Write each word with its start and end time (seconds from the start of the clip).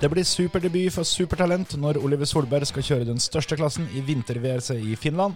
Det 0.00 0.08
blir 0.08 0.24
superdebut 0.24 0.94
for 0.94 1.04
supertalent 1.04 1.74
når 1.76 1.98
Oliver 2.00 2.24
Solberg 2.24 2.64
skal 2.64 2.84
kjøre 2.86 3.04
den 3.10 3.18
største 3.20 3.58
klassen 3.60 3.84
i 3.92 4.00
vinter-VRC 4.00 4.78
i 4.80 4.94
Finland. 4.96 5.34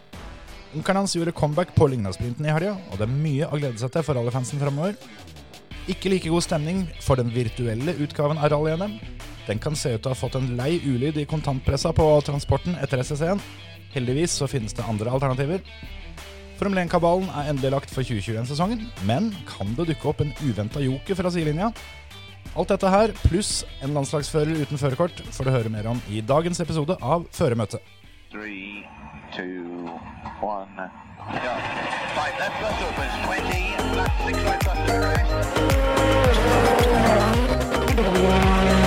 Onkelen 0.72 1.02
hans 1.02 1.12
gjorde 1.12 1.34
comeback 1.37 1.75
på 1.76 1.91
Lygnasprinten 1.92 2.47
i 2.49 2.55
helga, 2.55 2.79
og 2.89 2.97
det 2.97 3.05
er 3.05 3.13
mye 3.13 3.50
å 3.53 3.58
glede 3.58 3.77
seg 3.83 3.92
til 3.92 4.07
for 4.07 4.17
alle 4.17 4.33
fansen 4.33 4.63
framover. 4.63 4.97
Ikke 5.92 6.08
like 6.08 6.33
god 6.33 6.47
stemning 6.47 6.87
for 7.05 7.21
den 7.21 7.29
virtuelle 7.35 7.92
utgaven 8.00 8.41
av 8.41 8.55
rally-NM. 8.55 8.95
Den 9.45 9.61
kan 9.61 9.77
se 9.77 9.93
ut 9.93 10.00
til 10.00 10.09
å 10.09 10.14
ha 10.14 10.21
fått 10.23 10.39
en 10.41 10.55
lei 10.57 10.79
ulyd 10.81 11.21
i 11.21 11.27
kontantpressa 11.29 11.93
på 11.93 12.07
transporten 12.25 12.79
etter 12.81 13.05
SSC-en. 13.05 13.43
Heldigvis 13.93 14.39
så 14.41 14.49
finnes 14.49 14.73
det 14.73 14.87
andre 14.89 15.12
alternativer. 15.12 15.61
Formel 16.57 16.87
1-kabalen 16.87 17.29
er 17.37 17.53
endelig 17.53 17.75
lagt 17.75 17.93
for 17.93 18.07
2021-sesongen, 18.07 18.89
men 19.05 19.29
kan 19.45 19.77
det 19.77 19.91
dukke 19.93 20.09
opp 20.09 20.25
en 20.25 20.33
uventa 20.41 20.81
joker 20.81 21.21
fra 21.21 21.35
sidelinja? 21.35 21.69
Alt 22.55 22.71
dette 22.71 22.86
her, 22.91 23.11
pluss 23.27 23.64
en 23.82 23.95
landslagsfører 23.96 24.61
uten 24.62 24.79
førerkort, 24.79 25.23
får 25.34 25.45
du 25.45 25.51
høre 25.51 25.73
mer 25.74 25.88
om 25.91 25.98
i 26.06 26.20
dagens 26.23 26.60
episode 26.62 26.95
av 27.02 27.27
Føremøtet. 27.34 27.83
Three, 28.30 28.87
two, 29.34 29.91
one. 30.42 30.87
yeah. 31.34 31.59
Five 32.15 32.34
left 32.38 32.56
bus 32.62 32.79
opens. 32.87 33.15
20, 33.27 33.96
left 33.98 34.16
six 34.27 34.37
right 34.46 34.62
bus 34.65 34.79
to 34.87 34.95
rest. 38.62 38.84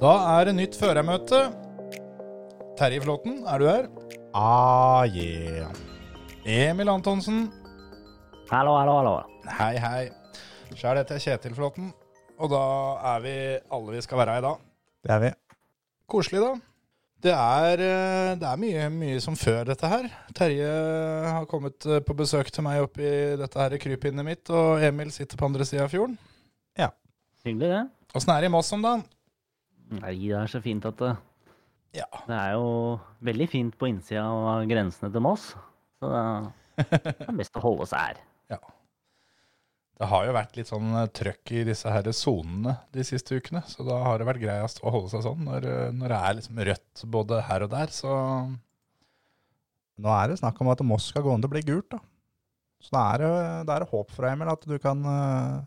Da 0.00 0.10
er 0.38 0.46
det 0.48 0.54
nytt 0.56 0.76
førermøte. 0.80 1.38
Terje 2.78 3.02
Flåten, 3.04 3.42
er 3.44 3.60
du 3.60 3.66
her? 3.68 3.88
Ah, 4.32 5.04
yeah. 5.12 5.68
Emil 6.48 6.88
Antonsen. 6.88 7.50
Hallo, 8.48 8.78
hallo, 8.78 8.94
hallo. 8.96 9.12
Hei, 9.58 9.74
hei. 9.76 10.06
Sjæl 10.72 11.02
heter 11.02 11.18
jeg 11.18 11.26
Kjetil 11.26 11.58
Flåten, 11.58 11.92
og 12.40 12.48
da 12.54 12.62
er 13.12 13.20
vi 13.26 13.36
alle 13.76 13.98
vi 13.98 14.02
skal 14.08 14.22
være 14.22 14.38
i 14.40 14.46
dag. 14.46 14.64
Det 15.04 15.14
er 15.18 15.22
vi. 15.26 15.34
Koselig, 16.08 16.46
da. 16.46 16.54
Det 17.20 17.36
er, 17.36 17.84
eh, 17.90 18.32
det 18.40 18.48
er 18.54 18.64
mye, 18.64 18.88
mye 18.96 19.20
som 19.20 19.36
før 19.36 19.68
dette 19.68 19.94
her. 19.98 20.08
Terje 20.32 20.72
har 21.28 21.44
kommet 21.52 21.84
eh, 21.84 22.00
på 22.00 22.16
besøk 22.16 22.48
til 22.48 22.64
meg 22.64 22.88
oppi 22.88 23.04
dette 23.36 23.60
her 23.60 23.76
krypinnet 23.84 24.24
mitt, 24.32 24.48
og 24.48 24.80
Emil 24.80 25.12
sitter 25.12 25.36
på 25.36 25.52
andre 25.52 25.68
sida 25.68 25.84
av 25.84 25.92
fjorden. 25.92 26.16
Ja. 26.72 26.88
Hyggelig, 27.44 27.74
det. 27.76 27.86
Åssen 28.16 28.32
er 28.32 28.40
det 28.40 28.48
i 28.48 28.56
Moss 28.56 28.72
om 28.72 28.88
dagen? 28.88 29.04
Nei, 29.90 30.14
det 30.22 30.36
er 30.38 30.50
så 30.52 30.60
fint 30.62 30.84
at 30.86 30.98
det, 31.02 31.12
Ja. 31.98 32.06
det 32.28 32.36
er 32.36 32.52
jo 32.54 32.98
veldig 33.26 33.48
fint 33.50 33.78
på 33.78 33.88
innsida 33.90 34.22
av 34.30 34.66
grensene 34.70 35.10
til 35.12 35.24
Moss. 35.24 35.50
Så 35.98 36.10
det 36.10 37.14
er 37.26 37.36
best 37.36 37.58
å 37.58 37.64
holde 37.64 37.88
seg 37.90 37.98
her. 38.10 38.20
Det 40.00 40.08
har 40.08 40.24
jo 40.24 40.32
vært 40.32 40.54
litt 40.56 40.70
sånn 40.70 40.94
eh, 40.96 41.10
trøkk 41.12 41.50
i 41.52 41.62
disse 41.68 41.90
her 41.92 42.06
sonene 42.16 42.72
de 42.96 43.02
siste 43.04 43.36
ukene, 43.36 43.60
så 43.68 43.84
da 43.84 43.98
har 44.06 44.16
det 44.16 44.24
vært 44.30 44.40
greiest 44.40 44.78
å 44.80 44.88
holde 44.94 45.10
seg 45.12 45.26
sånn. 45.26 45.42
Når, 45.44 45.66
eh, 45.68 45.90
når 45.92 46.08
det 46.14 46.20
er 46.24 46.36
liksom 46.38 46.60
rødt 46.70 47.02
både 47.12 47.40
her 47.44 47.66
og 47.66 47.74
der, 47.74 47.92
så 47.92 48.14
Nå 50.00 50.08
er 50.16 50.30
det 50.32 50.38
snakk 50.40 50.56
om 50.64 50.70
at 50.72 50.80
Moss 50.88 51.10
skal 51.10 51.26
gå 51.26 51.34
an 51.34 51.42
til 51.44 51.50
å 51.50 51.52
bli 51.52 51.60
gult, 51.68 51.90
da. 51.92 51.98
Så 52.80 52.94
da 52.96 53.02
er 53.12 53.20
det, 53.20 53.32
det 53.68 53.74
er 53.76 53.84
håp 53.90 54.14
for 54.14 54.24
deg, 54.24 54.32
Emil, 54.38 54.48
at 54.54 54.64
du 54.64 54.78
kan 54.80 55.04
eh, 55.12 55.58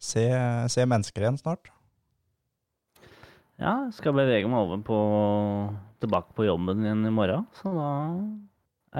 se, 0.00 0.24
se 0.72 0.86
mennesker 0.88 1.26
igjen 1.26 1.36
snart. 1.36 1.68
Ja, 3.58 3.72
jeg 3.88 3.94
skal 3.96 4.14
bevege 4.14 4.46
meg 4.46 4.60
over 4.68 4.82
på 4.86 4.96
tilbake 5.98 6.30
på 6.36 6.44
jobben 6.46 6.84
igjen 6.84 7.00
i 7.08 7.10
morgen, 7.10 7.46
så 7.58 7.72
da 7.74 7.88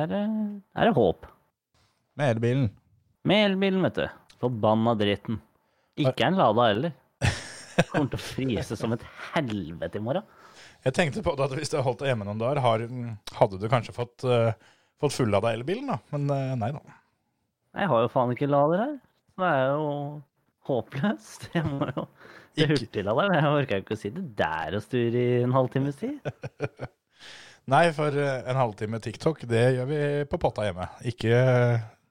er 0.03 0.09
det, 0.11 0.23
er 0.75 0.89
det 0.89 0.95
håp. 0.97 1.29
Med 2.19 2.33
elbilen. 2.35 2.65
Med 3.31 3.45
elbilen, 3.53 3.85
vet 3.87 4.01
du. 4.01 4.09
Forbanna 4.43 4.97
dritten. 4.99 5.39
Ikke 5.99 6.27
en 6.27 6.39
Lada 6.39 6.67
heller. 6.73 6.97
Kommer 7.93 8.11
til 8.11 8.19
å 8.19 8.25
fryse 8.25 8.79
som 8.81 8.97
et 8.97 9.05
helvete 9.31 10.01
i 10.01 10.03
morgen. 10.03 10.27
Jeg 10.83 10.97
tenkte 10.97 11.23
på 11.23 11.35
at 11.39 11.55
hvis 11.55 11.71
du 11.71 11.79
holdt 11.79 12.03
deg 12.03 12.13
hjemme 12.13 12.27
noen 12.27 12.43
dager, 12.43 12.59
hadde 13.39 13.61
du 13.63 13.67
kanskje 13.71 13.95
fått, 13.95 14.27
uh, 14.27 14.51
fått 14.99 15.21
deg 15.23 15.53
elbilen, 15.53 15.93
da. 15.95 16.01
Men 16.15 16.27
uh, 16.35 16.59
nei 16.59 16.73
da. 16.75 16.83
Jeg 17.79 17.91
har 17.93 18.03
jo 18.03 18.11
faen 18.11 18.35
ikke 18.35 18.51
lader 18.51 18.83
her. 18.83 18.95
Så 19.35 19.45
det 19.45 19.55
er 19.55 19.71
jo 19.71 19.87
håpløst. 20.69 21.49
Jeg 21.57 21.67
må 21.69 21.89
jo 21.95 22.07
til 22.57 23.07
deg, 23.07 23.11
men 23.15 23.35
Jeg 23.35 23.49
jo 23.49 23.83
ikke 23.83 23.97
å 23.97 24.01
si 24.01 24.13
det 24.15 24.25
der 24.39 24.79
og 24.79 24.85
sture 24.85 25.21
i 25.21 25.43
en 25.43 25.55
halvtimes 25.55 26.01
tid. 26.01 26.19
Nei, 27.73 27.85
for 27.93 28.15
eh, 28.17 28.49
en 28.49 28.57
halvtime 28.57 29.01
TikTok, 29.05 29.45
det 29.51 29.65
gjør 29.77 29.89
vi 29.91 30.01
på 30.31 30.41
potta 30.41 30.65
hjemme. 30.65 30.89
Ikke, 31.11 31.37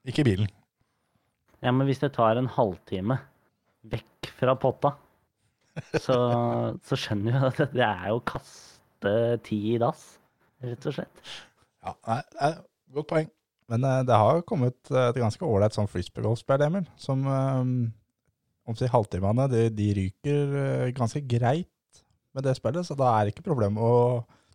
ikke 0.06 0.22
i 0.22 0.28
bilen. 0.28 0.51
Ja, 1.66 1.73
men 1.73 1.88
hvis 1.90 2.03
det 2.03 2.12
tar 2.13 2.38
en 2.38 2.50
halvtime 2.53 3.18
vekk 3.90 4.29
fra 4.38 4.53
potta, 4.62 4.94
så, 6.06 6.18
så 6.85 6.97
skjønner 7.00 7.34
vi 7.34 7.50
at 7.50 7.74
det 7.74 7.85
er 7.85 8.12
jo 8.12 8.19
å 8.19 8.28
kaste 8.34 9.16
tid 9.45 9.66
i 9.74 9.79
dass, 9.81 10.06
rett 10.66 10.89
og 10.89 11.00
slett. 11.00 11.25
Ja, 11.85 11.97
nei, 12.06 12.22
nei, 12.38 12.53
Godt 12.95 13.09
poeng. 13.09 13.34
Men 13.68 13.84
eh, 13.84 14.03
det 14.07 14.16
har 14.16 14.44
kommet 14.47 14.91
eh, 14.94 15.09
et 15.09 15.19
ganske 15.19 15.44
ålreit 15.45 15.75
sånn 15.75 15.89
frisbeegolfspill, 15.91 16.63
Emil, 16.69 16.85
som 17.00 17.25
um, 17.28 17.74
om 18.67 18.75
si 18.78 18.89
halvtimene, 18.91 19.45
de, 19.51 19.61
de 19.72 19.88
ryker 19.95 20.55
eh, 20.61 20.89
ganske 20.97 21.22
greit 21.29 22.01
med 22.35 22.44
det 22.45 22.57
spillet, 22.59 22.85
så 22.85 22.97
da 23.00 23.13
er 23.17 23.25
det 23.28 23.33
ikke 23.35 23.47
problem 23.47 23.79
å 23.81 23.91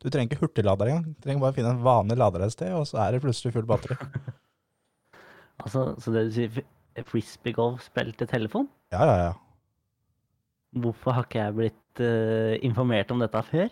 Du 0.02 0.08
trenger 0.10 0.28
ikke 0.32 0.42
hurtiglader 0.44 0.88
engang. 0.90 1.12
Du 1.14 1.22
trenger 1.24 1.42
bare 1.44 1.54
finne 1.56 1.70
en 1.76 1.82
vanlig 1.84 2.16
lader 2.18 2.42
et 2.44 2.52
sted, 2.54 2.72
og 2.74 2.84
så 2.90 2.98
er 3.04 3.14
det 3.14 3.22
plutselig 3.24 3.52
full 3.54 3.68
batteri. 3.70 3.96
Altså, 5.62 5.82
så 6.02 6.10
det 6.10 6.22
du 6.26 6.32
sier, 6.34 6.48
f- 6.58 7.04
frisbeegolf-spill 7.06 8.08
til 8.18 8.26
telefon? 8.26 8.64
Ja, 8.90 9.04
ja, 9.06 9.16
ja. 9.28 9.32
Hvorfor 10.82 11.14
har 11.14 11.26
ikke 11.28 11.38
jeg 11.44 11.54
blitt 11.54 12.00
uh, 12.02 12.56
informert 12.66 13.12
om 13.14 13.20
dette 13.22 13.42
før? 13.46 13.68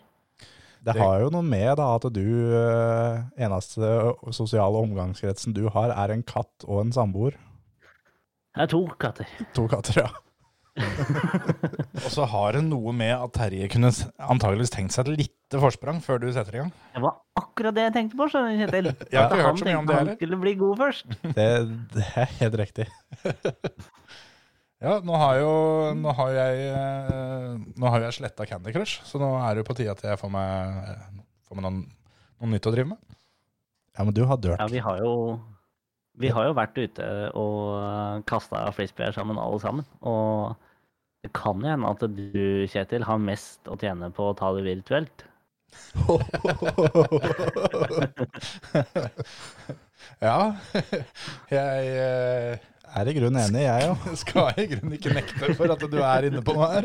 Det 0.87 0.95
har 0.97 1.25
jo 1.25 1.33
noe 1.35 1.43
med 1.45 1.75
da 1.77 1.89
at 1.99 2.07
du 2.15 2.23
eh, 2.57 3.17
eneste 3.45 3.89
sosiale 4.33 4.79
omgangskretsen 4.81 5.53
du 5.53 5.67
har, 5.75 5.91
er 5.93 6.15
en 6.15 6.23
katt 6.25 6.65
og 6.65 6.79
en 6.85 6.93
samboer. 6.95 7.35
Det 8.55 8.65
er 8.65 8.71
to 8.73 8.81
katter. 9.03 9.29
To 9.59 9.67
katter, 9.69 9.99
ja. 10.07 10.09
Og 12.05 12.09
så 12.15 12.25
har 12.31 12.57
det 12.57 12.63
noe 12.67 12.93
med 12.97 13.13
at 13.17 13.33
Terje 13.37 13.67
kunne 13.73 13.91
antageligvis 14.23 14.73
tenkt 14.75 14.95
seg 14.95 15.09
et 15.11 15.25
lite 15.25 15.61
forsprang 15.63 15.99
før 16.05 16.21
du 16.23 16.29
setter 16.33 16.57
i 16.57 16.61
gang. 16.63 16.71
Det 16.95 17.03
var 17.05 17.19
akkurat 17.41 17.77
det 17.77 17.85
jeg 17.89 17.95
tenkte 17.97 18.19
på, 18.21 18.29
skjønner 18.33 18.55
du, 18.55 18.63
Kjetil. 18.65 18.91
Jeg 19.13 19.19
har 19.19 19.27
At 19.27 19.35
ikke 19.35 19.41
hørt 19.41 19.51
han 19.51 19.61
så 19.61 19.69
mye 19.69 19.79
om 19.81 19.89
tenkte 19.89 19.99
heller. 19.99 20.13
han 20.15 20.21
skulle 20.21 20.41
bli 20.45 20.55
god 20.61 20.81
først. 20.85 21.17
Det, 21.39 21.49
det 21.97 22.07
er 22.25 22.35
helt 22.41 22.59
riktig. 22.63 22.87
Ja, 24.81 24.95
nå 25.05 25.17
har 25.21 25.37
jo 25.43 25.51
nå 26.01 26.13
har 26.17 26.31
jeg, 26.33 26.61
eh, 26.73 27.49
nå 27.77 27.91
har 27.93 28.07
jeg 28.07 28.17
sletta 28.17 28.47
Candy 28.49 28.73
Crush, 28.73 29.03
så 29.05 29.21
nå 29.21 29.29
er 29.43 29.51
det 29.59 29.61
jo 29.61 29.67
på 29.69 29.77
tide 29.77 29.93
at 29.93 30.01
jeg 30.07 30.17
får 30.23 30.31
meg, 30.33 30.87
får 31.51 31.59
meg 31.59 31.67
noen, 31.67 31.83
noe 32.41 32.53
nytt 32.55 32.69
å 32.71 32.73
drive 32.73 32.89
med. 32.95 33.19
Ja, 33.99 34.07
men 34.07 34.15
du 34.17 34.23
har 34.25 34.39
dørt. 34.41 34.63
Ja, 34.63 34.71
vi 34.73 34.81
har 34.81 35.03
jo 35.05 35.13
vi 36.21 36.29
har 36.35 36.45
jo 36.51 36.55
vært 36.59 36.77
ute 36.79 37.07
og 37.39 38.25
kasta 38.29 38.67
frisbeer 38.77 39.13
sammen, 39.17 39.39
alle 39.41 39.61
sammen. 39.63 39.85
Og 40.07 40.55
det 41.25 41.31
kan 41.37 41.57
jo 41.61 41.69
hende 41.73 41.91
at 41.91 42.01
du, 42.17 42.67
Kjetil, 42.71 43.05
har 43.09 43.19
mest 43.21 43.61
å 43.69 43.77
tjene 43.81 44.11
på 44.17 44.23
å 44.31 44.37
ta 44.39 44.47
det 44.57 44.65
virtuelt. 44.69 45.19
Ja, 50.21 50.53
jeg 51.53 51.87
eh, 51.97 52.59
Er 52.91 53.07
i 53.09 53.13
grunnen 53.15 53.41
enig, 53.45 53.63
jeg 53.67 53.89
òg. 53.93 53.99
skal 54.19 54.49
i 54.59 54.67
grunnen 54.73 54.95
ikke 54.97 55.13
nekte 55.15 55.55
for 55.57 55.69
at 55.73 55.83
du 55.93 55.99
er 56.03 56.23
inne 56.29 56.43
på 56.45 56.53
noe 56.57 56.69
her. 56.73 56.85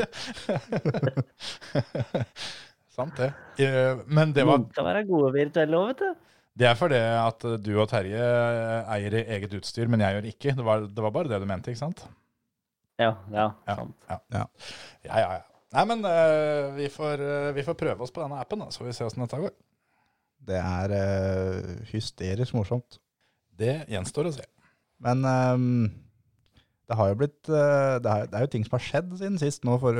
Sant 2.95 3.15
det. 3.19 3.31
Eh, 3.59 3.95
Men 4.07 4.33
det 4.35 4.43
var 4.47 4.57
Noen 4.61 4.71
skal 4.71 4.85
være 4.87 5.03
gode 5.09 5.31
virtuelle 5.35 5.75
òg, 5.79 5.87
vet 5.93 6.01
du. 6.03 6.09
Det 6.55 6.67
er 6.69 6.77
fordi 6.79 6.99
at 6.99 7.43
du 7.59 7.73
og 7.81 7.89
Terje 7.91 8.27
eier 8.95 9.17
eget 9.23 9.57
utstyr, 9.57 9.89
men 9.91 10.03
jeg 10.05 10.15
gjør 10.15 10.29
ikke. 10.29 10.53
Det 10.55 10.65
var, 10.65 10.85
det 10.87 11.03
var 11.03 11.11
bare 11.15 11.31
det 11.31 11.41
du 11.43 11.47
mente, 11.49 11.73
ikke 11.73 11.81
sant? 11.83 12.05
Ja, 13.01 13.11
ja, 13.33 13.49
Ja. 13.67 13.75
sant. 13.75 14.07
Ja, 14.07 14.19
ja, 14.31 14.45
ja. 15.09 15.19
ja. 15.35 15.41
Nei, 15.75 15.83
men 15.89 16.05
uh, 16.07 16.71
vi, 16.77 16.87
får, 16.93 17.19
uh, 17.19 17.49
vi 17.57 17.65
får 17.67 17.75
prøve 17.75 18.05
oss 18.05 18.13
på 18.15 18.21
denne 18.23 18.39
appen, 18.39 18.61
da, 18.63 18.69
så 18.71 18.79
får 18.79 18.87
vi 18.87 18.95
se 18.95 19.07
åssen 19.09 19.25
dette 19.25 19.41
går. 19.41 19.51
Det 20.47 20.61
er 20.61 20.93
uh, 20.95 21.73
hysterisk 21.91 22.55
morsomt. 22.55 23.01
Det 23.59 23.81
gjenstår 23.91 24.29
å 24.29 24.33
se. 24.37 24.45
Men 25.03 25.27
um, 25.27 25.89
det 26.87 26.95
har 26.99 27.09
jo 27.11 27.17
blitt 27.19 27.49
eh, 27.49 27.97
det, 28.03 28.11
er, 28.11 28.27
det 28.29 28.37
er 28.37 28.45
jo 28.45 28.49
ting 28.53 28.65
som 28.67 28.75
har 28.77 28.83
skjedd 28.85 29.13
siden 29.17 29.39
sist 29.41 29.63
nå, 29.65 29.73
for 29.81 29.97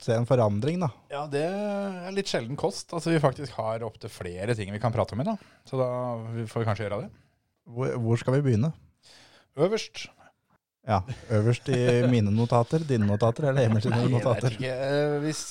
å 0.00 0.06
se 0.08 0.16
en 0.16 0.28
forandring, 0.28 0.80
da. 0.82 0.88
Ja, 1.12 1.24
det 1.30 1.42
er 1.46 2.14
litt 2.16 2.30
sjelden 2.30 2.56
kost. 2.60 2.92
Altså, 2.96 3.12
vi 3.12 3.20
faktisk 3.22 3.56
har 3.58 3.84
opptil 3.86 4.12
flere 4.12 4.56
ting 4.58 4.72
vi 4.72 4.80
kan 4.82 4.94
prate 4.94 5.16
om 5.16 5.22
i, 5.22 5.28
da. 5.28 5.36
Så 5.68 5.80
da 5.80 5.90
får 6.50 6.62
vi 6.64 6.68
kanskje 6.68 6.86
gjøre 6.86 7.02
det. 7.04 7.10
Hvor, 7.70 7.92
hvor 8.02 8.20
skal 8.20 8.38
vi 8.38 8.44
begynne? 8.48 8.72
Øverst. 9.60 10.08
Ja, 10.88 11.02
Øverst 11.36 11.68
i 11.68 11.76
mine 12.08 12.32
notater, 12.32 12.80
dine 12.88 13.04
notater 13.06 13.50
eller 13.50 13.68
Emil 13.68 13.82
sine 13.84 13.98
Jeg 14.00 14.08
vet 14.08 14.14
notater? 14.16 14.54
ikke, 14.56 14.70
eh, 14.72 15.16
hvis, 15.26 15.42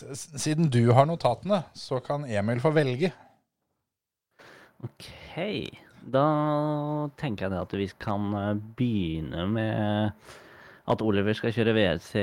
siden 0.42 0.72
du 0.74 0.82
har 0.98 1.06
notatene, 1.06 1.62
så 1.78 2.00
kan 2.04 2.26
Emil 2.26 2.60
få 2.64 2.72
velge. 2.74 3.12
OK. 4.84 5.06
Da 6.10 6.26
tenker 7.20 7.46
jeg 7.46 7.54
det 7.54 7.62
at 7.62 7.76
vi 7.78 7.88
kan 8.02 8.34
eh, 8.40 8.54
begynne 8.80 9.46
med 9.54 10.12
at 10.90 11.04
Oliver 11.06 11.38
skal 11.38 11.54
kjøre 11.54 11.76
VRC 11.78 12.14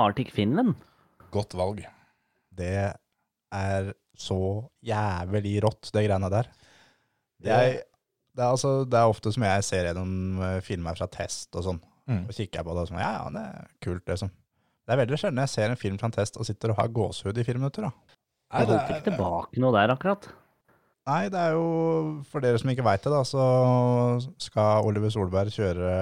Arctic 0.00 0.32
Finland. 0.32 0.72
Godt 1.32 1.54
valg. 1.58 1.80
Det 2.52 2.74
er 3.52 3.92
så 4.18 4.36
jævlig 4.84 5.54
rått, 5.64 5.88
det 5.94 6.04
greiene 6.06 6.28
der. 6.32 6.50
Jeg, 7.42 7.78
det, 8.36 8.42
er 8.44 8.50
altså, 8.52 8.74
det 8.86 8.98
er 9.00 9.10
ofte 9.10 9.32
som 9.34 9.42
jeg 9.48 9.64
ser 9.66 9.88
gjennom 9.88 10.42
eh, 10.44 10.58
filmer 10.64 10.98
fra 11.00 11.08
test 11.10 11.54
og 11.58 11.64
sånn, 11.70 11.82
Mm. 12.02 12.24
og 12.26 12.32
kikker 12.34 12.58
jeg 12.58 12.66
på 12.66 12.72
det 12.74 12.80
og 12.82 12.88
sånn, 12.90 12.98
ja, 12.98 13.10
ja, 13.14 13.26
det 13.30 13.40
er 13.46 13.66
kult 13.84 14.08
liksom. 14.10 14.30
Det 14.82 14.90
er 14.90 14.98
veldig 14.98 15.18
sjelden 15.20 15.38
jeg 15.38 15.50
ser 15.52 15.70
en 15.70 15.78
film 15.78 15.98
fra 16.00 16.08
en 16.10 16.14
test 16.16 16.34
og 16.34 16.48
sitter 16.48 16.72
og 16.72 16.80
har 16.80 16.88
gåsehud 16.90 17.38
i 17.38 17.44
fire 17.46 17.60
minutter 17.60 17.84
da. 17.86 17.90
Det 18.58 18.64
holdt 18.66 18.90
ikke 18.90 19.04
tilbake 19.06 19.62
noe 19.62 19.70
der, 19.76 19.92
akkurat. 19.94 20.26
Nei, 21.06 21.20
det 21.30 21.38
er 21.38 21.54
jo, 21.54 21.62
for 22.26 22.42
dere 22.42 22.58
som 22.58 22.72
ikke 22.74 22.82
vet 22.88 23.06
det 23.06 23.12
da, 23.14 23.20
så 23.26 23.44
skal 24.42 24.82
Oliver 24.90 25.14
Solberg 25.14 25.54
kjøre 25.54 25.92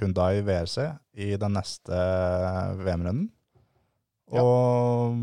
Hyundai 0.00 0.42
VRC 0.50 0.88
i 1.22 1.30
den 1.38 1.54
neste 1.54 2.02
VM-runden. 2.82 3.30
Og 4.34 5.16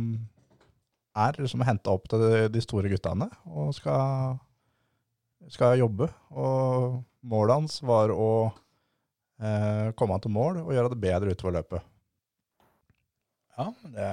er 1.14 1.40
liksom 1.44 1.64
hentet 1.68 1.92
opp 1.92 2.08
til 2.10 2.24
de- 2.50 2.64
store 2.64 2.90
guttene, 2.90 3.28
og 3.46 3.74
skal, 3.78 4.38
skal 5.52 5.78
jobbe. 5.82 6.08
Og 6.32 7.04
målet 7.22 7.60
hans 7.60 7.82
var 7.86 8.14
å 8.16 8.30
eh, 9.44 9.92
komme 10.00 10.18
til 10.24 10.34
mål 10.34 10.64
og 10.64 10.74
gjøre 10.74 10.94
det 10.96 11.02
bedre 11.04 11.36
utover 11.36 11.60
løpet. 11.60 11.90
Ja, 13.58 13.68
det, 13.94 14.08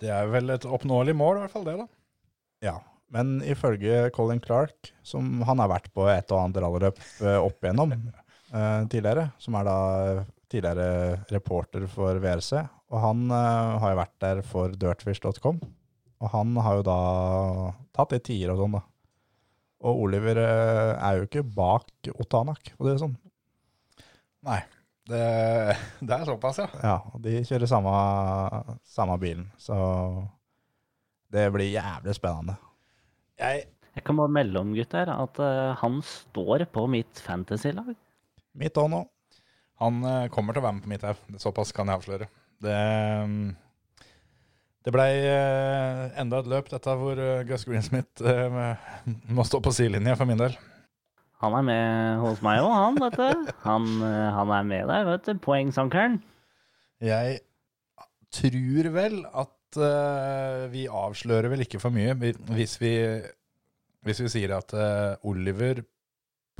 det 0.00 0.14
er 0.16 0.30
vel 0.32 0.54
et 0.54 0.64
oppnåelig 0.64 1.12
mål, 1.18 1.36
i 1.36 1.44
hvert 1.44 1.52
fall 1.52 1.66
det, 1.68 1.76
da. 1.82 1.86
Ja, 2.64 2.78
men 3.12 3.40
ifølge 3.44 4.08
Colin 4.16 4.40
Clark, 4.40 4.92
som 5.02 5.42
han 5.44 5.60
har 5.60 5.68
vært 5.72 5.90
på 5.92 6.06
et 6.08 6.30
og 6.32 6.44
annet 6.44 6.62
rallyløp 6.62 7.00
eh, 7.20 7.36
opp 7.42 7.60
igjennom 7.64 7.92
eh, 7.98 8.82
tidligere, 8.88 9.30
som 9.42 9.58
er 9.60 9.68
da 9.68 9.78
tidligere 10.50 11.20
reporter 11.30 11.84
for 11.90 12.16
VRC, 12.22 12.62
og 12.90 12.98
han 13.04 13.26
uh, 13.30 13.78
har 13.82 13.92
jo 13.92 14.00
vært 14.00 14.16
der 14.22 14.40
for 14.46 14.74
dirtfish.com, 14.74 15.60
og 16.20 16.32
han 16.34 16.56
har 16.64 16.80
jo 16.80 16.86
da 16.88 17.00
tatt 17.96 18.16
litt 18.16 18.26
tider 18.26 18.54
og 18.54 18.64
sånn 18.64 18.76
da. 18.78 18.82
Og 19.86 20.02
Oliver 20.06 20.42
uh, 20.42 20.98
er 20.98 21.20
jo 21.20 21.28
ikke 21.28 21.46
bak 21.46 22.10
Otanak, 22.18 22.72
for 22.74 22.88
det 22.88 22.96
er 22.96 23.02
sånn. 23.04 23.16
Nei, 24.48 24.58
det, 25.08 25.22
det 26.02 26.16
er 26.16 26.26
såpass, 26.28 26.58
ja. 26.64 26.68
Ja, 26.82 26.96
og 27.14 27.22
de 27.24 27.38
kjører 27.46 27.70
samme, 27.70 27.94
samme 28.88 29.16
bilen, 29.22 29.46
så 29.60 29.78
det 31.30 31.46
blir 31.54 31.70
jævlig 31.70 32.16
spennende. 32.18 32.58
Jeg, 33.40 33.68
Jeg 33.94 34.04
kan 34.06 34.18
bare 34.18 34.34
melde 34.34 34.60
om, 34.60 34.74
gutter, 34.74 35.14
at 35.14 35.40
uh, 35.40 35.78
han 35.78 36.02
står 36.06 36.66
på 36.74 36.88
mitt 36.90 37.22
fantasy-lag. 37.22 37.94
Mitt 38.58 38.78
òg 38.82 38.90
nå. 38.90 39.04
han 39.80 40.02
uh, 40.02 40.28
kommer 40.34 40.52
til 40.52 40.64
å 40.64 40.66
være 40.66 40.78
med 40.80 40.84
på 40.84 40.94
mitt 40.96 41.06
òg. 41.06 41.22
såpass 41.38 41.70
kan 41.76 41.86
jeg 41.86 42.02
avsløre. 42.02 42.30
Det, 42.60 42.78
mm, 43.26 43.46
det 44.86 44.92
blei 44.94 45.12
eh, 45.24 46.02
enda 46.20 46.40
et 46.40 46.50
løp, 46.50 46.70
dette 46.72 46.96
hvor 47.00 47.20
eh, 47.20 47.44
Gus 47.48 47.66
Greensmith 47.68 48.24
eh, 48.24 48.58
må 49.36 49.46
stå 49.48 49.62
på 49.64 49.72
sidelinja 49.76 50.16
for 50.18 50.28
min 50.28 50.40
del. 50.40 50.56
Han 51.40 51.56
er 51.56 51.64
med 51.64 52.20
hos 52.20 52.42
meg 52.44 52.60
òg, 52.60 52.72
han, 52.76 52.98
vet 53.00 53.16
du. 53.16 53.52
Han, 53.64 53.86
han 54.04 54.50
er 54.52 54.66
med 54.68 54.90
der, 54.92 55.06
vet 55.08 55.24
du. 55.24 55.38
Poengsankeren. 55.40 56.18
Jeg 57.00 57.38
tror 58.28 58.90
vel 58.92 59.22
at 59.24 59.78
uh, 59.80 60.66
vi 60.68 60.84
avslører 60.84 61.48
vel 61.48 61.64
ikke 61.64 61.80
for 61.80 61.94
mye 61.94 62.12
hvis 62.52 62.76
vi, 62.82 62.92
hvis 64.04 64.20
vi 64.20 64.32
sier 64.36 64.52
at 64.58 64.74
uh, 64.76 65.16
Oliver 65.32 65.80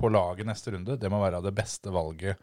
på 0.01 0.09
laget 0.09 0.49
neste 0.49 0.73
runde, 0.73 0.97
det 0.97 1.13
må 1.13 1.21
være 1.21 1.43
det 1.45 1.53
beste 1.57 1.93
valget 1.93 2.41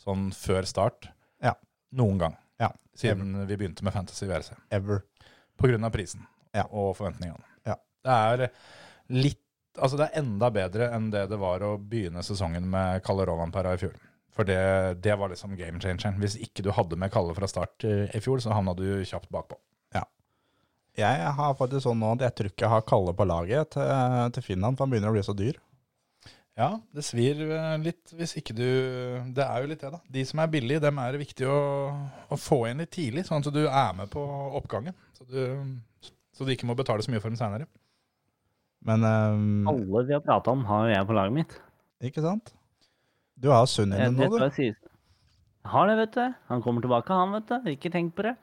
sånn 0.00 0.30
før 0.32 0.64
start. 0.68 1.10
Ja. 1.44 1.52
Noen 1.96 2.24
gang. 2.24 2.40
Ja. 2.62 2.70
Siden 2.96 3.34
vi 3.46 3.56
begynte 3.56 3.84
med 3.84 3.92
Fantasy 3.92 4.26
VRC. 4.28 4.54
Ever. 4.70 5.02
På 5.56 5.68
grunn 5.68 5.84
av 5.84 5.92
prisen 5.94 6.24
Ja. 6.56 6.64
og 6.70 6.94
forventningene. 6.96 7.44
Ja. 7.66 7.76
Det 8.04 8.16
er 8.46 8.48
litt 9.12 9.42
Altså, 9.76 9.98
det 10.00 10.06
er 10.08 10.22
enda 10.22 10.48
bedre 10.48 10.86
enn 10.96 11.10
det 11.12 11.26
det 11.28 11.36
var 11.36 11.60
å 11.60 11.74
begynne 11.76 12.22
sesongen 12.24 12.64
med 12.72 13.02
Kalle 13.04 13.26
Rovanpera 13.28 13.74
i 13.76 13.80
fjor. 13.82 13.92
For 14.32 14.48
det, 14.48 15.02
det 15.04 15.18
var 15.20 15.28
liksom 15.28 15.52
game 15.52 15.76
changeren. 15.84 16.16
Hvis 16.16 16.38
ikke 16.40 16.64
du 16.64 16.70
hadde 16.72 16.96
med 16.96 17.12
Kalle 17.12 17.34
fra 17.36 17.44
start 17.44 17.84
eh, 17.84 18.08
i 18.16 18.20
fjor, 18.24 18.40
så 18.40 18.54
havna 18.56 18.72
du 18.72 19.04
kjapt 19.04 19.28
bakpå. 19.28 19.58
Jeg 20.96 21.32
har 21.36 21.56
faktisk 21.58 21.84
sånn 21.84 21.98
nå 22.00 22.14
at 22.14 22.22
jeg 22.24 22.34
tror 22.38 22.48
ikke 22.48 22.64
jeg 22.64 22.72
har 22.72 22.84
Kalle 22.88 23.12
på 23.12 23.26
laget 23.28 23.74
til, 23.74 23.90
til 24.32 24.44
Finland, 24.46 24.78
for 24.78 24.86
han 24.86 24.94
begynner 24.94 25.12
å 25.12 25.16
bli 25.18 25.24
så 25.26 25.34
dyr. 25.36 25.58
Ja, 26.56 26.70
det 26.96 27.04
svir 27.04 27.40
eh, 27.52 27.72
litt 27.82 28.14
hvis 28.16 28.32
ikke 28.40 28.54
du 28.56 28.64
Det 29.36 29.44
er 29.44 29.60
jo 29.60 29.68
litt 29.68 29.82
det, 29.82 29.90
da. 29.92 29.98
De 30.08 30.22
som 30.24 30.40
er 30.40 30.52
billige, 30.52 30.80
dem 30.80 31.00
er 31.02 31.12
det 31.12 31.20
viktig 31.20 31.48
å, 31.52 31.58
å 32.32 32.38
få 32.40 32.62
inn 32.70 32.80
litt 32.80 32.94
tidlig, 32.96 33.26
sånn 33.28 33.44
at 33.44 33.52
du 33.52 33.66
er 33.66 33.90
med 33.98 34.08
på 34.12 34.22
oppgangen. 34.56 34.96
Så 35.18 35.28
du, 35.28 35.42
så 36.32 36.46
du 36.48 36.54
ikke 36.54 36.68
må 36.68 36.76
betale 36.78 37.04
så 37.04 37.12
mye 37.12 37.20
for 37.20 37.28
dem 37.28 37.36
seinere. 37.40 37.68
Men 38.86 39.04
um, 39.04 39.68
Alle 39.68 40.04
vi 40.08 40.14
har 40.16 40.22
prata 40.24 40.52
om, 40.54 40.64
har 40.68 40.86
jo 40.86 40.94
jeg 40.94 41.08
på 41.08 41.16
laget 41.16 41.36
mitt. 41.36 41.56
ikke 42.08 42.24
sant? 42.24 42.52
Du 43.36 43.50
har 43.52 43.66
Sunn 43.68 43.92
inne 43.92 44.12
nå, 44.14 44.28
du. 44.32 44.38
jeg. 44.40 44.72
Jeg 44.72 45.72
har 45.72 45.90
det, 45.90 45.96
vet 45.98 46.14
du. 46.14 46.36
Han 46.48 46.62
kommer 46.64 46.84
tilbake, 46.84 47.12
han, 47.12 47.34
vet 47.36 47.50
du. 47.50 47.70
Ikke 47.74 47.92
tenk 47.92 48.14
på 48.16 48.24
det. 48.24 48.36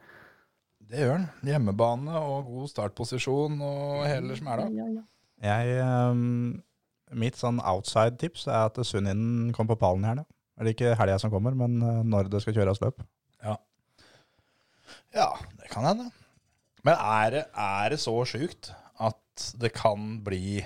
Det 0.91 1.01
gjør 1.01 1.15
han. 1.15 1.25
Hjemmebane 1.47 2.19
og 2.19 2.51
god 2.51 2.69
startposisjon 2.69 3.57
og 3.63 4.03
hele 4.05 4.37
smæla. 4.37 4.67
Ja, 4.75 4.89
ja. 4.99 5.03
Jeg, 5.43 5.79
ehm, 5.81 6.61
mitt 7.19 7.37
sånn 7.39 7.61
outside-tips 7.61 8.47
er 8.49 8.69
at 8.69 8.79
Sunninen 8.87 9.51
kommer 9.55 9.75
på 9.75 9.83
pallen 9.85 10.05
i 10.05 10.11
helga. 10.11 10.25
Eller 10.59 10.75
ikke 10.75 10.95
helga 10.99 11.17
som 11.21 11.31
kommer, 11.33 11.55
men 11.57 11.79
eh, 11.81 12.01
når 12.07 12.29
det 12.31 12.43
skal 12.43 12.57
kjøres 12.57 12.81
løp. 12.83 13.01
Ja, 13.43 13.57
ja 15.15 15.29
det 15.59 15.71
kan 15.73 15.87
hende. 15.87 16.09
Men 16.83 16.99
er 16.99 17.33
det, 17.33 17.43
er 17.55 17.93
det 17.93 18.01
så 18.03 18.15
sjukt 18.27 18.73
at 19.01 19.47
det 19.59 19.71
kan 19.75 20.19
bli 20.25 20.61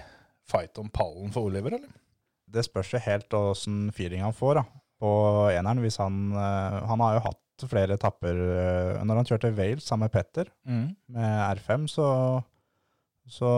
fight 0.48 0.80
om 0.82 0.90
pallen 0.94 1.32
for 1.34 1.48
Oliver, 1.48 1.78
eller? 1.78 1.92
Det 2.48 2.64
spørs 2.66 2.94
jo 2.96 3.04
helt 3.04 3.36
åssen 3.36 3.88
feeling 3.96 4.24
han 4.24 4.36
får 4.36 4.62
da, 4.62 4.64
på 5.04 5.12
eneren. 5.54 5.84
Hvis 5.84 6.00
han, 6.02 6.30
eh, 6.32 6.80
han 6.92 7.04
har 7.04 7.18
jo 7.18 7.26
hatt 7.28 7.44
flere 7.68 7.96
etapper 7.98 8.38
eh, 8.38 9.00
Når 9.02 9.18
han 9.18 9.28
kjørte 9.32 9.50
Wales 9.58 9.88
sammen 9.88 10.06
med 10.06 10.14
Petter, 10.14 10.52
med 10.68 11.58
R5, 11.58 11.88
så, 11.92 12.08
så 13.28 13.50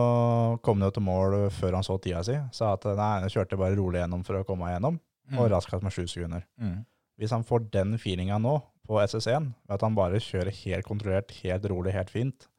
kom 0.65 0.79
han 0.79 0.89
jo 0.89 0.95
til 0.97 1.05
mål 1.05 1.37
før 1.53 1.77
han 1.77 1.85
så 1.85 1.99
tida 2.01 2.23
si. 2.25 2.35
Sa 2.55 2.73
at 2.73 2.87
nei, 2.89 3.11
han 3.23 3.31
kjørte 3.31 3.59
bare 3.59 3.77
rolig 3.77 4.01
gjennom 4.01 4.25
for 4.27 4.39
å 4.39 4.45
komme 4.47 4.65
meg 4.65 4.75
gjennom, 4.77 4.99
og 5.37 5.49
raskest 5.53 5.85
med 5.85 5.93
sju 5.93 6.03
sekunder. 6.09 6.45
Mm. 6.57 6.79
Hvis 7.19 7.33
han 7.35 7.45
får 7.45 7.67
den 7.73 7.97
feelinga 8.01 8.39
nå 8.41 8.55
på 8.89 8.97
SS1, 9.03 9.51
ved 9.67 9.75
at 9.75 9.83
han 9.85 9.97
bare 9.97 10.21
kjører 10.23 10.55
helt 10.63 10.87
kontrollert, 10.87 11.33
helt 11.43 11.67
rolig, 11.69 11.93
helt 11.93 12.09
fint, 12.13 12.49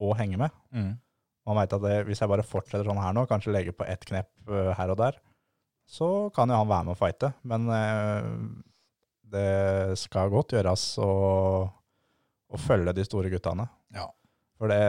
og 0.00 0.16
henger 0.20 0.46
med, 0.46 0.58
Mm. 0.70 0.98
Man 1.48 1.56
veit 1.56 1.72
at 1.72 1.82
det, 1.82 1.94
hvis 2.06 2.20
jeg 2.20 2.30
bare 2.30 2.44
fortsetter 2.46 2.84
sånn 2.86 3.00
her 3.00 3.14
nå, 3.16 3.24
kanskje 3.26 3.50
legger 3.54 3.74
på 3.74 3.86
ett 3.88 4.04
knepp 4.06 4.50
eh, 4.52 4.68
her 4.76 4.92
og 4.92 4.98
der, 5.00 5.16
så 5.88 6.28
kan 6.36 6.52
jo 6.52 6.58
han 6.60 6.68
være 6.70 6.86
med 6.86 6.94
å 6.94 6.98
fighte. 7.00 7.32
Men 7.48 7.64
eh, 7.74 8.28
det 9.32 9.96
skal 9.98 10.30
godt 10.30 10.54
gjøres 10.54 10.84
å, 11.02 11.10
å 12.46 12.60
følge 12.60 12.94
de 12.94 13.06
store 13.08 13.32
guttene. 13.32 13.66
Ja. 13.96 14.06
For 14.60 14.70
det, 14.70 14.82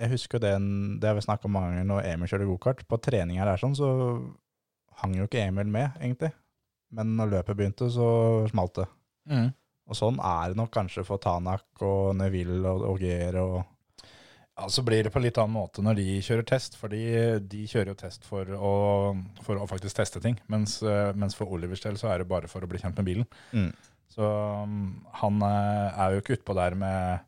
jeg 0.00 0.10
husker 0.10 0.42
det, 0.42 0.54
det 1.00 1.10
har 1.10 1.18
vi 1.18 1.24
snakket 1.24 1.46
om 1.48 1.54
mange 1.54 1.72
ganger 1.72 1.90
når 1.90 2.08
Emil 2.10 2.30
kjørte 2.30 2.48
gokart. 2.48 2.86
På 2.90 2.98
trening 3.02 3.38
her, 3.40 3.52
sånn, 3.60 3.76
så 3.78 3.90
hang 5.02 5.14
jo 5.18 5.28
ikke 5.28 5.44
Emil 5.44 5.70
med, 5.70 5.94
egentlig. 6.00 6.32
Men 6.94 7.14
når 7.18 7.36
løpet 7.38 7.58
begynte, 7.58 7.90
så 7.92 8.08
smalt 8.50 8.80
det. 8.80 8.88
Mm. 9.30 9.52
Og 9.90 9.98
sånn 9.98 10.18
er 10.22 10.50
det 10.52 10.58
nok 10.58 10.72
kanskje 10.74 11.04
for 11.06 11.20
Tanak 11.22 11.84
og 11.84 12.14
Neville 12.16 12.64
og 12.70 12.88
Auger 12.94 13.40
og 13.42 13.54
Ja, 14.54 14.68
så 14.70 14.84
blir 14.86 15.02
det 15.02 15.10
på 15.10 15.18
litt 15.18 15.34
annen 15.42 15.56
måte 15.56 15.82
når 15.82 15.96
de 15.98 16.20
kjører 16.22 16.44
test, 16.46 16.76
fordi 16.78 17.00
de 17.42 17.64
kjører 17.66 17.88
jo 17.90 17.96
test 17.98 18.22
for 18.22 18.46
å, 18.54 18.74
for 19.42 19.58
å 19.58 19.66
faktisk 19.66 19.98
teste 19.98 20.22
ting. 20.22 20.36
Mens, 20.46 20.76
eh, 20.86 21.10
mens 21.18 21.34
for 21.34 21.50
Olivers 21.50 21.82
del 21.82 21.98
så 21.98 22.12
er 22.12 22.22
det 22.22 22.28
bare 22.30 22.46
for 22.46 22.62
å 22.62 22.68
bli 22.70 22.78
kjent 22.78 23.00
med 23.00 23.08
bilen. 23.08 23.26
Mm. 23.50 23.72
Så 24.14 24.22
um, 24.62 25.02
han 25.18 25.42
eh, 25.42 25.98
er 26.04 26.14
jo 26.14 26.22
ikke 26.22 26.36
utpå 26.38 26.54
der 26.54 26.78
med, 26.78 27.26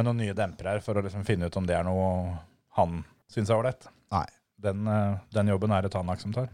med 0.00 0.08
noen 0.08 0.22
nye 0.24 0.36
dempere 0.36 0.76
her 0.76 0.84
for 0.84 0.96
å 0.96 1.04
liksom 1.04 1.26
finne 1.28 1.50
ut 1.50 1.60
om 1.60 1.68
det 1.68 1.76
er 1.76 1.86
noe 1.86 2.36
han 2.78 3.02
syns 3.30 3.52
er 3.52 3.60
ålreit. 3.60 3.88
Den, 4.60 4.84
eh, 4.86 5.16
den 5.32 5.48
jobben 5.52 5.72
er 5.72 5.84
det 5.84 5.92
Tanak 5.94 6.20
som 6.20 6.34
tar. 6.36 6.50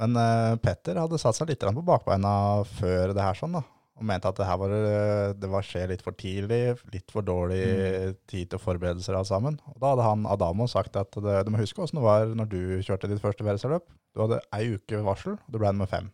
Men 0.00 0.16
uh, 0.16 0.56
Petter 0.56 0.96
hadde 0.98 1.20
satt 1.20 1.36
seg 1.36 1.50
litt 1.50 1.62
på 1.62 1.84
bakbeina 1.84 2.64
før 2.78 3.12
det 3.12 3.22
her 3.22 3.36
sånn 3.38 3.58
da. 3.58 3.60
og 4.00 4.06
mente 4.08 4.30
at 4.30 4.38
det 4.40 4.46
her 4.48 4.56
var, 4.58 4.72
eh, 4.72 5.34
det 5.36 5.50
var 5.52 5.66
skje 5.66 5.82
litt 5.90 6.00
for 6.02 6.16
tidlig, 6.16 6.78
litt 6.94 7.12
for 7.12 7.22
dårlig 7.22 8.16
tid 8.26 8.48
til 8.50 8.62
forberedelser 8.62 9.18
alt 9.18 9.28
sammen. 9.28 9.58
Og 9.68 9.76
da 9.82 9.92
hadde 9.92 10.06
han 10.08 10.24
Adamo 10.26 10.66
sagt 10.66 10.96
at 10.98 11.12
det, 11.12 11.36
du 11.44 11.52
må 11.52 11.60
huske 11.60 11.84
åssen 11.84 12.00
det 12.00 12.06
var 12.06 12.32
når 12.32 12.48
du 12.50 12.62
kjørte 12.80 13.12
ditt 13.12 13.22
første 13.22 13.44
VRC-løp. 13.46 13.84
Du 14.16 14.24
hadde 14.24 14.40
ei 14.56 14.72
uke 14.74 15.04
varsel, 15.04 15.36
og 15.36 15.52
du 15.52 15.60
ble 15.60 15.74
nummer 15.76 15.92
fem. 15.92 16.08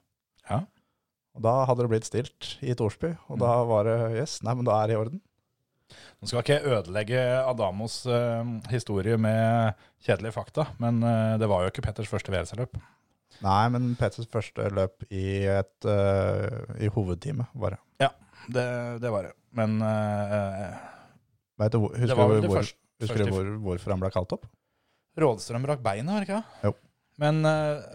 Ja. 0.50 0.64
Og 1.38 1.46
da 1.46 1.54
hadde 1.70 1.86
det 1.86 1.92
blitt 1.94 2.10
stilt 2.10 2.50
i 2.66 2.74
Torsby, 2.76 3.14
og 3.30 3.38
da 3.40 3.54
var 3.70 3.86
det 3.86 3.96
yes, 4.18 4.40
nei, 4.42 4.58
men 4.58 4.66
da 4.66 4.82
er 4.82 4.90
det 4.90 4.98
i 4.98 5.00
orden. 5.06 5.22
Nå 6.18 6.28
skal 6.28 6.42
ikke 6.42 6.58
ødelegge 6.66 7.22
Adamos 7.40 8.00
uh, 8.10 8.42
historie 8.72 9.16
med 9.20 9.74
kjedelige 10.04 10.34
fakta, 10.34 10.68
men 10.82 11.00
uh, 11.04 11.36
det 11.40 11.48
var 11.50 11.64
jo 11.64 11.72
ikke 11.72 11.84
Petters 11.86 12.10
første 12.10 12.32
VRC-løp. 12.34 12.78
Nei, 13.44 13.62
men 13.74 13.92
Petters 13.98 14.28
første 14.30 14.66
løp 14.74 15.04
i 15.14 15.46
et 15.50 15.88
uh, 15.88 16.76
i 16.82 16.90
hovedteamet, 16.92 17.50
var 17.54 17.76
Det, 17.76 17.82
Ja, 18.08 18.12
det 18.98 19.12
var 19.14 19.28
det. 19.28 19.34
Men 19.58 19.78
Vet 21.58 21.72
du, 21.74 21.80
Husker 21.88 22.10
det 22.10 22.16
var 22.18 22.28
du 22.28 22.34
vel 22.34 22.42
det 22.44 22.50
hvor, 22.50 22.60
første, 22.60 22.78
husker 23.02 23.22
første 23.22 23.34
hvor, 23.34 23.52
hvorfor 23.64 23.94
han 23.94 24.02
ble 24.02 24.10
kalt 24.14 24.34
opp? 24.36 24.44
Rådstrøm 25.18 25.64
brakk 25.66 25.80
beinet, 25.82 26.12
var 26.12 26.22
det 26.22 26.28
ikke? 26.28 26.42
det? 26.42 26.68
Jo. 26.68 26.74
Men 27.18 27.40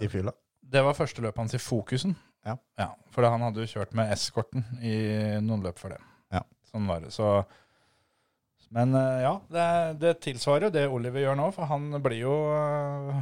I 0.04 0.10
fylla? 0.12 0.34
det 0.74 0.82
var 0.84 0.98
første 0.98 1.24
løpet 1.24 1.40
hans 1.40 1.56
i 1.56 1.62
Fokusen. 1.62 2.16
Ja. 2.44 2.90
For 3.14 3.26
han 3.28 3.44
hadde 3.46 3.64
jo 3.64 3.70
kjørt 3.70 3.94
med 3.96 4.12
S-korten 4.18 4.66
i 4.84 4.96
noen 5.44 5.64
løp 5.64 5.80
for 5.80 5.94
det. 5.94 6.00
Ja. 6.34 6.42
Sånn 6.68 6.90
var 6.90 7.04
det. 7.06 7.14
Så 7.16 7.28
Men 8.72 8.96
eh, 8.96 9.22
ja, 9.26 9.34
det, 9.52 9.68
det 10.02 10.14
tilsvarer 10.24 10.68
jo 10.70 10.74
det 10.74 10.88
Oliver 10.90 11.22
gjør 11.26 11.36
nå, 11.40 11.52
for 11.56 11.66
han 11.70 11.90
blir 12.04 12.22
jo 12.24 12.36
eh, 12.56 13.20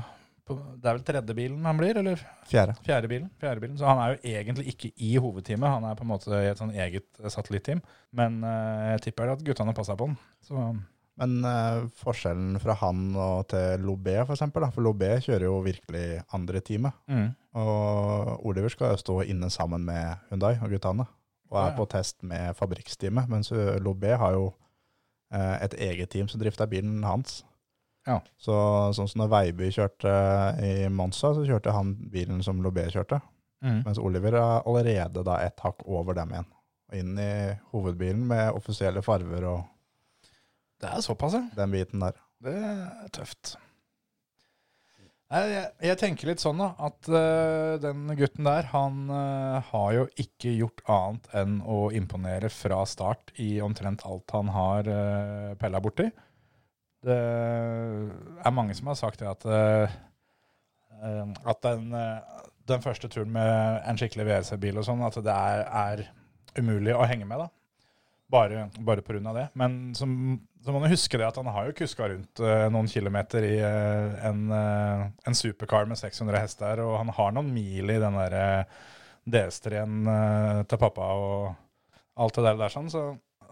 på, 0.48 0.56
Det 0.78 0.90
er 0.90 0.96
vel 0.98 1.04
tredje 1.08 1.36
bilen 1.38 1.66
han 1.66 1.78
blir, 1.80 1.98
eller 2.02 2.22
Fjerde. 2.50 2.76
fjerde 2.86 3.08
bilen? 3.12 3.28
Fjerde 3.42 3.62
bilen. 3.64 3.78
Så 3.78 3.86
han 3.90 4.00
er 4.04 4.14
jo 4.16 4.32
egentlig 4.38 4.68
ikke 4.74 4.92
i 4.98 5.12
hovedteamet, 5.22 5.70
han 5.76 5.86
er 5.90 6.00
på 6.00 6.04
en 6.08 6.12
måte 6.14 6.32
i 6.40 6.48
et 6.54 6.58
sånn 6.62 6.72
eget 6.74 7.22
satellitteam. 7.30 7.82
Men 8.18 8.42
eh, 8.44 8.88
jeg 8.96 9.06
tipper 9.10 9.34
at 9.36 9.44
guttene 9.46 9.76
passa 9.78 9.96
på 10.00 10.08
han. 10.10 10.18
Så 10.48 10.72
Men 11.22 11.36
eh, 11.46 11.84
forskjellen 12.02 12.56
fra 12.64 12.74
han 12.82 13.12
og 13.20 13.44
til 13.52 13.84
Lobé, 13.86 14.16
for 14.26 14.34
eksempel, 14.38 14.64
da, 14.66 14.72
for 14.74 14.82
Lobé 14.88 15.18
kjører 15.22 15.46
jo 15.50 15.60
virkelig 15.68 16.06
andre 16.34 16.62
teamet. 16.66 16.94
mm. 17.12 17.30
Og 17.60 18.46
Oliver 18.48 18.72
skal 18.72 18.94
jo 18.94 19.00
stå 19.02 19.16
inne 19.28 19.50
sammen 19.52 19.84
med 19.84 20.22
Hyundai 20.30 20.54
og 20.64 20.72
guttene, 20.72 21.04
og 21.52 21.58
er 21.60 21.66
Ja, 21.66 21.70
ja. 21.74 21.76
på 21.76 21.86
test 21.92 22.24
med 22.24 22.56
fabrikksteamet, 22.56 23.28
mens 23.30 23.52
eh, 23.52 23.76
Lobé 23.84 24.14
har 24.18 24.38
jo 24.38 24.46
eh, 24.48 24.54
et 25.32 25.74
eget 25.74 26.10
team 26.12 26.28
som 26.28 26.40
drifta 26.42 26.68
bilen 26.68 27.04
hans. 27.04 27.44
Ja. 28.08 28.20
Så 28.42 28.54
sånn 28.98 29.08
som 29.08 29.22
når 29.22 29.30
Veiby 29.30 29.70
kjørte 29.72 30.12
i 30.66 30.88
Monza, 30.90 31.34
så 31.38 31.44
kjørte 31.46 31.72
han 31.76 31.94
bilen 32.12 32.42
som 32.44 32.62
Lobé 32.66 32.88
kjørte, 32.92 33.22
Mm. 33.62 33.84
mens 33.86 34.00
Oliver 34.02 34.34
er 34.34 34.64
allerede 34.66 35.22
da 35.24 35.36
et 35.46 35.60
hakk 35.62 35.84
over 35.86 36.16
dem 36.18 36.32
igjen. 36.34 36.46
Og 36.90 36.96
inn 36.98 37.12
i 37.22 37.54
hovedbilen 37.72 38.24
med 38.28 38.56
offisielle 38.58 39.04
farver 39.06 39.44
og 39.46 39.64
Det 40.82 40.90
er 40.90 41.02
såpass, 41.06 41.34
ja. 41.38 41.44
den 41.56 41.72
biten 41.72 42.00
der. 42.02 42.16
Det 42.42 42.56
er 42.58 43.10
tøft. 43.14 43.52
Jeg, 45.32 45.68
jeg 45.80 45.96
tenker 45.96 46.28
litt 46.28 46.42
sånn 46.44 46.60
da, 46.60 46.74
at 46.84 47.08
uh, 47.08 47.78
den 47.80 48.10
gutten 48.20 48.48
der, 48.50 48.66
han 48.74 49.06
uh, 49.08 49.62
har 49.70 49.94
jo 49.96 50.04
ikke 50.20 50.52
gjort 50.58 50.84
annet 50.92 51.30
enn 51.40 51.54
å 51.64 51.86
imponere 51.96 52.50
fra 52.52 52.82
start 52.90 53.32
i 53.40 53.54
omtrent 53.64 54.04
alt 54.10 54.34
han 54.36 54.52
har 54.52 54.90
uh, 54.92 55.54
pella 55.62 55.80
borti. 55.84 56.10
Det 57.02 57.16
er 57.16 58.54
mange 58.54 58.76
som 58.78 58.92
har 58.92 59.00
sagt 59.00 59.24
det 59.24 59.26
at, 59.26 59.46
eh, 59.50 59.94
at 61.50 61.64
den, 61.66 61.88
den 62.70 62.84
første 62.84 63.10
turen 63.10 63.32
med 63.34 63.80
en 63.90 63.98
skikkelig 63.98 64.28
WC-bil 64.28 64.78
og 64.78 64.86
sånn, 64.86 65.02
at 65.08 65.18
det 65.26 65.34
er, 65.34 65.64
er 65.66 66.04
umulig 66.62 66.94
å 66.94 67.08
henge 67.10 67.26
med 67.26 67.42
da. 67.42 67.48
Bare, 68.32 68.70
bare 68.80 69.04
av 69.28 69.36
det. 69.36 69.50
Men 69.60 69.92
som, 69.98 70.14
så 70.64 70.72
må 70.72 70.80
man 70.80 70.94
huske 70.94 71.20
det 71.20 71.28
at 71.28 71.36
han 71.36 71.50
har 71.52 71.68
jo 71.68 71.76
kuska 71.82 72.08
rundt 72.14 72.40
uh, 72.40 72.70
noen 72.72 72.88
kilometer 72.88 73.44
i 73.44 73.58
uh, 73.60 74.16
en, 74.30 74.46
uh, 74.54 75.04
en 75.28 75.36
supercar 75.36 75.90
med 75.90 76.00
600 76.00 76.40
hester, 76.40 76.80
og 76.86 76.96
han 77.02 77.12
har 77.18 77.36
noen 77.36 77.52
mil 77.52 77.92
i 77.92 78.00
den 78.00 78.20
der 78.22 78.38
uh, 78.40 78.82
DS3-en 79.30 80.08
eh, 80.10 80.62
til 80.70 80.80
pappa 80.82 81.10
og 81.18 82.22
alt 82.22 82.38
det 82.38 82.46
der, 82.48 82.60
der 82.60 82.74
sånn. 82.74 82.90
Så 82.92 83.04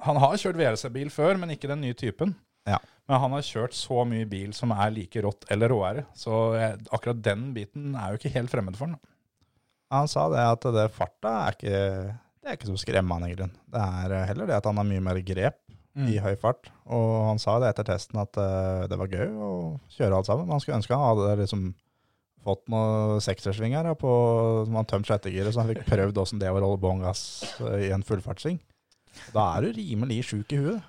han 0.06 0.22
har 0.22 0.38
kjørt 0.40 0.60
VRC-bil 0.60 1.12
før, 1.14 1.38
men 1.42 1.54
ikke 1.54 1.70
den 1.72 1.84
nye 1.86 1.98
typen. 1.98 2.36
Ja. 2.70 2.80
Men 3.10 3.24
han 3.24 3.36
har 3.38 3.46
kjørt 3.46 3.78
så 3.78 4.04
mye 4.08 4.28
bil 4.30 4.54
som 4.58 4.74
er 4.76 4.94
like 4.94 5.22
rått 5.26 5.48
eller 5.54 5.72
råere, 5.74 6.06
så 6.18 6.42
jeg, 6.58 6.82
akkurat 6.94 7.22
den 7.26 7.50
biten 7.56 7.96
er 7.98 8.12
jo 8.12 8.20
ikke 8.20 8.34
helt 8.36 8.54
fremmed 8.54 8.78
for 8.78 8.92
han. 8.92 9.00
Han 9.90 10.10
sa 10.10 10.28
det 10.30 10.42
at 10.46 10.68
det 10.76 10.90
farta 10.94 11.32
er 11.48 11.56
ikke, 11.56 11.80
det 12.40 12.48
er 12.48 12.56
ikke 12.56 12.70
så 12.70 12.80
skremmende, 12.80 13.28
egentlig. 13.28 13.50
Det 13.70 13.82
er 13.84 14.16
eh, 14.16 14.28
heller 14.32 14.48
det 14.50 14.58
at 14.60 14.68
han 14.70 14.80
har 14.80 14.88
mye 14.88 15.04
mer 15.04 15.20
grep 15.28 15.60
i 16.08 16.20
høy 16.22 16.36
fart. 16.40 16.70
Og 16.88 17.10
han 17.28 17.42
sa 17.42 17.58
det 17.60 17.74
etter 17.74 17.88
testen 17.90 18.22
at 18.22 18.38
uh, 18.40 18.86
det 18.88 18.98
var 19.00 19.12
gøy 19.12 19.34
å 19.44 19.52
kjøre 19.98 20.20
alt 20.20 20.30
sammen. 20.30 20.46
Men 20.48 20.56
han 20.56 20.64
skulle 20.64 20.78
ønske 20.80 20.96
han 20.96 21.10
hadde 21.10 21.40
liksom 21.42 21.66
fått 22.46 22.64
noen 22.72 23.20
seksersvinger 23.24 23.90
på, 24.00 24.14
som 24.68 24.78
han 24.80 24.88
tømte 24.88 25.12
sjettegiret, 25.12 25.52
så 25.52 25.64
han 25.64 25.74
fikk 25.74 25.90
prøvd 25.90 26.22
åssen 26.22 26.40
det 26.40 26.54
var 26.56 26.64
å 26.64 26.72
holde 26.72 26.84
bånn 26.86 27.04
gass 27.04 27.24
eh, 27.60 27.90
i 27.90 27.92
en 27.92 28.06
fullfartssving. 28.08 28.62
Da 29.36 29.50
er 29.58 29.68
du 29.68 29.76
rimelig 29.76 30.22
sjuk 30.30 30.56
i 30.56 30.62
huet. 30.62 30.88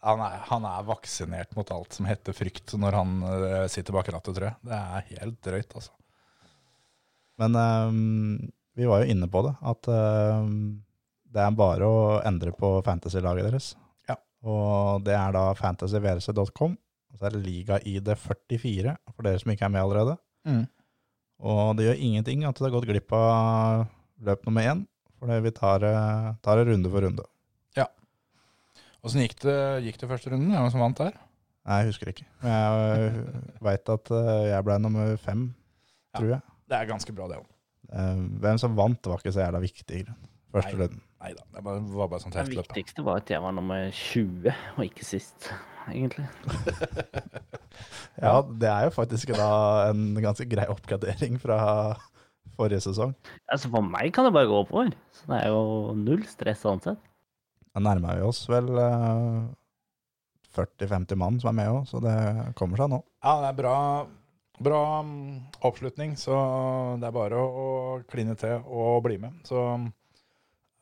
Han 0.00 0.22
er, 0.24 0.40
han 0.48 0.64
er 0.64 0.86
vaksinert 0.88 1.52
mot 1.54 1.70
alt 1.70 1.94
som 1.94 2.06
heter 2.08 2.34
frykt 2.34 2.72
når 2.80 2.96
han 2.96 3.10
sitter 3.68 3.92
bak 3.92 4.08
rattet, 4.08 4.32
tror 4.32 4.46
jeg. 4.48 4.56
Det 4.64 4.78
er 4.80 5.10
helt 5.10 5.36
drøyt, 5.44 5.74
altså. 5.76 5.92
Men 7.40 7.58
ehm, 7.60 8.48
vi 8.78 8.86
var 8.88 9.02
jo 9.02 9.10
inne 9.12 9.28
på 9.30 9.42
det, 9.46 9.54
at 9.72 9.88
uh, 9.90 10.44
det 11.30 11.42
er 11.44 11.56
bare 11.58 11.86
å 11.86 11.98
endre 12.26 12.52
på 12.56 12.72
fantasy-laget 12.86 13.48
deres. 13.50 13.72
Ja. 14.08 14.16
Og 14.46 15.02
det 15.06 15.14
er 15.14 15.34
da 15.36 15.48
fantasyvrc.com. 15.58 16.76
Og 17.10 17.18
så 17.18 17.26
er 17.26 17.34
det 17.34 17.42
liga-ID 17.44 18.12
44 18.14 18.94
for 19.14 19.26
dere 19.26 19.40
som 19.42 19.50
ikke 19.50 19.66
er 19.66 19.72
med 19.74 19.82
allerede. 19.82 20.14
Og 21.40 21.72
det 21.78 21.86
gjør 21.88 22.02
ingenting 22.06 22.44
at 22.46 22.58
det 22.58 22.66
har 22.68 22.74
gått 22.76 22.86
glipp 22.86 23.12
av 23.16 23.86
løp 24.22 24.44
nummer 24.46 24.66
én, 24.70 24.84
for 25.18 25.42
vi 25.42 25.52
tar, 25.56 25.82
eh, 25.88 26.28
tar 26.44 26.60
det 26.60 26.68
runde 26.70 26.90
for 26.92 27.02
runde. 27.06 27.26
Åssen 29.00 29.22
gikk, 29.24 29.38
gikk 29.80 29.96
det 30.02 30.08
første 30.10 30.28
runden? 30.28 30.52
Hvem 30.52 30.66
som 30.74 30.82
vant 30.84 30.98
der? 31.00 31.14
Nei, 31.64 31.78
jeg 31.80 31.88
husker 31.88 32.10
ikke. 32.12 32.26
Men 32.42 32.50
jeg 32.52 33.22
veit 33.70 33.92
at 33.94 34.10
eh, 34.12 34.42
jeg 34.50 34.66
ble 34.66 34.76
nummer 34.84 35.14
fem, 35.22 35.46
Ja. 36.12 36.18
tror 36.18 36.32
jeg. 36.34 36.42
Det 36.68 36.76
er 36.76 36.90
ganske 36.90 37.14
bra, 37.16 37.28
det 37.30 37.38
òg. 37.40 37.46
Eh, 37.92 38.20
Hvem 38.42 38.58
som 38.62 38.76
vant, 38.78 39.06
var 39.10 39.22
ikke 39.22 39.34
så 39.34 39.44
jævla 39.44 39.62
viktig. 39.62 40.04
Første 40.50 40.74
runden. 40.74 41.00
Nei 41.20 41.30
da, 41.36 41.44
det 41.54 41.62
var, 41.62 42.08
bare 42.08 42.18
sånn 42.22 42.32
Det 42.34 42.46
viktigste 42.48 43.04
var 43.06 43.20
at 43.20 43.30
jeg 43.30 43.42
var 43.44 43.52
nummer 43.54 43.90
20, 43.94 44.48
og 44.76 44.86
ikke 44.86 45.06
sist, 45.06 45.50
egentlig. 45.92 46.26
Ja, 48.20 48.40
det 48.44 48.68
er 48.68 48.88
jo 48.88 48.90
faktisk 48.92 49.30
da 49.32 49.50
en 49.88 50.10
ganske 50.20 50.44
grei 50.50 50.66
oppgradering 50.68 51.38
fra 51.40 51.60
forrige 52.58 52.82
sesong. 52.84 53.14
Altså 53.48 53.70
For 53.72 53.86
meg 53.86 54.10
kan 54.12 54.26
det 54.26 54.34
bare 54.36 54.50
gå 54.50 54.58
oppover. 54.64 54.90
Så 55.16 55.30
det 55.30 55.38
er 55.38 55.54
jo 55.54 55.94
null 55.96 56.26
stress 56.28 56.60
sånn 56.66 56.82
sett. 56.84 57.00
Da 57.70 57.80
nærmer 57.86 58.18
vi 58.18 58.26
oss 58.26 58.42
vel 58.50 58.68
eh, 58.82 59.38
40-50 60.58 61.20
mann 61.22 61.38
som 61.40 61.52
er 61.52 61.58
med 61.62 61.72
òg, 61.72 61.84
så 61.88 62.02
det 62.02 62.16
kommer 62.58 62.82
seg 62.82 62.90
nå. 62.92 63.00
Ja, 63.22 63.36
det 63.44 63.52
er 63.52 63.58
bra, 63.62 63.74
bra 64.60 65.00
mm, 65.02 65.56
oppslutning, 65.66 66.16
så 66.20 66.36
det 67.00 67.08
er 67.08 67.16
bare 67.16 67.40
å, 67.40 67.48
å 67.48 67.96
kline 68.10 68.36
til 68.38 68.60
og 68.66 69.00
bli 69.06 69.16
med. 69.22 69.40
Så 69.48 69.64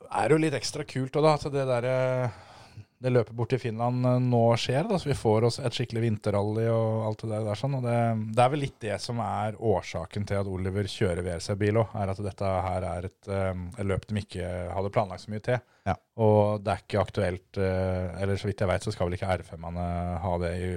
er 0.08 0.28
det 0.28 0.36
jo 0.36 0.42
litt 0.42 0.58
ekstra 0.58 0.86
kult 0.88 1.16
da, 1.16 1.34
at 1.36 1.46
det 1.52 1.64
der, 1.68 1.86
eh, 1.88 2.84
det 2.98 3.12
løpet 3.12 3.36
bort 3.36 3.52
til 3.52 3.60
Finland 3.62 4.06
eh, 4.08 4.18
nå 4.24 4.42
skjer, 4.60 4.88
da, 4.88 4.98
så 4.98 5.10
vi 5.10 5.18
får 5.18 5.48
oss 5.48 5.60
et 5.62 5.78
skikkelig 5.78 6.04
vinterrally 6.06 6.66
og 6.72 7.06
alt 7.10 7.24
det 7.24 7.42
der. 7.44 7.60
sånn, 7.60 7.78
og 7.78 7.86
det, 7.86 7.98
det 8.34 8.44
er 8.44 8.52
vel 8.54 8.64
litt 8.64 8.78
det 8.82 8.98
som 9.04 9.22
er 9.24 9.58
årsaken 9.70 10.26
til 10.28 10.40
at 10.40 10.50
Oliver 10.50 10.90
kjører 10.90 11.22
VRC-bil 11.26 11.82
òg, 11.84 11.94
er 12.02 12.14
at 12.14 12.24
dette 12.26 12.52
her 12.68 12.90
er 12.94 13.10
et, 13.12 13.20
eh, 13.30 13.64
et 13.76 13.88
løp 13.88 14.08
de 14.08 14.22
ikke 14.24 14.50
hadde 14.74 14.94
planlagt 14.94 15.26
så 15.26 15.34
mye 15.34 15.44
til. 15.52 15.62
Ja. 15.88 15.96
Og 16.24 16.64
det 16.64 16.74
er 16.74 16.84
ikke 16.84 17.00
aktuelt, 17.00 17.56
eller 17.56 18.36
så 18.36 18.50
vidt 18.50 18.60
jeg 18.60 18.68
vet, 18.68 18.84
så 18.84 18.92
skal 18.92 19.08
vel 19.08 19.16
ikke 19.16 19.38
R5-ene 19.38 19.86
ha 20.20 20.32
det 20.42 20.50
i, 20.60 20.74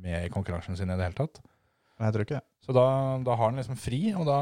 med 0.00 0.24
i 0.26 0.32
konkurransen 0.32 0.74
sin 0.78 0.90
i 0.90 0.96
det 0.96 1.06
hele 1.06 1.18
tatt. 1.20 1.38
Men 2.00 2.08
jeg 2.08 2.14
tror 2.14 2.24
ikke 2.24 2.38
det. 2.38 2.46
Så 2.64 2.72
da, 2.72 2.86
da 3.20 3.34
har 3.36 3.50
han 3.50 3.60
liksom 3.60 3.76
fri, 3.76 3.98
og 4.16 4.24
da 4.24 4.38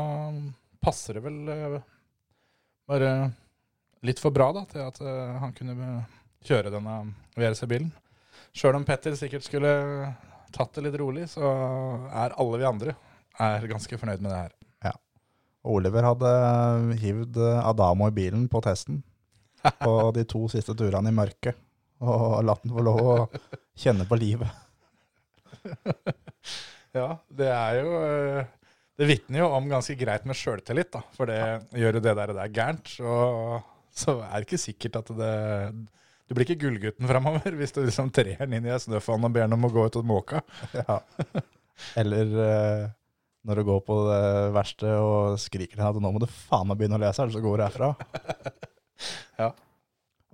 passer 0.79 1.19
det 1.19 1.25
vel 1.25 1.39
eh, 1.51 1.81
bare 2.87 3.09
litt 4.07 4.23
for 4.23 4.31
bra 4.31 4.53
da, 4.55 4.63
til 4.71 4.85
at 4.85 5.01
eh, 5.03 5.41
han 5.43 5.55
kunne 5.57 5.75
eh, 5.75 6.13
kjøre 6.47 6.71
denne 6.71 7.01
VRC-bilen. 7.35 7.91
Sjøl 8.55 8.79
om 8.79 8.87
Petter 8.87 9.19
sikkert 9.19 9.43
skulle 9.43 9.73
tatt 10.55 10.79
det 10.79 10.87
litt 10.87 11.01
rolig, 11.03 11.27
så 11.35 11.51
er 12.15 12.39
alle 12.39 12.63
vi 12.63 12.69
andre 12.71 12.95
er 13.43 13.67
ganske 13.75 13.99
fornøyd 13.99 14.23
med 14.23 14.31
det 14.31 14.39
her. 14.45 14.55
Ja. 14.93 14.95
Oliver 15.67 16.07
hadde 16.13 16.33
hivd 17.03 17.43
Adamo 17.43 18.07
i 18.07 18.15
bilen 18.15 18.47
på 18.47 18.63
testen 18.63 19.03
på 19.83 19.99
de 20.15 20.23
to 20.31 20.47
siste 20.55 20.79
turene 20.79 21.11
i 21.11 21.19
mørket, 21.19 21.59
og 22.07 22.39
latt 22.47 22.63
den 22.63 22.79
få 22.79 22.87
lov 22.87 23.03
å 23.03 23.21
kjenne 23.75 24.07
på 24.07 24.23
livet. 24.23 24.47
Ja, 26.99 27.11
det 27.41 27.51
er 27.55 27.79
jo 27.81 27.93
eh, 28.03 28.49
Det 28.99 29.09
vitner 29.09 29.45
jo 29.45 29.51
om 29.57 29.69
ganske 29.71 29.97
greit 29.99 30.27
med 30.29 30.39
sjøltillit, 30.39 30.91
da. 30.95 31.05
For 31.17 31.31
det 31.31 31.41
gjør 31.79 31.99
jo 31.99 32.05
det 32.05 32.17
der, 32.21 32.35
det 32.35 32.45
er 32.45 32.57
gærent, 32.57 32.91
så, 32.91 33.61
så 33.95 34.19
er 34.27 34.35
det 34.37 34.49
ikke 34.49 34.61
sikkert 34.65 35.01
at 35.03 35.15
det 35.21 35.35
Du 36.29 36.37
blir 36.37 36.45
ikke 36.47 36.61
gullgutten 36.67 37.09
framover 37.09 37.57
hvis 37.59 37.77
du 37.77 37.85
liksom 37.85 38.11
trer 38.15 38.35
den 38.45 38.59
inn 38.59 38.69
i 38.69 38.75
ei 38.75 38.83
snøfonn 38.83 39.29
og 39.29 39.35
ber 39.35 39.47
den 39.47 39.57
om 39.57 39.69
å 39.69 39.73
gå 39.73 39.87
ut 39.89 40.01
og 40.01 40.09
måke. 40.09 40.43
Ja. 40.77 41.01
Eller 42.01 42.33
eh, 42.43 42.89
når 43.49 43.61
du 43.61 43.69
går 43.69 43.81
på 43.87 43.97
det 44.09 44.25
verste 44.57 44.97
og 45.01 45.39
skriker 45.41 45.79
til 45.79 45.87
at 45.87 46.01
nå 46.03 46.11
må 46.13 46.21
du 46.21 46.27
faen 46.29 46.69
meg 46.69 46.81
begynne 46.81 46.99
å 46.99 47.03
lese, 47.05 47.23
eller 47.23 47.37
så 47.37 47.45
går 47.45 47.61
du 47.61 47.65
herfra. 47.69 47.95
Ja. 49.39 49.53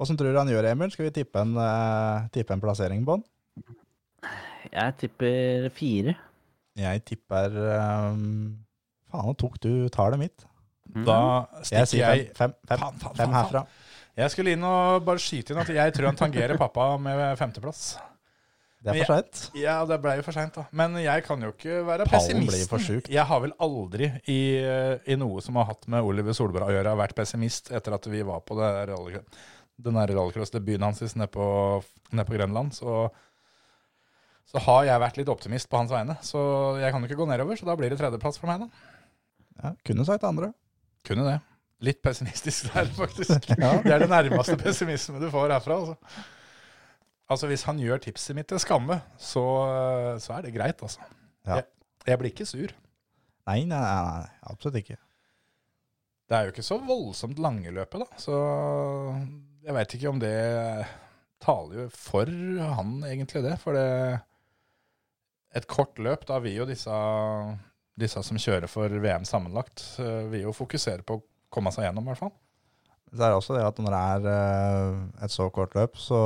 Åssen 0.01 0.17
tror 0.17 0.33
du 0.33 0.39
han 0.41 0.49
gjør, 0.51 0.67
Emil? 0.71 0.91
Skal 0.95 1.05
vi 1.07 1.15
tippe 1.21 1.43
en, 1.45 1.55
uh, 1.61 2.25
tippe 2.35 2.55
en 2.55 2.63
plassering 2.63 3.05
på 3.07 3.19
han? 3.19 3.25
Jeg 4.73 4.95
tipper 5.03 5.69
fire. 5.77 6.17
Jeg 6.79 7.05
tipper 7.07 7.55
um, 7.55 8.25
Faen, 9.11 9.29
nå 9.29 9.35
tok 9.39 9.61
du 9.63 9.71
tallet 9.95 10.21
mitt. 10.21 10.47
Da 11.07 11.19
Jeg 11.61 11.69
stikker 11.69 11.91
sier 11.91 12.03
jeg, 12.05 12.25
fem, 12.37 12.55
fem, 12.67 12.79
fem, 12.79 12.81
fan, 12.83 12.99
fan, 13.03 13.19
fem 13.21 13.37
herfra. 13.39 13.65
Jeg 14.15 14.31
skulle 14.31 14.55
inn 14.55 14.65
og 14.67 15.05
bare 15.07 15.23
skyte 15.23 15.55
inn 15.55 15.63
at 15.63 15.71
jeg 15.75 15.95
tror 15.95 16.13
han 16.13 16.19
tangerer 16.19 16.59
pappa 16.59 16.93
med 17.03 17.23
femteplass. 17.39 17.95
Det 18.85 18.93
er 18.93 19.07
for 19.09 19.17
seint. 19.17 19.41
Ja, 19.57 19.79
det 19.89 19.97
ble 20.05 20.19
jo 20.19 20.25
for 20.27 20.37
seint, 20.37 20.55
da. 20.59 20.67
Men 20.77 20.99
jeg 21.01 21.25
kan 21.25 21.41
jo 21.41 21.55
ikke 21.55 21.81
være 21.87 22.07
Pallen 22.11 22.45
blir 22.45 22.67
for 22.69 22.85
syk. 22.85 23.09
Jeg 23.11 23.25
har 23.31 23.41
vel 23.41 23.55
aldri 23.65 24.11
i, 24.29 24.41
i 25.09 25.17
noe 25.19 25.41
som 25.45 25.57
har 25.57 25.71
hatt 25.71 25.89
med 25.91 26.05
Oliver 26.05 26.37
Solberg 26.37 26.69
å 26.69 26.75
gjøre, 26.77 26.93
vært 27.01 27.17
pessimist 27.17 27.73
etter 27.75 27.97
at 27.97 28.09
vi 28.13 28.21
var 28.29 28.45
på 28.45 28.59
det 28.59 28.69
der 28.77 28.93
rallycross-debuten 28.93 30.85
hans 30.85 31.17
nede 31.17 31.31
på, 31.33 31.47
nede 32.13 32.27
på 32.29 32.37
Grønland. 32.37 32.77
Så, 32.77 33.09
så 34.51 34.61
har 34.67 34.85
jeg 34.87 35.03
vært 35.03 35.19
litt 35.19 35.31
optimist 35.33 35.71
på 35.71 35.81
hans 35.81 35.93
vegne. 35.93 36.17
Så 36.25 36.41
jeg 36.81 36.93
kan 36.93 37.03
jo 37.03 37.09
ikke 37.09 37.19
gå 37.23 37.27
nedover, 37.31 37.59
så 37.59 37.69
da 37.69 37.77
blir 37.79 37.93
det 37.93 37.99
tredjeplass 38.01 38.39
for 38.41 38.51
meg, 38.51 38.67
da. 38.67 39.03
Ja, 39.63 39.73
kunne 39.87 40.07
sagt 40.07 40.27
andre. 40.29 40.53
Kunne 41.07 41.27
det. 41.29 41.39
Litt 41.85 42.01
pessimistisk 42.05 42.71
der, 42.73 42.89
faktisk. 42.97 43.49
Ja. 43.63 43.75
Det 43.83 43.93
er 43.93 44.05
det 44.05 44.11
nærmeste 44.13 44.57
pessimisme 44.61 45.21
du 45.23 45.29
får 45.33 45.57
herfra. 45.57 45.81
Altså. 45.81 46.25
altså, 47.31 47.51
hvis 47.51 47.67
han 47.69 47.81
gjør 47.83 48.03
tipset 48.07 48.37
mitt 48.37 48.49
til 48.51 48.63
skamme, 48.63 49.01
så, 49.19 49.45
så 50.23 50.39
er 50.39 50.47
det 50.47 50.55
greit, 50.57 50.83
altså. 50.83 51.03
Ja. 51.45 51.61
Jeg, 51.61 51.67
jeg 52.09 52.21
blir 52.21 52.33
ikke 52.33 52.49
sur. 52.49 52.77
Nei, 53.45 53.65
nei, 53.69 53.81
nei, 53.81 54.29
absolutt 54.49 54.81
ikke. 54.81 54.97
Det 56.25 56.37
er 56.37 56.47
jo 56.47 56.55
ikke 56.55 56.65
så 56.65 56.79
voldsomt 56.81 57.41
lange 57.43 57.73
løpet, 57.75 58.05
da. 58.07 58.21
Så 58.21 58.37
jeg 59.65 59.77
veit 59.77 59.97
ikke 59.97 60.13
om 60.13 60.23
det 60.23 60.37
taler 61.45 61.83
jo 61.83 61.89
for 61.93 62.31
han, 62.79 62.95
egentlig, 63.05 63.43
det. 63.45 63.59
For 63.61 63.77
det 63.77 63.91
Et 65.55 65.67
kort 65.71 66.01
løp, 66.03 66.25
da 66.27 66.41
vil 66.43 66.57
jo 66.59 66.67
disse, 66.67 66.95
disse 68.01 68.23
som 68.27 68.41
kjører 68.41 68.71
for 68.71 68.91
VM 68.91 69.27
sammenlagt, 69.29 69.85
eh, 70.03 70.25
vil 70.33 70.49
jo 70.49 70.57
fokusere 70.57 71.07
på 71.07 71.19
å 71.19 71.23
komme 71.55 71.71
seg 71.75 71.87
gjennom, 71.87 72.07
i 72.09 72.11
hvert 72.11 72.25
fall. 72.25 72.35
Det 73.15 73.23
er 73.23 73.37
også 73.37 73.55
det 73.55 73.63
at 73.63 73.79
når 73.79 73.95
det 73.95 74.01
er 74.15 74.25
eh, 74.33 74.97
et 75.27 75.35
så 75.35 75.47
kort 75.55 75.77
løp, 75.79 75.99
så 76.01 76.21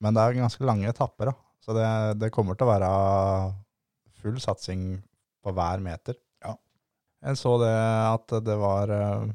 Men 0.00 0.14
det 0.14 0.22
er 0.22 0.36
ganske 0.38 0.62
lange 0.62 0.86
etapper, 0.86 1.32
da. 1.32 1.34
Så 1.58 1.74
det, 1.74 1.86
det 2.22 2.30
kommer 2.30 2.54
til 2.54 2.68
å 2.68 2.70
være 2.70 2.90
full 4.22 4.38
satsing 4.40 5.02
på 5.42 5.52
hver 5.52 5.82
meter. 5.82 6.14
Ja. 6.46 6.54
Jeg 7.26 7.40
så 7.40 7.56
det 7.58 7.74
at 7.74 8.36
det 8.46 8.56
var 8.62 8.94
eh, 8.94 9.28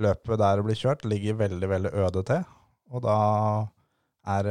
Løpet 0.00 0.38
der 0.38 0.60
det 0.60 0.62
blir 0.62 0.78
kjørt, 0.78 1.02
ligger 1.02 1.34
veldig, 1.34 1.68
veldig 1.68 1.90
øde 1.98 2.22
til. 2.22 2.44
Og 2.94 3.02
da 3.02 3.18
er 4.30 4.46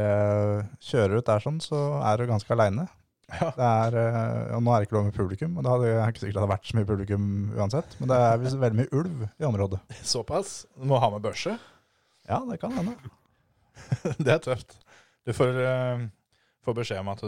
Kjører 0.83 1.13
du 1.15 1.21
ut 1.21 1.29
der 1.29 1.39
sånn, 1.39 1.61
så 1.63 1.79
er 2.03 2.19
du 2.19 2.27
ganske 2.27 2.51
aleine. 2.51 2.89
Ja. 3.29 3.49
Det 3.55 3.69
er, 3.69 3.97
eh, 4.01 4.53
og 4.57 4.63
nå 4.65 4.73
er 4.73 4.81
det 4.81 4.87
ikke 4.87 4.97
lov 4.97 5.07
med 5.07 5.15
publikum, 5.17 5.57
og 5.57 5.65
det 5.65 5.71
hadde, 5.73 5.89
jeg 5.89 6.01
er 6.01 6.13
ikke 6.13 6.21
sikkert 6.23 6.35
det 6.37 6.41
hadde 6.41 6.53
vært 6.53 6.69
så 6.69 6.77
mye 6.77 6.89
publikum 6.89 7.25
uansett. 7.55 7.95
Men 7.99 8.11
det 8.11 8.19
er 8.25 8.43
veldig 8.45 8.79
mye 8.79 9.01
ulv 9.01 9.25
i 9.27 9.47
området. 9.49 9.81
Såpass. 10.13 10.53
Du 10.75 10.87
må 10.89 10.99
ha 11.01 11.09
med 11.13 11.23
børse. 11.25 11.55
Ja, 12.29 12.41
det 12.49 12.59
kan 12.61 12.75
hende. 12.77 12.95
Det 14.25 14.31
er 14.33 14.41
tøft. 14.43 14.75
Du 15.25 15.31
får, 15.33 15.55
eh, 15.63 16.05
får 16.65 16.77
beskjed 16.81 17.01
om 17.01 17.11
at 17.13 17.23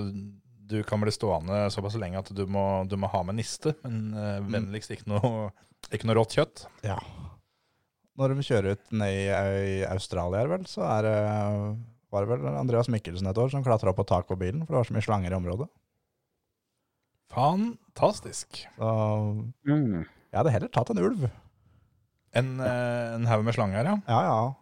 du, 0.72 0.78
kan 0.88 1.02
bli 1.04 1.12
stående 1.12 1.66
såpass 1.74 1.98
lenge 2.00 2.20
at 2.20 2.30
du 2.36 2.46
må, 2.48 2.84
du 2.88 2.98
må 3.00 3.10
ha 3.12 3.22
med 3.28 3.38
niste, 3.40 3.74
men 3.84 4.14
eh, 4.16 4.38
vennligst 4.52 4.94
ikke 4.96 5.10
noe, 5.12 5.50
ikke 5.92 6.08
noe 6.08 6.18
rått 6.20 6.36
kjøtt. 6.38 6.66
Ja. 6.88 7.00
Når 8.20 8.36
de 8.36 8.46
kjører 8.46 8.78
ut 8.78 8.94
ned 8.96 9.16
i, 9.16 9.82
Australia, 9.88 10.46
vel, 10.52 10.68
så 10.70 10.86
er 10.88 11.10
var 12.12 12.26
det 12.26 12.34
vel 12.34 12.58
Andreas 12.60 12.90
Mikkelsen 12.92 13.30
et 13.32 13.40
år 13.40 13.52
som 13.52 13.64
klatra 13.64 13.94
på 13.96 14.04
taket 14.08 14.34
på 14.34 14.40
bilen, 14.40 14.66
for 14.66 14.76
det 14.76 14.82
var 14.82 14.90
så 14.90 14.96
mye 14.98 15.06
slanger 15.06 15.32
i 15.32 15.38
området. 15.38 15.68
Fantastisk. 17.32 18.66
Så 18.78 18.90
Mm. 19.68 20.04
jeg 20.04 20.38
hadde 20.38 20.52
heller 20.52 20.70
tatt 20.74 20.90
en 20.92 21.00
ulv. 21.02 21.30
En, 22.34 22.60
eh, 22.60 23.14
en 23.16 23.26
haug 23.28 23.44
med 23.44 23.54
slanger, 23.56 23.84
ja. 23.86 23.96
Ja, 24.08 24.22
ja. 24.28 24.54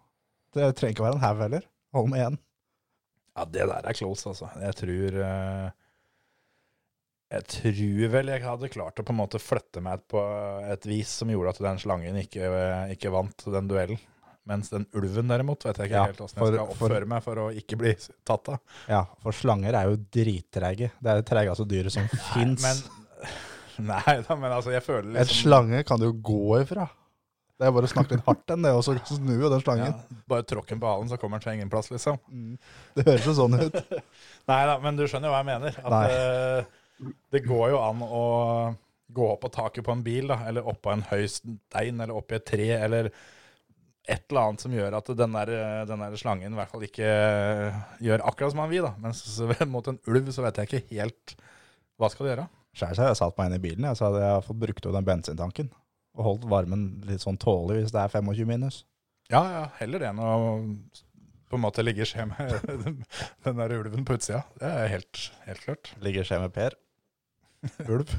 Det 0.53 0.75
trenger 0.75 0.95
ikke 0.95 1.05
være 1.05 1.17
en 1.19 1.25
haug 1.25 1.41
heller. 1.43 1.65
Hold 1.93 2.09
med 2.09 2.19
én. 2.27 2.37
Ja, 3.37 3.45
det 3.45 3.67
der 3.69 3.85
er 3.89 3.93
close, 3.93 4.25
altså. 4.29 4.49
Jeg 4.59 4.75
tror 4.75 5.19
eh, 5.23 5.69
Jeg 7.31 7.43
tror 7.45 8.09
vel 8.09 8.25
jeg 8.33 8.41
hadde 8.41 8.69
klart 8.73 8.97
å 8.99 9.03
på 9.05 9.13
en 9.13 9.19
måte 9.21 9.37
flytte 9.39 9.81
meg 9.85 10.01
på 10.09 10.17
et 10.65 10.85
vis 10.89 11.11
som 11.21 11.29
gjorde 11.29 11.49
at 11.53 11.59
den 11.61 11.77
slangen 11.77 12.17
ikke, 12.17 12.41
ikke 12.95 13.11
vant 13.13 13.45
den 13.45 13.67
duellen. 13.69 13.99
Mens 14.49 14.71
den 14.73 14.87
ulven 14.97 15.29
derimot 15.29 15.61
vet 15.67 15.77
jeg 15.77 15.91
ikke 15.91 15.99
Ja, 15.99 16.05
helt 16.09 16.21
åssen 16.25 16.39
for- 16.41 16.49
jeg 16.55 16.57
skal 16.63 16.75
for- 16.75 16.89
oppføre 16.89 17.07
meg 17.11 17.23
for 17.25 17.41
å 17.43 17.47
ikke 17.53 17.77
bli 17.77 17.91
tatt 18.25 18.49
av. 18.49 18.59
Ja, 18.89 19.03
for 19.21 19.35
slanger 19.37 19.75
er 19.77 19.91
jo 19.91 19.99
drittreige. 20.17 20.89
Det 20.97 21.11
er 21.13 21.19
det 21.21 21.27
tregeste 21.29 21.67
dyret 21.69 21.93
som 21.93 22.07
fins. 22.33 22.65
Nei 23.79 24.15
da, 24.25 24.35
men 24.35 24.51
altså, 24.51 24.73
jeg 24.73 24.83
føler 24.83 25.13
liksom 25.13 25.21
En 25.21 25.35
slange 25.37 25.83
kan 25.87 26.01
du 26.01 26.09
jo 26.09 26.15
gå 26.31 26.61
ifra. 26.63 26.87
Det 27.59 27.67
er 27.67 27.73
bare 27.75 27.87
å 27.87 27.91
snakke 27.91 28.15
litt 28.15 28.25
hardt 28.25 28.51
enn 28.55 28.63
det, 28.63 28.71
og 28.75 28.83
så 28.87 28.93
snu 29.11 29.33
jo 29.41 29.49
den 29.51 29.61
slangen. 29.63 29.93
ja, 29.93 30.19
Bare 30.31 30.45
tråkk 30.47 30.67
den 30.73 30.79
på 30.81 30.87
halen, 30.89 31.09
så 31.11 31.17
kommer 31.19 31.39
den 31.39 31.45
til 31.45 31.57
ingen 31.59 31.71
plass, 31.71 31.89
liksom. 31.91 32.19
Det 32.95 33.05
høres 33.07 33.25
jo 33.27 33.33
sånn 33.35 33.57
ut. 33.59 33.79
Nei 34.49 34.59
da, 34.71 34.77
men 34.83 34.95
du 34.99 35.03
skjønner 35.07 35.27
jo 35.29 35.33
hva 35.35 35.41
jeg 35.43 35.49
mener. 35.51 35.79
At 35.83 36.13
eh, 36.15 37.11
det 37.35 37.43
går 37.47 37.73
jo 37.75 37.81
an 37.83 38.03
å 38.07 38.23
gå 39.11 39.27
opp 39.33 39.41
på 39.43 39.51
taket 39.51 39.83
på 39.87 39.91
en 39.95 40.03
bil, 40.05 40.27
da, 40.31 40.37
eller 40.47 40.67
oppå 40.71 40.91
en 40.93 41.03
høy 41.11 41.23
stein, 41.31 41.99
eller 41.99 42.15
oppi 42.15 42.37
et 42.39 42.45
tre, 42.47 42.67
eller 42.79 43.11
et 44.09 44.23
eller 44.31 44.41
annet 44.47 44.63
som 44.63 44.73
gjør 44.73 44.95
at 44.97 45.11
den 45.19 45.35
der, 45.37 45.51
den 45.89 46.03
der 46.03 46.15
slangen 46.19 46.55
i 46.55 46.57
hvert 46.57 46.71
fall 46.71 46.85
ikke 46.87 47.09
gjør 48.01 48.23
akkurat 48.25 48.53
som 48.55 48.63
han 48.63 48.71
vil. 48.71 48.87
da. 48.87 48.93
Mens 49.03 49.21
mot 49.75 49.91
en 49.91 49.99
ulv 50.09 50.31
så 50.33 50.45
vet 50.45 50.61
jeg 50.61 50.69
ikke 50.69 50.95
helt 50.95 51.35
hva 51.99 52.09
skal 52.11 52.25
du 52.25 52.31
gjøre. 52.31 52.47
Skjær 52.79 53.01
jeg 53.01 53.19
satt 53.19 53.37
meg 53.37 53.49
inn 53.49 53.57
i 53.57 53.63
bilen, 53.63 53.85
jeg, 53.89 53.97
så 53.99 54.07
hadde 54.07 54.23
jeg 54.23 54.45
fått 54.45 54.61
brukt 54.61 54.87
opp 54.87 54.95
den 54.95 55.07
bensintanken. 55.07 55.69
Og 56.17 56.25
holdt 56.25 56.49
varmen 56.51 56.87
litt 57.07 57.23
sånn 57.23 57.39
tålelig 57.41 57.85
hvis 57.85 57.93
det 57.95 58.01
er 58.01 58.13
25 58.13 58.49
minus. 58.49 58.83
Ja, 59.29 59.43
ja, 59.53 59.63
heller 59.77 60.01
det 60.01 60.09
enn 60.09 60.21
å 60.25 60.33
på 61.49 61.57
en 61.57 61.63
måte 61.63 61.81
ligge 61.81 62.05
i 62.05 62.09
skje 62.09 62.27
med 62.29 62.51
den 63.45 63.61
der 63.61 63.73
ulven 63.73 64.05
på 64.05 64.17
utsida. 64.19 64.43
Det 64.61 64.69
er 64.69 64.91
helt, 64.93 65.21
helt 65.47 65.63
klart. 65.65 65.93
Ligger 66.05 66.27
skje 66.27 66.41
med 66.43 66.53
Per. 66.53 66.77
Ulv. 67.93 68.13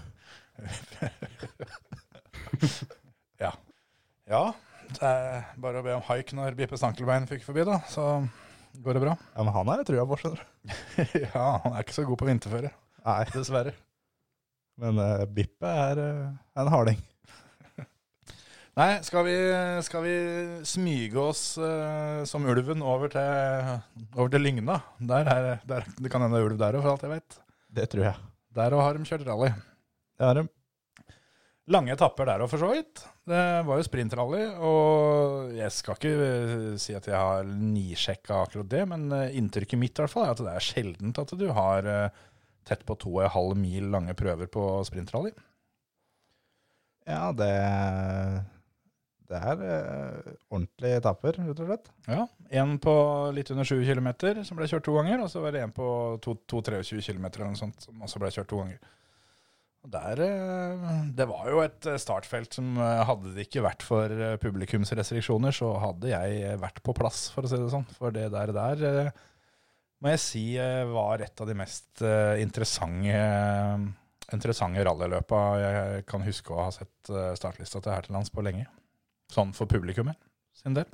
Ja. 3.40 3.52
ja, 4.28 4.42
det 4.96 5.06
er 5.06 5.50
bare 5.60 5.80
å 5.80 5.84
be 5.84 5.92
om 5.96 6.06
haik 6.08 6.32
når 6.36 6.56
Bippe 6.58 6.78
Stankelbein 6.78 7.28
fikk 7.30 7.44
forbi, 7.46 7.62
da. 7.68 7.78
Så 7.90 8.06
går 8.82 8.96
det 8.96 9.04
bra. 9.04 9.14
Ja, 9.34 9.44
men 9.44 9.54
han 9.54 9.70
er 9.74 9.84
trua 9.86 10.06
på, 10.08 10.18
skjønner 10.20 10.42
du. 10.42 10.74
ja, 11.24 11.44
han 11.64 11.74
er 11.76 11.84
ikke 11.84 11.96
så 11.96 12.06
god 12.08 12.20
på 12.20 12.28
vinterføre, 12.28 12.72
Nei, 13.06 13.20
dessverre. 13.32 13.76
men 14.80 15.00
uh, 15.00 15.24
Bippe 15.30 15.70
er 15.86 16.02
uh, 16.02 16.26
en 16.60 16.72
harding. 16.74 17.00
Nei, 18.80 18.90
skal 19.06 19.26
vi, 19.28 19.36
skal 19.86 20.04
vi 20.06 20.16
smyge 20.68 21.22
oss 21.22 21.44
uh, 21.62 22.26
som 22.28 22.48
ulven 22.50 22.82
over 22.82 23.12
til, 23.14 23.74
over 24.16 24.32
til 24.34 24.46
Lygna? 24.46 24.80
Der 24.98 25.30
er, 25.32 25.50
der, 25.68 25.88
det 25.96 26.12
kan 26.12 26.26
hende 26.26 26.36
det 26.38 26.44
er 26.44 26.50
ulv 26.50 26.60
der 26.60 26.78
òg, 26.80 26.84
for 26.84 26.96
alt 26.96 27.06
jeg 27.06 27.16
vet. 27.18 27.42
Det 27.80 27.90
tror 27.94 28.08
jeg. 28.10 28.30
Der 28.58 28.74
òg 28.74 28.82
har 28.84 28.98
de 28.98 29.06
kjørt 29.06 29.28
rally. 29.28 29.54
Det 30.18 30.26
har 30.26 30.42
de. 30.42 30.48
Lange 31.70 31.92
etapper 31.94 32.26
der 32.26 32.42
òg, 32.42 32.50
for 32.50 32.58
så 32.58 32.72
vidt. 32.72 33.04
Det 33.30 33.42
var 33.66 33.78
jo 33.78 33.86
sprintrally, 33.86 34.42
og 34.66 35.52
jeg 35.54 35.70
skal 35.74 35.98
ikke 35.98 36.14
eh, 36.24 36.64
si 36.82 36.96
at 36.98 37.06
jeg 37.06 37.14
har 37.14 37.46
nisjekka 37.46 38.40
akkurat 38.42 38.70
det, 38.72 38.82
men 38.90 39.06
eh, 39.14 39.36
inntrykket 39.38 39.78
mitt 39.78 39.94
i 39.94 40.02
hvert 40.02 40.10
fall 40.10 40.26
er 40.26 40.34
at 40.34 40.42
det 40.42 40.56
er 40.56 40.66
sjeldent 40.66 41.20
at 41.22 41.36
du 41.38 41.46
har 41.54 41.86
eh, 41.86 42.24
tett 42.66 42.82
på 42.88 42.98
to 42.98 43.14
og 43.14 43.22
en 43.26 43.34
halv 43.36 43.54
mil 43.60 43.86
lange 43.94 44.16
prøver 44.18 44.50
på 44.50 44.66
sprintrally. 44.88 45.30
Ja, 47.06 47.30
det, 47.38 47.52
det 49.30 49.38
er 49.38 49.62
ordentlige 50.50 50.98
etapper, 51.00 51.38
rett 51.38 51.62
og 51.62 51.70
slett. 51.70 51.90
Ja, 52.10 52.26
En 52.50 52.78
på 52.82 52.92
litt 53.34 53.50
under 53.54 53.66
7 53.66 53.84
km 53.86 54.10
som 54.42 54.58
ble 54.58 54.66
kjørt 54.70 54.88
to 54.90 54.98
ganger, 54.98 55.22
og 55.22 55.30
så 55.30 55.42
var 55.44 55.54
det 55.54 55.62
en 55.62 55.74
på 55.74 55.86
2-23 56.26 56.98
km 56.98 57.30
eller 57.30 57.52
noe 57.52 57.62
sånt 57.62 57.86
som 57.86 58.02
også 58.02 58.22
ble 58.22 58.34
kjørt 58.34 58.50
to 58.50 58.64
ganger. 58.64 58.96
Der, 59.88 60.20
eh, 60.20 60.88
det 61.16 61.24
var 61.24 61.46
jo 61.48 61.62
et 61.64 61.86
eh, 61.88 61.96
startfelt 62.00 62.52
som 62.52 62.74
eh, 62.76 63.00
hadde 63.08 63.32
det 63.32 63.46
ikke 63.46 63.62
vært 63.64 63.84
for 63.86 64.12
publikumsrestriksjoner, 64.42 65.54
så 65.56 65.72
hadde 65.80 66.10
jeg 66.10 66.58
vært 66.60 66.82
på 66.84 66.92
plass, 66.96 67.30
for 67.32 67.46
å 67.46 67.50
si 67.50 67.56
det 67.56 67.70
sånn. 67.72 67.86
For 67.96 68.12
det 68.12 68.26
der, 68.34 68.52
der 68.52 69.08
må 70.04 70.12
jeg 70.12 70.22
si 70.22 70.44
var 70.92 71.24
et 71.24 71.40
av 71.40 71.48
de 71.48 71.56
mest 71.56 72.00
interessante, 72.40 73.16
interessante 74.32 74.84
rallyløpa 74.86 75.40
jeg 75.60 76.06
kan 76.08 76.24
huske 76.24 76.54
å 76.54 76.62
ha 76.62 76.70
sett 76.72 77.10
startlista 77.36 77.82
til 77.84 77.92
her 77.92 78.06
til 78.06 78.16
lands 78.16 78.32
på 78.32 78.44
lenge. 78.44 78.64
Sånn 79.32 79.52
for 79.56 79.68
publikummet 79.68 80.16
sin 80.56 80.76
del. 80.76 80.88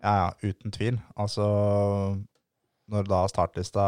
Ja, 0.00 0.14
ja, 0.22 0.30
uten 0.48 0.72
tvil. 0.72 0.96
Altså, 1.20 1.44
når 2.88 3.12
da 3.12 3.20
startlista 3.28 3.84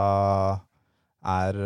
er 1.32 1.62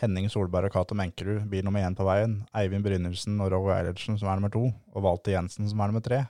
Henning 0.00 0.30
Solberg 0.32 0.70
og 0.70 0.74
Cato 0.74 0.96
Menkerud, 0.96 1.44
bil 1.52 1.64
nummer 1.66 1.84
én 1.84 1.96
på 1.96 2.06
veien, 2.08 2.38
Eivind 2.56 2.84
Brynildsen 2.86 3.40
og 3.44 3.50
Roger 3.52 3.76
Eilertsen 3.76 4.16
som 4.20 4.30
er 4.30 4.38
nummer 4.40 4.52
to, 4.54 4.62
og 4.94 5.04
Walter 5.04 5.34
Jensen 5.36 5.68
som 5.68 5.80
er 5.82 5.90
nummer 5.92 6.04
tre, 6.04 6.22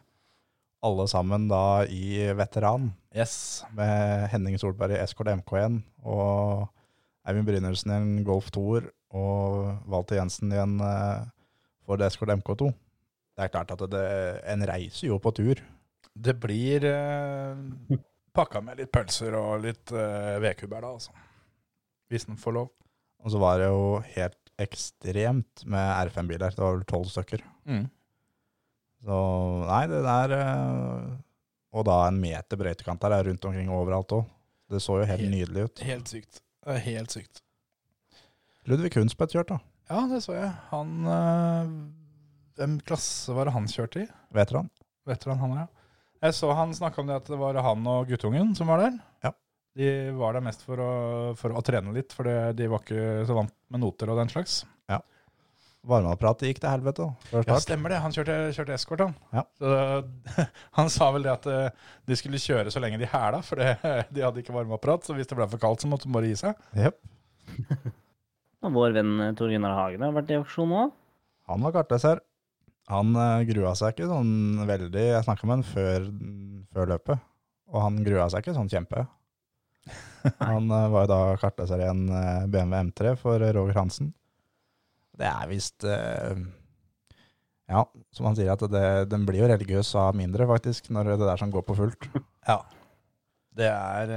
alle 0.82 1.04
sammen 1.12 1.46
da 1.50 1.84
i 1.92 2.30
veteran, 2.36 2.90
Yes. 3.14 3.64
med 3.76 4.28
Henning 4.32 4.56
Solberg 4.58 4.94
i 4.96 5.00
Escort 5.02 5.28
MK1 5.34 5.80
og 6.08 6.68
Eivind 7.28 7.46
Brynildsen 7.46 7.92
i 7.92 7.98
en 7.98 8.24
Golf 8.26 8.48
Tour 8.54 8.86
og 9.12 9.74
Walter 9.90 10.20
Jensen 10.20 10.54
i 10.54 10.60
en 10.62 10.78
uh, 10.80 11.26
Ford 11.84 12.02
Escort 12.06 12.32
MK2. 12.38 12.70
Det 13.36 13.44
er 13.44 13.52
klart 13.52 13.74
at 13.74 13.82
det, 13.92 14.04
en 14.52 14.66
reiser 14.68 15.10
jo 15.10 15.18
på 15.22 15.32
tur. 15.36 15.60
Det 16.14 16.34
blir 16.40 16.86
uh, 16.90 17.98
pakka 18.34 18.62
med 18.64 18.80
litt 18.80 18.92
pølser 18.94 19.36
og 19.38 19.64
litt 19.66 19.92
uh, 19.94 20.38
vedkubber, 20.42 20.82
da, 20.86 20.94
altså. 20.96 21.14
Hvis 22.10 22.26
en 22.26 22.40
får 22.40 22.56
lov. 22.56 22.70
Og 23.24 23.32
så 23.34 23.40
var 23.42 23.58
det 23.60 23.68
jo 23.68 23.82
helt 24.14 24.36
ekstremt 24.60 25.64
med 25.68 26.10
R5-biler. 26.10 26.52
Det 26.56 26.62
var 26.62 26.76
vel 26.78 26.86
tolv 26.88 27.08
stykker. 27.12 27.42
Mm. 27.68 27.86
Så 29.04 29.16
nei, 29.68 29.82
det 29.88 30.00
der 30.04 30.34
eh, 30.36 31.04
Og 31.72 31.84
da 31.88 31.94
en 32.08 32.18
meter 32.20 32.58
brøytekant 32.60 33.00
der 33.00 33.14
er 33.16 33.28
rundt 33.30 33.44
omkring 33.48 33.70
overalt 33.72 34.12
òg. 34.16 34.26
Det 34.70 34.80
så 34.84 34.98
jo 35.00 35.06
helt 35.08 35.22
Helt- 35.24 35.32
nydelig 35.34 35.64
ut. 35.68 35.82
Helt 35.86 36.08
sykt. 36.12 36.42
Helt 36.84 37.14
sykt. 37.14 37.40
Ludvig 38.68 38.92
Kunstvedt 38.94 39.32
kjørt, 39.34 39.48
da. 39.54 39.58
Ja, 39.90 40.02
det 40.10 40.20
så 40.22 40.34
jeg. 40.36 40.50
Han 40.70 40.90
eh, 41.08 41.70
Hvem 42.60 42.76
klasse 42.84 43.32
var 43.34 43.48
det 43.48 43.54
han 43.56 43.66
kjørte 43.70 44.02
i? 44.04 44.08
Veteran. 44.36 44.68
Veteran 45.08 45.40
han, 45.40 45.54
ja. 45.62 45.66
Jeg 46.20 46.36
så 46.36 46.50
han 46.52 46.74
snakka 46.76 47.00
om 47.00 47.08
det 47.08 47.16
at 47.22 47.30
det 47.32 47.38
var 47.40 47.56
han 47.64 47.86
og 47.88 48.10
guttungen 48.10 48.52
som 48.58 48.68
var 48.68 48.82
der. 48.84 48.98
De 49.80 49.88
var 50.18 50.36
der 50.36 50.44
mest 50.44 50.60
for 50.66 50.82
å, 50.82 50.90
for 51.40 51.56
å 51.56 51.62
trene 51.64 51.94
litt, 51.96 52.12
for 52.12 52.28
de 52.28 52.68
var 52.68 52.82
ikke 52.84 53.24
så 53.28 53.36
vant 53.38 53.54
med 53.72 53.80
noter 53.80 54.12
og 54.12 54.20
den 54.20 54.32
slags. 54.32 54.60
Ja. 54.90 55.00
Varmeapparatet 55.88 56.50
gikk 56.50 56.58
til 56.60 56.68
helvete 56.68 57.06
Ja, 57.32 57.56
stemmer 57.62 57.92
det. 57.92 58.00
Han 58.04 58.12
kjørte, 58.12 58.34
kjørte 58.52 58.74
eskort, 58.76 59.00
han. 59.06 59.14
Ja. 59.32 59.44
Så, 59.56 60.44
han 60.78 60.90
sa 60.92 61.08
vel 61.14 61.24
det 61.24 61.32
at 61.32 61.48
eh, 61.48 61.86
de 62.10 62.18
skulle 62.20 62.40
kjøre 62.42 62.72
så 62.72 62.82
lenge 62.84 63.00
de 63.00 63.08
hæla, 63.08 63.40
for 63.46 63.62
det, 63.62 63.78
de 64.14 64.24
hadde 64.26 64.42
ikke 64.42 64.54
varmeapparat. 64.56 65.06
Så 65.08 65.16
hvis 65.16 65.30
det 65.30 65.38
ble 65.38 65.48
for 65.48 65.62
kaldt, 65.62 65.80
så 65.84 65.88
måtte 65.88 66.08
de 66.08 66.16
bare 66.16 66.28
gi 66.28 66.36
seg. 66.42 66.60
Jep. 66.76 67.00
Og 68.66 68.74
vår 68.76 68.98
venn 68.98 69.14
eh, 69.24 69.32
Tor 69.38 69.52
Gunnar 69.52 69.78
Hagen 69.78 70.04
har 70.04 70.12
vært 70.18 70.34
i 70.34 70.40
aksjon 70.42 70.74
òg. 70.82 70.92
Han 71.48 71.64
var 71.64 71.74
kartleser. 71.78 72.20
Han 72.92 73.16
eh, 73.16 73.46
grua 73.48 73.72
seg 73.78 73.94
ikke 73.94 74.10
sånn 74.10 74.66
veldig. 74.68 75.06
Jeg 75.14 75.24
snakka 75.30 75.48
med 75.48 75.60
han 75.60 75.66
før, 75.70 76.10
før 76.76 76.92
løpet, 76.92 77.24
og 77.72 77.86
han 77.86 78.02
grua 78.04 78.28
seg 78.28 78.44
ikke 78.44 78.58
sånn 78.58 78.68
kjempe. 78.68 79.06
Han 80.50 80.70
eh, 80.70 80.88
var 80.92 81.06
jo 81.06 81.10
da 81.12 81.20
kartleser 81.40 81.80
i 81.82 81.88
en 81.90 82.02
eh, 82.12 82.46
BMW 82.52 82.80
M3 82.90 83.14
for 83.20 83.40
eh, 83.42 83.52
Roger 83.56 83.78
Hansen. 83.80 84.12
Det 85.20 85.28
er 85.28 85.48
visst 85.50 85.84
Ja, 87.70 87.82
som 88.16 88.26
han 88.26 88.36
sier, 88.38 88.50
at 88.54 88.62
det, 88.72 88.84
den 89.12 89.26
blir 89.28 89.42
jo 89.44 89.48
religiøs 89.50 89.90
av 90.00 90.16
mindre, 90.18 90.46
faktisk, 90.48 90.88
når 90.90 91.12
det 91.12 91.18
der 91.22 91.38
som 91.42 91.52
går 91.54 91.66
på 91.68 91.76
fullt. 91.82 92.08
Ja. 92.48 92.62
Det 93.54 93.66
er, 93.68 94.10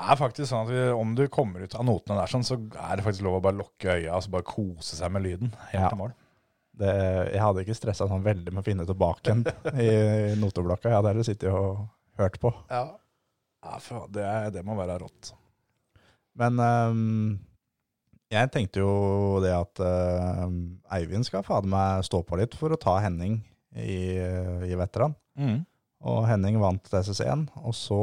er 0.00 0.16
faktisk 0.18 0.48
sånn 0.50 0.64
at 0.66 0.70
vi, 0.72 0.80
om 0.96 1.12
du 1.16 1.22
kommer 1.32 1.62
ut 1.62 1.74
av 1.78 1.84
notene 1.86 2.16
der, 2.18 2.30
sånn, 2.32 2.42
så 2.44 2.56
er 2.58 2.98
det 2.98 3.04
faktisk 3.06 3.22
lov 3.24 3.36
å 3.38 3.42
bare 3.44 3.58
lukke 3.60 3.92
øya 4.00 4.16
og 4.16 4.24
så 4.24 4.32
bare 4.34 4.46
kose 4.48 4.96
seg 4.98 5.12
med 5.14 5.22
lyden 5.24 5.52
helt 5.70 5.78
Ja. 5.84 5.90
til 5.92 6.00
mål. 6.00 6.14
Det, 6.74 6.90
jeg 7.30 7.38
hadde 7.44 7.62
ikke 7.62 7.76
stressa 7.78 8.08
sånn 8.10 8.24
veldig 8.26 8.50
med 8.50 8.64
å 8.64 8.66
finne 8.66 8.86
tilbake 8.88 9.28
igjen 9.30 9.44
i, 9.84 9.88
i 10.32 10.38
noteblokka. 10.40 10.90
Jeg 10.90 10.98
hadde 10.98 11.12
heller 11.12 11.28
sittet 11.28 11.52
og 11.54 11.84
hørt 12.18 12.40
på. 12.42 12.50
Ja. 12.72 12.82
For 13.84 14.08
det, 14.12 14.26
det 14.54 14.62
må 14.66 14.76
være 14.78 14.98
rått. 15.02 15.32
Men 16.38 16.58
um, 16.60 17.34
jeg 18.34 18.50
tenkte 18.54 18.82
jo 18.82 18.94
det 19.44 19.52
at 19.54 19.80
ehm, 19.84 20.56
Eivind 20.96 21.26
skal 21.26 21.44
fader 21.46 21.70
meg 21.70 22.02
stå 22.06 22.22
på 22.26 22.38
litt 22.40 22.56
for 22.58 22.74
å 22.74 22.80
ta 22.80 22.96
Henning 23.04 23.38
i, 23.78 24.16
i 24.66 24.78
veteran. 24.78 25.14
Og 26.04 26.24
Henning 26.28 26.58
vant 26.60 26.90
SS1, 26.90 27.46
og 27.62 27.76
så 27.76 28.00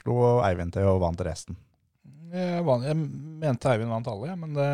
slo 0.00 0.16
Eivind 0.46 0.74
til 0.74 0.88
og 0.88 1.02
vant 1.04 1.20
resten. 1.26 1.58
Jeg, 2.30 2.64
vant, 2.66 2.86
jeg 2.86 2.96
mente 2.96 3.70
Eivind 3.72 3.92
vant 3.92 4.10
alle, 4.10 4.30
ja, 4.30 4.38
men 4.38 4.56
det, 4.56 4.70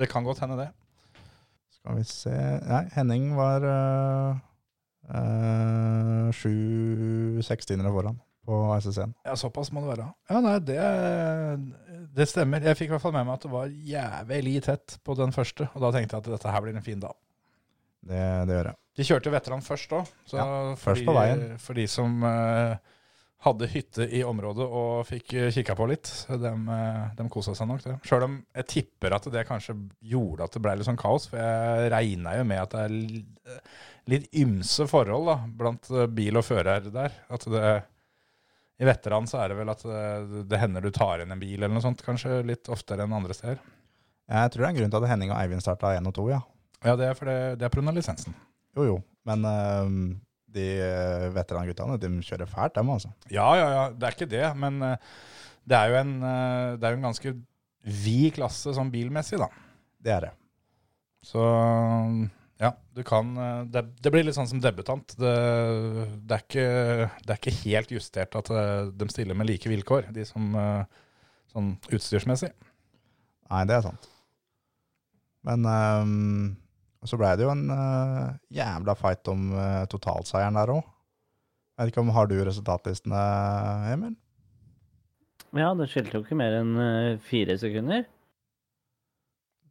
det 0.00 0.10
kan 0.12 0.26
godt 0.26 0.44
hende, 0.44 0.60
det. 0.60 0.70
Skal 1.78 1.98
vi 1.98 2.06
se 2.08 2.34
Nei, 2.68 2.84
Henning 2.94 3.32
var 3.36 3.64
uh, 3.66 4.42
uh, 5.12 6.30
sju 6.34 7.42
sekstiendere 7.44 7.92
foran 7.94 8.20
på 8.44 8.60
SS1 8.76 9.12
Ja, 9.24 9.36
såpass 9.40 9.70
må 9.72 9.82
det 9.84 9.94
være. 9.94 10.06
Ja, 10.28 10.40
nei, 10.44 10.56
det, 10.68 10.78
det 12.16 12.26
stemmer. 12.28 12.64
Jeg 12.64 12.76
fikk 12.78 12.90
i 12.90 12.94
hvert 12.94 13.04
fall 13.04 13.14
med 13.16 13.26
meg 13.28 13.38
at 13.38 13.46
det 13.46 13.52
var 13.54 13.70
jævlig 13.72 14.58
tett 14.66 14.98
på 15.04 15.16
den 15.18 15.32
første, 15.34 15.68
og 15.72 15.84
da 15.84 15.92
tenkte 15.94 16.18
jeg 16.18 16.26
at 16.26 16.32
dette 16.36 16.56
her 16.56 16.64
blir 16.64 16.76
en 16.76 16.84
fin 16.84 17.00
dag. 17.00 17.16
Det, 18.04 18.24
det 18.48 18.58
gjør 18.58 18.68
jeg. 18.68 18.78
De 18.94 19.06
kjørte 19.08 19.32
veteran 19.32 19.64
først 19.64 19.94
òg, 19.96 20.10
så 20.28 20.36
Ja, 20.36 20.44
for, 20.44 20.82
først 20.90 21.02
de, 21.02 21.06
på 21.08 21.14
veien. 21.16 21.46
for 21.62 21.80
de 21.80 21.86
som 21.88 22.18
uh, 22.20 22.76
hadde 23.46 23.70
hytte 23.72 24.06
i 24.12 24.20
området 24.28 24.66
og 24.66 25.06
fikk 25.08 25.32
uh, 25.40 25.48
kikka 25.56 25.76
på 25.78 25.88
litt, 25.88 26.12
de, 26.28 26.52
de 27.16 27.26
kosa 27.32 27.56
seg 27.56 27.70
nok, 27.70 27.80
det. 27.86 27.96
Sjøl 28.04 28.28
om 28.28 28.36
jeg 28.60 28.68
tipper 28.74 29.16
at 29.16 29.30
det 29.32 29.46
kanskje 29.48 29.78
gjorde 30.04 30.46
at 30.46 30.54
det 30.54 30.62
ble 30.68 30.76
litt 30.76 30.90
sånn 30.90 31.00
kaos, 31.00 31.30
for 31.32 31.40
jeg 31.40 31.90
regna 31.96 32.36
jo 32.36 32.46
med 32.52 32.62
at 32.66 32.76
det 32.76 32.84
er 32.84 33.58
litt 34.10 34.28
ymse 34.36 34.86
forhold 34.90 35.28
da, 35.30 35.36
blant 35.60 35.90
eh, 35.92 36.08
bil 36.10 36.40
og 36.40 36.46
fører 36.46 36.88
der. 36.92 37.14
At 37.32 37.46
det 37.50 37.74
i 38.82 38.88
veteran 38.88 39.28
så 39.30 39.38
er 39.40 39.52
det 39.52 39.60
vel 39.60 39.70
at 39.70 39.84
det, 39.86 40.42
det 40.50 40.58
hender 40.58 40.82
du 40.82 40.90
tar 40.94 41.22
inn 41.22 41.30
en 41.30 41.40
bil 41.40 41.60
eller 41.60 41.76
noe 41.76 41.84
sånt, 41.84 42.02
kanskje 42.04 42.42
litt 42.46 42.70
oftere 42.74 43.06
enn 43.06 43.14
andre 43.14 43.36
steder. 43.36 43.60
Jeg 44.24 44.50
tror 44.50 44.64
det 44.64 44.66
er 44.66 44.72
en 44.72 44.78
grunn 44.80 44.92
til 44.92 45.04
at 45.04 45.10
Henning 45.12 45.30
og 45.30 45.38
Eivind 45.38 45.62
starta 45.62 45.92
1 45.94 46.10
og 46.10 46.16
2, 46.16 46.28
ja. 46.32 46.40
Ja, 46.84 46.94
det 47.00 47.06
er, 47.06 47.16
for 47.16 47.30
det, 47.30 47.38
det 47.60 47.68
er 47.68 47.72
pga. 47.72 47.92
lisensen. 47.94 48.36
Jo, 48.76 48.86
jo. 48.88 48.96
Men 49.28 49.44
øh, 49.48 49.90
de 50.54 50.66
eh, 50.84 51.26
veteranguttene, 51.34 51.98
de 52.00 52.10
kjører 52.24 52.50
fælt, 52.50 52.76
dem, 52.78 52.92
altså. 52.94 53.10
Ja, 53.32 53.46
ja, 53.58 53.66
ja, 53.74 53.84
det 53.94 54.08
er 54.08 54.16
ikke 54.16 54.30
det, 54.30 54.44
men 54.60 54.80
eh, 54.86 55.10
det 55.64 55.78
er 55.78 55.90
jo 55.90 56.00
en, 56.00 56.14
eh, 56.30 56.70
det 56.78 56.88
er 56.88 56.94
jo 56.94 57.00
en 57.00 57.08
ganske 57.08 57.34
vid 58.04 58.34
klasse 58.38 58.74
sånn 58.76 58.92
bilmessig, 58.92 59.40
da. 59.40 59.50
Det 60.04 60.14
er 60.14 60.26
det. 60.28 60.32
Så 61.24 61.42
ja, 62.62 62.70
du 62.94 63.02
kan 63.02 63.36
eh, 63.36 63.62
Det, 63.66 63.82
det 64.02 64.12
blir 64.14 64.26
litt 64.26 64.36
sånn 64.36 64.48
som 64.50 64.62
debutant. 64.62 65.16
Det, 65.18 65.34
det, 66.22 66.36
er 66.36 66.44
ikke, 66.44 66.66
det 67.26 67.34
er 67.34 67.40
ikke 67.40 67.56
helt 67.64 67.94
justert 67.96 68.36
at 68.38 68.50
eh, 68.54 68.90
de 68.94 69.08
stiller 69.10 69.38
med 69.38 69.50
like 69.50 69.70
vilkår, 69.70 70.10
de 70.14 70.26
som 70.28 70.54
eh, 70.60 71.00
sånn 71.54 71.74
utstyrsmessig. 71.90 72.52
Nei, 73.50 73.64
det 73.68 73.78
er 73.78 73.86
sant. 73.88 74.10
Men 75.44 75.66
um, 75.68 76.54
så 77.04 77.18
ble 77.20 77.34
det 77.36 77.44
jo 77.44 77.50
en 77.52 77.66
uh, 77.68 78.32
jævla 78.54 78.94
fight 78.96 79.28
om 79.28 79.50
uh, 79.52 79.82
totalseieren 79.92 80.56
der 80.56 80.72
òg. 80.72 80.86
Vet 81.76 81.90
ikke 81.90 82.00
om 82.00 82.14
Har 82.16 82.30
du 82.30 82.38
resultatlistene, 82.46 83.20
Emil? 83.92 84.14
Ja, 85.54 85.74
det 85.76 85.90
skilte 85.92 86.16
jo 86.16 86.24
ikke 86.24 86.38
mer 86.38 86.56
enn 86.62 87.18
fire 87.28 87.58
sekunder. 87.60 88.06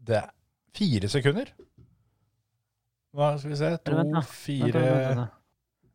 Det 0.04 0.20
er 0.20 0.30
fire 0.78 1.10
sekunder. 1.12 1.50
Hva 3.14 3.36
skal 3.38 3.52
vi 3.54 3.58
se? 3.60 3.68
To, 3.86 3.94
fire. 4.26 5.28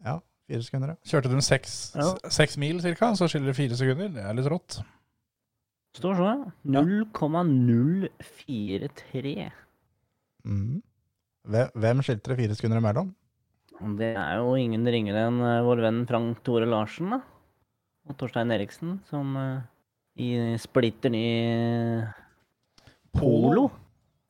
Ja, 0.05 0.13
fire 0.49 0.63
sekunder. 0.63 0.89
ja. 0.95 0.97
Kjørte 1.11 1.29
de 1.33 1.41
seks, 1.43 1.73
Ja. 1.99 2.13
seks 2.31 2.55
mil 2.63 2.79
cirka, 2.81 3.09
så 3.19 3.27
skiller 3.29 3.47
det 3.51 3.57
fire 3.59 3.75
sekunder. 3.77 4.09
Det 4.15 4.23
er 4.25 4.35
litt 4.39 4.47
rått. 4.53 4.79
Står 5.99 6.15
sånn, 6.15 6.45
ja. 6.65 6.83
0,043. 6.83 9.51
Mm. 10.47 10.83
Hvem- 11.49 11.71
Hvem 11.75 12.03
skilte 12.03 12.29
det 12.31 12.37
fire 12.39 12.55
sekunder 12.55 12.79
imellom? 12.79 13.15
Det 13.97 14.15
er 14.17 14.37
jo 14.37 14.55
ingen 14.55 14.85
ringere 14.85 15.27
enn 15.29 15.41
eh, 15.41 15.63
vår 15.63 15.77
venn 15.83 16.07
Frank 16.07 16.43
Tore 16.45 16.67
Larsen, 16.67 17.11
da. 17.11 17.21
Og 18.09 18.17
Torstein 18.17 18.51
Eriksen, 18.51 19.01
som 19.09 19.37
eh, 19.37 19.61
i 20.17 20.57
splitter 20.59 21.11
ny 21.11 22.03
eh, 22.03 22.09
Polo 23.15 23.71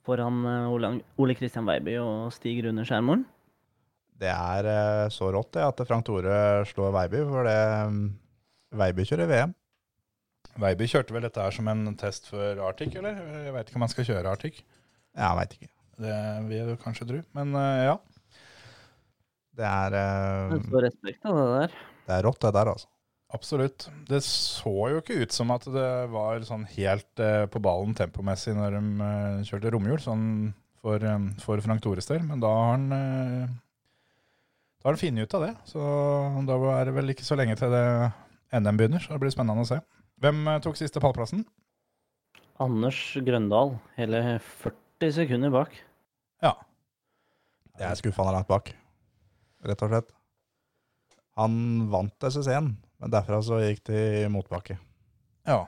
foran 0.08 0.40
eh, 0.48 1.02
Ole, 1.20 1.36
Kristian 1.38 1.68
Weiby 1.68 1.98
og 2.00 2.32
Stig 2.34 2.62
Rune 2.64 2.86
Skjærmoen. 2.88 3.26
Det 4.18 4.32
er 4.32 4.66
eh, 4.72 5.04
så 5.14 5.30
rått 5.34 5.52
det 5.54 5.66
at 5.66 5.84
Frank 5.86 6.06
Tore 6.08 6.64
slår 6.66 6.94
Veiby, 6.96 7.22
for 7.28 7.46
det 7.46 7.58
Weiby 7.58 8.16
Veiby 8.78 9.06
kjører 9.08 9.30
VM. 9.30 9.54
Veiby 10.58 10.88
kjørte 10.90 11.14
vel 11.14 11.24
dette 11.24 11.40
her 11.40 11.54
som 11.54 11.68
en 11.70 11.94
test 11.98 12.28
for 12.28 12.60
Arctic, 12.66 12.96
eller? 12.98 13.16
Jeg 13.46 13.54
veit 13.54 13.70
ikke 13.70 13.78
om 13.78 13.84
han 13.86 13.92
skal 13.92 14.08
kjøre 14.08 14.32
Arctic. 14.32 14.62
Ja, 15.16 15.30
veit 15.38 15.54
ikke. 15.56 15.70
Det 15.98 16.14
vil 16.46 16.56
jeg 16.58 16.78
kanskje 16.82 17.06
tro. 17.08 17.20
Men 17.38 17.54
eh, 17.58 17.84
ja. 17.88 17.96
Det 19.58 19.66
er, 19.66 19.94
uh, 19.98 20.52
Det 20.52 20.60
står 20.68 20.84
respekt 20.86 21.24
av 21.26 21.38
det 21.38 21.46
der. 21.50 21.78
det 22.06 22.14
er 22.14 22.26
rått, 22.28 22.40
det 22.44 22.52
der, 22.54 22.70
altså. 22.74 22.90
Absolutt. 23.36 23.90
Det 24.08 24.22
så 24.24 24.72
jo 24.92 25.02
ikke 25.02 25.18
ut 25.20 25.34
som 25.36 25.50
at 25.52 25.66
det 25.68 25.88
var 26.14 26.40
sånn 26.48 26.64
helt 26.78 27.20
eh, 27.20 27.44
på 27.52 27.60
ballen 27.60 27.92
tempomessig 27.96 28.54
når 28.56 28.78
de 28.78 29.08
eh, 29.08 29.42
kjørte 29.50 29.72
romjul, 29.74 29.98
sånn 30.00 30.24
for, 30.80 31.02
eh, 31.04 31.26
for 31.44 31.60
Frank 31.64 31.84
Tores 31.84 32.08
del. 32.08 32.24
Men 32.24 32.40
da 32.40 32.52
har 32.54 32.72
han, 32.72 32.86
eh, 32.96 33.52
da 34.80 34.88
har 34.88 34.96
de 34.96 35.02
funnet 35.02 35.28
ut 35.28 35.36
av 35.36 35.44
det. 35.44 35.52
Så 35.68 35.84
da 36.48 36.58
er 36.78 36.88
det 36.88 36.96
vel 36.96 37.12
ikke 37.12 37.28
så 37.28 37.36
lenge 37.36 37.58
til 37.60 37.74
det 37.74 37.84
NM 38.56 38.80
begynner. 38.80 39.04
Så 39.04 39.12
det 39.12 39.20
blir 39.26 39.34
spennende 39.34 39.66
å 39.66 39.68
se. 39.68 39.80
Hvem 40.24 40.42
eh, 40.48 40.60
tok 40.64 40.80
siste 40.80 41.02
pallplassen? 41.04 41.44
Anders 42.58 42.98
Grøndal, 43.22 43.76
hele 44.00 44.40
40 44.64 45.12
sekunder 45.20 45.52
bak. 45.54 45.76
Ja. 46.42 46.56
Jeg 47.78 47.86
er 47.92 48.00
skuffa 48.00 48.24
han 48.24 48.32
er 48.32 48.40
langt 48.40 48.48
bak, 48.50 48.72
rett 49.68 49.84
og 49.84 49.92
slett. 49.92 50.08
Han 51.38 51.54
vant 51.92 52.26
SSC-en, 52.26 52.72
men 52.98 53.10
derfra 53.12 53.38
så 53.44 53.60
gikk 53.62 53.82
det 53.90 54.02
i 54.24 54.28
motbakke. 54.32 54.78
ja. 55.48 55.64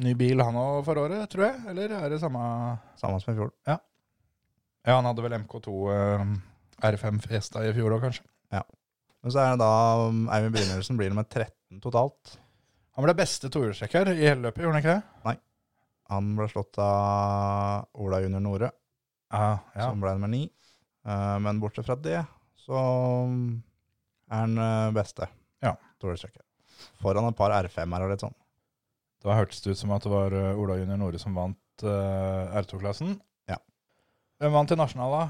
Ny 0.00 0.14
bil 0.16 0.40
han 0.40 0.56
òg 0.56 0.78
for 0.86 0.96
året, 0.96 1.26
tror 1.28 1.44
jeg? 1.44 1.58
Eller 1.68 1.92
er 1.92 2.08
det 2.08 2.22
samme 2.22 2.40
Samme 2.96 3.18
som 3.20 3.34
i 3.34 3.36
fjor. 3.36 3.50
Ja, 3.68 3.74
ja, 4.86 4.94
han 4.96 5.04
hadde 5.04 5.20
vel 5.26 5.34
MK2 5.42 5.72
eh, 5.92 6.22
R5 6.88 7.18
Fiesta 7.26 7.60
i 7.66 7.74
fjor 7.76 7.92
òg, 7.98 8.00
kanskje. 8.06 8.24
Ja. 8.54 8.62
Men 9.20 9.34
så 9.34 9.42
er 9.42 9.50
det 9.52 9.60
da 9.60 10.06
um, 10.08 10.22
Eivind 10.32 10.54
Brynildsen 10.56 10.96
blir 10.96 11.10
nummer 11.12 11.26
13 11.28 11.82
totalt. 11.84 12.38
Han 12.96 13.04
ble 13.04 13.12
beste 13.18 13.50
tohjulstrekker 13.52 14.08
i 14.14 14.22
hele 14.22 14.46
løpet, 14.46 14.62
gjorde 14.64 14.78
han 14.78 14.80
ikke 14.86 14.94
det? 14.96 15.22
Nei. 15.28 15.36
Han 16.14 16.30
ble 16.38 16.48
slått 16.48 16.80
av 16.80 17.90
Ola 18.00 18.22
Junior 18.24 18.40
Nore, 18.46 18.70
Ja, 19.28 19.58
ja. 19.76 19.90
som 19.90 20.00
ble 20.00 20.14
nummer 20.16 20.32
9. 20.32 20.48
Eh, 21.04 21.36
Men 21.44 21.60
bortsett 21.60 21.84
fra 21.90 21.98
det, 22.00 22.22
så 22.64 22.80
um, 23.28 23.58
er 24.32 24.46
han 24.46 24.56
eh, 24.64 24.94
beste. 24.96 25.28
Toerstrekker. 26.02 26.44
Foran 27.02 27.28
et 27.28 27.38
par 27.38 27.54
R5-er 27.56 28.04
og 28.04 28.12
litt 28.12 28.22
sånn. 28.22 28.36
Da 29.24 29.34
hørtes 29.34 29.62
det 29.64 29.74
ut 29.74 29.80
som 29.80 29.92
at 29.94 30.04
det 30.06 30.12
var 30.12 30.34
eh, 30.36 30.60
Ola 30.60 30.78
Junior 30.78 31.00
Nore 31.00 31.18
som 31.18 31.34
vant 31.34 31.84
uh, 31.84 32.54
R2-klassen. 32.60 33.16
Ja. 33.50 33.58
Hvem 34.38 34.54
vant 34.54 34.74
i 34.74 34.78
nasjonal, 34.78 35.14
da? 35.14 35.24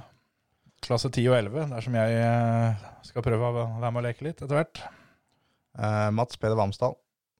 Klasse 0.85 1.11
10 1.11 1.31
og 1.33 1.37
11, 1.39 1.73
dersom 1.73 1.97
jeg 1.99 2.19
eh, 2.23 2.87
skal 3.09 3.25
prøve 3.27 3.49
å 3.49 3.55
være 3.57 3.91
med 3.91 4.03
og 4.03 4.07
leke 4.07 4.27
litt 4.29 4.43
etter 4.45 4.61
hvert. 4.61 4.83
Uh, 5.79 6.09
Mats 6.15 6.39
Peder 6.39 6.59
Vamsdal 6.59 6.95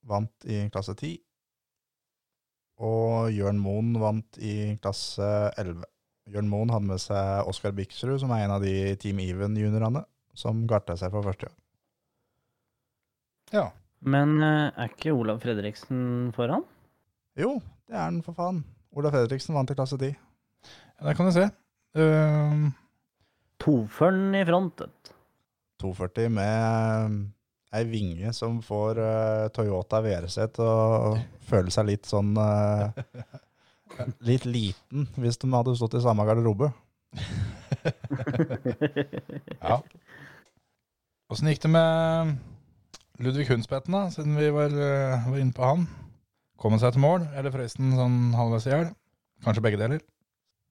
vant 0.09 0.49
i 0.49 0.65
klasse 0.73 0.95
10. 0.97 1.19
Og 2.79 3.29
Jørn 3.35 3.59
Moen 3.61 3.93
vant 3.99 4.41
i 4.41 4.75
klasse 4.81 5.29
11. 5.59 5.85
Jørn 6.33 6.49
Moen 6.49 6.71
hadde 6.73 6.89
med 6.89 7.01
seg 7.03 7.49
Oskar 7.49 7.73
Biksrud, 7.77 8.17
som 8.21 8.31
er 8.33 8.45
en 8.45 8.55
av 8.57 8.63
de 8.63 8.95
Team 9.01 9.19
Even-juniorene, 9.23 10.03
som 10.37 10.65
garta 10.69 10.95
seg 10.99 11.11
for 11.13 11.25
første 11.25 11.49
gang. 11.49 11.57
Ja. 13.55 13.69
Men 13.99 14.37
eh, 14.43 14.69
er 14.71 14.91
ikke 14.93 15.13
Olav 15.15 15.41
Fredriksen 15.43 16.29
foran? 16.35 16.63
Jo, 17.39 17.57
det 17.89 17.97
er 17.97 18.11
den 18.11 18.21
for 18.25 18.37
faen. 18.37 18.61
Olav 18.95 19.13
Fredriksen 19.15 19.57
vant 19.57 19.71
i 19.71 19.77
klasse 19.77 19.97
10. 19.99 20.13
Der 21.03 21.15
kan 21.15 21.29
du 21.29 21.33
se. 21.35 21.45
Uh, 21.97 22.69
Toføren 23.59 24.35
i 24.35 24.43
front. 24.45 24.81
vet 24.83 25.13
240 25.79 26.29
med 26.35 27.19
ei 27.75 27.85
vinge 27.87 28.33
som 28.35 28.59
får 28.65 28.99
uh, 28.99 29.47
Toyota 29.55 30.01
VRC 30.03 30.37
til 30.57 30.65
å 30.65 31.13
føle 31.49 31.71
seg 31.73 31.87
litt 31.91 32.09
sånn 32.09 32.33
uh, 32.37 32.91
Litt 34.27 34.45
liten, 34.45 35.07
hvis 35.19 35.39
de 35.41 35.49
hadde 35.51 35.73
stått 35.75 35.97
i 35.97 36.01
samme 36.03 36.23
garderobe. 36.27 36.69
ja. 39.65 39.79
Åssen 41.33 41.49
gikk 41.49 41.63
det 41.65 41.71
med 41.73 42.37
Ludvig 43.19 43.49
Hundspetten, 43.49 43.91
da, 43.91 44.05
siden 44.13 44.37
vi 44.39 44.47
var, 44.55 44.71
eh, 44.71 45.25
var 45.27 45.39
inne 45.41 45.51
på 45.55 45.65
han? 45.65 45.81
Kom 46.59 46.71
han 46.71 46.79
seg 46.79 46.93
til 46.95 47.03
mål, 47.03 47.25
eller 47.35 47.51
forresten 47.51 47.91
sånn 47.97 48.17
halvveis 48.35 48.67
i 48.67 48.71
hjel? 48.71 48.85
Kanskje 49.43 49.63
begge 49.65 49.79
deler? 49.79 49.99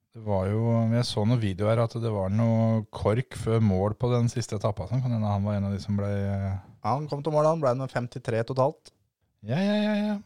Det 0.09 0.23
var 0.25 0.47
jo, 0.49 0.63
Jeg 0.89 1.05
så 1.05 1.21
noen 1.25 1.41
videoer 1.41 1.83
at 1.83 1.93
det 2.01 2.09
var 2.09 2.31
noe 2.33 2.87
kork 2.89 3.37
før 3.37 3.61
mål 3.61 3.93
på 3.93 4.09
den 4.09 4.29
siste 4.33 4.57
etappa. 4.57 4.87
Sånn. 4.89 5.03
Kan 5.03 5.13
hende 5.13 5.29
han 5.29 5.45
var 5.45 5.59
en 5.59 5.67
av 5.69 5.75
de 5.75 5.81
som 5.83 5.97
ble 5.97 6.09
Ja, 6.09 6.57
Han 6.95 7.05
kom 7.11 7.21
til 7.21 7.35
mål, 7.35 7.45
han 7.45 7.61
ble 7.61 7.75
med 7.77 7.93
53 7.93 8.41
totalt. 8.49 8.89
Ja, 9.45 9.59
ja, 9.61 9.75
ja. 9.77 9.93
ja. 10.07 10.17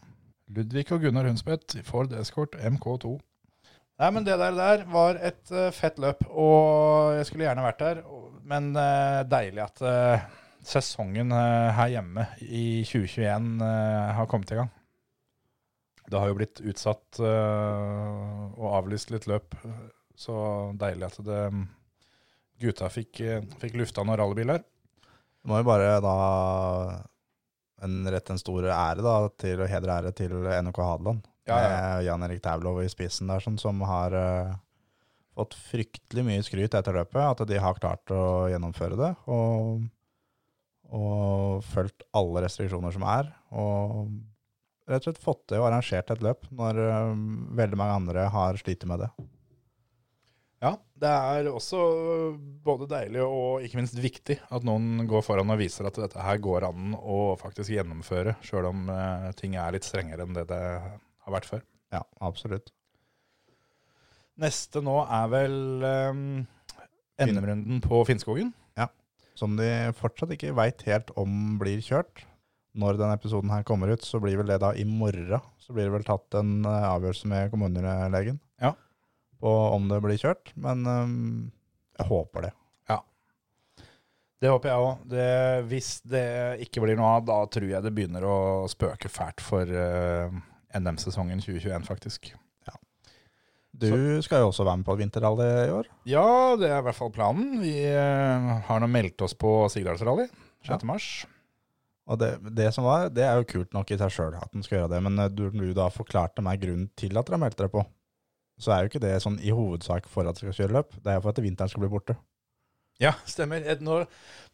Ludvig 0.48 0.86
og 0.92 1.04
Gunnar 1.04 1.28
Hundspett 1.28 1.76
Ford 1.84 2.12
Escort 2.16 2.56
MK2. 2.56 3.18
Nei, 4.00 4.08
men 4.10 4.24
det 4.24 4.38
der, 4.40 4.56
der 4.56 4.86
var 4.90 5.20
et 5.20 5.44
uh, 5.52 5.68
fett 5.70 6.00
løp, 6.02 6.24
og 6.30 7.14
jeg 7.18 7.28
skulle 7.28 7.46
gjerne 7.46 7.68
vært 7.68 7.84
der. 7.84 8.00
Men 8.44 8.72
uh, 8.76 9.20
deilig 9.28 9.62
at 9.64 9.84
eh, 9.86 10.24
sesongen 10.68 11.32
eh, 11.34 11.70
her 11.76 11.92
hjemme 11.96 12.26
i 12.40 12.82
2021 12.86 13.62
eh, 13.64 14.10
har 14.18 14.28
kommet 14.30 14.52
i 14.52 14.58
gang. 14.58 14.72
Det 16.04 16.20
har 16.20 16.28
jo 16.28 16.36
blitt 16.36 16.60
utsatt 16.60 17.20
eh, 17.20 18.58
og 18.58 18.68
avlyst 18.80 19.12
litt 19.14 19.28
løp, 19.30 19.56
så 20.16 20.36
deilig 20.78 21.08
at 21.08 21.20
det 21.26 21.42
gutta 22.60 22.90
fikk, 22.92 23.20
fikk 23.60 23.76
lufta 23.80 24.04
noen 24.04 24.20
rallybiler. 24.20 24.62
Det 24.64 25.50
må 25.50 25.60
jo 25.60 25.68
bare 25.68 25.96
da 26.04 26.16
en 27.84 27.96
rett 28.08 28.30
en 28.30 28.40
stor 28.40 28.68
ære 28.70 29.04
da, 29.04 29.16
til 29.40 29.60
å 29.60 29.68
hedre 29.68 29.98
ære 30.00 30.12
til 30.16 30.36
NOK 30.64 30.78
Hadeland. 30.80 31.24
Ja, 31.44 31.56
ja. 31.60 31.72
Med 31.72 32.04
Jan 32.06 32.24
Erik 32.24 32.40
Taulov 32.44 32.80
i 32.80 32.88
spissen 32.88 33.28
der, 33.28 33.42
sånn, 33.44 33.58
som 33.60 33.82
har 33.84 34.14
uh, 34.16 34.54
fått 35.36 35.56
fryktelig 35.58 36.24
mye 36.24 36.44
skryt 36.46 36.76
etter 36.78 36.96
løpet. 36.96 37.20
At 37.20 37.42
de 37.48 37.58
har 37.60 37.76
klart 37.80 38.12
å 38.14 38.46
gjennomføre 38.48 38.96
det. 38.96 39.10
Og, 39.28 39.84
og 40.92 41.64
fulgt 41.66 42.04
alle 42.16 42.44
restriksjoner 42.44 42.94
som 42.94 43.06
er. 43.08 43.30
Og 43.56 44.10
rett 44.90 45.00
og 45.00 45.08
slett 45.08 45.22
fått 45.22 45.46
til 45.48 45.62
og 45.62 45.68
arrangert 45.70 46.12
et 46.12 46.24
løp 46.24 46.44
når 46.52 46.82
eh, 46.84 47.14
veldig 47.60 47.80
mange 47.80 48.00
andre 48.02 48.26
har 48.34 48.60
slitt 48.60 48.84
med 48.88 49.04
det. 49.04 49.10
Ja, 50.64 50.72
det 50.96 51.10
er 51.10 51.48
også 51.50 51.78
både 52.64 52.88
deilig 52.88 53.20
og 53.24 53.64
ikke 53.66 53.80
minst 53.80 53.98
viktig 54.00 54.38
at 54.48 54.64
noen 54.64 55.04
går 55.10 55.24
foran 55.26 55.52
og 55.52 55.60
viser 55.60 55.88
at 55.88 55.98
dette 56.00 56.24
her 56.24 56.40
går 56.40 56.68
an 56.70 56.94
å 56.96 57.34
faktisk 57.40 57.74
gjennomføre, 57.74 58.38
sjøl 58.44 58.70
om 58.70 58.88
eh, 58.92 59.28
ting 59.40 59.58
er 59.60 59.76
litt 59.76 59.84
strengere 59.88 60.24
enn 60.24 60.36
det 60.36 60.46
det 60.52 60.62
har 60.64 61.36
vært 61.36 61.48
før. 61.48 61.64
Ja, 61.92 62.02
absolutt. 62.24 62.72
Neste 64.40 64.80
nå 64.82 64.96
er 65.04 65.28
vel 65.30 65.56
um, 66.10 66.22
NM-runden 67.22 67.78
på 67.84 68.00
Finnskogen. 68.08 68.50
Som 69.38 69.56
de 69.58 69.68
fortsatt 69.98 70.32
ikke 70.36 70.54
veit 70.56 70.82
helt 70.86 71.10
om 71.20 71.56
blir 71.60 71.80
kjørt. 71.84 72.24
Når 72.74 72.98
denne 72.98 73.14
episoden 73.14 73.52
her 73.54 73.62
kommer 73.66 73.92
ut, 73.94 74.02
så 74.02 74.18
blir 74.22 74.38
vel 74.40 74.48
det 74.50 74.60
da 74.62 74.72
i 74.74 74.82
morgen. 74.86 75.42
Så 75.62 75.74
blir 75.74 75.86
det 75.86 75.94
vel 75.94 76.06
tatt 76.06 76.34
en 76.40 76.64
eh, 76.66 76.86
avgjørelse 76.90 77.30
med 77.30 77.52
kommunelegen 77.52 78.40
Ja. 78.62 78.72
på 79.40 79.52
om 79.76 79.86
det 79.90 80.00
blir 80.02 80.18
kjørt. 80.18 80.50
Men 80.58 80.82
um, 80.86 81.52
jeg 81.98 82.08
håper 82.10 82.48
det. 82.48 82.52
Ja. 82.90 82.98
Det 84.42 84.50
håper 84.50 84.70
jeg 84.72 84.86
òg. 84.88 85.14
Hvis 85.70 85.90
det 86.02 86.26
ikke 86.66 86.82
blir 86.82 86.98
noe 86.98 87.14
av, 87.20 87.26
da 87.30 87.38
tror 87.46 87.70
jeg 87.70 87.82
det 87.86 87.94
begynner 87.94 88.26
å 88.26 88.36
spøke 88.70 89.08
fælt 89.12 89.40
for 89.44 89.70
uh, 89.70 90.34
NM-sesongen 90.74 91.42
2021, 91.46 91.86
faktisk. 91.86 92.34
Du 93.74 94.22
skal 94.22 94.44
jo 94.44 94.50
også 94.52 94.64
være 94.66 94.80
med 94.80 94.86
på 94.86 94.94
vinterrally 95.00 95.46
i 95.64 95.72
år. 95.74 95.88
Ja, 96.06 96.26
det 96.60 96.68
er 96.70 96.78
i 96.78 96.86
hvert 96.86 96.98
fall 96.98 97.10
planen. 97.14 97.56
Vi 97.62 97.74
eh, 97.90 98.50
har 98.68 98.82
nå 98.82 98.88
meldt 98.90 99.24
oss 99.26 99.34
på 99.34 99.64
Sigdalsrally 99.72 100.28
6. 100.28 100.68
Ja. 100.68 100.78
mars. 100.86 101.08
Og 102.04 102.20
det, 102.20 102.30
det 102.54 102.68
som 102.76 102.84
var, 102.86 103.08
det 103.10 103.24
er 103.24 103.40
jo 103.40 103.48
kult 103.48 103.72
nok 103.74 103.90
i 103.90 103.98
seg 103.98 104.12
sjøl 104.12 104.36
at 104.36 104.52
den 104.52 104.64
skal 104.64 104.82
gjøre 104.82 104.92
det. 104.94 105.00
Men 105.08 105.18
eh, 105.24 105.32
du, 105.32 105.48
du 105.50 105.72
da 105.76 105.88
forklarte 105.92 106.44
meg 106.44 106.62
grunnen 106.62 106.90
til 107.00 107.16
at 107.18 107.26
dere 107.26 107.38
har 107.38 107.44
meldt 107.46 107.58
dere 107.58 107.72
på. 107.72 107.82
Så 108.62 108.70
er 108.70 108.84
jo 108.84 108.92
ikke 108.92 109.02
det 109.02 109.16
sånn 109.24 109.40
i 109.42 109.50
hovedsak 109.50 110.06
for 110.10 110.28
at 110.28 110.38
dere 110.38 110.52
skal 110.52 110.62
kjøre 110.62 110.78
løp. 110.78 110.94
Det 111.00 111.10
er 111.10 111.18
jo 111.18 111.24
for 111.24 111.34
at 111.34 111.42
vinteren 111.42 111.72
skal 111.72 111.82
bli 111.82 111.90
borte. 111.96 112.16
Ja, 113.02 113.16
stemmer. 113.26 113.64
Nå, 113.82 114.04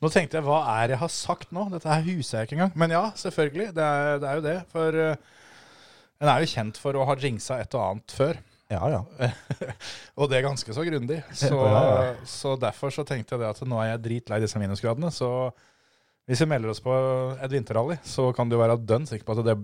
nå 0.01 0.11
tenkte 0.13 0.39
jeg, 0.39 0.47
hva 0.47 0.63
er 0.79 0.89
det 0.89 0.97
jeg 0.97 1.03
har 1.03 1.13
sagt 1.13 1.51
nå? 1.53 1.67
Dette 1.75 1.91
her 1.91 2.07
huser 2.07 2.39
jeg 2.39 2.49
ikke 2.49 2.57
engang. 2.57 2.73
Men 2.81 2.95
ja, 2.95 3.03
selvfølgelig. 3.21 3.69
Det 3.77 3.85
er, 3.85 4.15
det 4.23 4.31
er 4.31 4.39
jo 4.39 4.47
det. 4.47 4.57
For 4.73 4.97
uh, 4.97 5.43
en 6.25 6.31
er 6.33 6.41
jo 6.41 6.49
kjent 6.55 6.81
for 6.81 6.97
å 6.97 7.05
ha 7.11 7.19
jinxa 7.21 7.61
et 7.61 7.77
og 7.77 7.85
annet 7.85 8.15
før. 8.17 8.41
Ja, 8.71 8.87
ja. 8.93 9.01
Og 10.21 10.31
det 10.31 10.39
er 10.39 10.47
ganske 10.47 10.75
så 10.77 10.85
grundig. 10.87 11.21
Så, 11.41 11.51
Ja, 11.51 11.83
ja. 11.83 12.15
så 12.29 12.55
derfor 12.61 12.93
så 12.95 13.03
tenkte 13.09 13.35
jeg 13.35 13.43
det 13.43 13.51
at 13.51 13.61
nå 13.67 13.81
er 13.83 13.93
jeg 13.97 14.05
dritlei 14.07 14.39
disse 14.45 14.61
minusgradene. 14.63 15.11
Så 15.15 15.51
hvis 16.31 16.41
vi 16.45 16.49
melder 16.53 16.71
oss 16.71 16.83
på 16.85 16.95
et 17.43 17.51
vinterrally, 17.51 17.99
så 18.07 18.29
kan 18.37 18.51
du 18.51 18.59
være 18.61 18.79
dønn 18.87 19.09
sikker 19.11 19.27
på 19.27 19.35
at 19.35 19.45
det, 19.49 19.57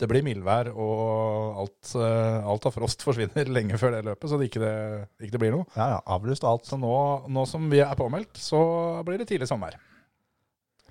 det 0.00 0.08
blir 0.08 0.24
mildvær, 0.24 0.70
og 0.72 1.60
alt, 1.64 1.90
eh, 2.00 2.38
alt 2.54 2.64
av 2.70 2.72
frost 2.74 3.04
forsvinner 3.04 3.50
lenge 3.56 3.76
før 3.80 3.98
det 3.98 4.04
løpet, 4.08 4.30
så 4.32 4.38
det 4.40 4.48
ikke, 4.48 4.62
det, 4.64 4.74
ikke 5.20 5.36
det 5.36 5.42
blir 5.44 5.52
noe. 5.58 5.66
ja, 5.76 5.90
ja. 5.96 5.98
Avlyst 6.16 6.46
alt. 6.48 6.64
Så 6.70 6.80
nå, 6.80 6.94
nå 7.28 7.44
som 7.50 7.68
vi 7.70 7.82
er 7.84 7.92
påmeldt, 8.00 8.40
så 8.40 8.62
blir 9.04 9.20
det 9.20 9.28
tidlig 9.28 9.50
sommer. 9.50 9.76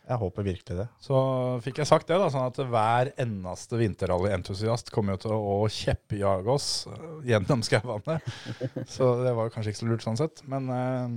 Jeg 0.04 0.20
håper 0.20 0.44
virkelig 0.44 0.76
det. 0.82 0.86
Så 1.00 1.18
fikk 1.64 1.78
jeg 1.80 1.88
sagt 1.88 2.10
det, 2.10 2.18
da, 2.20 2.28
sånn 2.32 2.50
at 2.50 2.58
hver 2.60 3.12
eneste 3.24 3.78
vinterrallyentusiast 3.80 4.92
kommer 4.92 5.16
jo 5.16 5.22
til 5.24 5.36
å 5.38 5.54
kjeppjage 5.72 6.52
oss 6.52 6.68
eh, 6.92 7.06
gjennom 7.32 7.64
skauvannet. 7.64 8.26
Så 8.96 9.14
det 9.24 9.32
var 9.38 9.54
kanskje 9.54 9.72
ikke 9.72 9.80
så 9.80 9.88
lurt 9.88 10.04
sånn 10.04 10.20
sett, 10.20 10.44
men 10.52 10.68
eh, 10.76 11.16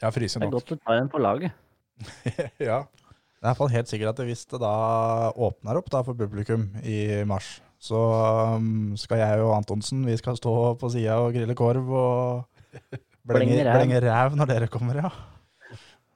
jeg 0.00 0.16
fryser 0.16 0.40
nok. 0.40 0.48
Det 0.48 0.48
er 0.48 0.56
godt 0.56 0.72
å 0.72 0.80
ta 0.80 0.96
en 0.96 1.10
på 1.12 1.20
laget. 1.20 1.58
ja. 2.70 2.80
Det 2.88 3.44
er 3.44 3.48
i 3.48 3.50
hvert 3.50 3.60
fall 3.60 3.72
helt 3.72 3.92
sikkert 3.92 4.14
at 4.14 4.24
hvis 4.28 4.46
det 4.48 4.60
da 4.62 4.72
åpner 5.36 5.80
opp 5.80 5.92
da 5.92 6.00
for 6.04 6.16
publikum 6.16 6.70
i 6.80 7.20
mars, 7.28 7.58
så 7.80 8.00
um, 8.56 8.96
skal 9.00 9.22
jeg 9.22 9.44
og 9.44 9.54
Antonsen 9.56 10.02
vi 10.04 10.16
skal 10.20 10.36
stå 10.36 10.54
på 10.80 10.90
sida 10.92 11.16
og 11.24 11.32
grille 11.36 11.56
korv 11.56 11.88
og 11.88 12.64
blenge, 13.28 14.00
ræv 14.04 14.36
når 14.36 14.52
dere 14.52 14.68
kommer, 14.72 15.00
ja. 15.04 15.12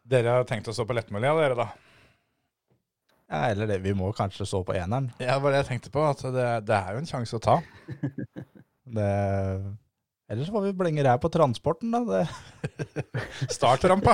Dere 0.05 0.35
har 0.37 0.45
tenkt 0.49 0.69
å 0.69 0.75
stå 0.77 0.85
på 0.85 0.97
lettmulig, 0.97 1.29
ja, 1.31 1.37
dere, 1.38 1.57
da? 1.57 1.69
Ja, 3.31 3.47
eller 3.51 3.71
det, 3.71 3.79
vi 3.85 3.95
må 3.97 4.11
kanskje 4.17 4.45
stå 4.47 4.61
på 4.69 4.75
eneren. 4.77 5.09
Ja, 5.17 5.38
det 5.38 5.45
var 5.45 5.55
det 5.55 5.62
jeg 5.62 5.71
tenkte 5.73 5.93
på. 5.95 6.03
At 6.05 6.21
det, 6.35 6.49
det 6.69 6.77
er 6.77 6.93
jo 6.93 7.01
en 7.01 7.09
sjanse 7.09 7.38
å 7.38 7.43
ta. 7.43 7.61
Det, 8.85 9.05
ellers 10.29 10.51
får 10.53 10.64
vi 10.67 10.71
blenge 10.77 11.01
ræv 11.07 11.23
på 11.23 11.31
transporten, 11.33 11.95
da. 11.95 12.03
Det, 12.05 12.83
Startrampa. 13.57 14.12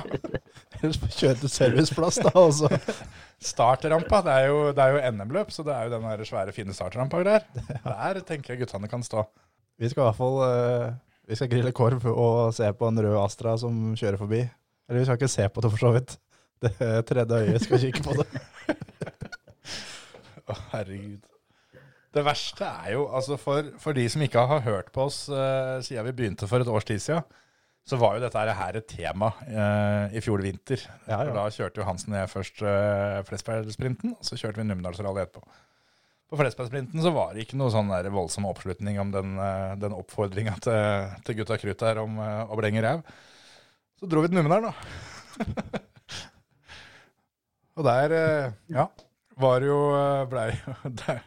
ellers 0.78 1.00
får 1.02 1.10
vi 1.10 1.16
kjøre 1.16 1.38
til 1.40 1.50
serviceplass, 1.50 2.20
da. 2.22 2.30
Også. 2.38 2.70
Startrampa. 3.50 4.20
Det 4.28 4.36
er 4.36 4.46
jo, 4.46 4.60
det 4.76 4.84
er 4.84 4.94
jo 4.94 5.02
NM-løp, 5.16 5.50
så 5.50 5.66
det 5.66 5.74
er 5.74 5.88
jo 5.88 5.94
den 5.96 6.06
der 6.06 6.22
svære, 6.28 6.54
fine 6.54 6.76
startrampa 6.76 7.24
der. 7.26 7.48
Der 7.82 8.22
tenker 8.28 8.54
jeg 8.54 8.62
guttene 8.62 8.88
kan 8.92 9.02
stå. 9.02 9.26
Vi 9.82 9.90
skal 9.90 10.04
i 10.04 10.06
hvert 10.06 10.20
fall 10.20 10.38
eh, 10.46 10.86
Vi 11.26 11.40
skal 11.40 11.50
grille 11.50 11.74
korv 11.74 12.06
og 12.12 12.54
se 12.54 12.70
på 12.70 12.88
en 12.92 13.02
rød 13.02 13.18
Astra 13.24 13.58
som 13.58 13.90
kjører 13.98 14.22
forbi. 14.22 14.44
Eller 14.90 15.04
vi 15.04 15.06
skal 15.06 15.20
ikke 15.20 15.30
se 15.30 15.48
på 15.48 15.62
det, 15.62 15.70
for 15.70 15.86
så 15.86 15.94
vidt. 15.94 16.16
Det 16.60 17.04
tredje 17.08 17.42
øyet 17.46 17.62
skal 17.64 17.80
kikke 17.80 18.02
på 18.04 18.16
det. 18.18 18.26
Å, 20.50 20.56
herregud. 20.74 21.22
Det 22.10 22.24
verste 22.26 22.66
er 22.66 22.96
jo, 22.96 23.04
altså 23.14 23.36
for, 23.38 23.68
for 23.78 23.94
de 23.94 24.02
som 24.10 24.22
ikke 24.24 24.42
har 24.50 24.64
hørt 24.66 24.90
på 24.90 25.06
oss 25.06 25.28
uh, 25.30 25.78
siden 25.86 26.08
vi 26.08 26.16
begynte 26.18 26.48
for 26.50 26.62
et 26.62 26.70
års 26.70 26.88
tid 26.88 26.98
siden, 26.98 27.22
så 27.86 27.98
var 28.00 28.16
jo 28.16 28.24
dette 28.24 28.42
her 28.58 28.76
et 28.76 28.88
tema 28.90 29.30
uh, 29.46 30.10
i 30.10 30.22
fjor 30.22 30.42
vinter. 30.42 30.82
Ja, 31.06 31.22
ja. 31.22 31.30
Da 31.38 31.46
kjørte 31.54 31.80
jo 31.80 31.86
Hansen 31.86 32.16
og 32.16 32.18
jeg 32.18 32.32
først 32.34 32.62
uh, 32.66 33.22
Flesbergsprinten, 33.30 34.16
og 34.18 34.26
så 34.26 34.38
kjørte 34.38 34.58
vi 34.58 34.66
Numedalsrally 34.66 35.22
etterpå. 35.22 35.46
På 36.30 36.38
Flesbergsprinten 36.38 37.02
så 37.02 37.14
var 37.14 37.32
det 37.34 37.46
ikke 37.46 37.58
noe 37.58 37.72
sånn 37.74 37.90
der 37.90 38.10
voldsom 38.14 38.46
oppslutning 38.50 39.00
om 39.02 39.14
den, 39.14 39.38
uh, 39.38 39.78
den 39.78 39.94
oppfordringa 39.96 40.58
til, 40.66 41.16
til 41.26 41.40
gutta 41.40 41.58
krutt 41.62 41.86
her 41.86 42.02
om 42.02 42.18
uh, 42.18 42.42
å 42.50 42.58
blenge 42.58 42.82
ræv. 42.84 43.06
Så 44.00 44.08
dro 44.08 44.22
vi 44.24 44.30
til 44.32 44.38
Numedal, 44.38 44.70
da. 44.70 45.80
og 47.76 47.84
der, 47.84 48.14
eh, 48.16 48.52
ja, 48.72 48.86
var 49.40 49.64
jo 49.64 49.78
Blei 50.30 50.46
jo 50.56 50.76
Der, 51.02 51.20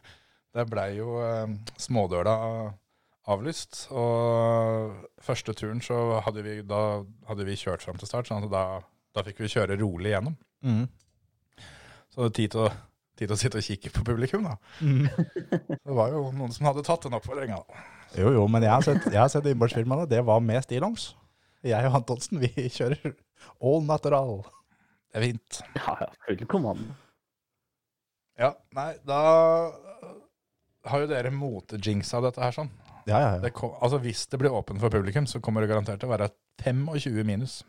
der 0.53 0.65
blei 0.69 0.88
jo 0.97 1.19
eh, 1.21 1.53
smådøla 1.77 2.33
avlyst. 3.29 3.88
Og 3.93 4.93
første 5.21 5.53
turen 5.53 5.81
så 5.81 6.19
hadde 6.25 6.43
vi, 6.45 6.57
da 6.65 7.03
hadde 7.29 7.45
vi 7.45 7.57
kjørt 7.57 7.86
fram 7.86 8.01
til 8.01 8.09
start, 8.09 8.29
sånn 8.29 8.47
at 8.47 8.53
da, 8.53 8.65
da 9.13 9.25
fikk 9.25 9.43
vi 9.43 9.53
kjøre 9.53 9.77
rolig 9.81 10.15
gjennom. 10.15 10.36
Mm. 10.65 10.86
Så 12.13 12.27
det 12.27 12.36
tid 12.38 12.53
til 12.53 12.65
å, 12.65 12.69
tid 13.17 13.29
til 13.29 13.38
å 13.38 13.41
sitte 13.41 13.62
og 13.62 13.67
kikke 13.69 13.93
på 13.93 14.05
publikum, 14.13 14.49
da. 14.49 14.57
Det 15.86 15.93
var 15.93 16.13
jo 16.13 16.29
noen 16.33 16.53
som 16.53 16.69
hadde 16.69 16.86
tatt 16.86 17.05
den 17.05 17.17
oppfordringa. 17.17 17.62
da. 17.62 17.89
Jo, 18.17 18.33
jo, 18.36 18.45
men 18.49 18.65
jeg 18.65 18.73
har 18.73 18.86
sett, 18.86 19.09
jeg 19.09 19.21
har 19.21 19.29
sett 19.33 19.49
innbordsfilmene. 19.49 20.09
Det 20.09 20.21
var 20.25 20.41
med 20.41 20.65
stillongs. 20.65 21.13
Jeg 21.63 21.88
og 21.88 21.95
Antonsen, 22.02 22.41
vi 22.43 22.67
kjører 22.78 23.13
all 23.63 23.86
natural. 23.88 24.43
Det 25.13 25.19
er 25.19 25.26
fint. 25.30 25.60
Ja, 25.78 25.95
ja, 26.02 26.10
full 26.26 26.45
kommando. 26.49 26.95
Ja, 28.39 28.49
nei, 28.73 28.95
da 29.06 29.19
har 30.89 31.04
jo 31.04 31.10
dere 31.12 31.32
motejinxa 31.32 32.21
dette 32.26 32.41
her 32.41 32.56
sånn. 32.56 32.71
Ja, 33.06 33.19
ja, 33.19 33.30
ja. 33.36 33.41
Det 33.43 33.52
kom, 33.56 33.76
altså 33.84 33.99
Hvis 34.02 34.26
det 34.32 34.39
blir 34.41 34.56
åpent 34.56 34.82
for 34.82 34.91
publikum, 34.91 35.28
så 35.30 35.41
kommer 35.43 35.63
det 35.63 35.69
garantert 35.71 36.02
til 36.02 36.10
å 36.10 36.13
være 36.15 36.32
25 36.63 37.28
minus. 37.28 37.62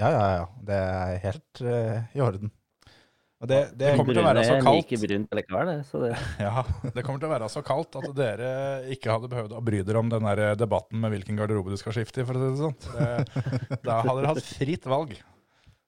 ja, 0.00 0.10
ja, 0.10 0.26
ja. 0.40 0.44
Det 0.64 0.80
er 0.80 1.22
helt 1.26 1.62
uh, 1.62 2.16
i 2.16 2.24
orden. 2.24 2.52
Og 3.42 3.48
det, 3.50 3.58
det, 3.74 3.88
Det 3.88 3.94
kommer 3.98 4.14
til 4.14 4.22
å 4.22 4.26
være 4.28 4.42
så 4.46 4.56
kaldt. 4.62 4.92
Like 5.34 5.64
det. 5.66 5.76
Så 5.88 5.98
det 6.04 6.12
Ja, 6.46 6.62
Det 6.94 7.02
kommer 7.02 7.18
til 7.18 7.26
å 7.26 7.32
være 7.32 7.48
så 7.50 7.62
kaldt 7.66 7.98
at 7.98 8.06
dere 8.14 8.52
ikke 8.94 9.10
hadde 9.10 9.30
behøvd 9.32 9.56
å 9.58 9.62
bry 9.66 9.80
dere 9.82 10.02
om 10.02 10.12
den 10.12 10.28
der 10.28 10.54
debatten 10.60 11.02
med 11.02 11.10
hvilken 11.16 11.40
garderobe 11.40 11.74
du 11.74 11.80
skal 11.80 11.96
skifte 11.96 12.22
i. 12.22 12.28
for 12.28 12.38
å 12.38 12.44
si 12.44 12.52
det 12.52 12.62
sånn. 12.62 13.82
Da 13.82 13.98
hadde 14.04 14.16
dere 14.20 14.30
hatt 14.30 14.46
fritt 14.46 14.86
valg. 14.86 15.16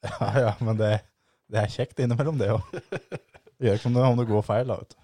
ja, 0.11 0.29
ja, 0.49 0.53
men 0.67 0.83
det, 0.83 0.93
det 1.47 1.63
er 1.63 1.73
kjekt 1.73 2.03
innimellom, 2.03 2.43
det 2.43 2.51
òg. 2.57 2.77
Gjør 3.63 3.79
ikke 3.79 3.91
om 3.93 3.97
det, 3.97 4.05
om 4.11 4.19
det 4.19 4.29
går 4.35 4.47
feil, 4.51 4.69
da. 4.69 4.83
vet 4.83 4.97
du. 4.97 5.01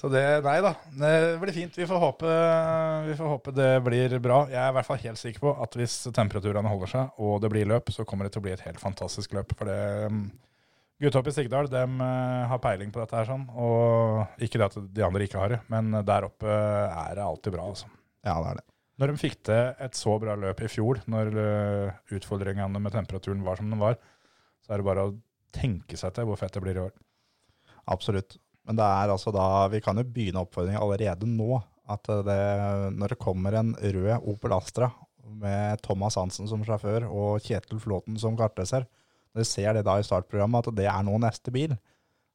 Så 0.00 0.06
det, 0.08 0.22
nei 0.46 0.60
da, 0.62 0.70
det 0.96 1.14
blir 1.42 1.52
fint. 1.52 1.76
Vi 1.76 1.86
får, 1.90 1.98
håpe, 2.00 2.34
vi 3.08 3.16
får 3.18 3.32
håpe 3.34 3.52
det 3.52 3.70
blir 3.84 4.14
bra. 4.22 4.44
Jeg 4.48 4.62
er 4.62 4.70
i 4.70 4.76
hvert 4.78 4.86
fall 4.86 5.00
helt 5.02 5.20
sikker 5.20 5.42
på 5.42 5.54
at 5.60 5.76
hvis 5.76 5.96
temperaturene 6.14 6.70
holder 6.72 6.92
seg, 6.94 7.18
og 7.20 7.40
det 7.42 7.50
blir 7.52 7.68
løp, 7.68 7.90
så 7.92 8.06
kommer 8.08 8.24
det 8.24 8.32
til 8.36 8.40
å 8.40 8.46
bli 8.46 8.54
et 8.54 8.62
helt 8.64 8.80
fantastisk 8.80 9.34
løp. 9.36 9.52
For 9.58 9.68
det 9.68 9.80
Gutta 11.00 11.22
oppe 11.22 11.32
i 11.32 11.34
Sigdal 11.34 11.70
de 11.72 11.84
har 12.50 12.60
peiling 12.60 12.90
på 12.92 13.00
dette 13.00 13.16
her, 13.16 13.28
sånn. 13.28 13.46
Og 13.56 14.42
ikke 14.44 14.60
det 14.60 14.66
at 14.66 14.76
de 14.92 15.04
andre 15.06 15.24
ikke 15.24 15.40
har 15.40 15.54
det, 15.54 15.60
men 15.72 15.94
der 16.04 16.26
oppe 16.28 16.50
er 16.50 17.14
det 17.16 17.24
alltid 17.24 17.56
bra, 17.56 17.70
altså. 17.72 17.88
Ja, 18.20 18.36
det 18.36 18.50
er 18.50 18.60
det. 18.60 18.66
Når 19.00 19.08
de 19.08 19.20
fikk 19.22 19.38
til 19.48 19.70
et 19.80 19.96
så 19.96 20.18
bra 20.20 20.34
løp 20.36 20.60
i 20.60 20.68
fjor, 20.68 21.00
når 21.08 21.30
eh, 21.40 22.00
utfordringene 22.18 22.82
med 22.84 22.92
temperaturen 22.92 23.40
var 23.46 23.56
som 23.56 23.72
den 23.72 23.80
var, 23.80 23.96
så 24.60 24.74
er 24.74 24.82
det 24.82 24.88
bare 24.90 25.06
å 25.08 25.14
tenke 25.56 25.96
seg 25.96 26.12
til 26.14 26.28
hvor 26.28 26.36
fett 26.36 26.52
det 26.52 26.60
blir 26.66 26.76
i 26.76 26.82
år. 26.84 26.92
Absolutt. 27.88 28.36
Men 28.68 28.76
det 28.76 28.84
er 28.84 29.10
altså 29.10 29.32
da 29.32 29.44
Vi 29.72 29.80
kan 29.82 29.96
jo 29.96 30.04
begynne 30.04 30.42
oppfordringen 30.44 30.82
allerede 30.82 31.28
nå. 31.28 31.62
At 31.90 32.06
det, 32.06 32.42
når 32.94 33.14
det 33.14 33.22
kommer 33.24 33.56
en 33.58 33.72
rød 33.74 34.28
Opel 34.30 34.52
Astra 34.54 34.92
med 35.40 35.80
Thomas 35.82 36.14
Hansen 36.20 36.46
som 36.46 36.60
sjåfør 36.62 37.08
og 37.08 37.40
Kjetil 37.42 37.80
Flåten 37.82 38.20
som 38.20 38.36
kartleser, 38.38 38.84
når 39.30 39.44
du 39.44 39.48
ser 39.48 39.76
det 39.76 39.84
da 39.86 39.96
i 40.00 40.06
startprogrammet 40.06 40.68
at 40.70 40.76
det 40.78 40.88
er 40.90 41.06
nå 41.06 41.16
neste 41.22 41.52
bil, 41.54 41.76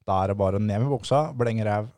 da 0.05 0.21
er 0.23 0.31
det 0.31 0.39
bare 0.39 0.61
ned 0.61 0.83
med 0.83 0.91
buksa, 0.93 1.27
blenge 1.37 1.65
ræv. 1.67 1.89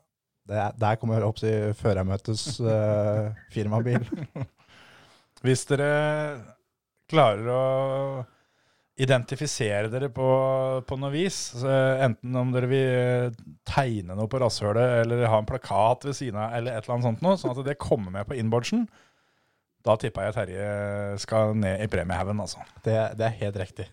Er- 0.47 0.77
der 0.79 0.95
kommer 0.95 1.25
opp 1.27 1.41
til 1.41 1.73
førermøtets 1.75 2.59
uh, 2.63 3.33
firmabil. 3.51 4.05
Hvis 5.43 5.65
dere 5.69 5.91
klarer 7.11 7.49
å 7.51 7.63
identifisere 8.97 9.91
dere 9.93 10.07
på, 10.09 10.27
på 10.87 10.97
noe 10.97 11.11
vis, 11.13 11.51
enten 11.61 12.39
om 12.39 12.49
dere 12.55 12.69
vil 12.71 13.35
tegne 13.67 14.15
noe 14.17 14.29
på 14.31 14.39
rasshølet, 14.41 15.03
eller 15.03 15.27
ha 15.29 15.37
en 15.37 15.49
plakat 15.49 16.07
ved 16.07 16.17
siden 16.17 16.39
av, 16.41 16.55
eller 16.57 16.73
et 16.73 16.87
eller 16.87 16.95
annet 16.95 17.09
sånt 17.11 17.21
noe, 17.25 17.37
sånn 17.37 17.53
at 17.53 17.61
det 17.67 17.77
kommer 17.81 18.15
med 18.15 18.25
på 18.25 18.39
innboardsen, 18.39 18.87
da 19.85 19.93
tipper 20.01 20.27
jeg 20.27 20.35
Terje 20.39 20.71
skal 21.21 21.53
ned 21.55 21.83
i 21.85 21.91
premiehaugen, 21.91 22.41
altså. 22.43 22.65
Det, 22.83 22.97
det 23.19 23.27
er 23.29 23.37
helt 23.43 23.61
riktig. 23.61 23.85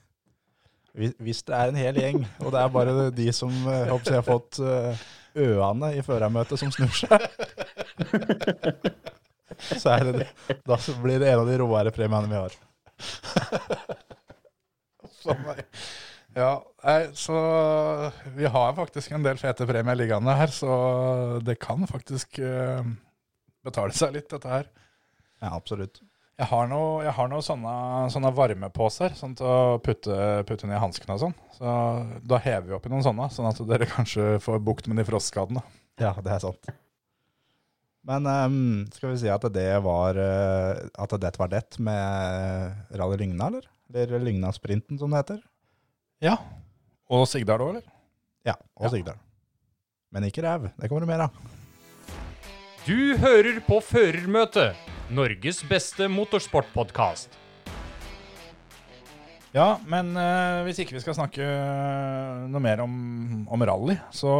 Hvis, 0.95 1.43
det 1.43 1.55
er 1.57 1.71
en 1.71 1.79
hel 1.79 1.97
gjeng, 1.99 2.21
og 2.39 2.53
det 2.55 2.61
er 2.61 2.75
bare 2.75 3.11
de 3.11 3.27
som 3.35 3.51
eh, 3.51 3.89
håper 3.91 4.13
jeg 4.13 4.21
har 4.21 4.27
fått 4.29 4.61
eh, 4.63 5.01
øene 5.35 5.91
i 5.99 6.05
førermøtet 6.07 6.61
som 6.61 6.71
snur 6.71 6.93
seg, 6.95 7.25
så 9.81 9.97
er 9.97 10.07
det 10.07 10.15
det. 10.21 10.29
Da 10.63 10.79
blir 11.03 11.19
det 11.19 11.33
en 11.33 11.43
av 11.43 11.51
de 11.51 11.59
råere 11.59 11.95
premiene 11.95 12.31
vi 12.31 12.39
har. 12.39 12.55
Ja, 16.35 16.51
så 17.15 17.35
vi 18.35 18.45
har 18.51 18.75
faktisk 18.75 19.13
en 19.15 19.23
del 19.25 19.39
fete 19.39 19.67
premier 19.67 19.95
liggende 19.97 20.35
her, 20.35 20.51
så 20.51 20.71
det 21.47 21.55
kan 21.63 21.87
faktisk 21.87 22.41
eh, 22.43 22.83
betale 23.65 23.95
seg 23.95 24.17
litt, 24.17 24.27
dette 24.33 24.51
her. 24.51 24.67
Ja, 25.39 25.55
absolutt. 25.55 26.03
Jeg 26.35 26.49
har 26.51 26.67
noe, 26.67 27.03
jeg 27.07 27.15
har 27.15 27.29
noe 27.31 27.45
sånne, 27.47 27.73
sånne 28.11 28.31
varmeposer 28.35 29.13
sånn 29.15 29.37
til 29.39 29.47
å 29.47 29.77
putte, 29.83 30.15
putte 30.49 30.67
ned 30.67 30.81
hanskene 30.83 31.15
og 31.15 31.21
sånn. 31.23 31.35
Så 31.55 31.75
da 32.27 32.41
hever 32.43 32.67
vi 32.73 32.75
oppi 32.75 32.91
noen 32.91 33.05
sånne, 33.07 33.29
sånn 33.31 33.47
at 33.53 33.61
dere 33.71 33.87
kanskje 33.87 34.41
får 34.43 34.59
bukt 34.67 34.89
med 34.91 34.99
de 34.99 35.07
frostskadene. 35.07 35.63
Ja, 36.03 36.11
det 36.19 36.33
er 36.35 36.43
sant. 36.43 36.73
Men 38.05 38.27
um, 38.27 38.57
skal 38.93 39.13
vi 39.15 39.21
si 39.23 39.31
at 39.33 39.47
det 39.55 39.69
var 39.81 40.19
eh, 40.21 40.83
At 41.01 41.15
dette 41.23 41.41
var 41.41 41.49
det 41.49 41.63
med 41.81 42.91
Rally 42.99 43.17
Lygna, 43.23 43.47
eller? 43.49 43.69
Eller 43.95 44.21
Lygna-sprinten, 44.27 44.99
som 45.01 45.15
det 45.15 45.23
heter. 45.23 45.39
Ja. 46.25 46.35
Og 47.09 47.25
Sigdal 47.31 47.63
òg, 47.63 47.77
eller? 47.77 47.87
Ja, 48.45 48.59
og 48.77 48.89
Ja. 48.89 48.93
Sigdal. 48.97 49.21
Men 50.13 50.27
ikke 50.29 50.45
ræv. 50.45 50.69
Det 50.77 50.91
kommer 50.91 51.07
det 51.07 51.11
mer 51.15 51.25
av. 51.29 51.39
Du 52.85 53.17
hører 53.17 53.63
på 53.65 53.79
Førermøtet, 53.81 54.77
Norges 55.13 55.59
beste 55.69 56.07
motorsportpodkast. 56.09 57.35
Ja, 59.55 59.77
men 59.87 60.15
eh, 60.19 60.63
hvis 60.67 60.81
ikke 60.83 60.97
vi 60.97 61.03
skal 61.05 61.15
snakke 61.19 61.45
noe 62.51 62.63
mer 62.65 62.81
om, 62.83 62.95
om 63.53 63.65
rally, 63.69 63.99
så 64.11 64.33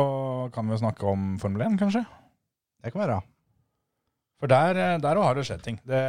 kan 0.55 0.67
vi 0.67 0.75
jo 0.75 0.81
snakke 0.81 1.07
om 1.07 1.35
Formel 1.43 1.67
1, 1.69 1.77
kanskje? 1.83 2.03
Det 2.83 2.95
kan 2.95 3.05
være. 3.05 3.19
For 4.41 4.51
der, 4.51 4.81
eh, 4.81 4.97
der 5.05 5.21
har 5.21 5.37
det 5.37 5.45
skjedd 5.47 5.63
ting. 5.67 5.77
Det, 5.85 6.01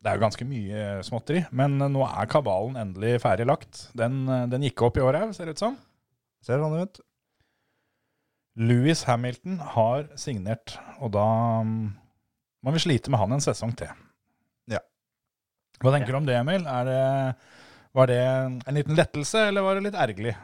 det 0.00 0.12
er 0.12 0.16
jo 0.16 0.22
ganske 0.22 0.46
mye 0.48 0.86
småtteri, 1.04 1.42
men 1.50 1.74
nå 1.82 2.06
er 2.06 2.30
kabalen 2.30 2.78
endelig 2.80 3.18
ferdig 3.26 3.48
lagt. 3.50 3.88
Den, 3.98 4.22
eh, 4.30 4.46
den 4.54 4.64
gikk 4.70 4.86
opp 4.86 5.02
i 5.02 5.04
år 5.04 5.18
òg, 5.18 5.34
ser 5.34 5.50
det 5.50 5.58
ut 5.58 5.64
som. 5.66 5.76
Ser 6.46 6.62
sånn 6.62 6.78
ut. 6.78 7.02
Louis 8.54 9.02
Hamilton 9.10 9.58
har 9.74 10.06
signert, 10.14 10.78
og 11.02 11.10
da 11.18 11.26
må 12.64 12.72
vi 12.74 12.82
slite 12.82 13.12
med 13.12 13.20
han 13.20 13.36
en 13.36 13.44
sesong 13.44 13.74
til. 13.76 13.92
Ja. 14.72 14.80
Hva 15.82 15.92
tenker 15.92 16.14
du 16.14 16.20
om 16.22 16.28
det, 16.28 16.38
Emil? 16.38 16.64
Er 16.64 16.88
det, 16.88 17.00
var 17.96 18.10
det 18.10 18.20
en 18.24 18.76
liten 18.78 18.96
lettelse, 18.96 19.48
eller 19.50 19.66
var 19.66 19.76
det 19.76 19.90
litt 19.90 19.98
ergerlig? 20.00 20.34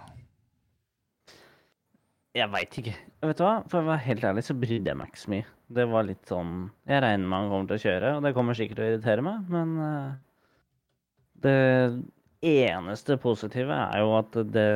Jeg 2.37 2.47
veit 2.53 2.77
ikke. 2.79 2.95
Vet 3.25 3.41
du 3.41 3.43
hva? 3.43 3.57
For 3.71 3.81
å 3.81 3.89
være 3.89 4.05
helt 4.05 4.27
ærlig 4.29 4.45
så 4.47 4.55
brydde 4.55 4.93
jeg 4.93 4.99
meg 5.01 5.11
ikke 5.11 5.23
så 5.25 5.33
mye. 5.33 5.49
Det 5.71 5.87
var 5.87 6.07
litt 6.07 6.31
sånn 6.31 6.55
Jeg 6.91 7.03
regner 7.03 7.27
med 7.31 7.37
han 7.39 7.51
kommer 7.51 7.71
til 7.71 7.79
å 7.79 7.85
kjøre, 7.85 8.13
og 8.17 8.25
det 8.27 8.35
kommer 8.37 8.59
sikkert 8.59 8.79
til 8.79 8.85
å 8.85 8.91
irritere 8.91 9.25
meg, 9.27 9.51
men 9.51 9.75
eh, 9.87 10.09
det 11.47 11.59
eneste 12.51 13.17
positive 13.23 13.77
er 13.77 14.03
jo 14.03 14.15
at 14.19 14.39
det, 14.55 14.69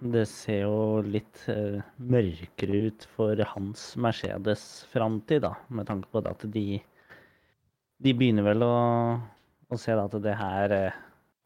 det 0.00 0.24
ser 0.30 0.62
jo 0.62 1.00
litt 1.02 1.42
eh, 1.50 1.80
mørkere 1.98 2.84
ut 2.88 3.06
for 3.16 3.40
hans 3.54 3.90
Mercedes-framtid, 3.98 5.42
da. 5.42 5.54
Med 5.74 5.88
tanke 5.88 6.10
på 6.12 6.22
at 6.22 6.44
de, 6.54 6.78
de 7.98 8.14
begynner 8.14 8.46
vel 8.46 8.64
å, 8.66 8.76
å 9.68 9.78
se 9.80 9.96
at 9.98 10.16
det 10.22 10.36
her 10.38 10.74
eh, 10.76 10.98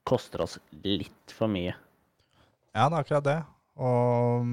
koster 0.04 0.44
oss 0.44 0.58
litt 0.84 1.32
for 1.32 1.50
mye. 1.52 1.74
Ja, 2.72 2.88
det 2.88 2.96
er 2.96 3.00
akkurat 3.00 3.28
det. 3.28 3.38
Og 3.80 4.48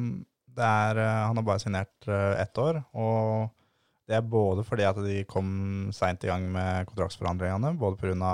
det 0.55 0.67
er, 0.67 1.01
eh, 1.03 1.23
han 1.27 1.39
har 1.39 1.47
bare 1.47 1.63
signert 1.63 2.07
eh, 2.07 2.35
ett 2.43 2.61
år. 2.61 2.81
Og 2.93 3.49
det 4.09 4.17
er 4.17 4.25
både 4.25 4.63
fordi 4.65 4.85
at 4.87 5.01
de 5.03 5.23
kom 5.29 5.89
seint 5.93 6.23
i 6.23 6.31
gang 6.31 6.47
med 6.51 6.87
kontraktsforhandlingene, 6.89 7.75
både 7.79 7.99
pga. 7.99 8.31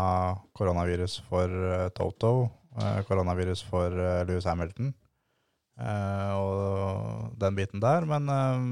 koronavirus 0.56 1.20
for 1.30 1.50
eh, 1.72 1.90
Toto, 1.98 2.36
koronavirus 3.08 3.62
for 3.64 3.94
Lewis 4.28 4.44
Hamilton 4.44 4.90
og 5.76 7.34
den 7.42 7.58
biten 7.58 7.84
der. 7.84 8.06
Men, 8.08 8.30
eh, 8.32 8.68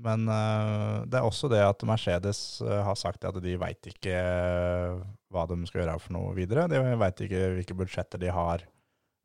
men 0.00 0.28
eh, 0.30 0.98
det 1.10 1.18
er 1.18 1.26
også 1.26 1.50
det 1.52 1.62
at 1.64 1.82
Mercedes 1.88 2.60
eh, 2.64 2.82
har 2.86 2.98
sagt 2.98 3.26
at 3.28 3.40
de 3.42 3.56
veit 3.60 3.90
ikke 3.90 4.14
eh, 4.14 5.00
hva 5.30 5.46
de 5.50 5.58
skal 5.66 5.84
gjøre 5.84 5.98
for 6.02 6.16
noe 6.16 6.36
videre. 6.38 6.68
De 6.70 6.80
veit 7.00 7.26
ikke 7.26 7.42
hvilke 7.56 7.78
budsjetter 7.82 8.22
de 8.22 8.30
har 8.34 8.64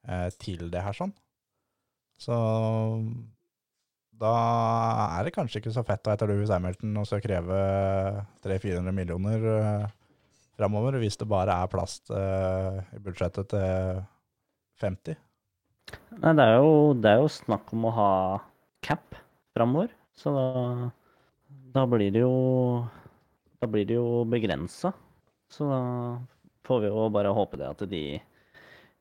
eh, 0.07 0.29
til 0.41 0.69
det 0.73 0.83
her 0.85 0.97
sånn. 0.97 1.13
Så 2.21 2.35
da 4.15 4.31
er 5.17 5.27
det 5.27 5.35
kanskje 5.35 5.59
ikke 5.59 5.73
så 5.75 5.83
fett 5.83 6.07
å 6.07 6.13
hete 6.13 6.27
Louis 6.29 6.51
Hamilton 6.51 7.01
så 7.07 7.19
kreve 7.23 7.57
300-400 8.45 8.95
millioner 8.95 9.43
uh, 9.43 9.89
framover, 10.55 10.95
hvis 11.01 11.19
det 11.19 11.27
bare 11.27 11.51
er 11.51 11.71
plass 11.71 11.97
eh, 12.15 12.77
i 12.95 13.01
budsjettet 13.03 13.49
til 13.51 13.99
50. 14.79 15.17
Nei, 16.15 16.33
det 16.37 16.43
er 16.45 16.55
jo, 16.57 16.93
det 16.97 17.11
er 17.11 17.21
jo 17.21 17.31
snakk 17.31 17.71
om 17.75 17.87
å 17.89 17.95
ha 17.95 18.11
cap 18.85 19.17
framover, 19.55 19.91
så 20.15 20.31
da, 20.35 20.45
da 21.75 21.83
blir 21.89 22.13
det 22.15 22.23
jo 22.23 22.35
Da 23.61 23.67
blir 23.71 23.87
det 23.87 23.97
jo 23.97 24.23
begrensa. 24.29 24.91
Så 25.51 25.67
da 25.69 25.79
får 26.67 26.81
vi 26.83 26.89
jo 26.91 27.05
bare 27.13 27.33
håpe 27.33 27.57
det 27.59 27.67
at 27.67 27.83
de, 27.89 28.03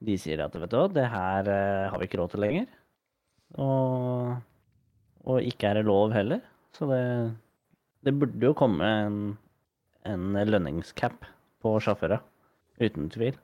de 0.05 0.17
sier 0.21 0.41
at 0.45 0.55
vet 0.57 0.71
du 0.71 0.77
hva, 0.79 0.87
det 0.93 1.05
her 1.11 1.51
eh, 1.51 1.89
har 1.91 2.01
vi 2.01 2.09
ikke 2.09 2.21
råd 2.21 2.35
til 2.35 2.45
lenger. 2.45 2.69
Og, 3.61 4.35
og 5.27 5.49
ikke 5.51 5.71
er 5.71 5.81
det 5.81 5.87
lov 5.89 6.15
heller. 6.15 6.41
Så 6.77 6.89
det, 6.91 7.03
det 8.07 8.15
burde 8.19 8.47
jo 8.47 8.55
komme 8.57 8.89
en, 9.05 9.19
en 10.09 10.39
lønningscap 10.49 11.27
på 11.65 11.77
sjåfører. 11.83 12.23
Uten 12.81 13.11
tvil. 13.13 13.37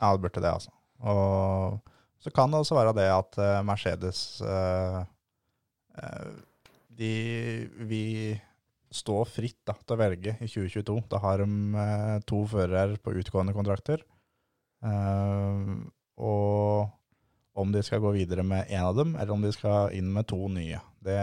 Ja, 0.00 0.12
det 0.14 0.24
burde 0.24 0.42
det, 0.42 0.56
altså. 0.58 0.72
Og 1.02 1.91
så 2.22 2.30
kan 2.34 2.52
det 2.52 2.60
også 2.62 2.78
være 2.78 2.94
det 2.96 3.08
at 3.10 3.38
eh, 3.42 3.58
Mercedes 3.66 4.22
eh, 4.46 4.98
eh, 5.98 6.32
De 7.02 7.12
vil 7.90 8.40
stå 8.92 9.22
fritt 9.26 9.58
da, 9.66 9.74
til 9.74 9.96
å 9.96 10.00
velge 10.02 10.34
i 10.36 10.46
2022. 10.46 10.98
Da 11.10 11.18
har 11.22 11.40
de 11.40 11.84
to 12.28 12.42
førere 12.50 12.98
på 13.00 13.14
utgående 13.16 13.54
kontrakter. 13.56 14.02
Og 16.20 16.90
om 17.56 17.72
de 17.72 17.80
skal 17.86 18.02
gå 18.04 18.10
videre 18.12 18.44
med 18.44 18.68
én 18.68 18.84
av 18.84 18.98
dem, 18.98 19.14
eller 19.16 19.32
om 19.32 19.40
de 19.40 19.52
skal 19.56 19.96
inn 19.96 20.10
med 20.12 20.28
to 20.28 20.44
nye. 20.52 20.76
Det, 21.00 21.16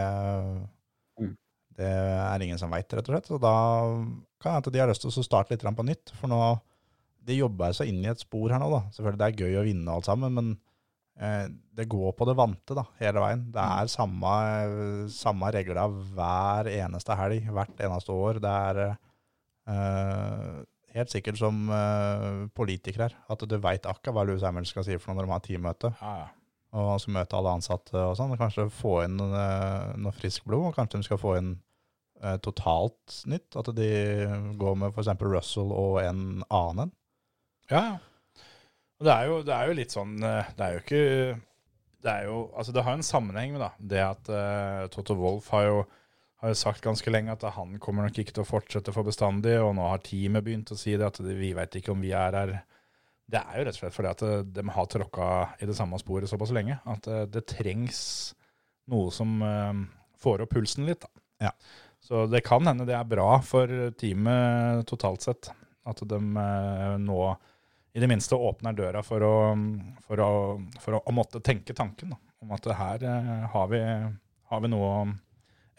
Mm. 1.20 1.36
det 1.78 1.92
er 1.94 2.42
ingen 2.42 2.58
som 2.58 2.72
veit, 2.74 2.90
rett 2.90 3.06
og 3.06 3.14
slett. 3.14 3.30
Så 3.30 3.38
da 3.38 3.54
kan 4.42 4.58
hende 4.58 4.74
de 4.74 4.80
har 4.82 4.90
lyst 4.90 5.06
til 5.06 5.12
å 5.14 5.24
starte 5.24 5.54
litt 5.54 5.62
på 5.62 5.86
nytt. 5.86 6.10
For 6.18 6.28
nå 6.28 6.60
de 7.22 7.38
jobber 7.38 7.72
seg 7.78 7.90
inn 7.92 8.02
i 8.02 8.10
et 8.10 8.20
spor 8.20 8.50
her 8.50 8.60
nå, 8.60 8.70
da. 8.72 8.82
Selvfølgelig 8.96 9.22
det 9.22 9.30
er 9.30 9.46
gøy 9.46 9.60
å 9.62 9.66
vinne 9.68 9.94
alt 9.94 10.10
sammen, 10.10 10.34
men 10.34 10.58
det 11.20 11.84
går 11.92 12.14
på 12.16 12.26
det 12.30 12.36
vante 12.40 12.76
da, 12.78 12.86
hele 13.02 13.20
veien. 13.20 13.42
Det 13.52 13.60
er 13.60 13.92
samme, 13.92 14.34
samme 15.12 15.50
regler 15.52 15.82
av 15.82 15.96
hver 16.16 16.70
eneste 16.72 17.18
helg, 17.20 17.50
hvert 17.52 17.82
eneste 17.84 18.16
år. 18.16 18.40
Det 18.44 18.54
er 18.70 18.80
uh, 19.68 20.62
helt 20.96 21.14
sikkert 21.14 21.40
som 21.42 21.70
uh, 21.72 22.48
politiker 22.56 23.08
her, 23.08 23.18
at 23.30 23.46
du 23.46 23.58
veit 23.60 23.88
akkurat 23.88 24.16
hva 24.16 24.26
Louis 24.28 24.46
Hamilton 24.46 24.72
skal 24.72 24.88
si 24.88 25.00
for 25.00 25.12
noe 25.12 25.22
når 25.22 25.28
de 25.28 25.36
har 25.36 25.48
teammøte. 25.48 25.94
Ja, 26.00 26.18
ja. 26.24 26.30
Og 26.78 26.92
han 26.92 27.02
skal 27.02 27.16
møte 27.16 27.38
alle 27.38 27.56
ansatte 27.58 27.98
og 27.98 28.14
sånn. 28.18 28.36
og 28.36 28.42
Kanskje 28.42 28.68
få 28.74 29.00
inn 29.08 29.18
uh, 29.18 29.96
noe 29.98 30.14
frisk 30.14 30.46
blod, 30.46 30.70
og 30.70 30.76
kanskje 30.78 31.02
de 31.02 31.08
skal 31.08 31.22
få 31.22 31.34
inn 31.40 31.56
uh, 32.22 32.36
totalt 32.46 33.24
nytt. 33.30 33.58
At 33.58 33.72
de 33.78 33.90
går 34.60 34.78
med 34.78 34.94
f.eks. 34.94 35.16
Russell 35.26 35.74
og 35.74 35.98
en 36.04 36.44
annen. 36.46 36.94
Ja, 37.72 37.82
ja. 37.82 37.98
Det 39.00 39.12
er, 39.14 39.30
jo, 39.30 39.38
det 39.48 39.54
er 39.56 39.70
jo 39.70 39.76
litt 39.78 39.94
sånn 39.96 40.18
eh, 40.28 40.48
Det 40.58 40.66
er 40.66 40.74
jo 40.74 40.80
ikke 40.82 41.04
Det 42.04 42.12
er 42.12 42.26
jo 42.28 42.40
Altså, 42.52 42.74
det 42.76 42.84
har 42.84 42.98
en 42.98 43.06
sammenheng 43.06 43.54
med 43.56 43.64
da, 43.64 43.70
det 43.80 44.02
at 44.04 44.32
uh, 44.32 44.88
Toto 44.92 45.16
Wolff 45.20 45.48
har 45.56 45.68
jo, 45.70 45.78
har 46.44 46.52
jo 46.52 46.58
sagt 46.60 46.84
ganske 46.84 47.12
lenge 47.12 47.32
at 47.32 47.46
han 47.56 47.78
kommer 47.80 48.06
nok 48.06 48.20
ikke 48.20 48.36
til 48.36 48.44
å 48.44 48.50
fortsette 48.50 48.94
for 48.96 49.08
bestandig, 49.08 49.56
og 49.64 49.72
nå 49.78 49.88
har 49.88 50.04
teamet 50.04 50.44
begynt 50.44 50.74
å 50.76 50.78
si 50.80 50.98
det, 50.98 51.08
at 51.08 51.20
vi 51.24 51.52
vet 51.56 51.80
ikke 51.80 51.94
om 51.94 52.04
vi 52.04 52.12
er 52.16 52.36
her. 52.36 52.54
Det 53.30 53.40
er 53.40 53.60
jo 53.60 53.66
rett 53.68 53.78
og 53.78 53.82
slett 53.82 53.96
fordi 53.96 54.12
at 54.12 54.24
eh, 54.28 54.46
de 54.56 54.66
har 54.76 54.90
tråkka 54.92 55.28
i 55.60 55.70
det 55.70 55.76
samme 55.78 56.00
sporet 56.02 56.32
såpass 56.32 56.54
lenge 56.56 56.80
at 56.88 57.08
det 57.32 57.44
trengs 57.52 58.02
noe 58.90 59.12
som 59.14 59.36
får 60.20 60.44
opp 60.44 60.56
pulsen 60.56 60.88
litt. 60.88 61.04
Da. 61.04 61.26
Ja. 61.50 61.54
Så 62.04 62.26
det 62.32 62.42
kan 62.48 62.66
hende 62.68 62.88
det 62.90 62.96
er 62.98 63.08
bra 63.08 63.38
for 63.46 63.92
teamet 64.00 64.88
totalt 64.90 65.28
sett, 65.28 65.52
at 65.88 66.04
de 66.10 66.20
nå 67.04 67.22
i 67.94 68.02
det 68.02 68.10
minste 68.10 68.38
åpner 68.38 68.76
døra 68.78 69.02
for 69.06 69.24
å, 69.26 69.36
for 70.06 70.22
å, 70.22 70.32
for 70.82 70.98
å, 70.98 71.04
å 71.06 71.16
måtte 71.16 71.42
tenke 71.46 71.76
tanken 71.78 72.14
da, 72.14 72.20
om 72.44 72.54
at 72.56 72.68
her 72.80 73.06
eh, 73.06 73.46
har, 73.54 73.70
vi, 73.72 73.82
har 74.52 74.64
vi 74.64 74.72
noe 74.72 74.90
å 74.90 75.06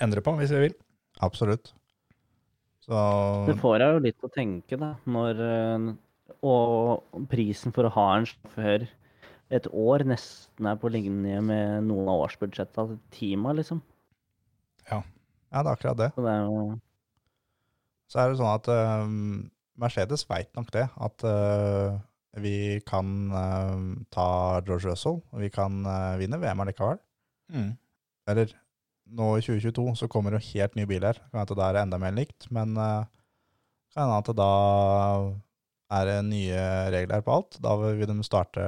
endre 0.03 0.25
på, 0.25 0.35
hvis 0.41 0.55
vi 0.55 0.65
vil. 0.67 0.79
Absolutt. 1.23 1.73
Så 2.81 3.01
Det 3.47 3.59
får 3.61 3.79
deg 3.83 3.95
jo 3.95 4.05
litt 4.07 4.25
å 4.27 4.33
tenke, 4.33 4.79
da, 4.81 4.95
når 5.05 5.43
eh, 5.45 5.91
Og 6.47 7.23
prisen 7.31 7.75
for 7.77 7.87
å 7.87 7.95
ha 7.95 8.07
en 8.17 8.27
sjåfør 8.29 8.89
et 9.51 9.67
år 9.75 10.05
nesten 10.07 10.69
er 10.71 10.77
på 10.79 10.91
linje 10.95 11.41
med 11.43 11.89
noen 11.89 12.09
av 12.09 12.23
årsbudsjettet 12.29 12.93
til 12.93 13.01
teama, 13.17 13.55
liksom. 13.59 13.81
ja, 15.51 15.59
det 15.59 15.65
er 15.65 15.73
akkurat 15.73 15.99
det. 15.99 16.11
Så 16.15 16.23
det 16.23 16.35
er 16.37 16.45
jo 16.47 16.61
Så 18.11 18.21
er 18.23 18.31
det 18.31 18.39
sånn 18.39 18.53
at 18.53 18.71
eh, 18.71 19.17
Mercedes 19.81 20.27
veit 20.29 20.51
nok 20.57 20.71
det, 20.75 20.87
at 20.87 21.27
uh, 21.27 21.99
vi 22.41 22.81
kan 22.87 23.13
uh, 23.33 23.79
ta 24.13 24.27
George 24.67 24.91
Russell, 24.91 25.21
og 25.33 25.43
vi 25.43 25.51
kan 25.53 25.81
uh, 25.87 26.19
vinne 26.21 26.39
VM 26.41 26.63
allikevel. 26.65 27.01
Eller 28.31 28.53
nå 29.11 29.31
i 29.37 29.43
2022 29.43 29.97
så 29.99 30.09
kommer 30.11 30.31
det 30.31 30.41
jo 30.41 30.53
helt 30.55 30.77
nye 30.79 30.89
biler. 30.89 31.19
Kan 31.31 31.43
hende 31.43 31.59
det 31.59 31.69
er 31.69 31.81
enda 31.83 31.99
mer 32.03 32.15
likt, 32.15 32.47
men 32.55 32.77
uh, 32.79 33.09
kan 33.95 34.07
hende 34.07 34.21
at 34.21 34.31
det 34.31 34.37
da 34.39 34.51
er 35.91 36.07
det 36.07 36.19
nye 36.29 36.65
regler 36.95 37.25
på 37.27 37.39
alt. 37.41 37.59
Da 37.63 37.75
vil 37.81 38.07
de 38.07 38.19
starte 38.27 38.65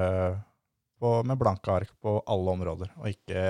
på, 1.03 1.17
med 1.27 1.39
blanke 1.39 1.71
ark 1.75 1.93
på 2.03 2.19
alle 2.31 2.57
områder, 2.57 2.91
og 2.99 3.11
ikke, 3.11 3.43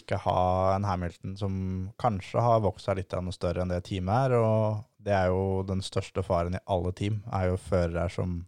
ikke 0.00 0.20
ha 0.24 0.40
en 0.74 0.86
Hamilton 0.88 1.36
som 1.40 1.54
kanskje 2.00 2.44
har 2.44 2.64
vokst 2.64 2.88
seg 2.88 3.00
litt 3.00 3.16
større 3.36 3.64
enn 3.64 3.72
det 3.72 3.82
teamet 3.88 4.30
er. 4.30 4.38
Og 4.40 4.80
det 5.02 5.12
er 5.16 5.26
jo 5.32 5.62
den 5.68 5.80
største 5.82 6.22
faren 6.22 6.54
i 6.58 6.62
alle 6.68 6.92
team, 6.92 7.22
er 7.32 7.48
jo 7.50 7.56
førere 7.56 8.08
som 8.12 8.46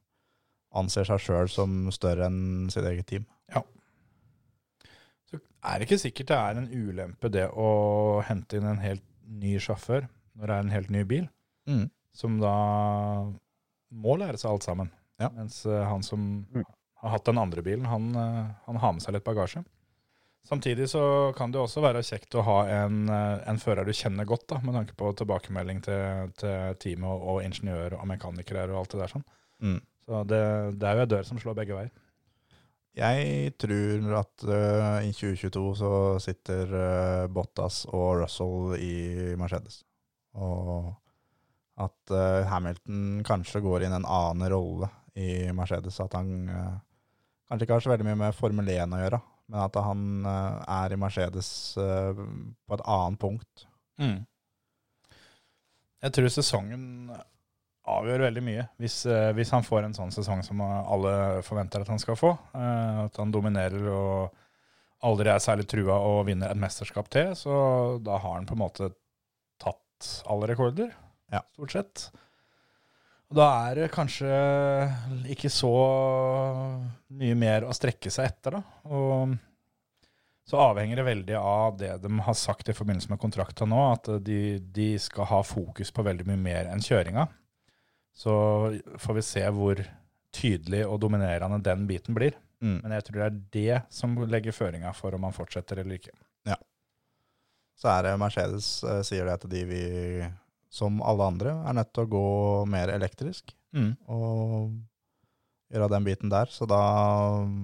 anser 0.75 1.05
seg 1.09 1.21
sjøl 1.21 1.49
som 1.53 1.91
større 1.93 2.27
enn 2.29 2.69
sitt 2.73 2.85
eget 2.89 3.07
team. 3.09 3.25
Ja. 3.55 3.63
Så 5.29 5.39
er 5.65 5.79
det 5.79 5.87
ikke 5.89 6.01
sikkert 6.01 6.29
det 6.33 6.39
er 6.39 6.61
en 6.61 6.69
ulempe 6.73 7.31
det 7.33 7.47
å 7.51 8.23
hente 8.27 8.57
inn 8.59 8.69
en 8.69 8.81
helt 8.83 9.05
ny 9.29 9.57
sjåfør 9.63 10.09
når 10.37 10.47
det 10.49 10.55
er 10.57 10.65
en 10.67 10.75
helt 10.77 10.91
ny 10.91 11.05
bil, 11.05 11.29
Mm. 11.69 11.91
som 12.13 12.39
da 12.41 12.53
må 13.95 14.17
lære 14.19 14.39
seg 14.41 14.51
alt 14.51 14.65
sammen. 14.67 14.89
Ja. 15.21 15.29
Mens 15.37 15.65
eh, 15.67 15.85
han 15.87 16.03
som 16.03 16.47
Mm. 16.53 16.65
har 17.03 17.11
hatt 17.11 17.25
den 17.29 17.39
andre 17.39 17.63
bilen, 17.63 17.85
han, 17.87 18.15
eh, 18.17 18.49
han 18.67 18.77
har 18.77 18.93
med 18.93 19.03
seg 19.03 19.15
litt 19.15 19.25
bagasje. 19.25 19.65
Samtidig 20.49 20.89
så 20.91 21.33
kan 21.37 21.53
det 21.55 21.61
også 21.63 21.83
være 21.85 22.03
kjekt 22.03 22.35
å 22.35 22.43
ha 22.47 22.59
en, 22.83 23.05
eh, 23.09 23.43
en 23.49 23.61
fører 23.63 23.87
du 23.87 23.95
kjenner 23.95 24.27
godt, 24.27 24.49
da, 24.51 24.59
med 24.67 24.75
tanke 24.75 24.97
på 24.99 25.13
tilbakemelding 25.19 25.83
til, 25.87 26.33
til 26.41 26.79
teamet 26.83 27.09
og, 27.09 27.27
og 27.35 27.45
ingeniører 27.47 27.95
og 28.01 28.09
mekanikere 28.11 28.67
og 28.73 28.83
alt 28.83 28.97
det 28.97 29.03
der 29.05 29.13
sånn. 29.15 29.27
Mm. 29.63 29.79
Så 30.03 30.25
det, 30.27 30.41
det 30.83 30.89
er 30.89 30.99
jo 30.99 31.05
ei 31.05 31.13
dør 31.13 31.29
som 31.29 31.39
slår 31.39 31.59
begge 31.61 31.79
veier. 31.79 31.93
Jeg 32.93 33.55
tror 33.57 34.19
at 34.19 34.45
uh, 34.45 34.99
i 35.01 35.13
2022 35.17 35.63
så 35.81 35.93
sitter 36.21 36.75
uh, 36.77 37.31
Bottas 37.33 37.87
og 37.89 38.21
Russell 38.21 38.75
i 38.77 39.33
Mercedes. 39.41 39.79
Og 40.37 40.91
at 41.81 42.13
uh, 42.13 42.43
Hamilton 42.51 43.23
kanskje 43.25 43.63
går 43.65 43.87
inn 43.87 43.97
en 43.97 44.05
annen 44.05 44.53
rolle 44.53 44.91
i 45.17 45.49
Mercedes. 45.57 46.03
At 46.05 46.19
han 46.19 46.51
kanskje 47.49 47.65
ikke 47.65 47.79
har 47.79 47.87
så 47.87 47.95
veldig 47.95 48.11
mye 48.11 48.21
med 48.27 48.37
Formel 48.37 48.69
1 48.75 48.93
å 48.93 49.01
gjøre, 49.01 49.23
men 49.49 49.61
at 49.65 49.75
han 49.85 50.27
øh, 50.27 50.63
er 50.69 50.93
i 50.93 50.99
Mercedes 51.01 51.51
øh, 51.81 52.15
på 52.69 52.75
et 52.79 52.85
annet 52.87 53.19
punkt. 53.23 53.67
Jeg 56.03 56.13
tror 56.17 56.29
sesongen 56.35 57.13
avgjør 57.93 58.25
veldig 58.29 58.43
mye. 58.47 58.65
Hvis, 58.83 59.01
eh, 59.11 59.31
hvis 59.37 59.51
han 59.55 59.65
får 59.67 59.87
en 59.87 59.95
sånn 59.97 60.13
sesong 60.15 60.43
som 60.47 60.61
alle 60.63 61.43
forventer 61.47 61.83
at 61.85 61.91
han 61.93 62.01
skal 62.03 62.19
få, 62.19 62.33
eh, 62.55 63.05
at 63.07 63.19
han 63.21 63.35
dominerer 63.35 63.87
og 63.91 64.33
aldri 65.03 65.31
er 65.33 65.43
særlig 65.43 65.67
trua 65.71 65.97
og 65.99 66.27
vinner 66.29 66.51
et 66.55 66.61
mesterskap 66.63 67.09
til, 67.11 67.33
så 67.39 67.99
da 68.07 68.19
har 68.23 68.37
han 68.39 68.47
på 68.47 68.55
en 68.55 68.63
måte 68.63 68.93
tatt 69.63 70.13
alle 70.31 70.51
rekorder, 70.53 70.93
Ja. 71.33 71.41
stort 71.55 71.73
sett. 71.73 72.11
Og 73.33 73.39
da 73.39 73.47
er 73.71 73.79
det 73.81 73.93
kanskje 73.95 74.29
ikke 75.33 75.49
så 75.49 75.73
mye 77.17 77.37
mer 77.41 77.65
å 77.65 77.73
strekke 77.73 78.11
seg 78.13 78.29
etter, 78.29 78.59
da. 78.59 78.91
Og 78.93 79.33
så 80.45 80.59
avhenger 80.61 81.01
det 81.01 81.07
veldig 81.07 81.39
av 81.39 81.79
det 81.81 81.95
de 82.03 82.11
har 82.27 82.37
sagt 82.37 82.69
i 82.69 82.75
forbindelse 82.77 83.09
med 83.09 83.21
kontrakta 83.23 83.65
nå, 83.65 83.79
at 83.95 84.11
de, 84.27 84.59
de 84.61 84.91
skal 85.01 85.31
ha 85.31 85.39
fokus 85.47 85.95
på 85.95 86.05
veldig 86.05 86.27
mye 86.29 86.43
mer 86.45 86.69
enn 86.75 86.85
kjøringa. 86.85 87.25
Så 88.13 88.35
får 89.01 89.17
vi 89.17 89.25
se 89.25 89.47
hvor 89.57 89.81
tydelig 90.37 90.83
og 90.85 90.99
dominerende 91.01 91.63
den 91.65 91.87
biten 91.89 92.19
blir. 92.19 92.37
Mm. 92.61 92.83
Men 92.83 92.99
jeg 92.99 93.07
tror 93.07 93.23
det 93.23 93.31
er 93.31 93.41
det 93.57 93.81
som 93.97 94.19
legger 94.29 94.53
føringa 94.53 94.93
for 94.93 95.17
om 95.17 95.25
man 95.25 95.33
fortsetter 95.33 95.81
eller 95.81 95.97
ikke. 95.97 96.13
Så 97.83 97.91
er 97.91 98.07
det 98.07 98.19
Mercedes 98.21 98.67
eh, 98.87 99.01
sier 99.07 99.27
det 99.27 99.39
at 99.41 99.47
de 99.51 99.63
vil, 99.67 100.27
som 100.73 101.03
alle 101.05 101.27
andre, 101.29 101.53
er 101.69 101.77
nødt 101.77 101.93
til 101.93 102.07
å 102.07 102.11
gå 102.15 102.27
mer 102.73 102.93
elektrisk 102.95 103.53
og 104.09 104.73
gjøre 105.73 105.89
den 105.93 106.05
biten 106.07 106.33
der. 106.33 106.49
Så 106.53 106.67
da 106.69 106.81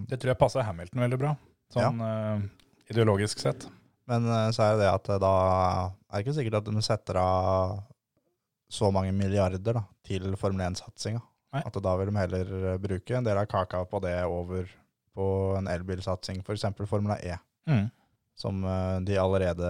Det 0.09 0.19
tror 0.21 0.35
jeg 0.35 0.41
passer 0.41 0.65
Hamilton 0.65 1.05
veldig 1.05 1.19
bra, 1.21 1.35
sånn 1.73 2.01
eh, 2.05 2.47
ideologisk 2.93 3.41
sett. 3.41 3.67
Men 4.09 4.25
eh, 4.29 4.51
så 4.57 4.65
er 4.65 4.77
det 4.77 4.85
det 4.85 4.93
at 4.93 5.09
eh, 5.13 5.21
da 5.21 5.33
er 6.09 6.17
det 6.17 6.25
ikke 6.25 6.37
sikkert 6.39 6.61
at 6.61 6.69
de 6.69 6.85
setter 6.85 7.21
av 7.21 7.79
så 8.69 8.91
mange 8.93 9.13
milliarder 9.17 9.79
da, 9.81 9.83
til 10.05 10.37
Formel 10.37 10.67
1-satsinga. 10.69 11.21
At 11.65 11.77
da 11.81 11.95
vil 11.97 12.11
de 12.11 12.21
heller 12.21 12.79
bruke 12.81 13.17
en 13.17 13.25
del 13.25 13.39
av 13.41 13.47
kaka 13.49 13.81
på 13.89 14.01
det 14.05 14.19
over 14.29 14.69
på 15.17 15.29
en 15.57 15.69
elbilsatsing, 15.73 16.43
f.eks. 16.45 16.67
Formel 16.87 17.17
E, 17.25 17.39
som 18.39 18.61
eh, 18.65 18.97
de 19.09 19.17
allerede 19.19 19.69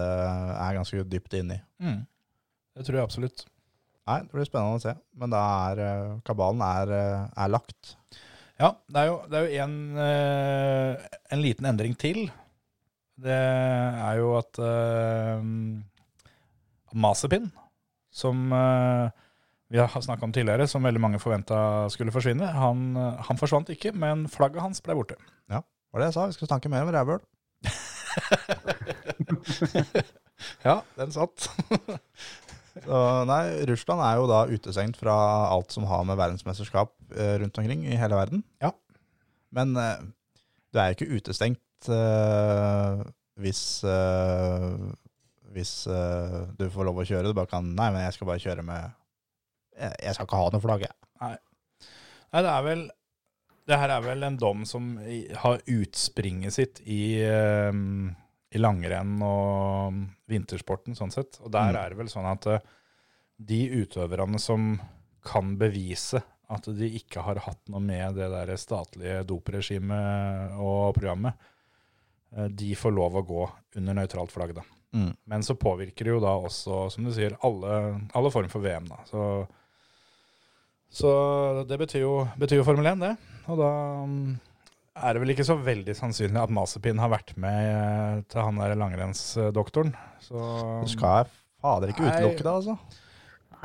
er 0.53 0.75
ganske 0.77 1.03
dypt 1.07 1.39
inne 1.39 1.59
i. 1.59 1.63
Mm. 1.83 1.99
Det 2.79 2.85
tror 2.87 2.95
jeg 2.95 3.03
absolutt. 3.03 3.41
Nei, 4.07 4.21
det 4.23 4.31
blir 4.31 4.45
spennende 4.47 4.77
å 4.79 4.81
se. 4.81 4.93
Men 5.19 5.33
da 5.33 5.39
er 5.67 5.79
eh, 5.83 6.19
kabalen 6.25 6.61
er, 6.63 6.91
eh, 6.95 7.25
er 7.43 7.49
lagt. 7.51 7.97
Ja, 8.59 8.69
det 8.87 9.01
er 9.01 9.07
jo, 9.09 9.17
det 9.27 9.39
er 9.39 9.43
jo 9.43 9.49
en, 9.65 9.73
eh, 9.99 11.09
en 11.35 11.41
liten 11.43 11.67
endring 11.67 11.97
til. 11.99 12.31
Det 13.19 13.35
er 13.35 14.15
jo 14.15 14.29
at 14.37 14.55
uh, 14.63 15.43
Mazepin, 16.95 17.51
som 18.15 18.47
uh, 18.55 19.11
vi 19.67 19.75
har 19.81 19.91
snakka 19.91 20.23
om 20.23 20.31
tidligere, 20.31 20.69
som 20.71 20.87
veldig 20.87 21.01
mange 21.03 21.19
forventa 21.19 21.91
skulle 21.91 22.15
forsvinne, 22.15 22.47
han, 22.55 22.95
han 22.95 23.41
forsvant 23.41 23.67
ikke, 23.75 23.91
men 23.91 24.23
flagget 24.31 24.63
hans 24.63 24.79
ble 24.85 24.95
borte. 24.95 25.19
Ja, 25.51 25.59
Var 25.91 25.99
det 25.99 26.07
jeg 26.07 26.15
sa? 26.15 26.31
Vi 26.31 26.39
skal 26.39 26.47
snakke 26.53 26.71
mer 26.71 26.87
om 26.87 26.95
rævhøl. 26.95 27.19
Ja, 30.63 30.79
den 30.95 31.11
satt. 31.11 31.51
Så, 32.75 32.99
nei, 33.29 33.43
Russland 33.69 34.03
er 34.05 34.19
jo 34.19 34.27
da 34.29 34.43
utestengt 34.49 34.99
fra 34.99 35.15
alt 35.49 35.73
som 35.73 35.87
har 35.89 36.05
med 36.07 36.19
verdensmesterskap 36.19 36.93
eh, 37.15 37.35
rundt 37.41 37.57
omkring 37.59 37.85
i 37.89 37.97
hele 37.99 38.17
verden. 38.19 38.43
Ja. 38.63 38.71
Men 39.55 39.73
eh, 39.79 40.05
du 40.69 40.79
er 40.79 40.91
jo 40.91 40.99
ikke 40.99 41.17
utestengt 41.17 41.89
uh, 41.89 43.01
hvis, 43.41 43.63
uh, 43.87 44.77
hvis 45.55 45.73
uh, 45.89 46.45
du 46.59 46.67
får 46.69 46.89
lov 46.89 47.01
å 47.01 47.07
kjøre. 47.07 47.31
Du 47.31 47.37
bare 47.37 47.49
kan 47.49 47.73
Nei, 47.73 47.89
men 47.95 48.05
jeg 48.05 48.17
skal 48.17 48.29
bare 48.29 48.43
kjøre 48.43 48.65
med 48.67 48.95
Jeg, 49.79 49.95
jeg 50.03 50.15
skal 50.15 50.29
ikke 50.29 50.41
ha 50.41 50.53
noe 50.53 50.63
flagg, 50.63 50.85
jeg. 50.85 50.95
Nei, 52.29 52.41
det 52.45 52.53
er 52.53 52.65
vel 52.67 52.85
Det 53.69 53.79
her 53.81 53.93
er 53.95 54.05
vel 54.05 54.27
en 54.27 54.39
dom 54.41 54.65
som 54.69 54.91
har 55.43 55.63
utspringet 55.69 56.55
sitt 56.55 56.81
i, 56.85 57.21
eh, 57.25 57.73
i 58.51 58.57
langrenn 58.57 59.19
og 59.21 59.99
vintersporten, 60.29 60.95
sånn 60.97 61.11
sett. 61.13 61.39
Og 61.43 61.51
der 61.53 61.71
Mm. 61.73 61.79
er 61.83 61.89
det 61.89 61.97
vel 61.97 62.07
sånn 62.09 62.25
at 62.31 62.47
eh, 62.47 62.59
de 63.39 63.59
utøverne 63.85 64.39
som 64.39 64.79
kan 65.23 65.55
bevise 65.57 66.21
at 66.49 66.65
de 66.65 66.87
ikke 66.97 67.21
har 67.21 67.35
hatt 67.45 67.61
noe 67.69 67.79
med 67.79 68.15
det 68.17 68.29
der 68.31 68.55
statlige 68.57 69.23
dopregimet 69.29 70.55
og 70.57 70.95
programmet, 70.95 71.33
eh, 72.35 72.47
de 72.47 72.73
får 72.75 72.91
lov 72.95 73.13
å 73.19 73.25
gå 73.27 73.43
under 73.77 73.93
nøytralt 73.93 74.31
flagg, 74.33 74.55
da. 74.55 74.61
Mm. 74.93 75.15
Men 75.27 75.41
så 75.45 75.53
påvirker 75.53 76.03
det 76.09 76.15
jo 76.15 76.19
da 76.19 76.33
også, 76.41 76.91
som 76.91 77.03
du 77.05 77.11
sier, 77.13 77.37
alle, 77.45 78.01
alle 78.15 78.31
former 78.31 78.49
for 78.49 78.61
VM. 78.65 78.87
da. 78.89 78.97
Så, 79.05 79.47
så 80.89 81.63
det 81.69 81.77
betyr 81.77 82.01
jo, 82.01 82.15
betyr 82.41 82.57
jo 82.57 82.65
Formel 82.65 82.87
1, 82.89 82.99
det. 83.03 83.11
Og 83.47 83.59
da 83.61 83.69
mm, 84.09 84.39
er 85.03 85.15
det 85.15 85.21
vel 85.23 85.33
ikke 85.33 85.47
så 85.47 85.55
veldig 85.63 85.95
sannsynlig 85.97 86.41
at 86.41 86.53
Masepin 86.53 87.01
har 87.01 87.11
vært 87.13 87.33
med 87.39 87.59
eh, 87.71 88.21
til 88.31 88.43
han 88.45 88.61
der 88.61 88.75
langrennsdoktoren. 88.79 89.95
Så 90.23 90.43
Du 90.83 90.91
skal 90.91 91.29
fader 91.59 91.91
ikke 91.91 92.05
Nei. 92.05 92.13
utelukke 92.13 92.45
det, 92.45 92.53
altså. 92.53 92.77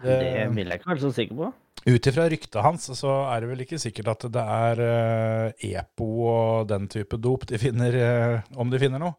Det 0.04 0.16
vil 0.54 0.66
jeg 0.66 0.80
ikke 0.80 0.90
være 0.90 1.04
så 1.04 1.12
sikker 1.14 1.38
på. 1.38 1.52
ut 1.84 2.06
ifra 2.10 2.24
ryktet 2.32 2.64
hans, 2.64 2.86
så 2.98 3.14
er 3.30 3.44
det 3.44 3.50
vel 3.50 3.62
ikke 3.64 3.78
sikkert 3.78 4.10
at 4.14 4.26
det 4.34 4.42
er 4.42 4.80
uh, 4.82 5.64
EPO 5.68 6.08
og 6.26 6.68
den 6.70 6.88
type 6.90 7.18
dop 7.20 7.46
de 7.50 7.60
finner, 7.60 7.98
uh, 8.00 8.60
om 8.60 8.72
de 8.72 8.80
finner 8.82 9.02
noe. 9.02 9.14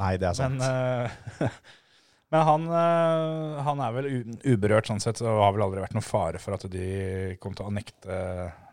Nei, 0.00 0.16
det 0.20 0.28
er 0.28 0.36
sant. 0.36 0.58
Men, 0.60 1.06
uh, 1.40 1.48
men 2.34 2.44
han, 2.44 2.66
eh, 2.68 3.60
han 3.64 3.80
er 3.80 3.94
vel 3.96 4.08
u 4.10 4.16
uberørt 4.52 4.90
sånn 4.90 5.00
sett, 5.00 5.22
og 5.24 5.40
har 5.40 5.54
vel 5.56 5.64
aldri 5.64 5.80
vært 5.80 5.94
noen 5.96 6.04
fare 6.04 6.42
for 6.42 6.58
at 6.58 6.66
de 6.68 7.36
kom 7.40 7.54
til 7.56 7.70
å 7.70 7.72
nekte, 7.72 8.18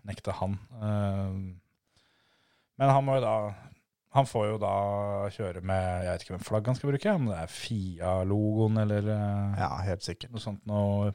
nekte 0.10 0.36
han. 0.42 0.58
Eh, 0.76 1.38
men 2.80 2.92
han 2.92 3.06
må 3.06 3.20
jo 3.20 3.26
da 3.26 3.36
Han 4.16 4.28
får 4.30 4.46
jo 4.48 4.58
da 4.64 4.74
kjøre 5.36 5.62
med 5.66 6.06
Jeg 6.06 6.12
vet 6.14 6.24
ikke 6.24 6.34
hvem 6.38 6.48
flagg 6.48 6.70
han 6.72 6.78
skal 6.78 6.92
bruke, 6.94 7.14
om 7.20 7.30
det 7.32 7.38
er 7.42 7.52
Fia-logoen 7.52 8.82
eller 8.86 9.12
eh, 9.12 9.60
ja, 9.60 9.70
helt 9.90 10.06
sikkert. 10.06 10.32
noe 10.32 10.44
sånt 10.44 10.64
noe. 10.70 11.14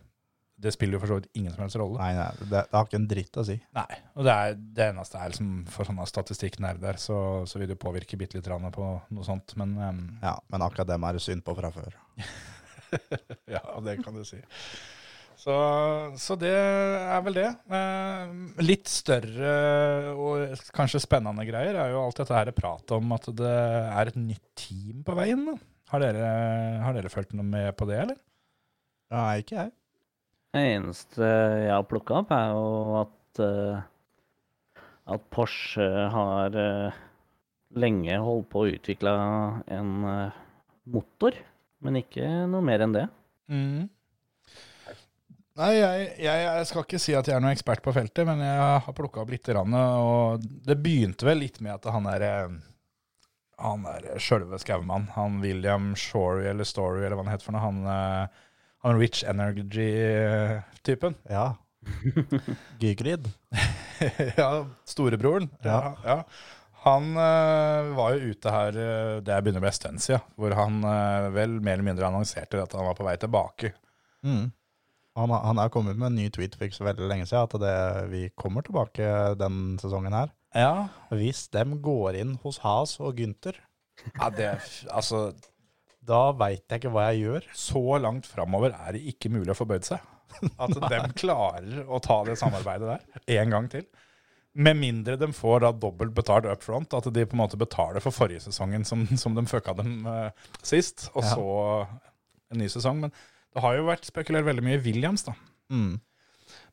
Det 0.60 0.74
spiller 0.74 0.98
jo 0.98 1.00
for 1.00 1.08
så 1.08 1.16
vidt 1.16 1.38
ingen 1.40 1.54
som 1.54 1.62
helst 1.64 1.78
rolle. 1.80 1.96
Nei, 1.96 2.10
nei, 2.18 2.28
det, 2.42 2.66
det 2.68 2.76
har 2.76 2.84
ikke 2.84 2.98
en 2.98 3.06
dritt 3.08 3.38
å 3.40 3.44
si. 3.48 3.54
Nei, 3.78 4.00
og 4.12 4.26
det, 4.26 4.34
er, 4.34 4.58
det 4.76 4.88
eneste 4.90 5.16
er 5.16 5.32
liksom 5.32 5.54
for 5.72 5.88
sånne 5.88 6.04
statistikknerder, 6.10 7.00
så, 7.00 7.16
så 7.48 7.62
vil 7.62 7.70
det 7.70 7.78
påvirke 7.80 8.18
bitte 8.20 8.36
litt 8.36 8.50
på 8.76 8.90
noe 9.00 9.24
sånt, 9.24 9.56
men 9.56 9.72
um, 9.80 10.02
Ja, 10.20 10.34
Men 10.52 10.66
akkurat 10.66 10.90
dem 10.90 11.08
er 11.08 11.16
det 11.16 11.24
synd 11.24 11.46
på 11.46 11.56
fra 11.56 11.72
før. 11.72 11.96
ja, 13.56 13.64
det 13.86 14.02
kan 14.04 14.12
du 14.12 14.20
si. 14.28 14.42
Så, 15.40 15.54
så 16.20 16.36
det 16.36 16.52
er 16.52 17.20
vel 17.24 17.36
det. 17.38 17.48
Eh, 17.72 18.32
litt 18.60 18.90
større 18.92 19.52
og 20.12 20.64
kanskje 20.76 21.00
spennende 21.00 21.46
greier 21.48 21.78
er 21.80 21.94
jo 21.94 22.02
alt 22.02 22.18
dette 22.20 22.36
her 22.36 22.50
pratet 22.52 22.92
om 22.98 23.14
at 23.16 23.28
det 23.38 23.52
er 23.54 24.10
et 24.10 24.18
nytt 24.20 24.44
team 24.58 24.98
på 25.06 25.14
veien. 25.16 25.46
Da. 25.48 25.54
Har 25.94 26.02
dere, 26.04 26.32
har 26.84 26.96
dere 26.96 27.12
følt 27.12 27.32
noe 27.32 27.46
med 27.46 27.72
på 27.78 27.88
det, 27.88 28.02
eller? 28.02 28.18
Nei, 29.14 29.40
ikke 29.40 29.56
jeg. 29.56 29.72
Det 30.50 30.64
eneste 30.74 31.30
jeg 31.30 31.72
har 31.72 31.86
plukka 31.88 32.18
opp, 32.20 32.34
er 32.36 32.52
jo 32.52 32.98
at, 33.00 33.40
eh, 33.46 34.82
at 35.16 35.24
Porsche 35.32 35.86
har 36.12 36.58
eh, 36.66 36.98
lenge 37.80 38.18
holdt 38.26 38.50
på 38.52 38.66
å 38.66 38.74
utvikle 38.74 39.14
en 39.72 40.04
motor, 40.90 41.38
men 41.80 42.02
ikke 42.02 42.28
noe 42.50 42.66
mer 42.66 42.84
enn 42.84 42.98
det. 42.98 43.06
Mm. 43.50 43.88
Nei, 45.58 45.70
jeg, 45.74 46.04
jeg, 46.22 46.42
jeg 46.46 46.66
skal 46.68 46.84
ikke 46.86 47.00
si 47.02 47.14
at 47.18 47.26
jeg 47.26 47.34
er 47.34 47.42
noen 47.42 47.52
ekspert 47.56 47.82
på 47.82 47.92
feltet, 47.92 48.22
men 48.28 48.38
jeg 48.44 48.66
har 48.86 48.94
plukka 48.96 49.24
opp 49.24 49.32
litt. 49.32 49.48
Rann, 49.50 49.74
og 49.74 50.44
det 50.66 50.78
begynte 50.80 51.26
vel 51.26 51.42
litt 51.42 51.58
med 51.64 51.74
at 51.74 51.88
han 51.90 52.06
er 52.08 52.24
eh, 52.26 52.58
han 53.60 53.82
er 53.88 54.06
sjølve 54.22 54.60
Skaumann. 54.62 55.10
Han 55.16 55.40
William 55.42 55.90
Shorey 55.98 56.48
eller 56.48 56.68
Story 56.68 57.02
eller 57.04 57.18
hva 57.18 57.26
han 57.26 57.34
heter 57.34 57.48
for 57.48 57.56
noe. 57.56 57.64
Han, 57.64 57.82
eh, 57.90 58.46
han 58.86 59.00
Rich 59.00 59.24
Energy-typen. 59.28 61.18
Ja. 61.28 61.50
Gygrid. 62.80 63.28
ja, 64.40 64.50
storebroren. 64.88 65.50
Ja. 65.66 65.82
ja. 66.06 66.18
Han 66.86 67.10
øh, 67.12 67.90
var 67.98 68.14
jo 68.14 68.30
ute 68.32 68.54
her 68.54 68.72
det 69.20 69.34
jeg 69.34 69.44
begynner 69.44 69.60
å 69.60 69.66
bli 69.66 69.72
en 69.74 69.76
stund 69.76 70.00
siden, 70.00 70.24
hvor 70.40 70.54
han 70.56 70.80
øh, 70.80 71.26
vel 71.34 71.58
mer 71.60 71.76
eller 71.76 71.90
mindre 71.90 72.08
annonserte 72.08 72.62
at 72.62 72.72
han 72.78 72.88
var 72.88 72.96
på 72.96 73.04
vei 73.04 73.18
tilbake. 73.20 73.74
Mm. 74.24 74.46
Han, 75.18 75.32
han 75.34 75.58
er 75.58 75.70
kommet 75.74 75.98
med 75.98 76.12
en 76.12 76.18
ny 76.20 76.28
tweet 76.32 76.54
for 76.56 76.68
ikke 76.68 76.76
så 76.78 76.86
veldig 76.86 77.08
lenge 77.10 77.26
siden, 77.26 77.48
at 77.48 77.56
det, 77.62 78.10
vi 78.12 78.20
kommer 78.38 78.62
tilbake 78.62 79.08
den 79.40 79.76
sesongen 79.82 80.14
her. 80.14 80.30
Ja, 80.54 80.88
Hvis 81.14 81.48
dem 81.54 81.76
går 81.82 82.18
inn 82.20 82.36
hos 82.44 82.60
Has 82.64 82.96
og 83.02 83.18
Gynter, 83.18 83.58
ja 84.16 84.30
det, 84.32 84.52
altså 84.88 85.32
da 86.08 86.30
veit 86.32 86.62
jeg 86.72 86.80
ikke 86.80 86.92
hva 86.94 87.10
jeg 87.10 87.20
gjør. 87.26 87.48
så 87.52 87.82
langt 88.00 88.26
framover 88.26 88.72
er 88.72 88.96
det 88.96 89.02
ikke 89.12 89.28
mulig 89.34 89.52
å 89.52 89.58
forbøyde 89.58 89.90
seg. 89.90 90.06
At 90.56 90.72
de 90.92 91.00
klarer 91.18 91.82
å 91.90 91.98
ta 92.02 92.22
det 92.24 92.38
samarbeidet 92.40 92.88
der 92.94 93.42
en 93.42 93.52
gang 93.52 93.68
til. 93.70 93.84
Med 94.54 94.78
mindre 94.80 95.18
de 95.20 95.28
får 95.36 95.60
da 95.66 95.70
dobbelt 95.76 96.14
betalt 96.16 96.48
up 96.50 96.62
front, 96.64 96.94
at 96.96 97.06
de 97.14 97.26
på 97.26 97.36
en 97.36 97.42
måte 97.42 97.58
betaler 97.60 98.02
for 98.02 98.14
forrige 98.14 98.46
sesongen 98.48 98.86
som, 98.88 99.04
som 99.20 99.36
de 99.36 99.44
fucka 99.46 99.74
dem 99.78 100.00
uh, 100.08 100.30
sist, 100.62 101.10
og 101.14 101.22
Ja. 101.26 101.34
så 101.36 101.50
en 102.50 102.58
ny 102.64 102.66
sesong. 102.72 103.04
Men 103.04 103.12
det 103.54 103.64
har 103.64 103.78
jo 103.78 103.88
vært 103.88 104.06
spekulert 104.08 104.46
veldig 104.46 104.66
mye 104.66 104.78
i 104.78 104.84
Williams, 104.84 105.26
da. 105.26 105.34
Mm. 105.72 105.96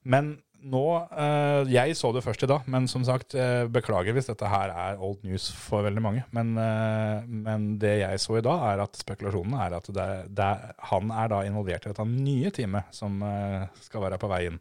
Men 0.08 0.36
nå 0.68 0.84
eh, 1.14 1.70
Jeg 1.70 1.96
så 2.00 2.10
det 2.16 2.24
først 2.26 2.44
i 2.44 2.50
dag, 2.50 2.66
men 2.72 2.88
som 2.90 3.04
sagt, 3.06 3.36
eh, 3.38 3.68
beklager 3.72 4.16
hvis 4.16 4.30
dette 4.30 4.50
her 4.50 4.72
er 4.74 5.04
old 5.04 5.22
news 5.26 5.50
for 5.54 5.86
veldig 5.86 6.04
mange. 6.04 6.24
Men, 6.36 6.56
eh, 6.62 7.28
men 7.28 7.68
det 7.82 8.00
jeg 8.02 8.24
så 8.24 8.40
i 8.40 8.46
dag, 8.46 8.64
er 8.72 8.82
at 8.88 8.98
spekulasjonen 9.00 9.54
er 9.62 9.78
at 9.78 9.92
det, 9.94 10.08
det, 10.38 10.50
han 10.92 11.14
er 11.14 11.30
da 11.34 11.44
involvert 11.46 11.86
i 11.86 11.94
dette 11.94 12.08
nye 12.10 12.52
teamet 12.54 12.90
som 12.96 13.22
skal 13.86 14.08
være 14.08 14.20
på 14.22 14.32
vei 14.32 14.48
inn. 14.50 14.60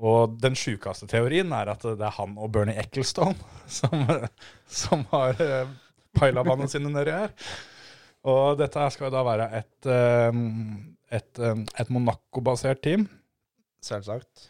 Og 0.00 0.38
den 0.40 0.56
sjukeste 0.56 1.08
teorien 1.10 1.52
er 1.52 1.74
at 1.74 1.84
det 1.84 2.06
er 2.06 2.16
han 2.16 2.38
og 2.40 2.52
Bernie 2.54 2.78
Ecclestone 2.80 3.36
som, 3.78 4.06
som 4.64 5.04
har 5.12 5.36
uh, 5.36 5.74
pailavannet 6.16 6.72
sine 6.72 6.92
nedi 6.92 7.12
her. 7.12 7.34
Og 8.28 8.58
dette 8.60 8.86
skal 8.92 9.12
da 9.14 9.24
være 9.24 9.48
et, 9.56 9.88
eh, 9.88 10.40
et, 11.16 11.38
eh, 11.38 11.64
et 11.80 11.92
Monaco-basert 11.92 12.82
team. 12.84 13.08
Selvsagt. 13.80 14.48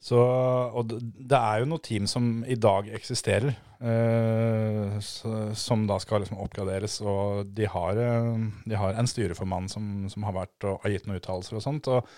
Så, 0.00 0.16
og 0.16 0.88
det, 0.88 1.36
er 1.36 1.60
jo 1.60 1.66
noen 1.68 1.82
team 1.84 2.06
som 2.08 2.40
i 2.48 2.56
dag 2.56 2.86
eksisterer, 2.96 3.52
eh, 3.84 4.94
som 5.00 5.82
da 5.88 5.98
skal 6.00 6.24
liksom 6.24 6.40
oppgraderes. 6.40 7.02
Og 7.04 7.50
de 7.52 7.68
har, 7.68 8.00
eh, 8.00 8.46
de 8.64 8.78
har 8.80 8.96
en 8.96 9.10
styreformann 9.10 9.68
som, 9.68 10.08
som 10.08 10.24
har 10.24 10.38
vært 10.38 10.68
og 10.70 10.80
har 10.86 10.94
gitt 10.94 11.08
noen 11.08 11.20
uttalelser 11.20 11.60
og 11.60 11.66
sånt. 11.66 11.92
og 11.92 12.08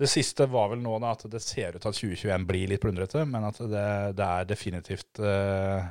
det 0.00 0.08
siste 0.08 0.46
var 0.48 0.70
vel 0.72 0.80
nå 0.80 0.94
da 1.02 1.10
at 1.12 1.26
det 1.28 1.42
ser 1.44 1.74
ut 1.76 1.82
til 1.82 1.90
at 1.90 1.98
2021 1.98 2.44
blir 2.48 2.70
litt 2.70 2.80
plundrete, 2.80 3.26
men 3.28 3.44
at 3.50 3.58
det, 3.60 3.88
det 4.16 4.28
er 4.28 4.46
definitivt 4.48 5.20
eh, 5.20 5.90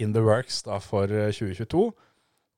in 0.00 0.14
the 0.16 0.22
works 0.24 0.62
da 0.64 0.78
for 0.80 1.12
eh, 1.12 1.28
2022. 1.28 1.90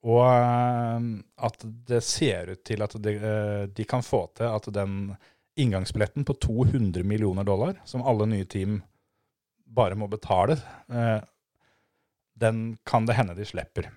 Og 0.02 0.22
eh, 0.26 1.04
at 1.46 1.66
det 1.90 2.00
ser 2.02 2.50
ut 2.56 2.62
til 2.66 2.82
at 2.82 2.96
de, 3.04 3.12
eh, 3.18 3.66
de 3.70 3.84
kan 3.86 4.02
få 4.02 4.24
til 4.38 4.48
at 4.50 4.66
den 4.74 5.12
inngangsbilletten 5.60 6.24
på 6.26 6.34
200 6.42 7.04
millioner 7.06 7.44
dollar, 7.46 7.76
som 7.86 8.02
alle 8.08 8.26
nye 8.30 8.46
team 8.48 8.80
bare 9.72 9.94
må 9.96 10.08
betale, 10.10 10.56
eh, 10.90 11.20
den 12.42 12.64
kan 12.88 13.06
det 13.06 13.14
hende 13.18 13.36
de 13.38 13.44
slipper. 13.46 13.90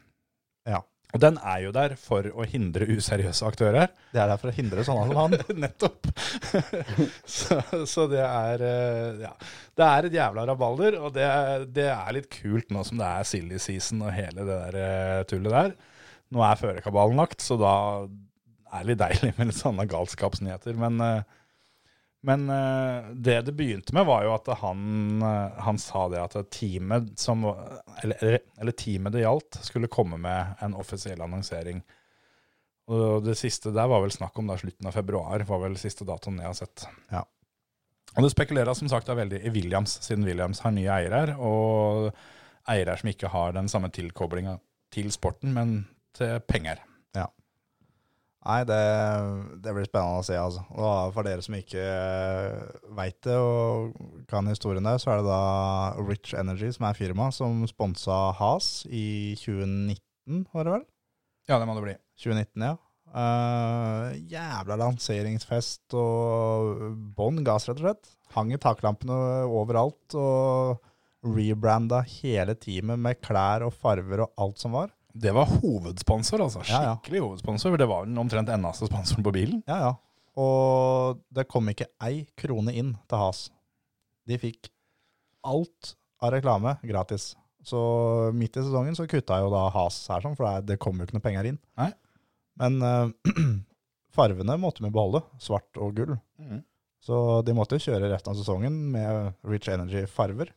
Ja. 0.68 0.82
Og 1.16 1.22
den 1.24 1.38
er 1.48 1.62
jo 1.64 1.70
der 1.72 1.94
for 1.96 2.28
å 2.28 2.44
hindre 2.50 2.86
useriøse 2.92 3.46
aktører. 3.48 3.88
Det 4.12 4.20
er 4.20 4.28
der 4.34 4.40
for 4.42 4.52
å 4.52 4.56
hindre 4.58 4.84
sånne 4.84 5.06
som 5.08 5.20
han. 5.22 5.36
Nettopp. 5.64 6.10
så, 7.38 7.60
så 7.88 8.06
det 8.12 8.22
er 8.26 8.64
eh, 8.68 9.22
Ja. 9.24 9.32
Det 9.76 9.88
er 9.90 10.08
et 10.10 10.14
jævla 10.20 10.46
rabalder, 10.52 10.98
og 11.02 11.14
det, 11.16 11.24
er- 11.28 11.66
det 11.72 11.88
er 11.94 12.14
litt 12.20 12.30
kult 12.36 12.70
nå 12.76 12.84
som 12.88 13.00
det 13.00 13.08
er 13.10 13.28
silly 13.32 13.58
season 13.64 14.04
og 14.06 14.14
hele 14.16 14.46
det 14.48 14.60
der 14.76 15.28
tullet 15.32 15.56
der. 15.56 15.76
Nå 16.34 16.42
er 16.42 16.60
førerkabalen 16.60 17.20
lagt, 17.20 17.44
så 17.44 17.58
da 17.60 17.74
er 18.76 18.84
det 18.84 18.92
litt 18.92 19.02
deilig 19.02 19.34
med 19.38 19.50
litt 19.50 19.60
sånne 19.60 19.86
galskapsnyheter. 19.90 20.78
Men, 20.80 21.02
eh, 21.04 21.44
men 22.26 22.48
eh, 22.50 23.12
det 23.14 23.38
det 23.48 23.56
begynte 23.58 23.96
med, 23.96 24.08
var 24.10 24.26
jo 24.26 24.34
at 24.36 24.50
han, 24.62 25.22
eh, 25.22 25.62
han 25.68 25.80
sa 25.82 26.08
det 26.12 26.24
at 26.24 26.40
teamet 26.54 27.14
som 27.22 27.46
eller, 27.46 28.40
eller, 28.58 28.76
teamet 28.78 29.16
det 29.16 29.24
gjaldt, 29.26 29.62
skulle 29.68 29.92
komme 29.92 30.20
med 30.22 30.66
en 30.66 30.76
offisiell 30.82 31.22
annonsering. 31.26 31.84
Og 32.92 33.24
det 33.26 33.38
siste 33.40 33.74
der 33.74 33.90
var 33.90 34.04
vel 34.04 34.14
snakk 34.14 34.36
om 34.38 34.50
da 34.50 34.58
slutten 34.62 34.90
av 34.90 34.94
februar, 34.94 35.46
var 35.48 35.64
vel 35.64 35.78
siste 35.82 36.06
datoen 36.06 36.42
jeg 36.42 36.52
har 36.52 36.58
sett. 36.58 36.86
Ja. 37.14 37.24
Og 38.16 38.24
det 38.24 38.32
spekuleres 38.32 38.80
som 38.80 38.90
sagt 38.92 39.10
veldig 39.10 39.42
i 39.44 39.52
Williams, 39.52 39.98
siden 40.06 40.26
Williams 40.28 40.62
har 40.64 40.72
nye 40.76 40.92
eiere, 40.94 41.24
og 41.42 42.14
eiere 42.72 42.96
som 43.00 43.10
ikke 43.12 43.32
har 43.34 43.56
den 43.58 43.68
samme 43.72 43.90
tilkoblinga 43.94 44.56
til 44.94 45.10
sporten, 45.12 45.52
men 45.56 45.74
til 46.18 46.40
penger. 46.50 46.84
Nei, 48.46 48.60
det, 48.70 48.82
det 49.66 49.72
blir 49.74 49.88
spennende 49.88 50.22
å 50.22 50.26
se, 50.26 50.36
altså. 50.38 50.62
Og 50.78 51.14
for 51.16 51.26
dere 51.26 51.42
som 51.42 51.56
ikke 51.58 51.82
veit 52.94 53.18
det 53.26 53.38
og 53.42 53.96
kan 54.30 54.46
historien 54.52 54.86
der, 54.86 55.00
så 55.02 55.16
er 55.16 55.22
det 55.22 55.32
da 55.32 55.40
Rich 55.98 56.36
Energy, 56.38 56.70
som 56.76 56.86
er 56.86 56.98
firma, 56.98 57.32
som 57.34 57.64
sponsa 57.70 58.20
Has 58.38 58.84
i 58.86 59.34
2019, 59.42 60.44
var 60.54 60.68
det 60.68 60.76
vel? 60.76 60.84
Ja, 61.50 61.58
det 61.58 61.66
må 61.66 61.78
det 61.80 61.88
bli. 61.88 61.96
2019, 62.22 62.68
ja. 62.70 62.76
Uh, 63.16 64.14
jævla 64.30 64.78
lanseringsfest 64.78 65.96
og 65.98 66.84
bånn 67.18 67.42
gass, 67.48 67.66
rett 67.70 67.82
og 67.82 67.88
slett. 67.88 68.12
Hang 68.36 68.54
i 68.54 68.62
taklampene 68.62 69.18
overalt 69.50 70.18
og 70.20 70.86
rebranda 71.26 72.04
hele 72.20 72.54
teamet 72.62 73.02
med 73.02 73.24
klær 73.26 73.66
og 73.66 73.74
farver 73.74 74.28
og 74.28 74.46
alt 74.46 74.62
som 74.62 74.78
var. 74.78 74.94
Det 75.16 75.32
var 75.32 75.48
hovedsponsor, 75.48 76.44
altså. 76.44 76.64
Ja, 76.68 76.82
ja. 76.84 76.96
Skikkelig 76.98 77.22
hovedsponsor. 77.24 77.72
for 77.72 77.80
Det 77.80 77.88
var 77.88 78.08
den 78.08 78.18
omtrent 78.20 78.50
eneste 78.52 78.90
sponsoren 78.90 79.24
på 79.24 79.32
bilen. 79.36 79.62
Ja, 79.68 79.78
ja. 79.86 79.94
Og 80.36 81.22
det 81.32 81.48
kom 81.48 81.70
ikke 81.72 81.88
ei 82.04 82.26
krone 82.36 82.74
inn 82.76 82.92
til 83.08 83.22
Has. 83.22 83.46
De 84.28 84.36
fikk 84.42 84.68
alt 85.48 85.94
av 86.20 86.34
reklame 86.36 86.76
gratis. 86.84 87.34
Så 87.66 87.80
midt 88.36 88.60
i 88.60 88.66
sesongen 88.66 88.98
så 88.98 89.08
kutta 89.10 89.40
jo 89.42 89.54
da 89.54 89.70
Has 89.74 90.02
her, 90.12 90.22
sånn, 90.26 90.36
for 90.38 90.50
det, 90.50 90.74
det 90.74 90.82
kom 90.84 91.00
jo 91.00 91.08
ikke 91.08 91.18
noe 91.18 91.24
penger 91.24 91.48
inn. 91.54 91.62
Nei. 91.80 91.94
Men 92.60 92.78
uh, 92.84 93.32
farvene 94.18 94.60
måtte 94.60 94.84
vi 94.84 94.92
beholde, 94.92 95.24
svart 95.42 95.80
og 95.80 95.96
gull. 95.96 96.18
Mm. 96.42 96.60
Så 97.06 97.24
de 97.46 97.56
måtte 97.56 97.80
kjøre 97.80 98.10
resten 98.12 98.34
av 98.34 98.40
sesongen 98.40 98.78
med 98.92 99.34
Rich 99.48 99.70
Energy-farver. 99.72 100.52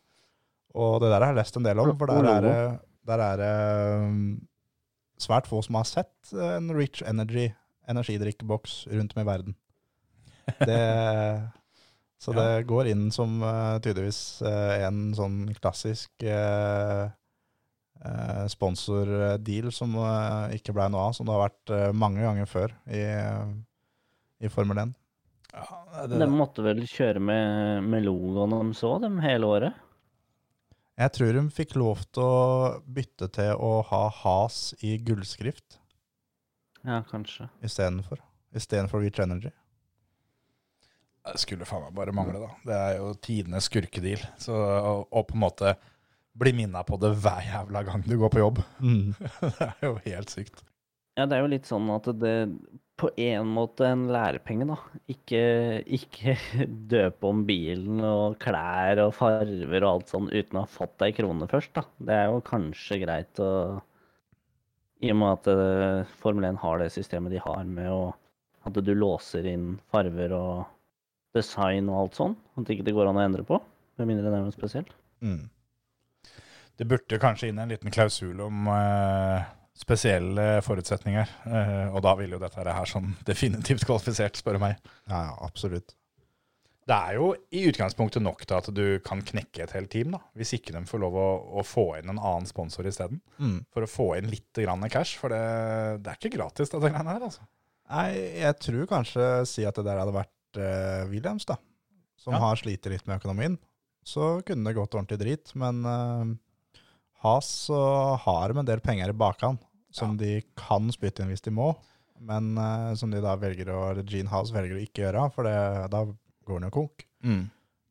Og 0.79 0.99
det 1.03 1.11
der 1.13 1.23
har 1.23 1.33
jeg 1.33 1.41
lest 1.41 1.59
en 1.59 1.67
del 1.67 1.81
om, 1.83 1.95
for 1.99 2.11
der 2.11 2.29
er 2.29 2.45
det, 2.45 2.59
der 3.09 3.23
er 3.25 3.41
det 3.41 3.55
um, 4.05 4.21
svært 5.19 5.49
få 5.51 5.63
som 5.65 5.79
har 5.81 5.89
sett 5.89 6.33
en 6.35 6.71
Rich 6.77 7.03
Energy 7.07 7.49
energidrikkeboks 7.89 8.87
rundt 8.93 9.15
om 9.17 9.23
i 9.23 9.27
verden. 9.27 9.55
Det, 10.59 10.81
så 12.23 12.35
det 12.37 12.67
går 12.69 12.91
inn 12.93 13.09
som 13.15 13.41
eh, 13.45 13.79
tydeligvis 13.85 14.43
eh, 14.45 14.85
en 14.89 15.09
sånn 15.17 15.41
klassisk 15.57 16.27
uh, 16.29 17.09
sponsordeal 18.53 19.73
som 19.75 19.97
ikke 20.55 20.71
ble 20.77 20.85
noe 20.93 21.09
av, 21.09 21.17
som 21.17 21.27
det 21.27 21.35
har 21.35 21.49
vært 21.49 21.73
mange 21.99 22.23
ganger 22.23 22.47
før 22.47 22.71
i, 22.95 23.01
i 24.39 24.51
Formel 24.55 24.79
1. 24.85 24.93
Ja, 25.51 26.05
De 26.13 26.29
måtte 26.31 26.63
vel 26.63 26.85
kjøre 26.87 27.19
med, 27.19 27.83
med 27.91 28.07
logoen 28.07 28.55
de 28.55 28.79
så, 28.79 28.93
dem 29.03 29.19
hele 29.25 29.51
året? 29.51 29.81
Jeg 30.99 31.15
tror 31.15 31.37
de 31.37 31.45
fikk 31.55 31.77
lov 31.79 32.01
til 32.11 32.25
å 32.25 32.79
bytte 32.91 33.29
til 33.37 33.53
å 33.55 33.79
ha 33.87 34.01
Has 34.25 34.73
i 34.83 34.97
gullskrift 34.99 35.79
Ja, 36.83 37.05
kanskje. 37.07 37.47
istedenfor. 37.63 38.19
Istedenfor 38.57 39.05
Reach 39.05 39.21
Energy. 39.23 39.53
Det 41.29 41.37
skulle 41.43 41.69
faen 41.69 41.85
meg 41.85 41.95
bare 41.95 42.15
mangle, 42.17 42.41
da. 42.41 42.51
Det 42.65 42.77
er 42.79 42.97
jo 42.99 43.13
tidenes 43.23 43.69
skurkedeal. 43.69 44.23
Så 44.41 44.57
og, 44.57 45.07
og, 45.13 45.27
på 45.29 45.37
en 45.37 45.43
måte 45.45 45.75
bli 46.39 46.55
minna 46.57 46.83
på 46.87 46.97
det 47.03 47.13
hver 47.21 47.45
jævla 47.45 47.83
gang 47.87 48.03
du 48.07 48.17
går 48.19 48.33
på 48.33 48.43
jobb, 48.43 48.61
det 49.59 49.69
er 49.69 49.85
jo 49.85 49.97
helt 50.07 50.33
sykt. 50.33 50.63
Ja, 51.19 51.27
det 51.27 51.37
er 51.37 51.43
jo 51.43 51.51
litt 51.51 51.67
sånn 51.67 51.91
at 51.91 52.07
det 52.23 52.35
på 52.99 53.11
en 53.23 53.51
måte 53.55 53.87
en 53.87 54.07
lærepenge, 54.11 54.67
da. 54.69 54.77
Ikke, 55.13 55.43
ikke 55.99 56.35
døpe 56.93 57.29
om 57.31 57.45
bilen 57.49 58.03
og 58.05 58.39
klær 58.43 59.03
og 59.05 59.13
farver 59.17 59.85
og 59.85 59.91
alt 59.91 60.15
sånn 60.15 60.31
uten 60.33 60.59
å 60.59 60.65
ha 60.65 60.71
fått 60.71 61.05
ei 61.07 61.13
krone 61.17 61.49
først, 61.51 61.75
da. 61.79 61.85
Det 61.99 62.17
er 62.17 62.33
jo 62.33 62.41
kanskje 62.47 63.03
greit 63.05 63.43
å 63.43 63.51
I 65.05 65.13
og 65.15 65.21
med 65.21 65.37
at 65.37 65.51
eh, 65.53 66.17
Formel 66.19 66.49
1 66.49 66.59
har 66.65 66.83
det 66.83 66.91
systemet 66.91 67.37
de 67.37 67.43
har 67.45 67.63
med 67.69 67.93
å 67.93 68.01
At 68.67 68.81
du 68.85 68.91
låser 68.95 69.47
inn 69.47 69.77
farver 69.93 70.35
og 70.35 70.67
design 71.37 71.87
og 71.89 72.01
alt 72.01 72.19
sånn. 72.19 72.35
At 72.59 72.73
ikke 72.73 72.85
det 72.89 72.97
går 72.97 73.09
an 73.09 73.21
å 73.21 73.23
endre 73.23 73.45
på. 73.47 73.61
Med 73.97 74.11
mindre 74.11 74.27
det 74.27 74.35
er 74.35 74.43
noe 74.45 74.55
spesielt. 74.55 74.91
Mm. 75.23 75.47
Det 76.79 76.87
burde 76.87 77.21
kanskje 77.23 77.49
inn 77.51 77.63
en 77.63 77.71
liten 77.71 77.95
klausul 77.95 78.43
om 78.45 78.69
eh, 78.75 79.47
spesielle 79.79 80.59
forutsetninger. 80.67 81.31
Eh, 81.47 81.87
og 81.95 82.03
da 82.05 82.15
vil 82.19 82.35
jo 82.35 82.41
dette 82.43 82.65
her 82.67 82.91
sånn 82.91 83.13
definitivt 83.29 83.87
kvalifisert, 83.89 84.39
spør 84.41 84.59
du 84.59 84.65
meg. 84.67 84.81
Ja, 85.11 85.29
ja, 85.31 85.37
absolutt. 85.47 85.95
Det 86.89 86.97
er 86.97 87.19
jo 87.19 87.27
i 87.53 87.67
utgangspunktet 87.69 88.23
nok 88.25 88.47
til 88.49 88.57
at 88.57 88.69
du 88.73 88.85
kan 89.05 89.21
knekke 89.21 89.61
et 89.67 89.75
helt 89.77 89.91
team, 89.93 90.15
da. 90.15 90.23
Hvis 90.39 90.55
ikke 90.57 90.73
de 90.73 90.81
får 90.89 91.03
lov 91.03 91.19
å, 91.21 91.27
å 91.61 91.65
få 91.67 91.85
inn 91.99 92.09
en 92.15 92.17
annen 92.21 92.49
sponsor 92.49 92.89
isteden. 92.89 93.21
Mm. 93.37 93.59
For 93.77 93.85
å 93.85 93.91
få 93.93 94.07
inn 94.17 94.31
litt 94.33 94.57
grann 94.57 94.87
cash. 94.89 95.19
For 95.21 95.29
det, 95.35 95.43
det 96.01 96.15
er 96.15 96.17
ikke 96.23 96.33
gratis, 96.39 96.73
dette 96.73 96.89
greiene 96.89 97.13
her, 97.13 97.27
altså. 97.29 97.45
Nei, 97.93 98.09
jeg 98.41 98.57
tror 98.65 98.89
kanskje 98.89 99.27
si 99.49 99.69
at 99.69 99.77
det 99.77 99.85
der 99.85 100.01
hadde 100.01 100.17
vært 100.17 100.61
uh, 100.61 101.05
Williams, 101.13 101.45
da. 101.49 101.59
Som 102.19 102.35
Ja. 102.35 102.41
har 102.47 102.57
slitt 102.61 102.89
litt 102.89 103.05
med 103.07 103.21
økonomien. 103.21 103.61
Så 104.09 104.39
kunne 104.49 104.65
det 104.73 104.77
gått 104.81 104.97
ordentlig 104.97 105.21
drit. 105.21 105.53
Men 105.61 105.85
uh, 105.85 106.81
Has 107.21 107.53
så 107.69 107.79
har 108.25 108.49
de 108.49 108.63
en 108.63 108.69
del 108.73 108.81
penger 108.81 109.13
i 109.13 109.17
bakhånd 109.17 109.61
som 109.95 110.17
de 110.21 110.41
kan 110.59 110.91
spytte 110.93 111.25
inn 111.25 111.33
hvis 111.33 111.45
de 111.45 111.53
må. 111.55 111.73
Men 112.19 112.57
uh, 112.59 112.95
som 112.99 113.13
de 113.13 113.23
da 113.23 113.37
velger 113.39 113.71
å 113.73 113.85
eller 113.93 114.09
Gene 114.09 114.31
Haas 114.33 114.53
velger 114.55 114.77
å 114.77 114.83
ikke 114.83 115.05
gjøre, 115.07 115.29
for 115.35 115.47
det, 115.47 115.55
da 115.93 116.03
går 116.09 116.59
han 116.59 116.69
jo 116.69 116.75
konk. 116.81 117.07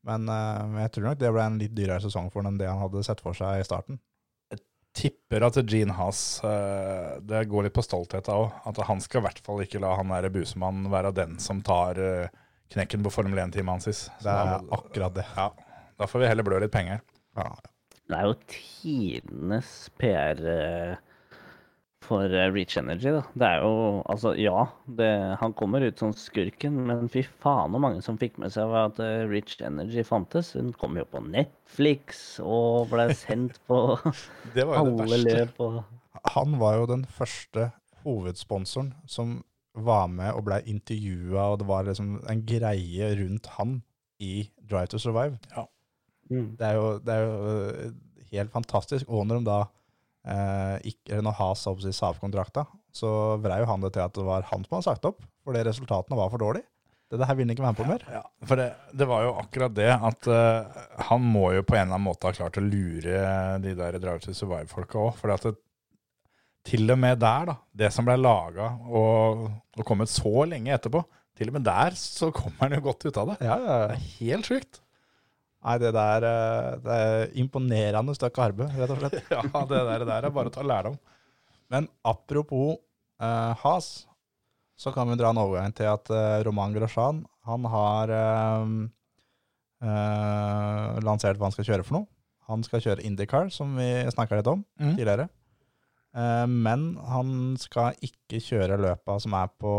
Men 0.08 0.28
uh, 0.30 0.76
jeg 0.84 0.94
tror 0.94 1.08
nok 1.08 1.20
det 1.20 1.32
ble 1.34 1.46
en 1.46 1.60
litt 1.62 1.76
dyrere 1.76 2.04
sesong 2.04 2.28
for 2.32 2.42
ham 2.42 2.52
enn 2.52 2.60
det 2.60 2.68
han 2.70 2.82
hadde 2.82 3.04
sett 3.06 3.22
for 3.24 3.36
seg 3.36 3.62
i 3.62 3.66
starten. 3.66 4.00
Jeg 4.52 4.62
Tipper 4.98 5.44
at 5.46 5.58
Gene 5.68 5.94
Haas 5.94 6.40
uh, 6.42 7.20
Det 7.22 7.44
går 7.46 7.68
litt 7.68 7.76
på 7.76 7.84
stolthet 7.86 8.28
òg. 8.32 8.50
At 8.68 8.80
han 8.88 9.02
skal 9.04 9.22
i 9.22 9.26
hvert 9.28 9.40
fall 9.46 9.64
ikke 9.64 9.80
la 9.84 9.94
han 9.98 10.12
der 10.12 10.30
busemannen 10.34 10.90
være 10.92 11.14
den 11.16 11.38
som 11.42 11.62
tar 11.64 12.00
knekken 12.72 13.04
på 13.04 13.12
Formel 13.12 13.40
1-teamet 13.46 13.78
hans. 13.78 13.88
Så 14.04 14.24
Det 14.24 14.32
er 14.32 14.54
akkurat 14.76 15.16
det. 15.16 15.26
Ja, 15.36 15.50
da 16.00 16.08
får 16.08 16.24
vi 16.24 16.30
heller 16.30 16.46
blø 16.46 16.60
litt 16.62 16.74
penger. 16.74 17.00
Ja. 17.38 17.52
Det 18.08 18.16
er 18.16 18.24
jo 18.24 18.36
tidenes 18.48 19.70
PR 20.00 20.38
eh, 20.48 21.07
for 22.04 22.24
eh, 22.30 22.48
Reach 22.52 22.76
Energy, 22.80 23.10
da. 23.16 23.22
Det 23.34 23.48
er 23.48 23.64
jo 23.64 24.02
Altså, 24.08 24.32
ja, 24.38 24.66
det, 24.98 25.10
han 25.40 25.54
kommer 25.58 25.84
ut 25.84 25.98
som 26.00 26.14
skurken, 26.16 26.78
men 26.88 27.10
fy 27.12 27.24
faen 27.42 27.74
så 27.74 27.82
mange 27.82 28.02
som 28.04 28.18
fikk 28.20 28.38
med 28.42 28.54
seg 28.54 28.74
at 28.80 29.00
eh, 29.02 29.26
Reach 29.30 29.58
Energy 29.64 30.04
fantes. 30.06 30.54
Den 30.56 30.72
kom 30.78 30.98
jo 30.98 31.06
på 31.08 31.22
Netflix 31.24 32.38
og 32.44 32.88
ble 32.92 33.10
sendt 33.18 33.60
på 33.68 33.98
Det 34.56 34.66
var 34.68 34.84
jo 34.84 34.96
det 35.02 35.10
verste. 35.26 35.84
Han 36.34 36.58
var 36.60 36.80
jo 36.80 36.88
den 36.90 37.04
første 37.18 37.70
hovedsponsoren 38.04 38.94
som 39.10 39.38
var 39.78 40.08
med 40.10 40.32
og 40.34 40.46
ble 40.48 40.58
intervjua, 40.66 41.52
og 41.52 41.60
det 41.60 41.68
var 41.68 41.86
liksom 41.86 42.16
en 42.30 42.44
greie 42.46 43.10
rundt 43.20 43.46
han 43.58 43.80
i 44.18 44.48
Drive 44.70 44.90
to 44.94 44.98
Survive. 44.98 45.38
mm. 46.30 46.56
Det 46.58 46.66
er 46.66 46.78
jo, 46.78 46.86
det 46.98 47.14
er 47.14 47.20
jo 47.22 47.52
øh, 47.52 47.92
helt 48.32 48.52
fantastisk. 48.52 49.08
Og 49.08 49.26
når 49.26 49.38
de 49.38 49.46
da 49.46 49.58
eh, 49.60 49.77
ikke, 50.88 51.12
eller 51.12 51.24
når 51.28 51.38
Has 51.38 51.62
sa 51.64 51.72
opp 51.72 51.84
seg 51.84 51.94
Saab-kontrakta, 51.96 52.66
så 52.94 53.10
vrei 53.42 53.60
jo 53.62 53.68
han 53.70 53.84
det 53.84 53.92
til 53.94 54.04
at 54.04 54.16
det 54.16 54.26
var 54.26 54.48
han 54.50 54.64
som 54.66 54.76
hadde 54.76 54.88
sagt 54.88 55.08
opp, 55.08 55.22
fordi 55.46 55.62
resultatene 55.68 56.18
var 56.18 56.32
for 56.32 56.42
dårlige. 56.42 56.68
Det 57.08 57.24
her 57.24 57.38
vil 57.38 57.46
han 57.46 57.54
ikke 57.54 57.64
være 57.64 57.72
med 57.72 57.80
på 57.80 57.88
mer. 57.88 58.02
Ja, 58.12 58.20
for 58.44 58.60
det, 58.60 58.66
det 59.00 59.06
var 59.08 59.22
jo 59.24 59.30
akkurat 59.40 59.72
det 59.72 59.88
at 59.88 60.26
uh, 60.28 60.80
han 61.08 61.22
må 61.24 61.46
jo 61.56 61.64
på 61.64 61.78
en 61.78 61.86
eller 61.86 61.96
annen 61.96 62.04
måte 62.04 62.28
ha 62.28 62.36
klart 62.36 62.58
å 62.60 62.64
lure 62.64 63.22
de 63.64 63.72
der 63.78 63.96
Drive 63.96 64.20
to 64.26 64.34
Survive-folka 64.36 65.00
òg. 65.06 65.14
For 65.16 65.56
til 66.68 66.92
og 66.92 66.98
med 67.00 67.22
der, 67.22 67.48
da, 67.48 67.54
det 67.80 67.88
som 67.94 68.04
ble 68.04 68.18
laga 68.20 68.74
og, 68.92 69.46
og 69.78 69.86
kommet 69.88 70.12
så 70.12 70.44
lenge 70.50 70.74
etterpå, 70.76 71.00
til 71.38 71.48
og 71.48 71.56
med 71.56 71.64
der 71.64 71.96
så 71.96 72.28
kommer 72.34 72.66
han 72.66 72.76
jo 72.76 72.84
godt 72.90 73.08
ut 73.08 73.22
av 73.22 73.32
det. 73.32 73.38
Ja, 73.46 73.56
ja. 73.56 73.78
Det 73.88 73.96
er 73.96 74.06
helt 74.18 74.50
sjukt. 74.50 74.80
Nei, 75.64 75.74
det 75.82 75.90
der 75.96 76.24
eh, 76.28 76.74
det 76.84 76.96
er 77.04 77.32
imponerende 77.42 78.14
stykke 78.14 78.44
arbeid, 78.50 78.74
rett 78.78 78.92
og 78.94 79.00
slett. 79.00 79.16
Ja, 79.34 79.42
det 79.42 79.80
der, 79.88 80.04
det 80.04 80.06
der 80.12 80.28
er 80.28 80.34
bare 80.36 80.52
å 80.52 80.54
ta 80.54 80.62
lærdom. 80.62 80.98
Men 81.72 81.88
apropos 82.06 82.76
eh, 83.20 83.54
Has, 83.64 84.06
så 84.78 84.92
kan 84.94 85.10
vi 85.10 85.16
dra 85.18 85.32
en 85.34 85.40
overgang 85.42 85.74
til 85.74 85.90
at 85.90 86.08
eh, 86.14 86.36
Roman 86.46 86.72
Grosjean, 86.76 87.24
han 87.48 87.64
har 87.72 88.12
eh, 88.14 88.68
eh, 89.88 91.00
lansert 91.04 91.38
hva 91.40 91.48
han 91.50 91.56
skal 91.56 91.66
kjøre 91.72 91.86
for 91.88 91.98
noe. 91.98 92.08
Han 92.48 92.62
skal 92.64 92.80
kjøre 92.80 93.04
IndyCar, 93.04 93.50
som 93.52 93.74
vi 93.76 93.88
snakka 94.14 94.38
litt 94.38 94.46
om 94.48 94.62
Mm. 94.80 94.94
tidligere. 94.96 95.28
Eh, 96.16 96.46
men 96.48 96.94
han 97.10 97.56
skal 97.60 97.98
ikke 98.00 98.40
kjøre 98.40 98.78
løpa 98.80 99.18
som 99.20 99.34
er 99.36 99.50
på 99.60 99.74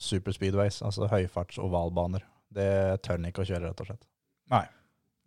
superspeedways, 0.00 0.80
altså 0.82 1.06
høyfarts 1.12 1.60
ovalbaner. 1.62 2.24
Det 2.54 3.02
tør 3.04 3.18
han 3.20 3.28
ikke 3.30 3.44
å 3.44 3.48
kjøre, 3.48 3.68
rett 3.70 3.80
og 3.84 3.86
slett. 3.92 4.02
Nei. 4.52 4.64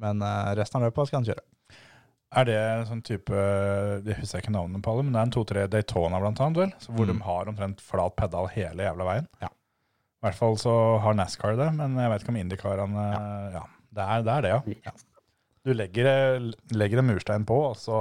Men 0.03 0.21
eh, 0.21 0.51
resten 0.59 0.77
av 0.81 0.87
løpet 0.91 1.07
skal 1.09 1.21
han 1.23 1.29
kjøre. 1.31 1.43
Er 2.37 2.43
det 2.45 2.55
en 2.59 2.85
sånn 2.89 3.01
type 3.07 3.31
Jeg 4.03 4.17
husker 4.19 4.41
ikke 4.43 4.51
navnet 4.51 4.83
på 4.83 4.91
alle, 4.91 5.03
men 5.07 5.13
det 5.15 5.19
er 5.21 5.27
en 5.29 5.31
to-tre 5.37 5.61
Daytona 5.71 6.19
blant 6.19 6.41
annet, 6.43 6.57
vel? 6.59 6.73
Så 6.83 6.91
hvor 6.91 7.07
Mm. 7.07 7.13
de 7.17 7.23
har 7.23 7.47
omtrent 7.53 7.81
flat 7.81 8.15
pedal 8.19 8.49
hele 8.51 8.83
jævla 8.83 9.05
veien. 9.07 9.27
Ja. 9.41 9.47
I 9.47 10.25
hvert 10.27 10.35
fall 10.35 10.57
så 10.59 10.73
har 10.99 11.13
NASCAR 11.15 11.55
det, 11.55 11.69
men 11.77 11.95
jeg 11.95 12.09
vet 12.11 12.21
ikke 12.25 12.33
om 12.33 12.39
IndyCarene 12.41 13.05
Ja, 13.53 13.63
det, 13.95 14.03
er, 14.03 14.23
det 14.27 14.33
er 14.33 14.41
det, 14.41 14.49
ja. 14.51 14.61
Ja. 14.85 14.91
Du 15.67 15.73
legger, 15.73 16.07
legger 16.75 16.99
en 16.99 17.07
murstein 17.13 17.45
på, 17.47 17.57
og 17.71 17.75
så 17.79 17.97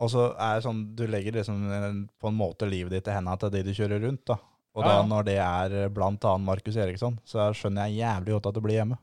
Og 0.00 0.08
så 0.08 0.30
er 0.40 0.54
det 0.56 0.64
sånn, 0.64 0.78
du 0.96 1.02
legger 1.12 1.34
liksom 1.36 1.58
eh, 1.76 1.90
på 2.22 2.30
en 2.30 2.36
måte 2.38 2.64
livet 2.64 2.88
ditt 2.94 3.08
i 3.10 3.12
hendene 3.12 3.36
til 3.42 3.50
de 3.52 3.60
du 3.66 3.74
kjører 3.76 4.00
rundt, 4.06 4.22
da. 4.30 4.38
Og 4.72 4.80
Ja, 4.80 4.88
da 4.88 4.94
ja. 4.96 5.02
når 5.10 5.26
det 5.26 5.34
er 5.44 5.88
blant 5.92 6.24
annet 6.24 6.46
Markus 6.46 6.76
Eriksson, 6.80 7.18
så 7.28 7.50
skjønner 7.52 7.84
jeg 7.90 7.98
jævlig 8.00 8.32
godt 8.38 8.46
at 8.48 8.54
du 8.56 8.60
blir 8.64 8.78
hjemme. 8.78 8.96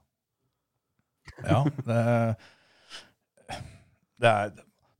Ja. 1.43 1.63
Det, 1.87 2.01
det, 4.17 4.31
er, 4.31 4.53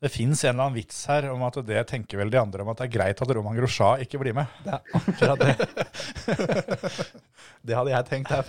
det 0.04 0.12
fins 0.14 0.44
en 0.44 0.54
eller 0.54 0.68
annen 0.68 0.78
vits 0.78 1.00
her 1.10 1.30
om 1.32 1.46
at 1.48 1.60
det 1.68 1.86
tenker 1.90 2.22
vel 2.22 2.34
de 2.34 2.42
andre 2.42 2.66
om 2.66 2.72
at 2.74 2.82
det 2.82 2.88
er 2.90 2.96
greit 2.98 3.24
at 3.24 3.34
Roman 3.38 3.58
Grosja 3.58 3.96
ikke 4.04 4.22
blir 4.22 4.38
med. 4.38 4.52
Det 4.66 4.76
er 4.76 4.82
akkurat 5.02 5.40
det. 5.42 5.54
det 7.68 7.80
hadde 7.80 7.96
jeg 7.96 8.10
tenkt 8.12 8.34
her. 8.36 8.46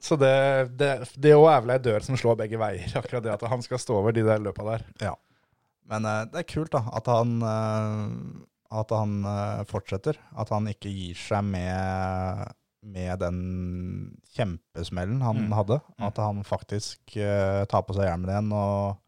Så 0.00 0.16
det, 0.16 0.34
det, 0.78 0.90
det 1.18 1.32
er 1.34 1.62
vel 1.62 1.74
ei 1.74 1.80
dør 1.82 2.04
som 2.06 2.18
slår 2.18 2.38
begge 2.38 2.60
veier, 2.60 2.92
akkurat 2.98 3.24
det 3.24 3.34
at 3.34 3.48
han 3.50 3.64
skal 3.64 3.80
stå 3.82 3.98
over 4.00 4.14
de 4.14 4.24
der 4.26 4.42
løpa 4.42 4.66
der. 4.72 4.86
Ja. 5.02 5.14
Men 5.88 6.06
eh, 6.06 6.24
det 6.32 6.42
er 6.42 6.48
kult 6.48 6.72
da, 6.74 6.84
at 6.96 7.08
han, 7.10 7.38
eh, 7.42 8.78
at 8.78 8.94
han 8.94 9.18
eh, 9.24 9.64
fortsetter. 9.68 10.20
At 10.38 10.52
han 10.54 10.68
ikke 10.70 10.92
gir 10.92 11.18
seg 11.18 11.46
med, 11.48 12.44
med 12.82 13.18
den 13.20 13.38
kjempesmellen 14.36 15.20
han 15.24 15.44
Mm. 15.48 15.52
hadde. 15.56 15.80
Mm. 15.98 16.06
At 16.08 16.16
han 16.22 16.42
faktisk 16.46 17.16
uh, 17.16 17.64
tar 17.70 17.82
på 17.82 17.94
seg 17.96 18.06
hjelmen 18.08 18.30
igjen 18.30 18.52
og, 18.54 18.98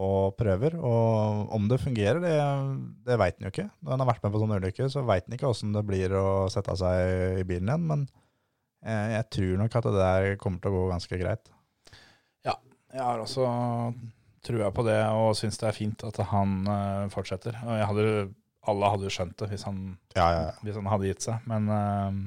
og 0.00 0.36
prøver. 0.38 0.76
Og 0.76 1.50
om 1.56 1.68
det 1.68 1.80
fungerer, 1.80 2.20
det, 2.20 2.34
det 3.08 3.18
veit 3.20 3.38
han 3.40 3.48
jo 3.48 3.52
ikke. 3.54 3.70
Når 3.82 3.90
han 3.96 4.00
har 4.04 4.10
vært 4.12 4.22
med 4.26 4.32
på 4.34 4.42
sånne 4.42 4.58
ulykker, 4.60 4.88
så 4.92 5.02
veit 5.08 5.26
han 5.26 5.36
ikke 5.38 5.48
åssen 5.50 5.72
det 5.76 5.84
blir 5.88 6.12
å 6.16 6.26
sette 6.52 6.76
seg 6.80 7.40
i 7.40 7.46
bilen 7.48 7.68
igjen. 7.72 7.86
Men 7.88 8.04
eh, 8.84 9.16
jeg 9.16 9.28
tror 9.36 9.56
nok 9.64 9.76
at 9.80 9.88
det 9.88 9.94
der 9.98 10.28
kommer 10.40 10.60
til 10.60 10.70
å 10.72 10.76
gå 10.78 10.88
ganske 10.92 11.20
greit. 11.20 11.50
Ja, 12.46 12.56
Jeg 12.92 13.02
har 13.04 13.20
også 13.24 13.48
trua 14.44 14.70
på 14.72 14.84
det 14.86 14.98
og 15.12 15.34
syns 15.36 15.58
det 15.60 15.66
er 15.68 15.76
fint 15.76 16.04
at 16.06 16.16
han 16.30 16.60
uh, 16.68 17.08
fortsetter. 17.12 17.56
Og 17.66 17.74
jeg 17.76 17.88
hadde, 17.90 18.04
alle 18.72 18.88
hadde 18.92 19.04
jo 19.08 19.12
skjønt 19.12 19.36
det 19.40 19.50
hvis 19.52 19.64
han, 19.68 19.80
Ja, 20.16 20.28
ja, 20.32 20.44
ja. 20.48 20.54
hvis 20.64 20.78
han 20.80 20.88
hadde 20.88 21.10
gitt 21.10 21.24
seg. 21.26 21.42
Men 21.50 21.68
eh, 21.68 22.20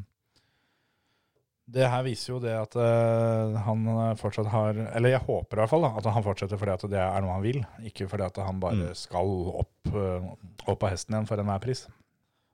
det 1.74 1.88
her 1.90 2.04
viser 2.06 2.34
jo 2.36 2.40
det 2.44 2.54
at 2.54 2.76
uh, 2.78 3.56
han 3.66 3.88
fortsatt 4.20 4.48
har 4.54 4.78
Eller 4.94 5.16
jeg 5.16 5.24
håper 5.26 5.58
i 5.58 5.62
hvert 5.64 5.72
fall 5.72 5.86
da, 5.88 5.90
at 5.98 6.06
han 6.16 6.26
fortsetter 6.26 6.60
fordi 6.62 6.76
at 6.76 6.86
det 6.92 7.00
er 7.02 7.24
noe 7.26 7.34
han 7.34 7.44
vil, 7.46 7.60
ikke 7.90 8.08
fordi 8.12 8.28
at 8.28 8.38
han 8.46 8.62
bare 8.62 8.78
Mm. 8.78 8.94
skal 9.00 9.34
opp, 9.64 9.94
uh, 9.96 10.30
opp 10.70 10.86
av 10.86 10.94
hesten 10.94 11.16
igjen 11.18 11.28
for 11.30 11.42
enhver 11.42 11.62
pris. 11.64 11.86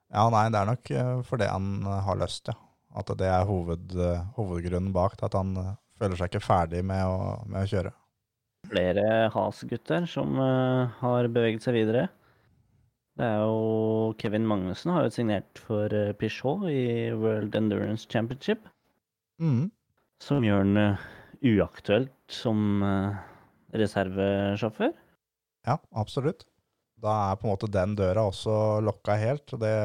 Ja, 0.10 0.24
nei, 0.34 0.48
det 0.50 0.58
er 0.58 0.66
nok 0.72 0.90
eh, 0.90 1.10
fordi 1.28 1.46
han 1.46 1.66
eh, 1.86 2.00
har 2.08 2.18
lyst, 2.18 2.48
ja. 2.50 2.56
At 2.98 3.12
det 3.20 3.28
er 3.30 3.44
hoved, 3.46 3.92
eh, 3.94 4.24
hovedgrunnen 4.40 4.90
bak 4.96 5.20
at 5.22 5.36
han 5.38 5.52
eh, 5.62 5.76
føler 6.02 6.18
seg 6.18 6.32
ikke 6.32 6.42
ferdig 6.42 6.80
med 6.90 7.04
å, 7.06 7.44
med 7.46 7.68
å 7.68 7.70
kjøre. 7.70 7.92
flere 8.72 9.04
Has-gutter 9.36 10.08
som 10.10 10.34
uh, 10.42 10.90
har 11.04 11.30
beveget 11.30 11.64
seg 11.68 11.78
videre. 11.78 12.08
Det 13.20 13.28
er 13.28 13.44
jo 13.44 14.16
Kevin 14.18 14.48
Magnussen 14.50 14.92
har 14.96 15.06
jo 15.06 15.14
signert 15.14 15.60
for 15.68 15.92
eh, 15.94 16.14
Peugeot 16.18 16.66
i 16.72 17.12
World 17.14 17.54
Endurance 17.60 18.08
Championship. 18.10 18.66
Mm. 19.40 19.70
Som 20.20 20.44
gjør 20.44 20.64
han 20.64 20.80
eh, 20.80 21.04
uaktuelt 21.56 22.16
som 22.32 22.84
eh, 22.84 23.20
reservesjåfør. 23.80 24.94
Ja, 25.68 25.78
absolutt. 25.92 26.46
Da 27.00 27.14
er 27.30 27.38
på 27.40 27.48
en 27.48 27.54
måte 27.54 27.70
den 27.72 27.96
døra 27.96 28.26
også 28.28 28.82
lokka 28.84 29.16
helt. 29.20 29.54
og 29.56 29.62
det, 29.64 29.76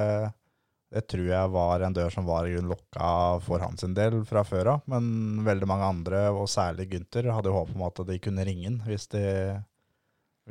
det 0.91 1.05
tror 1.11 1.29
jeg 1.31 1.53
var 1.55 1.85
en 1.87 1.95
dør 1.95 2.11
som 2.11 2.27
var 2.27 2.49
i 2.49 2.57
grunn 2.57 2.73
lokka 2.73 3.13
for 3.45 3.63
hans 3.63 3.87
del 3.95 4.25
fra 4.27 4.43
før 4.47 4.73
av. 4.75 4.85
Men 4.91 5.45
veldig 5.47 5.71
mange 5.71 5.93
andre, 5.95 6.27
og 6.35 6.51
særlig 6.51 6.91
Gunther, 6.91 7.31
hadde 7.37 7.55
håp 7.55 7.71
om 7.77 7.87
at 7.87 8.03
de 8.11 8.19
kunne 8.23 8.47
ringe 8.47 8.67
den 8.67 8.83
hvis 8.89 9.07
de, 9.15 9.25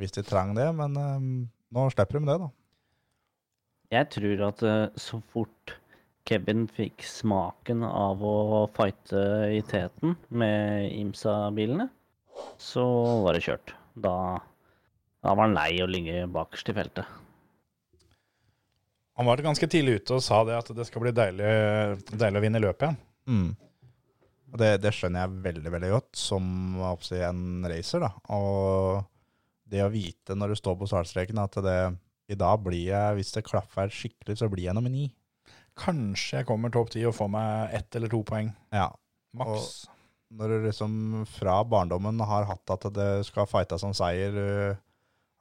hvis 0.00 0.16
de 0.16 0.24
trang 0.24 0.56
det. 0.56 0.70
Men 0.80 0.96
um, 0.96 1.32
nå 1.74 1.88
slipper 1.92 2.22
de 2.22 2.32
det, 2.32 2.40
da. 2.46 2.52
Jeg 3.92 4.08
tror 4.16 4.46
at 4.48 4.62
så 4.98 5.20
fort 5.30 5.76
Kevin 6.24 6.64
fikk 6.72 7.04
smaken 7.04 7.82
av 7.84 8.22
å 8.24 8.64
fighte 8.72 9.20
i 9.52 9.60
teten 9.68 10.14
med 10.32 10.88
IMSA-bilene, 10.88 11.90
så 12.60 12.84
var 13.24 13.36
det 13.36 13.44
kjørt. 13.44 13.74
Da, 13.94 14.14
da 15.20 15.34
var 15.34 15.44
han 15.44 15.56
lei 15.56 15.82
å 15.84 15.88
ligge 15.90 16.24
bakerst 16.32 16.72
i 16.72 16.76
feltet. 16.76 17.20
Han 19.14 19.28
var 19.28 19.42
ganske 19.44 19.68
tidlig 19.70 20.00
ute 20.00 20.16
og 20.16 20.24
sa 20.24 20.40
det 20.48 20.56
at 20.56 20.70
det 20.74 20.86
skal 20.88 21.04
bli 21.04 21.12
deilig, 21.14 21.50
deilig 22.10 22.40
å 22.40 22.42
vinne 22.42 22.62
løpet 22.62 22.88
igjen. 22.88 22.96
Mm. 23.30 23.50
Og 24.54 24.60
det, 24.62 24.70
det 24.82 24.94
skjønner 24.94 25.26
jeg 25.26 25.42
veldig 25.44 25.74
veldig 25.74 25.90
godt, 25.92 26.10
som 26.18 26.48
si, 27.04 27.18
en 27.22 27.66
racer. 27.68 28.02
da. 28.02 28.10
Og 28.34 29.04
det 29.70 29.84
å 29.84 29.92
vite 29.92 30.36
når 30.38 30.54
du 30.54 30.58
står 30.58 30.80
på 30.80 30.88
startstreken 30.90 31.42
at 31.42 31.60
det, 31.62 31.78
i 32.32 32.38
dag 32.38 32.64
blir 32.64 32.88
jeg, 32.88 33.18
hvis 33.18 33.34
det 33.36 33.44
klaffer 33.46 33.92
skikkelig, 33.92 34.38
så 34.40 34.48
blir 34.50 34.70
jeg 34.70 34.76
nummer 34.78 34.92
ni. 34.92 35.08
Kanskje 35.78 36.40
jeg 36.40 36.48
kommer 36.48 36.70
topp 36.74 36.92
ti 36.94 37.02
og 37.08 37.16
får 37.16 37.30
meg 37.34 37.74
ett 37.80 37.98
eller 37.98 38.12
to 38.12 38.20
poeng. 38.26 38.52
Ja. 38.74 38.88
Maks. 39.34 39.88
Når 40.34 40.50
du 40.50 40.66
liksom 40.68 40.94
fra 41.30 41.58
barndommen 41.66 42.20
har 42.26 42.46
hatt 42.48 42.74
at 42.74 42.86
det 42.94 43.10
skal 43.28 43.48
fightes 43.50 43.82
som 43.82 43.94
seier, 43.94 44.34
du 44.34 44.76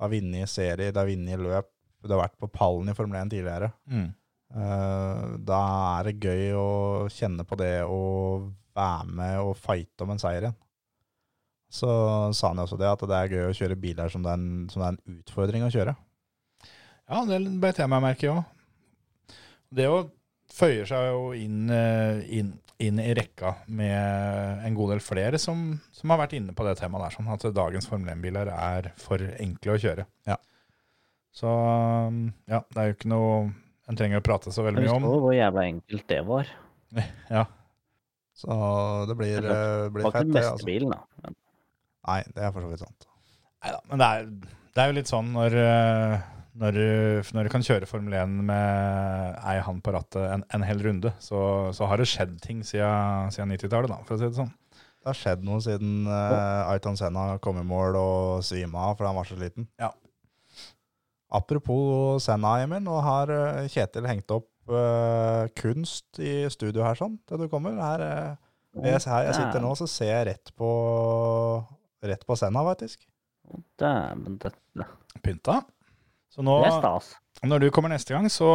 har 0.01 0.11
vunnet 0.11 0.45
i 0.45 0.49
serie, 0.49 0.91
du 0.91 0.99
har 0.99 1.09
vunnet 1.09 1.38
i 1.38 1.39
løp, 1.41 1.69
du 2.03 2.11
har 2.11 2.25
vært 2.25 2.38
på 2.41 2.49
pallen 2.53 2.91
i 2.91 2.97
Formel 2.97 3.21
1 3.21 3.31
tidligere. 3.34 3.71
Mm. 3.89 4.09
Eh, 4.53 5.21
da 5.49 5.61
er 5.99 6.09
det 6.09 6.19
gøy 6.21 6.51
å 6.59 6.69
kjenne 7.13 7.45
på 7.47 7.57
det 7.57 7.75
og 7.88 8.51
være 8.77 9.07
med 9.09 9.39
og 9.41 9.55
fighte 9.57 10.05
om 10.05 10.13
en 10.13 10.21
seier 10.21 10.47
igjen. 10.47 10.57
Så 11.73 11.89
sa 12.38 12.51
han 12.51 12.59
jo 12.61 12.67
også 12.67 12.77
det, 12.77 12.89
at 12.89 13.05
det 13.09 13.17
er 13.17 13.31
gøy 13.34 13.47
å 13.47 13.55
kjøre 13.57 13.79
biler 13.81 14.11
som 14.13 14.25
det 14.25 14.29
er 14.29 14.41
en, 14.41 14.65
som 14.69 14.84
det 14.84 14.89
er 14.91 14.97
en 14.97 15.21
utfordring 15.21 15.63
å 15.65 15.71
kjøre. 15.73 15.95
Ja, 17.09 17.23
det 17.25 17.39
beit 17.61 17.79
jeg 17.81 17.89
meg 17.89 18.03
merke 18.03 18.27
i 18.27 18.34
òg. 18.34 18.43
Det 19.73 19.88
å 19.89 20.03
føyer 20.54 20.86
seg 20.89 21.08
jo 21.10 21.32
inn, 21.38 21.64
eh, 21.74 22.22
inn, 22.39 22.51
inn 22.84 22.99
i 23.01 23.14
rekka 23.18 23.56
med 23.74 24.66
en 24.68 24.76
god 24.78 24.93
del 24.95 25.01
flere 25.04 25.39
som, 25.41 25.80
som 25.95 26.12
har 26.14 26.20
vært 26.24 26.36
inne 26.38 26.54
på 26.58 26.66
det 26.68 26.76
temaet 26.82 27.06
der, 27.08 27.16
sånn 27.18 27.32
at 27.34 27.45
dagens 27.56 27.88
Formel 27.89 28.12
1-biler 28.16 28.51
er 28.54 28.91
for 29.01 29.22
enkle 29.39 29.76
å 29.76 29.82
kjøre. 29.82 30.06
Ja. 30.30 30.38
Så 31.34 31.49
ja, 32.49 32.60
det 32.70 32.78
er 32.84 32.89
jo 32.91 32.95
ikke 32.97 33.10
noe 33.10 33.38
en 33.89 33.97
trenger 33.99 34.22
å 34.22 34.26
prate 34.26 34.51
så 34.54 34.64
veldig 34.66 34.84
mye 34.86 34.93
om. 34.93 35.06
Husk 35.10 35.24
hvor 35.26 35.34
jævla 35.36 35.64
enkelt 35.72 36.06
det 36.12 36.22
var. 36.30 36.51
Ja, 37.34 37.47
Så 38.38 38.54
det 39.10 39.16
blir, 39.18 39.41
Det 39.41 39.49
eh, 39.49 39.84
Det 39.88 39.93
blir 39.95 40.04
var 40.06 40.12
ikke 40.12 40.20
fett, 40.20 40.28
den 40.28 40.34
det. 40.36 40.41
beste 40.41 40.51
Altså. 40.54 40.68
bilen, 40.68 40.93
da. 40.93 41.34
Nei, 42.04 42.20
det 42.36 42.43
er 42.45 42.51
for 42.54 42.66
så 42.66 42.70
vidt 42.70 42.84
sant. 42.84 43.08
Neida, 43.64 43.80
men 43.89 44.01
det 44.04 44.08
er, 44.14 44.28
det 44.76 44.84
er 44.84 44.89
jo 44.91 44.95
litt 44.99 45.10
sånn 45.10 45.30
når, 45.34 45.56
eh, 45.64 46.24
når, 46.60 46.76
du, 46.78 47.30
når 47.34 47.47
du 47.47 47.51
kan 47.54 47.64
kjøre 47.66 47.88
Formel 47.89 48.14
1 48.20 48.34
med 48.45 49.38
ei 49.41 49.58
hand 49.66 49.82
på 49.86 49.93
rattet 49.95 50.22
en, 50.30 50.43
en 50.54 50.66
hel 50.68 50.84
runde, 50.86 51.14
så, 51.24 51.39
så 51.74 51.88
har 51.89 51.97
det 51.97 52.10
skjedd 52.12 52.36
ting 52.43 52.62
siden, 52.68 53.34
siden 53.34 53.56
90-tallet, 53.56 53.89
da, 53.89 53.97
for 54.06 54.16
å 54.16 54.22
si 54.22 54.30
det 54.30 54.38
sånn. 54.38 54.54
Det 55.04 55.12
har 55.12 55.20
skjedd 55.20 55.41
noe 55.43 55.60
siden 55.60 56.06
uh, 56.08 56.70
Ayton 56.72 56.95
Senna 56.95 57.34
kom 57.43 57.58
i 57.60 57.66
mål 57.68 57.97
og 57.99 58.45
svima 58.47 58.86
av 58.88 58.95
fordi 58.95 59.10
han 59.10 59.18
var 59.18 59.28
så 59.28 59.36
liten. 59.41 59.68
Ja. 59.82 59.89
Apropos 61.34 62.24
Senna, 62.24 62.54
Emil, 62.64 62.84
nå 62.86 62.99
har 63.01 63.32
eh, 63.34 63.66
Kjetil 63.74 64.06
hengt 64.06 64.32
opp 64.32 64.47
uh, 64.70 65.49
kunst 65.58 66.22
i 66.22 66.45
studio 66.54 66.86
her 66.86 66.95
sånn, 66.99 67.18
til 67.28 67.41
du 67.41 67.49
kommer. 67.51 67.76
Her, 67.82 68.06
uh, 68.06 68.84
jeg, 68.86 69.01
her 69.10 69.28
jeg 69.28 69.39
sitter 69.41 69.66
nå, 69.66 69.74
så 69.76 69.89
ser 69.89 70.12
jeg 70.14 70.28
rett 70.30 70.54
på, 70.56 70.70
rett 72.06 72.24
på 72.30 72.38
Senna, 72.39 72.62
faktisk. 72.70 73.01
Dæven 73.82 74.38
døtte. 74.39 74.88
Pynta. 75.26 75.64
Så 76.34 76.41
nå, 76.45 76.55
Det 76.63 76.71
er 76.71 76.79
stas. 76.79 77.11
når 77.45 77.61
du 77.61 77.67
kommer 77.75 77.93
neste 77.93 78.15
gang, 78.15 78.25
så, 78.31 78.49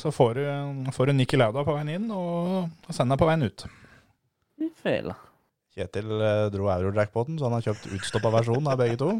så 0.00 0.12
får, 0.14 0.38
du, 0.40 0.90
får 0.96 1.10
du 1.10 1.12
Nikki 1.18 1.36
Lauda 1.36 1.64
på 1.66 1.74
veien 1.76 1.90
inn, 1.98 2.06
og, 2.14 2.70
og 2.88 2.96
Senna 2.96 3.18
på 3.20 3.28
veien 3.28 3.44
ut. 3.44 3.66
Fela. 4.80 5.16
Kjetil 5.76 6.10
eh, 6.16 6.46
dro 6.52 6.70
eurojackpoten, 6.72 7.36
så 7.38 7.46
han 7.48 7.58
har 7.58 7.66
kjøpt 7.68 7.90
utstoppa 7.98 8.32
versjon 8.34 8.66
av 8.72 8.80
begge 8.80 8.96
to. 9.00 9.10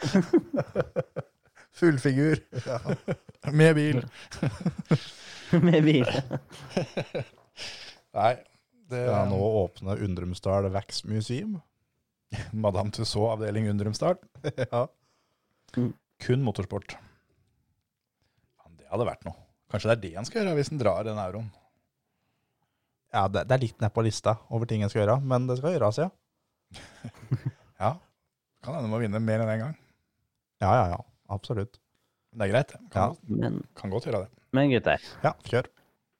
Fullfigur. 1.80 2.42
Med 3.60 3.74
bil. 3.78 4.02
Med 5.66 5.86
bil. 5.86 6.06
Nei, 8.14 8.32
det 8.90 9.04
er 9.06 9.30
nå 9.30 9.38
åpne 9.62 9.96
Undrumsdal 10.04 10.68
Wax 10.74 11.04
Museum. 11.08 11.60
Madame 12.52 12.92
Tussauds 12.94 13.36
avdeling 13.36 13.70
Undrumsdal. 13.72 14.18
ja. 14.66 14.84
Kun 16.20 16.44
motorsport. 16.44 16.98
Hadde 18.90 19.06
vært 19.06 19.24
noe. 19.28 19.36
Kanskje 19.70 19.90
det 19.90 19.96
er 19.96 20.02
det 20.02 20.12
han 20.18 20.26
skal 20.26 20.42
gjøre 20.42 20.56
hvis 20.58 20.70
han 20.72 20.80
drar 20.82 21.04
den 21.06 21.18
euroen. 21.22 21.50
ja, 23.14 23.26
det, 23.28 23.44
det 23.48 23.54
er 23.56 23.62
litt 23.64 23.80
ned 23.82 23.92
på 23.94 24.02
lista 24.06 24.36
over 24.50 24.66
ting 24.70 24.82
en 24.82 24.90
skal 24.90 25.04
gjøre, 25.04 25.20
men 25.22 25.46
det 25.50 25.58
skal 25.60 25.76
gjøres, 25.76 26.00
ja. 26.02 26.08
Ja, 27.80 27.94
kan 28.62 28.76
hende 28.76 28.90
må 28.92 28.98
vinne 29.00 29.20
mer 29.24 29.40
enn 29.40 29.48
én 29.54 29.62
gang. 29.62 29.76
Ja, 30.60 30.72
ja, 30.76 30.86
ja. 30.92 30.98
Absolutt. 31.32 31.78
Det 32.34 32.44
er 32.44 32.50
greit. 32.52 32.74
Kan, 32.92 33.00
Ja. 33.00 33.06
godt, 33.14 33.30
Men, 33.30 33.60
kan 33.78 33.90
godt 33.94 34.04
gjøre 34.06 34.24
det. 34.26 34.30
men 34.52 34.70
gutter, 34.70 35.00
Ja, 35.24 35.32
kjør. 35.48 35.68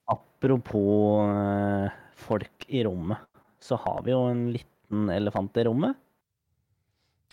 apropos 0.08 1.28
øh, 1.28 1.90
folk 2.16 2.64
i 2.68 2.84
rommet, 2.86 3.18
så 3.60 3.76
har 3.76 4.00
vi 4.06 4.10
jo 4.14 4.22
en 4.30 4.46
liten 4.54 5.10
elefant 5.12 5.56
i 5.60 5.66
rommet. 5.68 5.98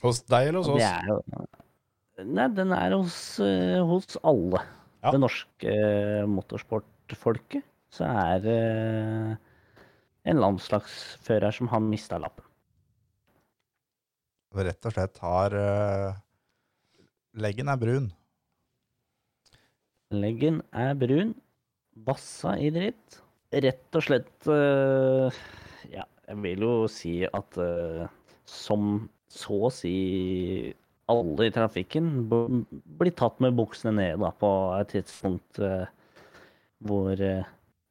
Hos 0.03 0.21
deg 0.29 0.49
eller 0.49 0.59
hos 0.59 0.67
oss? 0.75 0.83
jo 1.07 1.21
Nei, 2.25 2.47
den 2.49 2.71
er 2.73 2.95
hos, 2.97 3.39
øh, 3.39 3.79
hos 3.85 4.17
alle. 4.25 4.59
Ja. 5.08 5.14
Det 5.16 5.22
norske 5.24 5.72
eh, 5.72 6.26
motorsportfolket. 6.28 7.64
Så 7.95 8.03
er 8.03 8.41
det 8.43 8.58
en 10.28 10.41
landslagsfører 10.43 11.55
som 11.55 11.70
har 11.72 11.84
mista 11.84 12.20
lappen. 12.20 12.43
Rett 14.58 14.88
og 14.89 14.95
slett 14.95 15.20
har 15.24 15.53
eh, 15.55 16.18
Leggen 17.38 17.70
er 17.70 17.80
brun. 17.80 18.08
Leggen 20.12 20.62
er 20.76 20.95
brun. 20.97 21.36
Bassa 22.08 22.55
i 22.60 22.72
dritt. 22.74 23.22
Rett 23.53 23.95
og 23.95 24.03
slett 24.03 24.49
eh, 24.51 25.39
Ja, 25.93 26.03
jeg 26.28 26.41
vil 26.43 26.66
jo 26.66 26.74
si 26.91 27.22
at 27.28 27.60
eh, 27.64 28.10
som 28.47 29.08
så 29.32 29.62
å 29.68 29.72
si 29.72 29.93
alle 31.12 31.47
i 31.47 31.53
trafikken 31.55 32.10
blir 32.30 33.14
tatt 33.16 33.39
med 33.43 33.55
buksene 33.58 33.93
ned 33.95 34.20
da, 34.24 34.32
på 34.36 34.49
et 34.80 34.91
tidspunkt 34.95 35.62
eh, 35.64 35.86
hvor 36.88 37.16
eh, 37.24 37.47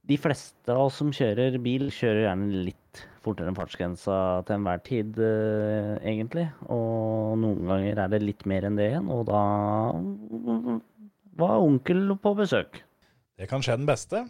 de 0.07 0.19
fleste 0.21 0.71
av 0.73 0.87
oss 0.87 1.01
som 1.01 1.12
kjører 1.14 1.57
bil, 1.62 1.89
kjører 1.91 2.27
gjerne 2.29 2.64
litt 2.69 3.03
fortere 3.27 3.51
enn 3.51 3.59
fartsgrensa 3.59 4.17
til 4.47 4.59
enhver 4.59 4.83
tid, 4.87 5.19
eh, 5.19 5.93
egentlig. 6.07 6.47
Og 6.71 7.37
noen 7.43 7.64
ganger 7.67 8.03
er 8.05 8.12
det 8.12 8.23
litt 8.23 8.47
mer 8.47 8.69
enn 8.69 8.79
det 8.79 8.91
igjen, 8.93 9.11
og 9.11 9.27
da 9.31 9.43
var 11.41 11.64
onkel 11.64 12.14
på 12.23 12.35
besøk. 12.39 12.83
Det 13.37 13.49
kan 13.51 13.64
skje 13.64 13.81
den 13.81 13.89
beste. 13.89 14.27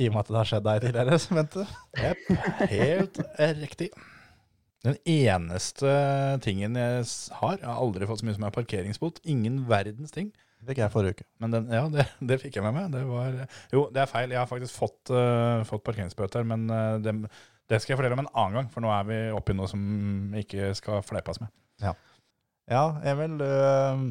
I 0.00 0.08
og 0.08 0.16
med 0.16 0.24
at 0.24 0.32
det 0.32 0.40
har 0.40 0.48
skjedd 0.50 0.66
deg 0.66 0.80
tidligere, 0.82 1.20
så 1.22 1.36
vente. 1.38 1.66
Jepp, 2.00 2.24
helt 2.72 3.22
riktig. 3.60 3.92
Den 4.80 4.96
eneste 5.04 5.90
tingen 6.40 6.78
jeg 6.78 7.04
har 7.36 7.58
Jeg 7.58 7.68
har 7.68 7.80
aldri 7.82 8.08
fått 8.08 8.22
så 8.22 8.28
mye 8.28 8.36
som 8.38 8.46
er 8.48 8.54
parkeringsbot. 8.54 9.20
Ingen 9.28 9.62
verdens 9.68 10.14
ting. 10.14 10.30
Det 10.60 10.72
fikk 10.72 10.82
jeg 10.82 10.92
forrige 10.92 11.18
uke. 11.18 11.26
Men 11.40 11.54
den, 11.56 11.70
ja, 11.72 11.84
det, 11.92 12.06
det 12.32 12.40
fikk 12.40 12.58
jeg 12.58 12.64
med 12.64 12.76
meg. 12.76 12.90
Det 12.94 13.04
var, 13.08 13.38
jo, 13.72 13.86
det 13.92 14.02
er 14.02 14.10
feil. 14.10 14.32
Jeg 14.32 14.40
har 14.40 14.48
faktisk 14.48 14.76
fått, 14.76 15.12
uh, 15.12 15.60
fått 15.68 15.84
parkeringsbøter, 15.84 16.44
men 16.48 16.66
uh, 16.72 16.96
det, 17.00 17.14
det 17.70 17.80
skal 17.80 17.94
jeg 17.94 18.00
fortelle 18.00 18.16
om 18.18 18.24
en 18.24 18.32
annen 18.32 18.58
gang, 18.58 18.72
for 18.72 18.84
nå 18.84 18.92
er 18.92 19.08
vi 19.08 19.18
oppe 19.36 19.54
i 19.54 19.58
noe 19.60 19.68
som 19.70 19.80
ikke 20.40 20.72
skal 20.76 21.04
fleipes 21.06 21.40
med. 21.44 21.52
Ja, 22.70 22.84
Emil, 23.02 23.34
du, 23.40 23.46
eh, 23.46 24.02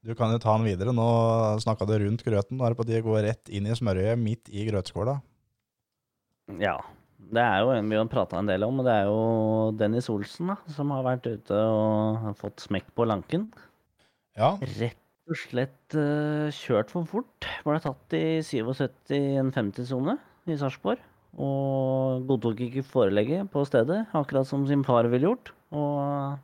du 0.00 0.14
kan 0.16 0.32
jo 0.32 0.40
ta 0.40 0.54
den 0.56 0.64
videre. 0.64 0.94
Nå 0.96 1.06
snakka 1.60 1.84
du 1.88 1.98
rundt 2.00 2.24
grøten. 2.24 2.56
Nå 2.56 2.64
er 2.64 2.72
det 2.72 2.78
på 2.78 2.86
tide 2.88 3.02
å 3.04 3.10
gå 3.10 3.18
rett 3.20 3.52
inn 3.52 3.68
i 3.68 3.76
smørøyet 3.76 4.20
midt 4.20 4.48
i 4.48 4.64
grøtskåla. 4.70 5.18
Ja. 6.60 6.78
Det 7.32 7.42
er 7.42 7.62
jo 7.62 7.70
en 7.74 7.88
vi 7.88 7.98
har 7.98 8.08
prata 8.10 8.40
en 8.40 8.48
del 8.50 8.64
om, 8.66 8.80
og 8.82 8.88
det 8.88 8.94
er 8.94 9.06
jo 9.08 9.20
Dennis 9.78 10.08
Olsen 10.12 10.50
da, 10.52 10.56
som 10.74 10.90
har 10.94 11.04
vært 11.06 11.28
ute 11.28 11.60
og 11.68 12.18
har 12.26 12.34
fått 12.40 12.64
smekk 12.64 12.90
på 12.98 13.06
lanken. 13.08 13.46
Ja, 14.38 14.54
Rett 14.80 14.98
og 15.30 15.38
slett 15.38 15.96
eh, 15.96 16.50
kjørt 16.56 16.92
for 16.92 17.08
fort. 17.08 17.48
Ble 17.64 17.78
tatt 17.84 18.16
i 18.16 18.40
77 18.44 19.14
i 19.16 19.22
en 19.40 19.52
50-sone 19.54 20.16
i 20.50 20.58
Sarpsborg. 20.60 21.02
Og 21.40 22.26
godtok 22.28 22.60
ikke 22.66 22.84
forelegget 22.84 23.48
på 23.52 23.62
stedet, 23.64 24.02
akkurat 24.12 24.48
som 24.48 24.66
sin 24.68 24.82
far 24.84 25.08
ville 25.12 25.30
gjort. 25.30 25.54
Og, 25.72 26.36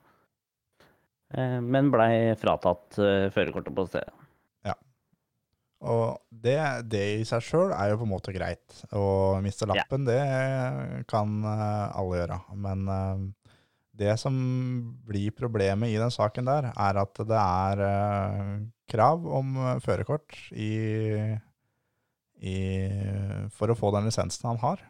eh, 1.36 1.58
men 1.60 1.90
blei 1.92 2.12
fratatt 2.40 3.00
eh, 3.02 3.28
førerkortet 3.34 3.76
på 3.76 3.88
stedet. 3.90 4.17
Og 5.78 6.18
det, 6.30 6.58
det 6.90 7.04
i 7.20 7.26
seg 7.26 7.44
sjøl 7.44 7.70
er 7.70 7.92
jo 7.92 8.00
på 8.00 8.06
en 8.08 8.10
måte 8.10 8.34
greit. 8.34 8.80
Å 8.90 9.38
miste 9.44 9.68
lappen, 9.70 10.08
det 10.08 10.18
kan 11.10 11.36
eh, 11.46 11.98
alle 12.00 12.22
gjøre. 12.22 12.38
Men 12.58 12.82
eh, 12.90 13.52
det 13.98 14.16
som 14.18 14.34
blir 15.06 15.34
problemet 15.38 15.92
i 15.92 16.00
den 16.00 16.10
saken 16.14 16.50
der, 16.50 16.72
er 16.74 17.02
at 17.04 17.22
det 17.30 17.38
er 17.44 17.84
eh, 17.86 18.52
krav 18.90 19.26
om 19.38 19.54
førerkort 19.84 20.34
i, 20.50 20.72
i, 22.42 22.58
for 23.54 23.70
å 23.70 23.78
få 23.78 23.94
den 23.94 24.10
lisensen 24.10 24.50
han 24.50 24.62
har. 24.64 24.82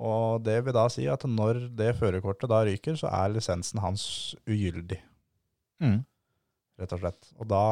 Og 0.00 0.44
det 0.44 0.60
vil 0.64 0.76
da 0.76 0.86
si 0.92 1.04
at 1.12 1.24
når 1.28 1.66
det 1.76 1.94
førerkortet 1.98 2.52
da 2.52 2.62
ryker, 2.68 2.96
så 2.96 3.08
er 3.12 3.32
lisensen 3.32 3.80
hans 3.84 4.04
ugyldig 4.48 4.96
mm. 5.84 6.00
rett 6.80 6.96
og 6.96 7.02
slett. 7.02 7.32
Og 7.36 7.48
da 7.48 7.66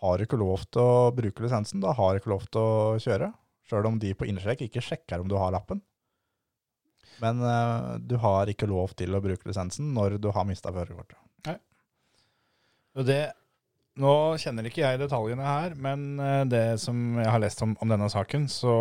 har 0.00 0.22
ikke 0.22 0.38
lov 0.40 0.66
til 0.70 0.82
å 0.82 1.10
bruke 1.16 1.44
lisensen, 1.44 1.82
da 1.82 1.94
har 1.96 2.18
ikke 2.18 2.32
lov 2.32 2.46
til 2.50 2.62
å 2.62 2.96
kjøre. 3.02 3.30
Sjøl 3.66 3.88
om 3.88 4.00
de 4.02 4.12
på 4.14 4.28
innsjekk 4.30 4.66
ikke 4.68 4.84
sjekker 4.84 5.22
om 5.22 5.30
du 5.30 5.36
har 5.40 5.54
lappen. 5.54 5.80
Men 7.22 7.40
uh, 7.40 7.96
du 7.98 8.18
har 8.20 8.50
ikke 8.52 8.68
lov 8.68 8.92
til 8.98 9.16
å 9.16 9.22
bruke 9.24 9.48
lisensen 9.48 9.94
når 9.96 10.18
du 10.22 10.30
har 10.34 10.46
mista 10.48 10.72
førerkortet. 10.74 11.18
Nå 13.96 14.12
kjenner 14.40 14.68
ikke 14.68 14.82
jeg 14.82 15.00
detaljene 15.00 15.44
her, 15.44 15.74
men 15.80 16.18
eh, 16.20 16.42
det 16.44 16.64
som 16.82 17.16
jeg 17.16 17.30
har 17.32 17.40
lest 17.40 17.62
om, 17.64 17.70
om 17.80 17.88
denne 17.88 18.10
saken, 18.12 18.44
så, 18.52 18.74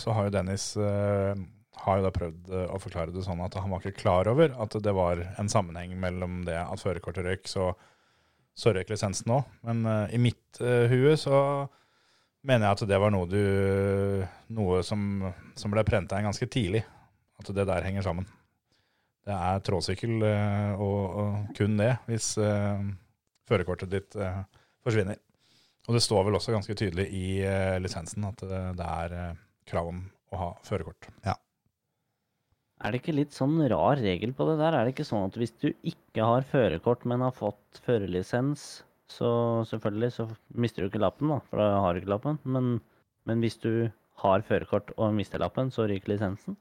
så 0.00 0.14
har 0.16 0.28
jo 0.28 0.32
Dennis 0.32 0.70
uh, 0.80 1.36
har 1.82 1.98
jo 1.98 2.06
da 2.06 2.12
prøvd 2.14 2.54
å 2.72 2.78
forklare 2.80 3.12
det 3.12 3.24
sånn 3.26 3.42
at 3.44 3.56
han 3.60 3.68
var 3.72 3.84
ikke 3.84 4.00
klar 4.00 4.30
over 4.30 4.54
at 4.64 4.78
det 4.80 4.94
var 4.96 5.20
en 5.36 5.50
sammenheng 5.52 5.92
mellom 6.00 6.40
det 6.48 6.56
at 6.56 6.80
førerkortet 6.80 7.28
røyk, 7.28 7.44
så, 7.52 7.74
så 8.56 8.72
røyk 8.72 8.90
lisensen 8.90 9.34
òg. 9.36 9.44
Men 9.66 9.84
uh, 9.86 10.06
i 10.12 10.20
mitt 10.20 10.60
uh, 10.62 10.86
hue 10.90 11.12
så 11.20 11.36
mener 12.46 12.68
jeg 12.68 12.78
at 12.78 12.84
det 12.88 13.00
var 13.02 13.12
noe, 13.12 13.28
du, 13.28 14.24
noe 14.56 14.80
som, 14.86 15.26
som 15.58 15.74
ble 15.74 15.84
prenta 15.86 16.18
inn 16.18 16.28
ganske 16.28 16.48
tidlig. 16.50 16.84
At 17.36 17.52
det 17.52 17.66
der 17.68 17.84
henger 17.84 18.06
sammen. 18.06 18.28
Det 19.26 19.34
er 19.34 19.64
tråsykkel 19.66 20.24
uh, 20.24 20.72
og, 20.80 21.00
og 21.20 21.56
kun 21.58 21.76
det, 21.80 21.92
hvis 22.08 22.32
førerkortet 23.46 23.92
ditt 23.92 24.16
forsvinner. 24.82 25.20
Og 25.86 25.94
det 25.94 26.02
står 26.02 26.24
vel 26.26 26.38
også 26.38 26.54
ganske 26.54 26.74
tydelig 26.74 27.06
i 27.14 27.26
lisensen 27.78 28.26
at 28.26 28.40
det, 28.42 28.62
det 28.80 28.86
er 28.90 29.36
krav 29.70 29.92
om 29.92 30.00
å 30.34 30.40
ha 30.40 30.48
førerkort. 30.66 31.06
Er 32.84 32.92
det 32.92 33.00
ikke 33.00 33.16
litt 33.16 33.32
sånn 33.32 33.56
rar 33.72 33.96
regel 34.02 34.34
på 34.36 34.46
det 34.50 34.58
der? 34.60 34.76
Er 34.76 34.84
det 34.84 34.92
ikke 34.92 35.08
sånn 35.08 35.30
at 35.30 35.38
hvis 35.40 35.54
du 35.62 35.70
ikke 35.86 36.26
har 36.28 36.44
førerkort, 36.48 37.06
men 37.08 37.24
har 37.24 37.32
fått 37.36 37.80
førerlisens, 37.86 38.66
så 39.08 39.30
selvfølgelig 39.70 40.12
så 40.12 40.28
mister 40.58 40.84
du 40.84 40.90
ikke 40.90 41.00
lappen, 41.00 41.30
da, 41.32 41.40
for 41.48 41.62
da 41.62 41.80
har 41.80 41.94
du 41.94 42.02
ikke 42.02 42.12
lappen. 42.12 42.38
Men, 42.44 42.76
men 43.28 43.42
hvis 43.44 43.56
du 43.62 43.88
har 44.22 44.44
førerkort 44.44 44.92
og 44.96 45.16
mister 45.16 45.40
lappen, 45.40 45.72
så 45.72 45.88
ryker 45.88 46.12
lisensen? 46.12 46.58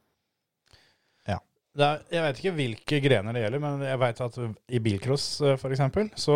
Det 1.76 1.84
er, 1.84 2.04
jeg 2.14 2.24
vet 2.24 2.38
ikke 2.40 2.56
hvilke 2.56 2.98
grener 3.04 3.36
det 3.36 3.42
gjelder, 3.44 3.62
men 3.66 3.82
jeg 3.84 4.00
vet 4.00 4.20
at 4.24 4.38
i 4.72 4.80
bilcross 4.84 5.26
f.eks., 5.44 5.62
for 5.64 5.76
eksempel, 5.76 6.12
så, 6.16 6.36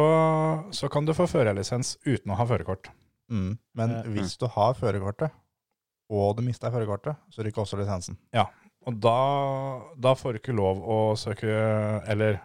så 0.76 0.90
kan 0.92 1.08
du 1.08 1.14
få 1.16 1.30
førerlisens 1.32 1.94
uten 2.04 2.34
å 2.34 2.40
ha 2.40 2.48
førerkort. 2.50 2.90
Mm. 3.32 3.54
Men 3.80 3.94
Eh, 4.02 4.10
hvis 4.18 4.36
du 4.42 4.50
har 4.52 4.76
førerkortet, 4.76 5.32
og 6.12 6.34
du 6.36 6.44
mister 6.44 6.74
førerkortet, 6.74 7.16
så 7.32 7.46
ryker 7.46 7.64
også 7.64 7.80
lisensen. 7.80 8.20
Og 8.90 8.96
da, 9.04 9.18
da 10.02 10.16
får 10.18 10.34
du 10.34 10.40
ikke 10.42 10.56
lov 10.58 10.80
å 10.82 10.98
søke 11.20 11.50
Eller 12.10 12.40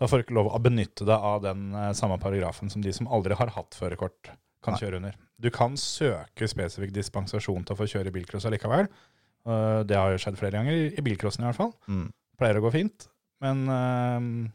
da 0.00 0.08
får 0.10 0.18
du 0.20 0.24
ikke 0.24 0.34
lov 0.40 0.48
å 0.50 0.58
benytte 0.62 1.06
deg 1.06 1.14
av 1.30 1.42
den 1.44 1.68
eh, 1.78 1.92
samme 1.94 2.16
paragrafen 2.18 2.70
som 2.72 2.82
de 2.82 2.90
som 2.96 3.06
aldri 3.14 3.36
har 3.38 3.52
hatt 3.54 3.76
førerkort, 3.78 4.32
kan 4.64 4.74
Nei. 4.74 4.80
kjøre 4.82 4.98
under. 4.98 5.14
Du 5.38 5.46
kan 5.54 5.76
søke 5.78 6.48
spesifikk 6.50 6.90
dispensasjon 6.96 7.62
til 7.68 7.76
å 7.76 7.78
få 7.78 7.86
kjøre 7.92 8.10
bilcross 8.10 8.48
allikevel. 8.50 8.88
Eh, 9.46 9.82
Det 9.86 9.94
har 9.94 10.10
jo 10.10 10.18
skjedd 10.18 10.40
flere 10.40 10.58
ganger, 10.58 10.72
i- 10.74 10.94
i 10.98 11.04
bilcrossen 11.06 11.44
i 11.44 11.46
hvert 11.46 11.60
fall. 11.60 11.72
Mm. 11.86 12.08
Pleier 12.40 12.58
å 12.58 12.64
gå 12.66 12.72
fint. 12.74 13.06
Men, 13.40 13.62
eh, 13.70 14.50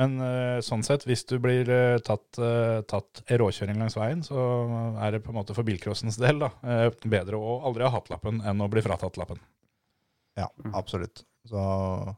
men 0.00 0.16
sånn 0.64 0.82
sett, 0.86 1.04
hvis 1.04 1.26
du 1.28 1.36
blir 1.38 1.68
tatt, 2.00 2.24
tatt 2.88 3.22
råkjøring 3.28 3.76
langs 3.76 3.96
veien, 4.00 4.22
så 4.24 4.96
er 4.96 5.10
det 5.12 5.24
på 5.26 5.28
en 5.34 5.36
måte 5.42 5.52
for 5.54 5.62
bilcrossens 5.68 6.16
del 6.16 6.38
da, 6.38 6.48
bedre 7.04 7.36
å 7.36 7.58
aldri 7.68 7.84
ha 7.84 7.90
hatt 7.98 8.08
lappen 8.08 8.40
enn 8.40 8.64
å 8.64 8.70
bli 8.72 8.80
fratatt 8.80 9.18
lappen. 9.20 9.36
Ja, 10.38 10.48
Mm. 10.64 10.74
absolutt. 10.74 11.24
Så 11.46 12.14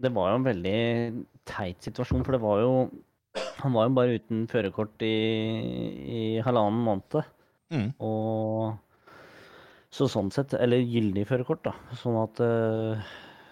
Det 0.00 0.12
var 0.12 0.30
jo 0.30 0.36
en 0.36 0.44
veldig 0.44 1.26
teit 1.46 1.80
situasjon, 1.80 2.24
for 2.24 2.32
det 2.32 2.40
var 2.42 2.60
jo 2.60 2.90
Han 3.60 3.72
var 3.72 3.86
jo 3.88 3.94
bare 3.94 4.14
uten 4.18 4.46
førerkort 4.48 5.02
i, 5.02 5.12
i 6.08 6.40
halvannen 6.40 6.80
måned. 6.84 7.24
Mm. 7.70 7.92
Og 8.00 8.78
så 9.92 10.08
sånn 10.08 10.30
sett, 10.32 10.54
eller 10.54 10.78
gyldig 10.80 11.26
førerkort, 11.28 11.62
da. 11.64 11.72
Sånn 12.00 12.16
at 12.22 12.40
eh, 12.40 13.02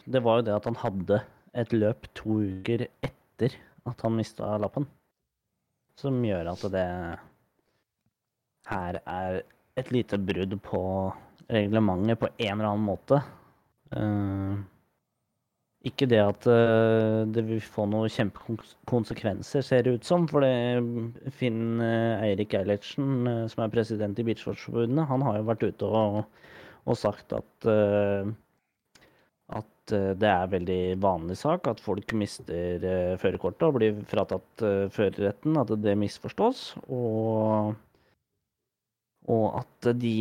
Det 0.08 0.22
var 0.24 0.38
jo 0.40 0.46
det 0.48 0.54
at 0.56 0.64
han 0.64 0.74
hadde 0.80 1.20
et 1.54 1.72
løp 1.76 2.08
to 2.14 2.40
uker 2.40 2.86
etter 3.02 3.54
at 3.86 4.00
han 4.00 4.16
mista 4.16 4.56
lappen. 4.58 4.86
Som 6.00 6.22
gjør 6.24 6.52
at 6.52 6.64
det 6.72 6.86
her 8.70 9.00
er 9.06 9.42
et 9.76 9.90
lite 9.92 10.16
brudd 10.18 10.56
på 10.64 10.80
reglementet 11.50 12.18
på 12.20 12.28
en 12.38 12.52
eller 12.58 12.70
annen 12.72 12.86
måte. 12.88 13.20
Eh, 13.94 14.54
ikke 15.84 16.08
det 16.08 16.20
at 16.22 16.46
eh, 16.48 17.22
det 17.28 17.44
vil 17.48 17.60
få 17.60 17.84
noen 17.90 18.12
kjempekonsekvenser, 18.12 19.64
ser 19.64 19.84
det 19.84 19.98
ut 19.98 20.08
som. 20.08 20.26
For 20.30 20.44
det 20.44 21.32
Finn 21.38 21.82
eh, 21.84 22.30
Eirik 22.30 22.56
Eilertsen, 22.58 23.28
som 23.52 23.64
er 23.64 23.74
president 23.74 24.18
i 24.18 24.26
Bilsportsforbundet, 24.30 25.04
han 25.10 25.26
har 25.26 25.38
jo 25.40 25.50
vært 25.50 25.68
ute 25.68 25.90
og, 25.90 26.24
og 26.84 26.98
sagt 27.00 27.36
at 27.36 27.70
at 29.54 29.92
det 29.92 30.24
er 30.24 30.48
veldig 30.48 30.96
vanlig 30.96 31.34
sak 31.36 31.66
at 31.68 31.80
folk 31.84 32.14
mister 32.16 32.80
førerkortet 33.20 33.66
og 33.66 33.74
blir 33.76 33.98
fratatt 34.08 34.62
førerretten, 34.94 35.58
at 35.60 35.68
det 35.84 35.92
misforstås. 36.00 36.62
Og, 36.88 37.74
og 39.28 39.44
at 39.60 39.90
de 40.00 40.14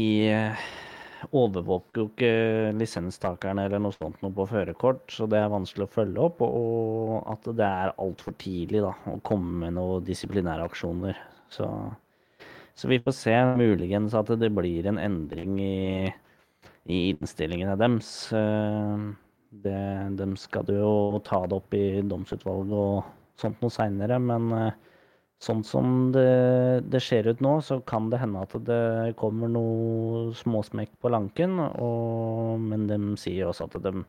overvåker 1.32 2.01
jo 2.01 2.07
ikke 2.09 2.74
lisenstakerne 2.76 3.65
eller 3.67 3.82
noe 3.84 3.95
sånt 3.95 4.19
noe 4.24 4.34
på 4.36 4.47
førerkort, 4.49 5.05
så 5.13 5.28
det 5.30 5.39
er 5.39 5.53
vanskelig 5.53 5.88
å 5.88 5.93
følge 5.93 6.28
opp. 6.28 6.43
Og 6.45 7.17
at 7.32 7.47
det 7.55 7.67
er 7.67 7.95
altfor 8.01 8.36
tidlig 8.41 8.84
da, 8.84 8.93
å 9.09 9.17
komme 9.24 9.65
med 9.65 9.78
noen 9.80 10.05
disiplinære 10.07 10.67
aksjoner. 10.67 11.17
Så, 11.53 11.69
så 12.76 12.91
vi 12.91 13.01
får 13.03 13.17
se 13.17 13.38
muligens 13.59 14.15
at 14.17 14.32
det 14.41 14.51
blir 14.53 14.88
en 14.89 15.01
endring 15.01 15.59
i, 15.61 16.13
i 16.89 17.03
innstillingene 17.15 17.78
deres. 17.80 18.15
Eh, 18.36 19.11
Det, 19.53 19.82
de 20.17 20.26
skal 20.41 20.65
jo 20.74 21.19
ta 21.21 21.43
det 21.45 21.53
opp 21.59 21.76
i 21.78 22.01
domsutvalget 22.01 22.74
og 22.74 23.03
sånt 23.38 23.59
noe 23.61 23.69
seinere, 23.69 24.17
men 24.17 24.47
eh, 24.57 24.93
sånn 25.44 25.64
som 25.68 25.88
det, 26.16 26.84
det 26.88 27.02
ser 27.04 27.28
ut 27.28 27.41
nå, 27.44 27.58
så 27.66 27.80
kan 27.88 28.10
det 28.12 28.22
hende 28.22 28.44
at 28.46 28.54
det 28.68 29.16
kommer 29.20 29.52
noe 29.52 30.32
småsmekk 30.39 30.96
på 31.04 31.12
lanken. 31.12 31.58
Og, 31.60 32.62
men 32.64 32.88
de 32.89 33.00
sier 33.20 33.50
også 33.50 33.68
at 33.68 33.80
de, 33.84 34.04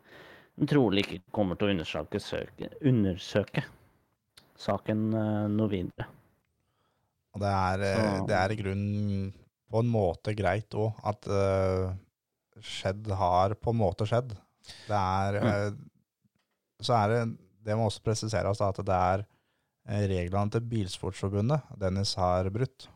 de 0.60 0.68
trolig 0.70 1.04
ikke 1.04 1.22
kommer 1.34 1.58
til 1.58 1.70
å 1.70 1.74
undersøke, 1.76 2.22
søke, 2.22 2.70
undersøke 2.86 3.66
saken 4.64 5.08
eh, 5.18 5.46
noe 5.50 5.70
videre. 5.72 6.06
Det 7.34 7.50
er, 7.50 7.82
eh, 7.88 8.18
det 8.28 8.36
er 8.38 8.54
i 8.54 8.58
grunnen 8.60 9.32
på 9.70 9.82
en 9.82 9.90
måte 9.90 10.36
greit 10.38 10.74
òg 10.78 11.00
at 11.10 11.26
eh, 11.26 11.88
skjedd 12.62 13.10
har 13.18 13.56
på 13.58 13.74
en 13.74 13.80
måte 13.80 14.06
skjedd. 14.06 14.36
Det 14.86 15.00
er 15.00 15.40
eh, 15.40 15.70
Så 16.80 16.94
er 16.96 17.10
det 17.10 17.18
Det 17.66 17.74
må 17.76 17.88
også 17.88 18.04
presiseres 18.04 18.60
at 18.64 18.78
det 18.86 18.96
er 18.96 19.24
reglene 19.84 20.50
til 20.54 20.64
Bilsportsforbundet 20.70 21.62
Dennis 21.80 22.14
har 22.16 22.48
brutt 22.54 22.88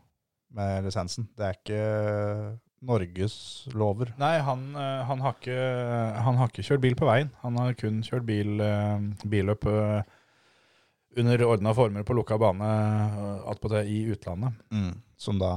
med 0.55 0.83
lisensen. 0.87 1.27
Det 1.37 1.45
er 1.45 1.57
ikke 1.59 2.59
Norges 2.81 3.35
lover. 3.75 4.13
Nei, 4.17 4.37
han, 4.39 4.61
eh, 4.75 5.01
han, 5.05 5.19
har 5.21 5.35
ikke, 5.35 5.57
han 6.23 6.39
har 6.39 6.47
ikke 6.49 6.63
kjørt 6.63 6.81
bil 6.85 6.95
på 6.97 7.09
veien. 7.09 7.29
Han 7.43 7.57
har 7.59 7.75
kun 7.77 7.99
kjørt 8.07 8.25
bil, 8.25 8.55
eh, 8.63 9.03
billøp 9.29 9.67
eh, 9.67 10.01
under 11.19 11.43
ordna 11.43 11.73
former 11.75 12.05
på 12.07 12.15
lukka 12.15 12.37
bane 12.39 12.69
på 13.13 13.27
attpåtil 13.51 13.89
i 13.91 13.99
utlandet. 14.13 14.55
Som 15.19 15.39
da 15.41 15.49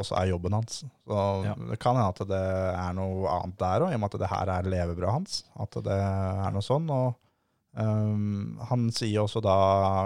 også 0.00 0.16
er 0.22 0.30
jobben 0.30 0.54
hans. 0.56 0.78
Så 1.06 1.44
Ja. 1.44 1.54
det 1.68 1.78
kan 1.82 1.96
hende 1.98 2.08
at 2.08 2.22
det 2.30 2.40
er 2.72 2.92
noe 2.96 3.28
annet 3.28 3.58
der 3.60 3.84
òg, 3.84 3.90
i 3.92 3.94
og 3.94 4.00
med 4.00 4.14
at 4.14 4.20
det 4.22 4.30
her 4.32 4.48
er 4.54 4.70
levebrødet 4.72 5.12
hans. 5.12 5.44
At 5.60 5.76
det 5.84 5.98
er 6.00 6.50
noe 6.54 6.64
sånn. 6.64 6.88
Og 6.88 7.14
øhm, 7.80 8.58
han 8.68 8.86
sier 8.94 9.22
også 9.22 9.42
da 9.44 9.56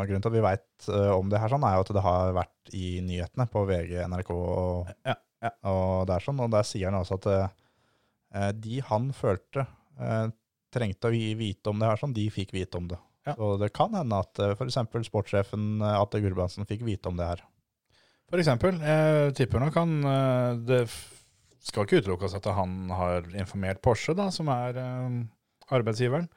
Grunnen 0.06 0.24
til 0.24 0.30
at 0.32 0.36
vi 0.36 0.44
veit 0.44 0.88
om 1.16 1.30
det 1.32 1.40
her, 1.42 1.52
sånn, 1.52 1.66
er 1.66 1.76
jo 1.76 1.84
at 1.86 1.92
det 1.96 2.04
har 2.04 2.34
vært 2.36 2.74
i 2.76 2.86
nyhetene 3.04 3.48
på 3.50 3.64
VG, 3.68 3.96
NRK 4.12 4.32
og, 4.36 4.92
Ja, 5.06 5.16
ja. 5.42 5.52
og 5.70 6.06
der 6.10 6.24
sånn. 6.24 6.42
Og 6.44 6.52
der 6.52 6.68
sier 6.68 6.90
han 6.90 7.00
også 7.00 7.18
at 7.20 7.28
uh, 7.32 8.52
de 8.54 8.80
han 8.86 9.10
følte 9.16 9.66
uh, 9.98 10.28
trengte 10.74 11.08
å 11.10 11.14
vite 11.40 11.72
om 11.72 11.80
det 11.80 11.90
her, 11.90 12.00
sånn, 12.00 12.16
de 12.16 12.28
fikk 12.30 12.54
vite 12.56 12.78
om 12.78 12.88
det. 12.92 13.00
Ja. 13.26 13.34
Så 13.34 13.56
det 13.58 13.72
kan 13.74 13.94
hende 13.96 14.22
at 14.22 14.42
uh, 14.42 14.52
f.eks. 14.54 14.78
sportssjefen 15.08 15.82
Atte 15.82 16.20
Gulbrandsen 16.22 16.68
fikk 16.68 16.84
vite 16.86 17.10
om 17.10 17.18
det 17.18 17.30
her. 17.32 17.44
For 18.30 18.42
eksempel, 18.42 18.80
jeg 18.82 19.34
tipper 19.38 19.62
nok 19.62 19.76
han 19.78 19.92
eh, 20.02 20.56
Det 20.66 20.80
skal 21.66 21.86
ikke 21.86 22.02
utelukkes 22.02 22.34
at 22.38 22.48
han 22.56 22.90
har 22.94 23.26
informert 23.38 23.82
Porsche, 23.82 24.14
da, 24.18 24.28
som 24.34 24.50
er 24.50 24.78
eh, 24.82 25.20
arbeidsgiveren. 25.74 26.28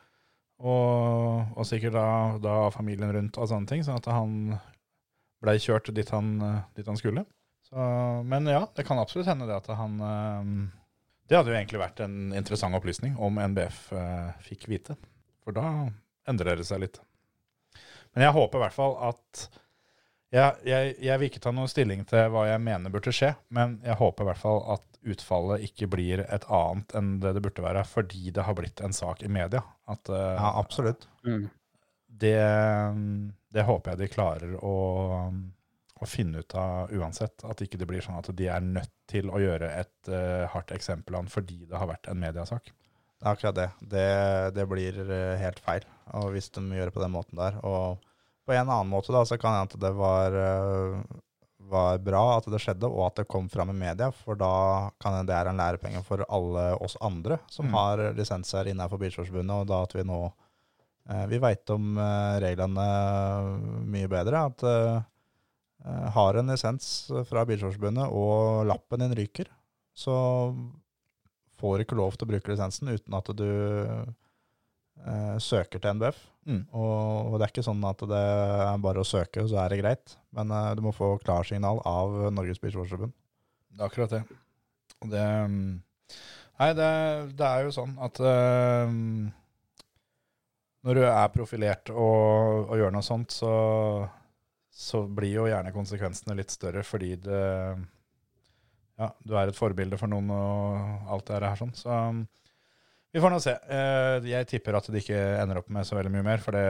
Og, 0.60 1.56
og 1.56 1.68
sikkert 1.68 1.96
da, 1.96 2.08
da 2.44 2.56
familien 2.76 3.14
rundt 3.16 3.38
og 3.40 3.48
sånne 3.48 3.70
ting, 3.70 3.84
sånn 3.86 4.00
at 4.02 4.10
han 4.12 4.34
blei 5.40 5.56
kjørt 5.62 5.92
dit 5.96 6.10
han, 6.12 6.34
dit 6.76 6.88
han 6.88 7.00
skulle. 7.00 7.24
Så, 7.70 7.78
men 8.28 8.50
ja, 8.50 8.66
det 8.76 8.84
kan 8.88 9.00
absolutt 9.00 9.30
hende 9.30 9.48
det 9.48 9.60
at 9.60 9.70
han 9.78 10.00
eh, 10.02 10.52
Det 11.30 11.38
hadde 11.38 11.52
jo 11.54 11.58
egentlig 11.60 11.82
vært 11.84 12.00
en 12.02 12.34
interessant 12.34 12.76
opplysning 12.76 13.16
om 13.22 13.38
NBF 13.52 13.82
eh, 13.94 14.30
fikk 14.50 14.68
vite. 14.72 14.98
For 15.46 15.56
da 15.56 15.88
endrer 16.30 16.60
det 16.60 16.68
seg 16.68 16.82
litt. 16.84 17.00
Men 18.16 18.26
jeg 18.26 18.36
håper 18.36 18.58
i 18.58 18.64
hvert 18.66 18.76
fall 18.76 18.96
at 19.12 19.44
jeg, 20.34 20.58
jeg, 20.66 20.96
jeg 21.02 21.22
vil 21.22 21.30
ikke 21.30 21.42
ta 21.42 21.54
noen 21.54 21.70
stilling 21.70 22.04
til 22.10 22.28
hva 22.34 22.48
jeg 22.50 22.62
mener 22.62 22.94
burde 22.94 23.14
skje, 23.14 23.32
men 23.54 23.80
jeg 23.86 23.98
håper 23.98 24.26
i 24.26 24.30
hvert 24.30 24.42
fall 24.42 24.60
at 24.76 24.89
utfallet 25.08 25.64
ikke 25.70 25.88
blir 25.92 26.24
et 26.26 26.48
annet 26.52 26.96
enn 26.98 27.14
det 27.24 27.36
det 27.38 27.44
burde 27.46 27.64
være, 27.64 27.86
fordi 27.88 28.34
det 28.36 28.46
har 28.48 28.58
blitt 28.58 28.82
en 28.86 28.96
sak 28.96 29.24
i 29.24 29.32
media. 29.32 29.64
At, 29.88 30.10
eh, 30.10 30.36
Ja, 30.36 30.52
absolutt. 30.60 31.08
Mm. 31.26 31.50
det, 32.20 32.40
det 33.54 33.68
håper 33.68 33.94
jeg 33.94 34.02
de 34.02 34.10
klarer 34.12 34.58
å, 34.60 34.76
å 36.00 36.10
finne 36.10 36.44
ut 36.44 36.56
av 36.56 36.92
uansett. 36.92 37.46
At 37.48 37.62
ikke 37.64 37.80
det 37.80 37.88
blir 37.90 38.04
sånn 38.04 38.20
at 38.20 38.32
de 38.36 38.50
er 38.50 38.66
nødt 38.66 38.94
til 39.10 39.32
å 39.32 39.40
gjøre 39.42 39.72
et 39.74 40.12
uh, 40.12 40.46
hardt 40.54 40.74
eksempel 40.76 41.16
av 41.16 41.26
den 41.26 41.32
fordi 41.34 41.64
det 41.66 41.80
har 41.80 41.90
vært 41.90 42.12
en 42.12 42.20
mediasak. 42.20 42.74
Det 43.20 43.28
er 43.28 43.32
akkurat 43.32 43.56
det. 43.58 43.70
Det, 43.82 44.10
det 44.56 44.68
blir 44.72 45.00
eh, 45.04 45.40
helt 45.42 45.60
feil 45.60 45.88
og 46.18 46.34
hvis 46.34 46.50
de 46.56 46.64
gjør 46.74 46.90
det 46.90 46.96
på 46.96 47.04
den 47.04 47.14
måten 47.14 47.40
der. 47.40 47.58
Og 47.66 48.00
på 48.48 48.56
en 48.56 48.66
annen 48.66 48.92
måte 48.92 49.14
da, 49.14 49.24
så 49.28 49.38
kan 49.38 49.54
det 49.54 49.60
hende 49.60 49.78
at 49.78 49.84
det 49.84 49.92
var, 49.98 50.38
eh, 50.44 51.20
var 51.60 51.98
bra 52.00 52.38
at 52.38 52.46
det 52.50 52.60
skjedde, 52.64 52.88
og 52.88 53.08
at 53.10 53.20
det 53.20 53.28
kom 53.28 53.50
fram 53.52 53.70
i 53.74 53.78
media, 53.78 54.08
for 54.16 54.40
da 54.40 54.90
kan 55.02 55.26
det 55.28 55.36
er 55.36 55.50
en 55.52 55.60
lærepenge 55.60 56.02
for 56.08 56.24
alle 56.30 56.70
oss 56.82 56.96
andre 57.02 57.40
som 57.52 57.68
Mm. 57.68 57.74
har 57.74 58.04
lisenser 58.16 58.70
innenfor 58.72 58.98
Bilsportsforbundet, 58.98 59.56
og 59.62 59.68
da 59.68 59.82
at 59.84 59.94
vi 59.96 60.04
nå 60.08 60.32
eh, 61.10 61.26
vi 61.28 61.38
veit 61.38 61.70
om 61.70 61.98
eh, 61.98 62.40
reglene 62.40 62.88
mye 63.86 64.08
bedre. 64.08 64.46
At 64.46 64.64
eh, 64.64 65.02
eh, 65.86 66.10
har 66.16 66.34
en 66.40 66.48
lisens 66.48 67.12
fra 67.28 67.46
Bilsportsforbundet 67.46 68.08
og 68.12 68.66
lappen 68.70 69.00
din 69.04 69.16
ryker, 69.16 69.52
så 69.94 70.56
får 71.60 71.78
du 71.78 71.84
ikke 71.84 72.00
lov 72.00 72.16
til 72.16 72.26
å 72.28 72.32
bruke 72.32 72.52
lisensen 72.54 72.88
uten 72.88 73.14
at 73.18 73.30
du 73.36 73.50
eh, 75.06 75.38
søker 75.44 75.82
til 75.82 75.98
NBF. 76.00 76.20
Mm. 76.50 76.62
Og 76.74 77.36
det 77.38 77.46
er 77.46 77.52
ikke 77.52 77.66
sånn 77.66 77.84
at 77.86 78.02
det 78.10 78.20
er 78.20 78.82
bare 78.82 79.04
å 79.04 79.08
søke, 79.08 79.44
så 79.48 79.60
er 79.64 79.74
det 79.74 79.82
greit. 79.84 80.16
Men 80.36 80.54
eh, 80.56 80.72
du 80.78 80.84
må 80.86 80.94
få 80.96 81.14
klarsignal 81.24 81.82
av 81.88 82.16
Norges 82.34 82.62
Bilsportsforbund. 82.64 83.14
Det 83.70 83.84
er 83.84 83.90
akkurat 83.92 84.16
det. 84.18 84.24
Og 85.04 85.14
det 85.14 85.26
mm, 85.26 85.70
Nei, 86.60 86.74
det, 86.76 86.88
det 87.40 87.48
er 87.48 87.62
jo 87.64 87.72
sånn 87.72 87.94
at 88.04 88.18
eh, 88.20 88.90
når 90.84 90.98
du 90.98 91.06
er 91.06 91.32
profilert 91.32 91.92
og, 91.94 92.66
og 92.66 92.74
gjør 92.82 92.92
noe 92.96 93.06
sånt, 93.06 93.32
så, 93.32 93.54
så 94.68 95.06
blir 95.08 95.38
jo 95.38 95.48
gjerne 95.48 95.72
konsekvensene 95.76 96.36
litt 96.40 96.52
større 96.52 96.84
fordi 96.88 97.14
det 97.24 97.46
Ja, 99.00 99.08
du 99.24 99.38
er 99.40 99.48
et 99.48 99.56
forbilde 99.56 99.96
for 100.00 100.12
noen 100.12 100.28
og 100.36 101.08
alt 101.16 101.30
det 101.30 101.40
her 101.46 101.62
sånn. 101.62 101.72
Så 101.78 101.88
mm, 101.88 102.26
vi 103.12 103.22
får 103.24 103.34
nå 103.34 103.40
se. 103.44 103.54
Eh, 103.70 104.28
Jeg 104.30 104.48
tipper 104.52 104.78
at 104.80 104.88
det 104.92 105.02
ikke 105.04 105.20
ender 105.42 105.62
opp 105.62 105.70
med 105.74 105.88
så 105.88 105.98
veldig 105.98 106.12
mye 106.14 106.26
mer, 106.28 106.44
for 106.44 106.52
det, 106.58 106.66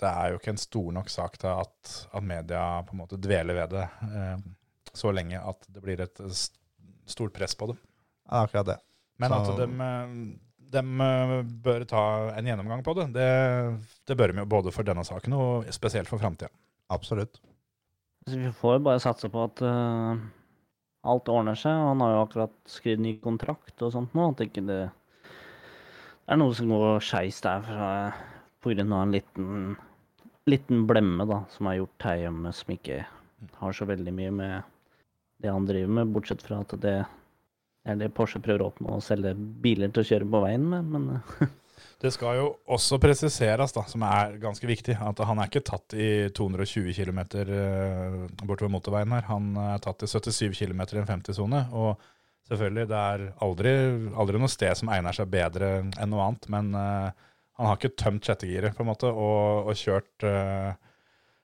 det 0.00 0.10
er 0.10 0.32
jo 0.32 0.38
ikke 0.40 0.52
en 0.54 0.60
stor 0.62 0.92
nok 0.92 1.10
sak 1.12 1.38
til 1.42 1.50
at, 1.50 1.92
at 2.14 2.22
media 2.26 2.62
på 2.86 2.94
en 2.96 3.00
måte 3.02 3.18
dveler 3.20 3.56
ved 3.58 3.74
det 3.76 3.86
eh, 4.10 4.36
så 4.96 5.12
lenge 5.12 5.40
at 5.42 5.66
det 5.72 5.82
blir 5.84 6.00
et 6.04 6.20
stort 7.06 7.34
press 7.36 7.54
på. 7.58 7.68
Ja, 7.74 8.42
er 8.42 8.46
akkurat 8.48 8.70
det. 8.74 8.78
Men 9.18 9.30
Så- 9.32 9.52
at 9.56 9.58
de, 10.72 10.82
bør 11.62 11.84
ta 11.88 12.00
en 12.36 12.46
gjennomgang 12.48 12.82
på 12.84 12.94
det, 12.98 13.06
det, 13.14 13.28
det 14.08 14.16
bør 14.18 14.32
de 14.32 14.40
jo 14.42 14.48
både 14.50 14.72
for 14.74 14.82
denne 14.88 15.04
saken 15.06 15.32
og 15.36 15.68
spesielt 15.72 16.08
for 16.10 16.18
framtida. 16.18 16.50
Absolutt. 16.90 17.38
Så 18.26 18.34
vi 18.40 18.50
får 18.52 18.78
jo 18.78 18.84
bare 18.88 19.00
satse 19.02 19.28
på 19.30 19.44
at 19.46 19.62
uh, 19.62 20.18
alt 21.06 21.28
ordner 21.30 21.54
seg. 21.58 21.70
Han 21.70 22.02
har 22.02 22.16
jo 22.16 22.22
akkurat 22.24 22.54
skrevet 22.66 23.04
ny 23.04 23.12
kontrakt 23.22 23.82
og 23.86 23.92
sånt 23.94 24.14
nå. 24.18 24.32
At 24.34 24.42
ikke 24.42 24.64
det 24.66 24.80
er 26.26 26.40
noe 26.40 26.54
som 26.56 26.70
går 26.72 27.04
skeis 27.04 27.42
der 27.44 27.62
fra, 27.66 27.90
på 28.62 28.72
grunn 28.74 28.94
av 28.94 29.04
en 29.04 29.14
liten, 29.14 29.76
liten 30.50 30.86
blemme 30.88 31.26
da, 31.28 31.42
som 31.54 31.70
er 31.70 31.80
gjort 31.80 32.08
her 32.08 32.24
hjemme, 32.24 32.54
som 32.56 32.72
ikke 32.74 33.04
har 33.60 33.76
så 33.76 33.86
veldig 33.88 34.14
mye 34.16 34.32
med 34.34 34.72
det 35.42 35.52
han 35.52 35.68
driver 35.68 35.92
med, 35.98 36.12
bortsett 36.14 36.42
fra 36.42 36.62
at 36.64 36.74
det 36.82 36.96
er 37.86 38.00
det 38.00 38.10
Porsche 38.16 38.40
prøver 38.42 38.64
å 38.64 38.72
oppnå, 38.72 38.96
å 38.96 39.04
selge 39.04 39.34
biler 39.36 39.92
til 39.94 40.02
å 40.02 40.08
kjøre 40.08 40.28
på 40.32 40.42
veien 40.42 40.66
med. 40.72 40.90
Men 40.90 41.08
eh, 41.18 41.46
Det 42.00 42.10
skal 42.12 42.36
jo 42.36 42.48
også 42.72 42.98
presiseres, 43.00 43.72
da, 43.72 43.82
som 43.88 44.02
er 44.04 44.34
ganske 44.40 44.68
viktig, 44.68 44.98
at 45.00 45.20
han 45.24 45.38
er 45.40 45.48
ikke 45.48 45.64
tatt 45.64 45.94
i 45.96 46.28
220 46.36 46.92
km 46.92 47.20
bortover 48.42 48.72
motorveien 48.72 49.14
her. 49.16 49.24
Han 49.30 49.54
er 49.60 49.80
tatt 49.84 50.04
i 50.04 50.10
77 50.10 50.52
km 50.58 50.82
i 50.82 51.00
en 51.00 51.08
50-sone. 51.08 51.62
Og 51.72 52.02
selvfølgelig, 52.48 52.88
det 52.90 52.98
er 53.12 53.24
aldri, 53.44 53.72
aldri 54.18 54.40
noe 54.40 54.52
sted 54.52 54.78
som 54.78 54.90
egner 54.94 55.16
seg 55.16 55.30
bedre 55.32 55.70
enn 55.84 56.12
noe 56.12 56.26
annet, 56.26 56.48
men 56.52 56.70
uh, 56.76 57.08
han 57.56 57.70
har 57.70 57.78
ikke 57.78 57.96
tømt 57.98 58.28
sjettegiret, 58.28 58.76
på 58.76 58.84
en 58.84 58.90
måte, 58.90 59.10
og, 59.10 59.70
og 59.70 59.80
kjørt 59.80 60.26
uh, 60.26 60.76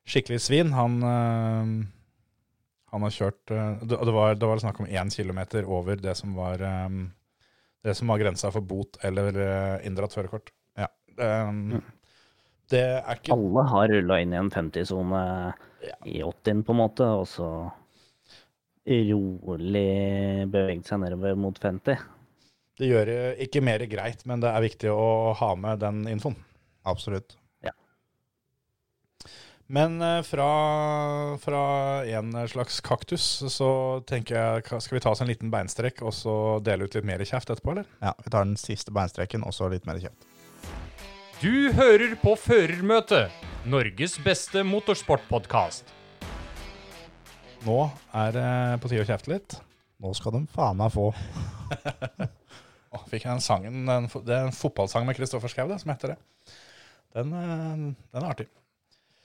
skikkelig 0.08 0.40
svin. 0.44 0.74
Han, 0.76 0.98
uh, 1.02 1.72
han 2.92 3.06
har 3.06 3.16
kjørt 3.16 3.40
det, 3.48 3.96
det, 3.96 4.12
var, 4.12 4.36
det 4.38 4.52
var 4.52 4.62
snakk 4.62 4.82
om 4.84 4.90
én 4.90 5.10
kilometer 5.12 5.66
over 5.66 5.98
det 6.00 6.14
som 6.18 6.36
var 6.36 6.62
um, 6.86 7.06
det 7.82 7.96
som 7.98 8.12
var 8.12 8.20
grensa 8.20 8.52
for 8.54 8.62
bot 8.62 9.00
eller 9.02 9.34
inndratt 9.82 10.14
førerkort. 10.14 10.52
Ja. 10.78 10.86
Um, 11.18 11.80
Det 12.72 12.80
er 12.80 13.18
ikke 13.18 13.34
alle 13.34 13.64
har 13.68 13.90
rulla 13.90 14.18
inn 14.22 14.32
i 14.32 14.38
en 14.38 14.50
50-sone 14.52 15.22
i 16.08 16.22
80-en, 16.22 16.62
på 16.64 16.72
en 16.72 16.78
måte, 16.78 17.04
og 17.04 17.26
så 17.28 17.48
rolig 18.86 20.48
beveget 20.50 20.88
seg 20.88 21.04
nedover 21.04 21.38
mot 21.38 21.58
50. 21.58 22.00
Det 22.78 22.88
gjør 22.88 23.12
ikke 23.44 23.62
mer 23.62 23.84
greit, 23.86 24.24
men 24.26 24.42
det 24.42 24.50
er 24.50 24.64
viktig 24.64 24.90
å 24.90 25.32
ha 25.38 25.52
med 25.60 25.82
den 25.84 26.02
infoen. 26.10 26.38
Absolutt. 26.88 27.36
Men 29.72 30.02
eh, 30.02 30.22
fra, 30.22 30.48
fra 31.40 31.62
en 32.04 32.34
slags 32.48 32.80
kaktus 32.84 33.24
så 33.48 33.70
tenker 34.04 34.36
jeg 34.36 34.82
Skal 34.84 34.98
vi 34.98 35.00
ta 35.00 35.12
oss 35.14 35.22
en 35.24 35.30
liten 35.30 35.52
beinstrekk 35.52 36.02
og 36.04 36.12
så 36.12 36.34
dele 36.64 36.84
ut 36.84 36.96
litt 36.98 37.06
mer 37.08 37.24
kjeft 37.24 37.48
etterpå, 37.54 37.72
eller? 37.72 37.88
Ja, 38.02 38.12
Vi 38.20 38.28
tar 38.28 38.44
den 38.44 38.58
siste 38.60 38.92
beinstreken, 38.92 39.46
og 39.48 39.56
så 39.56 39.70
litt 39.72 39.88
mer 39.88 40.02
kjeft. 40.02 40.28
Du 41.40 41.72
hører 41.74 42.12
på 42.20 42.36
Førermøtet, 42.38 43.32
Norges 43.66 44.18
beste 44.22 44.62
motorsportpodkast. 44.66 45.88
Nå 47.62 47.78
er 48.18 48.32
det 48.34 48.46
på 48.82 48.90
tide 48.90 49.04
å 49.04 49.06
kjefte 49.06 49.30
litt. 49.30 49.54
Nå 50.02 50.10
skal 50.18 50.34
de 50.34 50.46
faen 50.50 50.78
meg 50.80 50.90
få. 50.94 51.12
Fikk 53.12 53.22
jeg 53.22 53.30
den 53.30 53.44
sangen 53.44 53.88
en, 53.88 54.08
Det 54.26 54.34
er 54.34 54.48
en 54.48 54.56
fotballsang 54.56 55.06
med 55.06 55.16
Kristoffer 55.16 55.52
Schou 55.52 55.70
som 55.70 55.92
heter 55.92 56.14
det. 56.14 56.18
Den, 57.14 57.30
eh, 57.36 57.84
den 58.12 58.18
er 58.18 58.26
artig. 58.26 58.48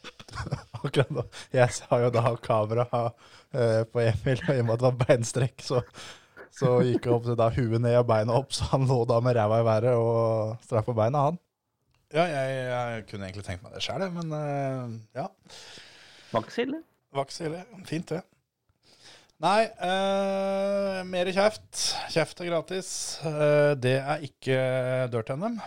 Akkurat 0.84 1.10
nå. 1.14 1.24
Jeg 1.56 1.74
sa 1.76 2.00
jo 2.04 2.12
da 2.14 2.36
kamera 2.44 2.86
eh, 2.94 3.82
på 3.90 4.04
Emil, 4.04 4.44
og 4.44 4.54
i 4.54 4.62
og 4.62 4.68
med 4.68 4.76
at 4.76 4.84
det 4.84 4.88
var 4.90 5.00
beinstrekk, 5.02 5.64
så, 5.66 5.82
så 6.54 6.76
gikk 6.86 7.08
jeg 7.08 7.16
opp 7.16 7.26
til 7.26 7.40
da 7.40 7.50
huet 7.56 7.82
ned 7.84 7.98
og 8.04 8.10
beina 8.12 8.38
opp, 8.38 8.54
så 8.56 8.70
han 8.74 8.86
lå 8.90 9.00
da 9.10 9.18
med 9.24 9.38
ræva 9.40 9.62
i 9.64 9.68
været 9.68 9.98
og 9.98 10.68
strakk 10.68 10.92
på 10.92 10.98
beina, 11.00 11.30
han. 11.32 11.42
Ja, 12.14 12.28
jeg, 12.30 12.54
jeg 12.70 13.08
kunne 13.10 13.28
egentlig 13.28 13.48
tenkt 13.48 13.66
meg 13.66 13.74
det 13.76 13.84
sjøl, 13.84 14.06
men 14.14 14.38
eh, 14.38 14.94
ja. 15.24 15.28
Var 16.32 16.46
ikke 16.46 16.60
ille. 17.46 17.64
Fint, 17.86 18.14
det. 18.14 18.22
Nei, 19.38 19.68
eh, 19.70 21.04
mer 21.06 21.30
kjeft. 21.30 21.82
Kjeft 22.10 22.40
er 22.42 22.50
gratis. 22.50 23.20
Eh, 23.22 23.74
det 23.78 24.00
er 24.00 24.24
ikke 24.26 24.62
Dirt-NM. 25.14 25.60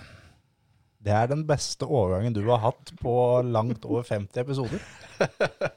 Det 1.00 1.12
er 1.16 1.28
den 1.30 1.44
beste 1.48 1.86
overgangen 1.86 2.34
du 2.34 2.42
har 2.50 2.60
hatt 2.64 2.90
på 3.00 3.12
langt 3.46 3.86
over 3.88 4.02
50 4.06 4.42
episoder. 4.42 4.82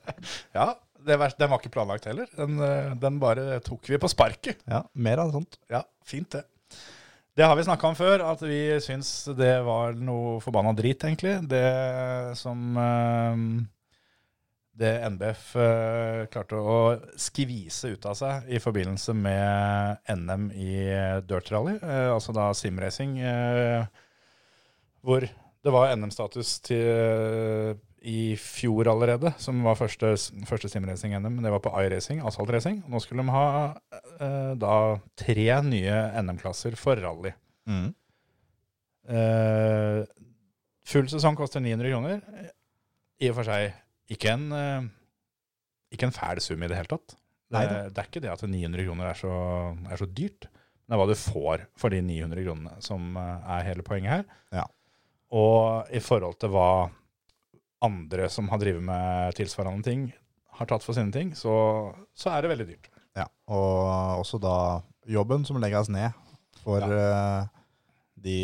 Ja, 0.55 0.71
den 1.03 1.19
var 1.19 1.59
ikke 1.59 1.71
planlagt 1.73 2.05
heller. 2.07 2.29
Den, 2.37 2.57
eh, 2.63 2.93
den 2.95 3.19
bare 3.19 3.59
tok 3.65 3.89
vi 3.91 3.99
på 3.99 4.09
sparket. 4.11 4.61
Ja, 4.69 4.85
mer 4.95 5.19
av 5.19 5.33
sånt. 5.35 5.57
Ja, 5.71 5.83
fint 6.07 6.31
det. 6.31 6.45
Det 7.35 7.45
har 7.49 7.57
vi 7.57 7.65
snakka 7.65 7.89
om 7.89 7.97
før, 7.97 8.21
at 8.29 8.41
vi 8.45 8.77
syns 8.83 9.09
det 9.35 9.55
var 9.65 9.95
noe 9.97 10.37
forbanna 10.43 10.73
drit, 10.77 11.01
egentlig. 11.03 11.35
Det 11.49 12.37
som 12.39 12.77
eh, 12.77 13.45
Det 14.73 14.89
NBF 15.13 15.51
eh, 15.61 16.23
klarte 16.33 16.57
å 16.57 16.77
skvise 17.19 17.91
ut 17.93 18.07
av 18.09 18.15
seg 18.17 18.47
i 18.49 18.61
forbindelse 18.61 19.13
med 19.13 19.99
NM 20.09 20.47
i 20.57 20.73
dirt 21.29 21.51
rally, 21.53 21.75
eh, 21.77 22.09
altså 22.09 22.33
da 22.33 22.47
simracing, 22.57 23.19
eh, 23.21 23.85
hvor 25.05 25.27
det 25.27 25.73
var 25.75 25.93
NM-status 25.93 26.55
i 28.03 28.35
fjor 28.35 28.89
allerede, 28.91 29.31
som 29.39 29.61
var 29.63 29.77
første, 29.79 30.09
første 30.49 30.67
simracing-NM. 30.67 31.37
Det 31.43 31.51
var 31.53 31.61
på 31.63 31.71
iRacing, 31.85 32.19
asfaltracing. 32.27 32.81
Nå 32.91 32.99
skulle 32.99 33.23
de 33.23 33.31
ha 33.31 33.45
eh, 34.19 34.51
da 34.59 34.73
tre 35.19 35.47
nye 35.63 36.01
NM-klasser 36.19 36.75
for 36.79 36.99
rally. 36.99 37.31
Eh, 39.07 40.03
full 40.83 41.07
sesong 41.11 41.39
koster 41.39 41.63
900 41.63 41.93
kroner. 41.93 42.19
I 43.23 43.31
og 43.31 43.39
for 43.39 43.47
seg 43.47 43.71
ikke 44.15 44.33
en, 44.33 44.47
eh, 44.55 44.87
ikke 45.93 46.09
en 46.09 46.15
fæl 46.15 46.41
sum 46.43 46.63
i 46.63 46.69
det 46.71 46.79
hele 46.79 46.91
tatt. 46.91 47.15
Det, 47.53 47.63
det 47.93 48.01
er 48.01 48.09
ikke 48.09 48.23
det 48.23 48.31
at 48.33 48.43
900 48.47 48.85
kroner 48.87 49.11
er 49.11 49.19
så, 49.19 49.33
er 49.91 49.99
så 49.99 50.07
dyrt. 50.09 50.47
Det 50.83 50.95
er 50.95 50.99
hva 50.99 51.07
du 51.07 51.15
får 51.17 51.67
for 51.79 51.93
de 51.93 52.01
900 52.03 52.45
kronene 52.45 52.73
som 52.83 53.13
eh, 53.19 53.51
er 53.57 53.67
hele 53.69 53.85
poenget 53.85 54.17
her. 54.17 54.25
Ja. 54.61 54.65
Og 55.33 55.93
i 55.93 56.01
forhold 56.03 56.39
til 56.41 56.53
hva 56.53 56.89
andre 57.83 58.29
som 58.31 58.49
har 58.51 58.61
drevet 58.61 58.83
med 58.85 59.37
tilsvarende 59.37 59.85
ting, 59.85 60.07
har 60.53 60.69
tatt 60.69 60.85
for 60.85 60.95
sine 60.95 61.11
ting, 61.13 61.31
så, 61.33 61.53
så 62.13 62.29
er 62.33 62.43
det 62.43 62.51
veldig 62.53 62.67
dyrt. 62.69 62.89
Ja, 63.17 63.25
og 63.49 64.21
også 64.21 64.39
da 64.41 64.55
jobben 65.09 65.45
som 65.45 65.57
legges 65.61 65.89
ned 65.93 66.13
for 66.61 66.85
eh, 66.85 67.49
de 68.23 68.37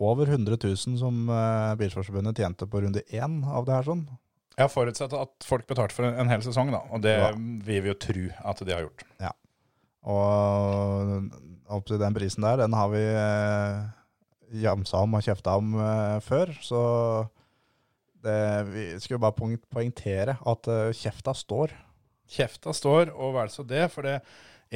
over 0.00 0.26
100 0.26 0.56
000 0.56 0.96
som 0.98 1.28
Bilsportsforbundet 1.78 2.40
tjente 2.40 2.66
på 2.66 2.80
runde 2.82 3.04
én 3.14 3.36
av 3.46 3.68
det 3.68 3.76
her 3.76 3.86
sånn. 3.86 4.02
Jeg 4.60 4.66
har 4.66 4.72
forutsatt 4.74 5.14
at 5.16 5.46
folk 5.48 5.64
betalte 5.70 5.96
for 5.96 6.04
en, 6.04 6.28
hel 6.28 6.42
sesong, 6.44 6.68
da, 6.74 6.82
og 6.92 7.00
det 7.00 7.14
Ja. 7.16 7.30
vil 7.32 7.80
vi 7.80 7.88
jo 7.88 7.94
tro 7.96 8.26
at 8.52 8.60
de 8.66 8.74
har 8.76 8.82
gjort. 8.84 9.04
Ja. 9.22 9.30
Og 10.04 11.30
opp 11.70 11.86
til 11.88 12.00
den 12.00 12.16
prisen 12.16 12.44
der, 12.44 12.60
den 12.60 12.74
har 12.76 12.90
vi 12.92 13.00
eh, 13.00 13.80
jamsa 14.64 15.00
om 15.06 15.16
og 15.16 15.24
kjefta 15.24 15.54
om 15.60 15.74
eh, 15.80 16.18
før, 16.26 16.52
så 16.64 16.80
det, 18.20 18.36
vi 18.68 18.84
skulle 19.00 19.22
bare 19.22 19.36
poeng- 19.38 19.60
poengtere 19.72 20.36
at 20.44 20.68
eh, 20.68 20.90
kjefta 20.96 21.32
står. 21.36 21.72
Kjefta 22.30 22.74
står, 22.76 23.14
og 23.16 23.32
vel 23.38 23.48
så 23.52 23.64
det. 23.66 23.86
For 23.94 24.06
det 24.06 24.18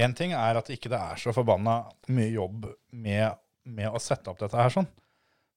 én 0.00 0.14
ting 0.16 0.32
er 0.34 0.56
at 0.58 0.70
ikke 0.72 0.90
det 0.92 0.98
er 1.00 1.20
så 1.20 1.34
forbanna 1.36 1.82
mye 2.08 2.32
jobb 2.34 2.70
med, 2.90 3.36
med 3.68 3.92
å 3.92 4.00
sette 4.02 4.32
opp 4.32 4.40
dette 4.40 4.56
her 4.58 4.72
sånn. 4.74 4.88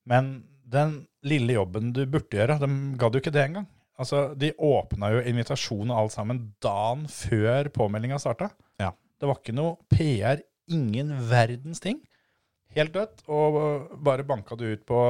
Men 0.08 0.34
den 0.68 1.00
lille 1.28 1.56
jobben 1.58 1.94
du 1.96 2.04
burde 2.06 2.38
gjøre, 2.38 2.60
dem 2.60 2.96
gadd 3.00 3.16
jo 3.16 3.24
ikke 3.24 3.34
det 3.34 3.46
engang. 3.48 3.70
Altså, 3.98 4.28
de 4.38 4.52
åpna 4.62 5.10
jo 5.16 5.24
invitasjon 5.26 5.90
og 5.90 6.04
alt 6.04 6.14
sammen 6.14 6.44
dagen 6.64 7.08
før 7.10 7.72
påmeldinga 7.74 8.20
starta. 8.22 8.52
Ja. 8.82 8.92
Det 9.18 9.30
var 9.30 9.40
ikke 9.42 9.56
noe 9.58 9.78
PR, 9.90 10.44
ingen 10.70 11.16
verdens 11.32 11.82
ting. 11.82 12.04
Helt 12.78 12.94
dødt, 12.94 13.24
og 13.32 13.90
bare 14.06 14.28
banka 14.28 14.58
det 14.60 14.76
ut 14.76 14.86
på 14.86 15.02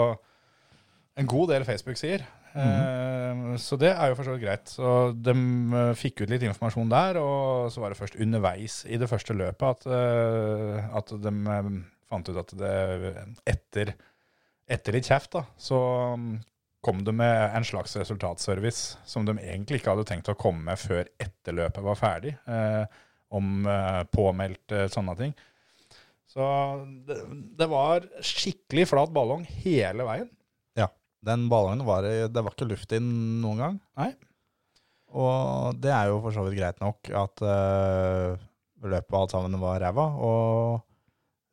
en 1.18 1.28
god 1.28 1.52
del 1.52 1.66
Facebook-sider. 1.68 2.24
Eh, 2.58 3.56
så 3.62 3.78
det 3.78 3.92
er 3.92 4.10
jo 4.10 4.18
for 4.18 4.28
så 4.28 4.36
vidt 4.36 4.46
greit. 4.46 4.72
Så 4.72 4.94
de 5.14 5.34
eh, 5.36 5.94
fikk 5.98 6.24
ut 6.24 6.32
litt 6.32 6.46
informasjon 6.48 6.92
der, 6.92 7.20
og 7.22 7.72
så 7.74 7.84
var 7.84 7.94
det 7.94 8.00
først 8.00 8.20
underveis 8.24 8.82
i 8.88 9.00
det 9.02 9.10
første 9.12 9.36
løpet 9.38 9.68
at, 9.68 9.88
eh, 9.98 10.88
at 11.02 11.16
de 11.26 11.34
eh, 11.58 11.72
fant 12.08 12.32
ut 12.32 12.40
at 12.40 12.54
det 12.62 12.76
etter, 13.50 13.94
etter 14.78 14.96
litt 14.96 15.10
kjeft, 15.10 15.34
da, 15.36 15.44
så 15.60 15.80
mm, 16.16 16.38
kom 16.88 17.04
de 17.04 17.12
med 17.20 17.52
en 17.58 17.66
slags 17.68 17.98
resultatservice 18.00 18.96
som 19.08 19.28
de 19.28 19.36
egentlig 19.44 19.82
ikke 19.82 19.92
hadde 19.94 20.08
tenkt 20.08 20.32
å 20.32 20.38
komme 20.40 20.64
med 20.72 20.80
før 20.80 21.04
etter 21.20 21.56
løpet 21.60 21.84
var 21.84 22.00
ferdig, 22.00 22.32
eh, 22.48 22.86
om 23.36 23.68
eh, 23.68 24.02
påmeldt 24.16 24.72
eh, 24.78 24.86
sånne 24.94 25.16
ting. 25.20 25.34
Så 26.32 26.44
det, 27.08 27.18
det 27.60 27.68
var 27.72 28.06
skikkelig 28.24 28.86
flat 28.92 29.12
ballong 29.16 29.44
hele 29.64 30.06
veien. 30.08 30.30
Ja. 30.80 30.88
Den 31.26 31.48
ballongen 31.52 31.84
var 31.88 32.06
i- 32.08 32.28
Det 32.32 32.44
var 32.46 32.54
ikke 32.56 32.68
luft 32.70 32.92
inn 32.96 33.08
noen 33.44 33.62
gang. 33.64 33.78
Nei. 34.00 34.12
Og 35.18 35.78
det 35.82 35.92
er 35.96 36.10
jo 36.12 36.20
for 36.24 36.36
så 36.36 36.44
vidt 36.46 36.60
greit 36.60 36.80
nok 36.84 37.10
at 37.16 37.42
eh, 37.48 38.36
løpet 38.84 39.14
og 39.16 39.22
alt 39.22 39.34
sammen 39.36 39.60
var 39.62 39.80
ræva. 39.82 40.08
Og 40.20 40.82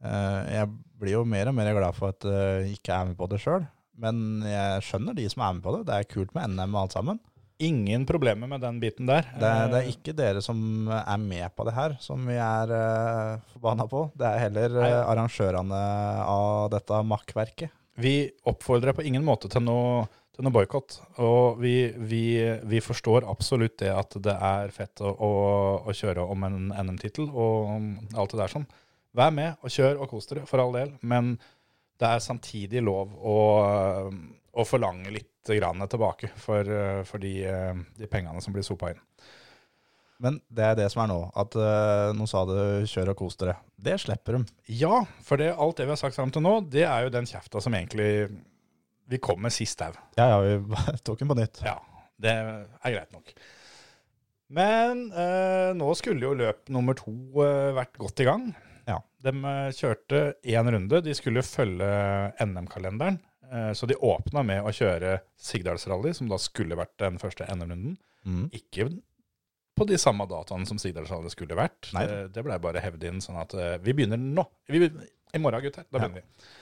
eh, 0.05 0.41
jeg 0.59 0.73
blir 1.01 1.17
jo 1.19 1.25
mer 1.27 1.49
og 1.51 1.57
mer 1.59 1.73
glad 1.75 1.97
for 1.97 2.13
at 2.15 2.27
jeg 2.29 2.77
ikke 2.79 2.99
er 2.99 3.09
med 3.11 3.19
på 3.19 3.31
det 3.31 3.41
sjøl. 3.43 3.65
Men 4.01 4.43
jeg 4.47 4.83
skjønner 4.89 5.17
de 5.17 5.29
som 5.31 5.45
er 5.45 5.55
med 5.57 5.65
på 5.65 5.77
det. 5.77 5.85
Det 5.89 6.01
er 6.01 6.11
kult 6.11 6.35
med 6.37 6.57
NM 6.57 6.75
og 6.75 6.83
alt 6.87 6.97
sammen. 6.97 7.21
Ingen 7.63 8.03
problemer 8.07 8.51
med 8.51 8.65
den 8.65 8.81
biten 8.83 9.07
der. 9.07 9.29
Det, 9.39 9.41
det 9.71 9.79
Eh, 9.79 9.85
er 9.85 9.93
ikke 9.93 10.15
dere 10.17 10.43
som 10.43 10.89
er 10.91 11.21
med 11.23 11.47
på 11.55 11.67
det 11.69 11.75
her, 11.77 11.95
som 12.03 12.27
vi 12.27 12.35
er 12.35 12.73
uh, 12.75 13.39
forbanna 13.53 13.87
på. 13.87 14.09
Det 14.19 14.27
er 14.27 14.43
heller 14.49 14.75
eh, 14.83 14.99
arrangørene 15.05 15.79
av 16.27 16.73
dette 16.75 16.99
makkverket. 17.07 17.71
Vi 17.95 18.17
oppfordrer 18.51 18.97
på 18.97 19.07
ingen 19.07 19.23
måte 19.23 19.47
til 19.53 19.63
noe, 19.63 20.09
til 20.35 20.43
noe 20.43 20.55
boikott. 20.57 20.99
Og 21.23 21.63
vi, 21.63 21.93
vi, 21.95 22.25
vi 22.67 22.83
forstår 22.83 23.29
absolutt 23.31 23.79
det 23.85 23.93
at 23.95 24.19
det 24.19 24.35
er 24.35 24.75
fett 24.75 24.99
å, 24.99 25.15
å, 25.15 25.33
å 25.87 25.95
kjøre 25.95 26.27
om 26.27 26.49
en 26.51 26.73
NM-tittel 26.75 27.31
og 27.31 27.71
alt 28.19 28.35
det 28.35 28.43
der 28.43 28.57
sånn. 28.59 28.67
Vær 29.15 29.31
med 29.31 29.63
og 29.63 29.71
kjør 29.71 30.03
og 30.03 30.11
kos 30.11 30.27
dere, 30.27 30.43
for 30.51 30.59
all 30.59 30.75
del. 30.75 30.91
Men 31.07 31.37
det 32.01 32.11
er 32.11 32.23
samtidig 32.25 32.83
lov 32.85 33.15
å, 33.15 33.39
å 34.55 34.67
forlange 34.67 35.13
litt 35.15 35.31
grann 35.45 35.83
tilbake 35.91 36.31
for, 36.41 36.69
for 37.05 37.21
de, 37.21 37.35
de 37.99 38.09
pengene 38.11 38.41
som 38.41 38.55
blir 38.55 38.65
sopa 38.67 38.95
inn. 38.95 39.03
Men 40.23 40.39
det 40.53 40.65
er 40.65 40.77
det 40.79 40.87
som 40.93 41.03
er 41.05 41.11
nå. 41.11 41.19
At 41.37 41.57
eh, 41.59 42.11
nå 42.17 42.27
sa 42.31 42.45
du 42.49 42.55
'kjør 42.87 43.13
og 43.13 43.19
kos 43.19 43.39
dere'. 43.41 43.59
Det 43.77 43.97
slipper 44.01 44.39
de. 44.39 44.55
Ja, 44.81 45.03
for 45.25 45.41
det, 45.41 45.51
alt 45.53 45.81
det 45.81 45.89
vi 45.89 45.95
har 45.95 46.01
sagt 46.01 46.17
fram 46.17 46.33
til 46.33 46.45
nå, 46.45 46.61
det 46.71 46.87
er 46.87 47.07
jo 47.07 47.15
den 47.15 47.29
kjefta 47.29 47.61
som 47.61 47.75
egentlig 47.75 48.31
vi 49.11 49.21
kom 49.21 49.43
med 49.45 49.53
sist 49.53 49.83
au. 49.85 49.93
Ja, 50.17 50.31
ja, 50.33 50.39
vi 50.41 50.79
tok 51.07 51.21
den 51.21 51.31
på 51.31 51.39
nytt. 51.39 51.61
Ja, 51.67 51.77
det 52.21 52.33
er 52.33 52.95
greit 52.95 53.13
nok. 53.13 53.35
Men 54.55 55.09
eh, 55.11 55.73
nå 55.77 55.91
skulle 55.99 56.29
jo 56.29 56.37
løp 56.39 56.71
nummer 56.73 56.97
to 56.97 57.13
eh, 57.43 57.75
vært 57.77 57.99
godt 58.01 58.23
i 58.23 58.29
gang. 58.29 58.53
Ja. 58.89 58.99
De 59.25 59.33
eh, 59.33 59.71
kjørte 59.77 60.23
én 60.45 60.71
runde. 60.75 61.01
De 61.05 61.15
skulle 61.17 61.43
følge 61.47 61.89
NM-kalenderen. 62.45 63.19
Eh, 63.51 63.71
så 63.77 63.87
de 63.89 63.97
åpna 64.01 64.43
med 64.45 64.63
å 64.67 64.73
kjøre 64.75 65.19
Sigdalsrally, 65.41 66.13
som 66.17 66.29
da 66.29 66.39
skulle 66.41 66.77
vært 66.79 66.97
den 67.01 67.19
første 67.23 67.47
NM-runden. 67.49 67.97
Mm. 68.25 68.47
Ikke 68.57 68.89
på 69.75 69.87
de 69.89 69.97
samme 69.99 70.27
dataene 70.31 70.69
som 70.69 70.79
Sigdalsrally 70.79 71.33
skulle 71.33 71.57
vært. 71.59 71.91
Nei. 71.97 72.05
Det, 72.07 72.19
det 72.37 72.45
blei 72.47 72.59
bare 72.63 72.83
hevd 72.85 73.05
inn 73.09 73.21
sånn 73.25 73.41
at 73.43 73.55
eh, 73.59 73.79
vi 73.85 73.93
begynner 73.97 74.21
nå. 74.21 74.45
Vi, 74.71 74.87
I 75.35 75.41
morgen, 75.43 75.65
gutter. 75.65 75.89
Da 75.91 75.99
Ja. 75.99 76.07
begynner 76.09 76.23
vi. 76.23 76.53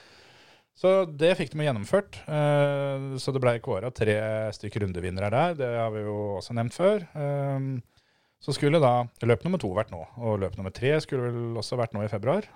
Så 0.73 0.89
det 1.05 1.35
fikk 1.37 1.51
de 1.53 1.67
gjennomført. 1.67 2.17
Eh, 2.25 3.03
Så 3.21 3.29
det 3.35 3.41
ble 3.43 3.51
kåra 3.61 3.91
tre 3.93 4.15
stykker 4.57 4.81
rundevinnere 4.87 5.29
der. 5.29 5.53
Det 5.59 5.67
har 5.77 5.91
vi 5.93 6.01
jo 6.07 6.15
også 6.39 6.55
nevnt 6.57 6.73
før. 6.73 7.05
Så 8.43 8.51
skulle 8.57 8.81
da 8.83 9.05
løp 9.23 9.45
nummer 9.45 9.61
to 9.61 9.69
vært 9.75 9.93
nå, 9.93 10.01
og 10.19 10.41
løp 10.41 10.57
nummer 10.59 10.73
tre 10.75 10.97
skulle 11.03 11.29
vel 11.31 11.59
også 11.61 11.77
vært 11.79 11.93
nå 11.95 12.03
i 12.03 12.11
februar. 12.11 12.47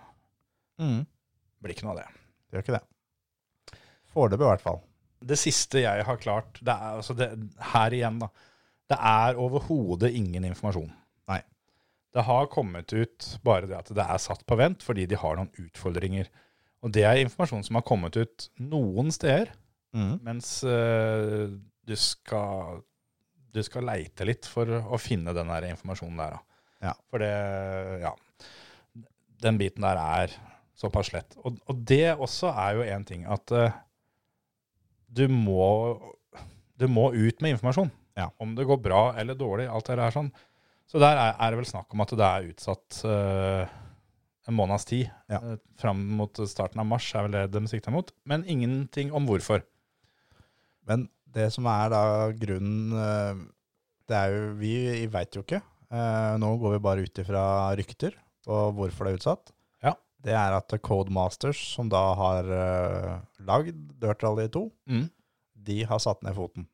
Mm. 0.82 1.06
Blir 1.64 1.74
ikke 1.74 1.88
noe 1.88 1.96
av 1.96 2.02
det. 2.02 2.08
Det 2.48 2.58
Gjør 2.58 2.66
ikke 2.66 2.76
det. 2.76 2.84
Foreløpig, 4.12 4.44
i 4.44 4.50
hvert 4.52 4.66
fall. 4.66 4.82
Det 5.32 5.38
siste 5.40 5.82
jeg 5.82 6.04
har 6.06 6.20
klart 6.22 6.60
det 6.62 6.74
er, 6.74 6.98
altså 7.00 7.16
det, 7.18 7.30
Her 7.72 7.96
igjen, 7.96 8.20
da. 8.22 8.28
Det 8.88 8.98
er 9.00 9.40
overhodet 9.42 10.12
ingen 10.16 10.46
informasjon. 10.48 10.92
Nei. 11.32 11.40
Det 12.16 12.24
har 12.28 12.52
kommet 12.52 12.94
ut 12.96 13.26
bare 13.44 13.68
det 13.68 13.80
at 13.80 13.90
det 13.96 14.04
er 14.04 14.22
satt 14.24 14.46
på 14.48 14.56
vent 14.60 14.84
fordi 14.86 15.08
de 15.10 15.18
har 15.20 15.40
noen 15.40 15.50
utfordringer. 15.66 16.30
Og 16.86 16.94
det 16.96 17.04
er 17.08 17.20
informasjon 17.24 17.66
som 17.68 17.80
har 17.80 17.88
kommet 17.88 18.20
ut 18.20 18.50
noen 18.60 19.12
steder, 19.16 19.56
Mm. 19.96 20.18
mens 20.22 20.50
uh, 20.68 21.48
du 21.88 21.94
skal 21.98 22.82
du 23.58 23.64
skal 23.66 23.88
leite 23.90 24.28
litt 24.28 24.48
for 24.50 24.70
å 24.70 25.00
finne 25.02 25.34
den 25.36 25.50
der 25.52 25.72
informasjonen 25.72 26.22
der. 26.22 26.38
Ja. 26.86 26.94
For 27.10 27.24
det, 27.24 27.34
ja, 28.04 28.14
den 29.44 29.58
biten 29.60 29.86
der 29.86 30.00
er 30.02 30.36
såpass 30.78 31.12
lett. 31.14 31.38
Og, 31.42 31.58
og 31.66 31.82
det 31.90 32.14
også 32.14 32.52
er 32.54 32.78
jo 32.78 32.86
en 32.86 33.08
ting 33.08 33.26
at 33.30 33.54
uh, 33.54 33.80
du 35.08 35.26
må, 35.32 35.64
du 36.78 36.86
må 36.92 37.10
ut 37.16 37.42
med 37.42 37.56
informasjon. 37.56 37.92
Ja. 38.18 38.30
Om 38.42 38.54
det 38.58 38.68
går 38.70 38.82
bra 38.82 39.02
eller 39.18 39.38
dårlig, 39.38 39.68
alt 39.70 39.90
det 39.90 39.98
der 40.00 40.14
sånn. 40.14 40.32
Så 40.88 41.02
der 41.02 41.18
er, 41.20 41.34
er 41.36 41.52
det 41.52 41.60
vel 41.60 41.70
snakk 41.70 41.92
om 41.94 42.06
at 42.06 42.14
det 42.16 42.30
er 42.30 42.50
utsatt 42.52 43.02
uh, 43.10 43.76
en 44.48 44.58
måneds 44.58 44.88
tid. 44.90 45.10
Ja. 45.32 45.42
Uh, 45.42 45.58
fram 45.82 46.04
mot 46.20 46.46
starten 46.50 46.82
av 46.84 46.90
mars 46.90 47.10
er 47.14 47.28
vel 47.28 47.36
det 47.36 47.48
de 47.58 47.66
sikter 47.70 47.94
mot. 47.94 48.14
Men 48.30 48.46
ingenting 48.46 49.14
om 49.16 49.28
hvorfor. 49.30 49.66
Men 50.88 51.10
det 51.36 51.50
som 51.54 51.66
er 51.70 51.90
da 51.94 52.02
grunnen 52.38 52.94
eh, 52.98 53.42
Det 54.08 54.16
er 54.16 54.32
jo 54.36 54.44
Vi 54.62 54.74
veit 55.12 55.36
jo 55.36 55.44
ikke. 55.44 55.62
Eh, 55.92 56.34
Nå 56.40 56.54
går 56.62 56.78
vi 56.78 56.84
bare 56.86 57.04
ut 57.08 57.20
ifra 57.24 57.44
rykter 57.78 58.16
på 58.48 58.62
hvorfor 58.78 59.06
det 59.08 59.14
er 59.14 59.20
utsatt. 59.20 59.52
Ja. 59.84 59.94
Det 60.24 60.32
er 60.34 60.56
at 60.56 60.72
Codemasters, 60.82 61.60
som 61.76 61.90
da 61.92 62.00
har 62.16 62.48
uh, 62.48 63.18
lagd 63.44 63.76
Dirt 64.00 64.24
Rally 64.24 64.48
2, 64.48 64.62
Mm. 64.88 65.10
de 65.68 65.84
har 65.84 66.00
satt 66.00 66.24
ned 66.24 66.34
foten. 66.38 66.68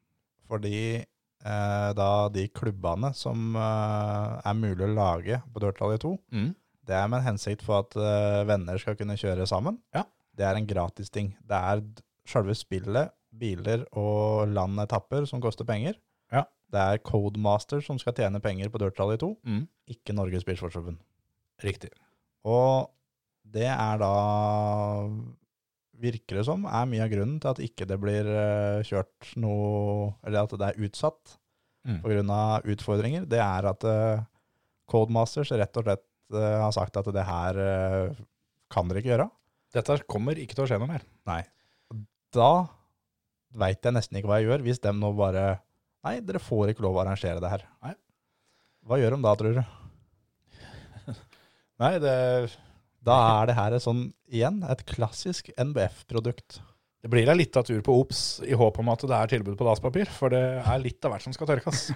Fordi 0.48 1.02
eh, 1.02 1.90
da 1.98 2.30
de 2.30 2.46
klubbene 2.54 3.10
som 3.18 3.56
eh, 3.58 4.42
er 4.46 4.54
mulig 4.60 4.86
å 4.86 4.94
lage 4.94 5.42
på 5.52 5.60
Dirt 5.66 5.82
Rally 5.82 5.98
2, 5.98 6.14
Mm. 6.32 6.52
det 6.86 6.96
er 7.00 7.08
med 7.10 7.20
en 7.24 7.28
hensikt 7.34 7.66
for 7.66 7.82
at 7.82 7.98
eh, 7.98 8.44
venner 8.46 8.78
skal 8.78 8.96
kunne 9.00 9.18
kjøre 9.18 9.48
sammen. 9.50 9.80
Ja. 9.98 10.06
Det 10.38 10.46
er 10.46 10.56
en 10.62 10.70
gratis 10.70 11.10
ting. 11.10 11.34
Det 11.42 11.58
er 11.58 11.82
selve 12.30 12.54
spillet, 12.56 13.10
biler 13.40 13.86
og 13.98 14.48
landetapper 14.54 15.26
som 15.30 15.42
koster 15.42 15.66
penger. 15.66 15.96
Ja. 16.34 16.44
Det 16.74 16.80
er 16.82 17.02
Codemaster 17.06 17.82
som 17.86 18.00
skal 18.02 18.14
tjene 18.18 18.42
penger 18.42 18.70
på 18.74 18.80
Dirt 18.82 19.00
Rally 19.02 19.18
2, 19.22 19.32
Mm. 19.46 19.68
ikke 19.90 20.14
Norges 20.16 20.46
Bilsportsforbund. 20.48 20.98
Riktig. 21.64 21.90
Og 22.46 22.90
det 23.54 23.68
er 23.70 23.98
da, 24.02 24.12
virker 26.04 26.40
det 26.40 26.46
som, 26.48 26.66
er 26.66 26.88
mye 26.90 27.04
av 27.06 27.12
grunnen 27.14 27.40
til 27.42 27.52
at 27.54 27.62
ikke 27.64 27.86
det 27.90 28.00
blir 28.02 28.28
eh, 28.28 28.82
kjørt 28.88 29.34
noe, 29.40 30.14
eller 30.26 30.44
at 30.48 30.56
det 30.60 30.70
er 30.74 30.84
utsatt 30.90 31.38
Mm. 31.84 32.30
av 32.32 32.64
utfordringer. 32.64 33.26
Det 33.28 33.40
er 33.44 33.66
at 33.68 33.84
eh, 33.84 34.22
Codemasters 34.88 35.50
rett 35.52 35.76
og 35.76 35.84
slett 35.84 36.06
eh, 36.32 36.60
har 36.64 36.72
sagt 36.72 36.96
at 36.96 37.10
det 37.12 37.26
her 37.28 37.58
kan 38.72 38.88
dere 38.88 39.02
ikke 39.02 39.12
gjøre. 39.12 39.26
Dette 39.76 39.98
kommer 40.08 40.40
ikke 40.40 40.56
til 40.56 40.64
å 40.64 40.68
skje 40.70 40.80
noe 40.80 40.88
mer. 40.88 41.04
Nei. 41.28 41.42
Da 42.32 42.48
veit 43.58 43.86
jeg 43.86 43.96
nesten 43.96 44.20
ikke 44.20 44.32
hva 44.32 44.40
jeg 44.42 44.50
gjør, 44.50 44.66
hvis 44.66 44.82
de 44.84 44.94
nå 44.98 45.14
bare 45.18 45.46
Nei, 46.04 46.18
dere 46.20 46.42
får 46.44 46.74
ikke 46.74 46.84
lov 46.84 46.98
å 46.98 47.02
arrangere 47.06 47.40
det 47.40 47.48
her. 47.48 47.62
Nei. 47.86 47.94
Hva 48.84 48.98
gjør 49.00 49.14
de 49.16 49.20
da, 49.24 49.32
tror 49.40 49.54
du? 49.56 49.62
Nei, 51.84 51.92
det, 52.04 52.16
Da 53.08 53.16
er 53.38 53.48
det 53.48 53.56
her 53.56 53.78
et 53.78 53.86
sånn, 53.86 54.02
igjen, 54.28 54.60
et 54.68 54.84
klassisk 54.90 55.54
NBF-produkt. 55.56 56.60
det 57.04 57.12
blir 57.12 57.32
ei 57.32 57.38
lita 57.40 57.64
tur 57.64 57.80
på 57.84 57.96
Ops 58.02 58.42
i 58.44 58.52
håp 58.60 58.80
om 58.84 58.92
at 58.92 59.08
det 59.08 59.16
er 59.16 59.32
tilbud 59.32 59.56
på 59.60 59.68
dasspapir, 59.70 60.12
for 60.12 60.36
det 60.36 60.44
er 60.60 60.84
litt 60.84 61.08
av 61.08 61.16
hvert 61.16 61.24
som 61.24 61.36
skal 61.36 61.54
tørkes. 61.54 61.88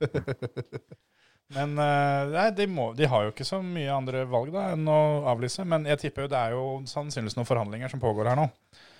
Men 1.56 1.72
eh, 1.82 2.28
nei, 2.30 2.48
de, 2.54 2.66
må, 2.70 2.92
de 2.94 3.08
har 3.10 3.24
jo 3.26 3.32
ikke 3.32 3.46
så 3.48 3.58
mye 3.64 3.90
andre 3.90 4.22
valg 4.30 4.52
da 4.54 4.68
enn 4.72 4.86
å 4.88 5.00
avlyse. 5.32 5.64
Men 5.66 5.88
jeg 5.88 5.98
tipper 6.04 6.24
jo 6.24 6.30
det 6.30 6.38
er 6.38 6.54
jo 6.54 6.66
sannsynligvis 6.88 7.36
noen 7.36 7.48
forhandlinger 7.48 7.90
som 7.90 8.02
pågår 8.02 8.30
her 8.30 8.38
nå. 8.38 8.46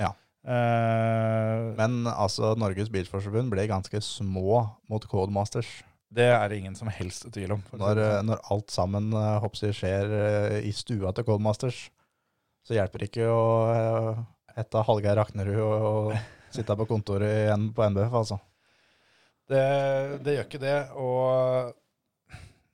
Ja. 0.02 0.10
Eh, 0.46 1.60
Men 1.76 2.06
altså, 2.08 2.54
Norges 2.56 2.90
Bilsportsforbund 2.92 3.52
ble 3.52 3.66
ganske 3.68 4.00
små 4.04 4.64
mot 4.88 5.04
Codemasters. 5.04 5.68
det 6.10 6.26
er 6.26 6.48
det 6.48 6.58
ingen 6.58 6.74
som 6.74 6.88
helst 6.88 7.28
tvil 7.32 7.52
om. 7.58 7.62
Når, 7.72 7.98
eh, 7.98 8.12
sånn. 8.16 8.26
når 8.26 8.44
alt 8.50 8.70
sammen 8.70 9.12
eh, 9.12 9.38
hoppsi, 9.44 9.72
skjer 9.76 10.14
i 10.64 10.72
stua 10.74 11.12
til 11.14 11.24
Codemasters, 11.28 11.90
så 12.66 12.74
hjelper 12.74 12.98
det 12.98 13.10
ikke 13.12 13.28
å 13.30 13.44
hete 14.56 14.84
Hallgeir 14.86 15.20
Raknerud 15.20 15.60
og, 15.60 15.76
og 16.10 16.54
sitte 16.54 16.76
på 16.76 16.88
kontoret 16.88 17.46
igjen 17.46 17.70
på 17.76 17.86
NBF, 17.92 18.16
altså. 18.24 18.40
Det, 19.50 19.62
det 20.22 20.34
gjør 20.36 20.46
ikke 20.46 20.62
det. 20.62 20.78
Og 20.98 21.72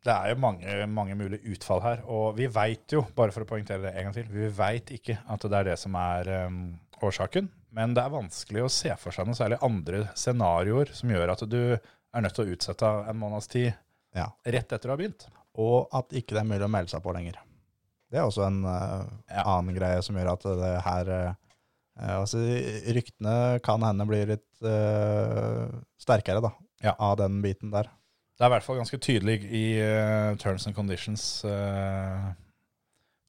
det 0.06 0.14
er 0.14 0.32
jo 0.32 0.40
mange, 0.40 0.74
mange 0.92 1.16
mulige 1.18 1.52
utfall 1.54 1.82
her. 1.82 2.02
Og 2.12 2.36
vi 2.38 2.48
veit 2.52 2.92
jo, 2.94 3.02
bare 3.16 3.34
for 3.34 3.42
å 3.42 3.48
poengtere 3.48 3.88
det 3.88 3.94
en 3.94 4.08
gang 4.08 4.16
til, 4.16 4.28
vi 4.30 4.50
veit 4.54 4.92
ikke 4.94 5.18
at 5.24 5.46
det 5.46 5.58
er 5.60 5.70
det 5.72 5.78
som 5.80 5.96
er 5.98 6.30
um, 6.46 6.60
årsaken. 7.04 7.48
Men 7.76 7.92
det 7.96 8.02
er 8.04 8.12
vanskelig 8.14 8.62
å 8.64 8.70
se 8.72 8.92
for 9.00 9.12
seg 9.12 9.26
noe 9.28 9.36
særlig 9.36 9.58
andre 9.64 10.06
scenarioer 10.16 10.92
som 10.96 11.10
gjør 11.12 11.32
at 11.34 11.42
du 11.50 11.58
er 11.76 12.22
nødt 12.24 12.36
til 12.38 12.46
å 12.46 12.54
utsette 12.56 12.92
en 13.10 13.18
måneds 13.20 13.48
tid 13.52 13.72
Ja. 14.16 14.30
rett 14.46 14.70
etter 14.72 14.88
du 14.88 14.92
har 14.94 15.00
begynt. 15.00 15.26
Og 15.60 15.88
at 15.92 16.12
ikke 16.16 16.34
det 16.36 16.40
er 16.44 16.48
mulig 16.48 16.64
å 16.64 16.72
melde 16.72 16.92
seg 16.92 17.02
på 17.04 17.12
lenger. 17.12 17.36
Det 18.10 18.18
er 18.20 18.24
også 18.28 18.46
en 18.46 18.62
uh, 18.64 19.04
Ja. 19.28 19.42
annen 19.44 19.74
greie 19.76 20.02
som 20.02 20.16
gjør 20.16 20.32
at 20.32 20.42
det 20.46 20.72
her 20.86 21.10
eh, 21.16 21.34
altså, 22.16 22.38
Ryktene 22.96 23.60
kan 23.66 23.82
hende 23.82 24.06
blir 24.08 24.26
litt 24.30 24.64
uh, 24.64 25.66
sterkere 26.00 26.40
da, 26.44 26.52
Ja. 26.84 26.94
av 26.98 27.16
den 27.20 27.42
biten 27.42 27.70
der. 27.74 27.90
Det 28.36 28.44
er 28.44 28.50
i 28.50 28.54
hvert 28.54 28.64
fall 28.64 28.76
ganske 28.76 28.98
tydelig 29.00 29.38
i 29.48 29.64
terms 30.36 30.66
and 30.68 30.76
conditions 30.76 31.42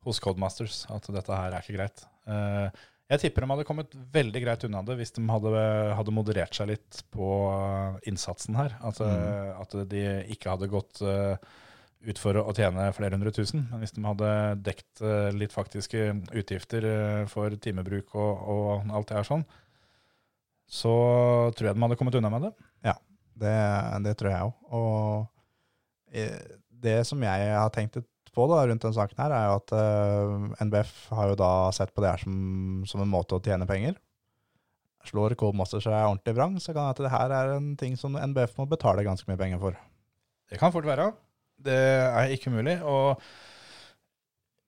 hos 0.03 0.19
Codemasters 0.23 0.85
at 0.93 1.07
dette 1.15 1.35
her 1.35 1.53
er 1.55 1.63
ikke 1.63 1.77
greit. 1.77 2.03
Eh, 2.27 2.67
jeg 3.07 3.21
tipper 3.21 3.45
de 3.45 3.51
hadde 3.53 3.65
kommet 3.67 3.93
veldig 4.13 4.41
greit 4.43 4.65
unna 4.67 4.81
det 4.83 4.97
hvis 4.99 5.13
de 5.15 5.23
hadde, 5.31 5.51
hadde 5.95 6.13
moderert 6.15 6.57
seg 6.57 6.73
litt 6.73 7.03
på 7.13 7.29
innsatsen 8.09 8.57
her. 8.59 8.75
At, 8.83 8.99
mm. 8.99 9.61
at 9.63 9.77
de 9.93 10.03
ikke 10.35 10.51
hadde 10.51 10.67
gått 10.71 10.99
eh, 11.07 11.39
ut 12.07 12.19
for 12.19 12.39
å, 12.41 12.51
tjene 12.55 12.89
flere 12.95 13.15
hundre 13.15 13.31
tusen. 13.35 13.63
Men 13.71 13.83
hvis 13.83 13.95
de 13.95 14.03
hadde 14.03 14.31
dekt 14.65 14.99
eh, 14.99 15.29
litt 15.35 15.55
faktiske 15.55 16.09
utgifter 16.35 16.89
eh, 16.89 17.23
for 17.31 17.55
timebruk 17.63 18.11
og, 18.19 18.43
og 18.51 18.91
alt 18.91 19.07
det 19.13 19.21
her 19.21 19.29
sånn, 19.31 19.47
så 20.67 20.93
tror 21.55 21.69
jeg 21.69 21.79
de 21.79 21.85
hadde 21.85 21.99
kommet 21.99 22.19
unna 22.19 22.33
med 22.33 22.49
det. 22.49 22.53
Det, 23.37 23.57
det 24.03 24.17
tror 24.19 24.33
jeg 24.33 24.47
òg. 24.49 24.53
Og 24.75 26.21
det 26.83 26.99
som 27.07 27.21
jeg 27.23 27.51
har 27.53 27.71
tenkt 27.71 27.99
litt 28.01 28.11
på 28.37 28.45
da, 28.51 28.61
rundt 28.69 28.83
denne 28.85 28.95
saken 28.95 29.21
her, 29.23 29.33
er 29.33 29.47
jo 29.49 29.55
at 29.57 29.73
uh, 29.73 30.65
NBF 30.67 30.93
har 31.17 31.31
jo 31.31 31.39
da 31.39 31.51
sett 31.75 31.93
på 31.95 32.03
det 32.03 32.13
her 32.13 32.21
som, 32.21 32.35
som 32.89 33.01
en 33.03 33.11
måte 33.11 33.37
å 33.37 33.41
tjene 33.43 33.67
penger. 33.69 33.97
Slår 35.07 35.37
Codemaster 35.39 35.81
seg 35.83 35.95
ordentlig 35.95 36.35
vrang, 36.37 36.57
så 36.61 36.75
kan 36.75 36.89
det 36.89 36.95
at 36.97 37.03
det 37.05 37.13
her 37.13 37.33
er 37.33 37.53
en 37.55 37.71
ting 37.79 37.95
som 37.99 38.17
NBF 38.19 38.57
må 38.59 38.67
betale 38.69 39.05
ganske 39.07 39.29
mye 39.29 39.39
penger 39.39 39.61
for. 39.61 39.77
Det 40.47 40.59
kan 40.61 40.73
fort 40.73 40.87
være. 40.87 41.11
Det 41.63 41.77
er 41.77 42.33
ikke 42.35 42.53
umulig. 42.53 42.77
Og 42.85 43.23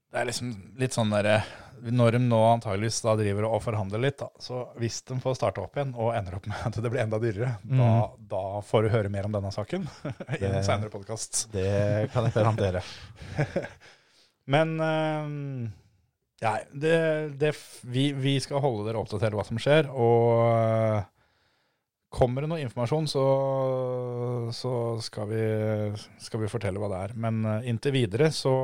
det 0.10 0.22
er 0.22 0.30
liksom 0.30 0.54
litt 0.82 0.96
sånn 0.96 1.12
derre 1.14 1.42
Når 1.86 2.16
de 2.18 2.22
nå 2.24 2.40
antageligvis 2.50 2.98
da 3.06 3.14
driver 3.20 3.46
og 3.48 3.62
forhandler 3.64 4.02
litt, 4.04 4.18
da, 4.20 4.28
så 4.42 4.66
hvis 4.82 5.02
de 5.08 5.20
får 5.24 5.38
starte 5.38 5.62
opp 5.64 5.78
igjen 5.78 5.94
og 5.96 6.12
ender 6.18 6.36
opp 6.40 6.50
med 6.50 6.66
at 6.68 6.80
det 6.82 6.92
blir 6.92 7.04
enda 7.06 7.20
dyrere, 7.22 7.54
da, 7.64 7.92
da 8.34 8.42
får 8.66 8.84
du 8.84 8.90
høre 8.96 9.12
mer 9.14 9.30
om 9.30 9.38
denne 9.38 9.52
saken 9.56 9.86
i 10.40 10.44
en 10.50 10.60
seinere 10.66 10.92
podkast. 10.92 11.46
Det 11.56 12.10
kan 12.12 12.28
jeg 12.28 12.36
garantere. 12.36 12.84
Men 14.54 14.76
eh, 14.82 15.70
ja, 16.42 16.58
det, 16.72 16.98
det, 17.40 17.54
vi, 17.84 18.10
vi 18.18 18.36
skal 18.44 18.64
holde 18.64 18.88
dere 18.88 19.00
oppdatert 19.02 19.36
hva 19.36 19.46
som 19.48 19.60
skjer. 19.62 19.90
Og 19.92 20.46
eh, 20.50 21.08
kommer 22.16 22.44
det 22.44 22.52
noe 22.52 22.64
informasjon, 22.64 23.10
så, 23.12 23.26
så 24.56 24.74
skal, 25.06 25.30
vi, 25.32 25.44
skal 26.24 26.44
vi 26.44 26.52
fortelle 26.52 26.82
hva 26.82 26.90
det 26.92 27.02
er. 27.08 27.16
Men 27.28 27.44
eh, 27.46 27.70
inntil 27.72 27.96
videre 27.96 28.32
så 28.36 28.56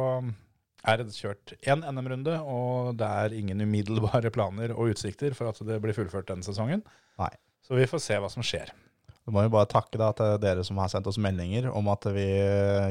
er 0.88 1.02
det 1.04 1.16
kjørt 1.18 1.54
én 1.66 1.84
NM-runde, 1.90 2.38
og 2.46 2.96
det 3.00 3.08
er 3.26 3.36
ingen 3.38 3.62
umiddelbare 3.66 4.32
planer 4.36 4.74
og 4.76 4.94
utsikter 4.94 5.34
for 5.38 5.50
at 5.52 5.60
det 5.66 5.80
blir 5.84 5.96
fullført 5.98 6.28
denne 6.32 6.46
sesongen. 6.46 6.84
Nei. 7.22 7.32
Så 7.66 7.74
vi 7.80 7.88
får 7.90 8.04
se 8.06 8.18
hva 8.22 8.30
som 8.30 8.46
skjer. 8.46 8.70
Du 9.26 9.32
må 9.34 9.42
jo 9.42 9.50
bare 9.50 9.66
takke 9.66 9.98
da 9.98 10.12
til 10.14 10.36
dere 10.44 10.62
som 10.68 10.78
har 10.78 10.92
sendt 10.94 11.08
oss 11.10 11.18
meldinger 11.18 11.72
om 11.74 11.88
at 11.90 12.04
vi 12.14 12.26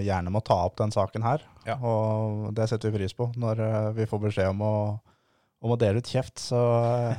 gjerne 0.03 0.33
må 0.35 0.41
ta 0.43 0.57
opp 0.67 0.75
den 0.81 0.91
saken 0.91 1.23
her. 1.23 1.45
Ja. 1.63 1.77
Og 1.79 2.49
det 2.57 2.67
setter 2.73 2.91
vi 2.91 2.99
pris 3.05 3.15
på. 3.15 3.29
Når 3.39 3.61
eh, 3.63 3.91
vi 4.01 4.07
får 4.11 4.23
beskjed 4.25 4.51
om 4.51 4.65
å, 4.67 4.73
om 5.63 5.75
å 5.77 5.79
dele 5.79 6.03
ut 6.03 6.11
kjeft, 6.11 6.43
så 6.43 6.59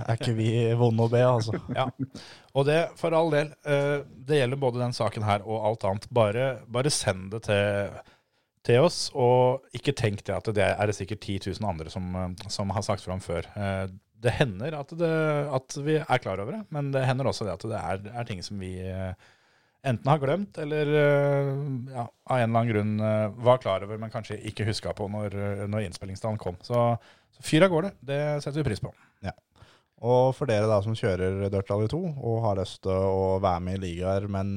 er 0.03 0.17
ikke 0.19 0.35
vi 0.35 0.49
vonde 0.75 1.07
å 1.07 1.13
be, 1.13 1.21
altså. 1.23 1.55
Ja, 1.79 1.87
og 2.51 2.67
det 2.67 2.81
for 2.99 3.15
all 3.15 3.31
del. 3.31 3.53
eh, 3.63 4.01
Det 4.27 4.41
gjelder 4.41 4.59
både 4.65 4.83
den 4.83 4.97
saken 4.99 5.23
her 5.23 5.47
og 5.47 5.63
alt 5.71 5.87
annet. 5.87 6.09
Bare, 6.11 6.49
bare 6.67 6.91
send 6.91 7.31
det 7.37 7.45
til, 7.47 7.95
til 8.65 8.81
oss, 8.85 9.07
og 9.13 9.65
ikke 9.77 9.93
tenk 9.97 10.23
det 10.25 10.33
at 10.35 10.49
det 10.57 10.65
er 10.65 10.89
det 10.89 10.95
sikkert 10.97 11.21
10 11.21 11.51
000 11.61 11.69
andre 11.69 11.91
som, 11.93 12.07
eh, 12.17 12.49
som 12.51 12.73
har 12.73 12.85
sagt 12.85 13.05
fram 13.05 13.21
før. 13.23 13.47
Eh, 13.55 13.85
Det 14.25 14.31
hender 14.31 14.73
at, 14.73 14.89
det, 14.97 15.09
at 15.53 15.75
vi 15.85 15.97
er 15.99 16.21
klar 16.23 16.39
over 16.41 16.55
det, 16.55 16.61
men 16.73 16.87
det 16.93 17.03
hender 17.05 17.27
også 17.29 17.45
det 17.45 17.51
at 17.53 17.65
det 17.69 17.77
er, 17.77 18.05
er 18.21 18.25
ting 18.25 18.39
som 18.41 18.57
vi 18.57 18.71
eh, 18.81 19.11
enten 19.85 20.09
har 20.09 20.17
glemt, 20.17 20.57
eller 20.57 20.89
ja, 21.93 22.07
av 22.07 22.39
en 22.39 22.47
eller 22.47 22.63
annen 22.63 22.71
grunn 22.71 23.43
var 23.45 23.59
klar 23.61 23.83
over, 23.85 23.99
men 24.01 24.09
kanskje 24.09 24.39
ikke 24.49 24.65
huska 24.65 24.95
på 24.97 25.05
når, 25.13 25.35
når 25.69 25.85
innspillingsdagen 25.85 26.39
kom. 26.41 26.57
Så, 26.65 26.97
så 27.37 27.45
fyr 27.45 27.67
av 27.67 27.69
gårde. 27.75 27.91
Det 28.01 28.17
setter 28.41 28.63
vi 28.63 28.69
pris 28.71 28.81
på. 28.81 28.89
Og 30.05 30.33
for 30.35 30.49
dere 30.49 30.67
da 30.67 30.81
som 30.83 30.95
kjører 30.97 31.45
Dirt 31.53 31.69
Rally 31.69 31.85
2 31.91 31.99
og 32.15 32.41
har 32.47 32.57
lyst 32.59 32.81
til 32.83 32.91
å 32.97 33.37
være 33.43 33.61
med 33.67 33.77
i 33.77 33.83
ligaer, 33.85 34.25
men 34.31 34.55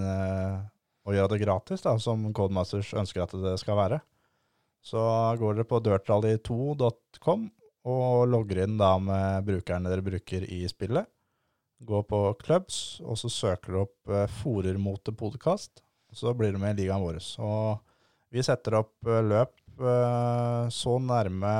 å 1.08 1.14
gjøre 1.16 1.34
det 1.34 1.42
gratis, 1.42 1.82
da, 1.84 1.94
som 2.02 2.26
Codemasters 2.36 2.92
ønsker 2.96 3.24
at 3.24 3.34
det 3.40 3.54
skal 3.62 3.78
være, 3.80 4.00
så 4.84 5.00
går 5.40 5.58
dere 5.58 5.68
på 5.68 5.80
dirtrally2.com 5.84 7.48
og 7.88 8.28
logger 8.28 8.64
inn 8.64 8.76
da 8.80 8.94
med 9.00 9.46
brukerne 9.46 9.90
dere 9.90 10.04
bruker 10.04 10.44
i 10.44 10.62
spillet. 10.70 11.08
Gå 11.88 12.02
på 12.10 12.20
clubs, 12.42 12.98
og 13.06 13.18
så 13.20 13.30
søker 13.30 13.72
dere 13.72 13.84
opp 13.86 14.12
eh, 14.12 14.32
Forermote 14.40 15.14
podkast. 15.14 15.84
Så 16.12 16.32
blir 16.34 16.52
du 16.52 16.58
med 16.58 16.74
i 16.74 16.82
ligaen 16.82 17.04
vår. 17.04 17.20
Og 17.44 17.78
vi 18.34 18.42
setter 18.44 18.80
opp 18.80 18.96
eh, 19.06 19.22
løp 19.22 19.54
eh, 19.78 20.64
så 20.74 20.96
nærme 20.98 21.52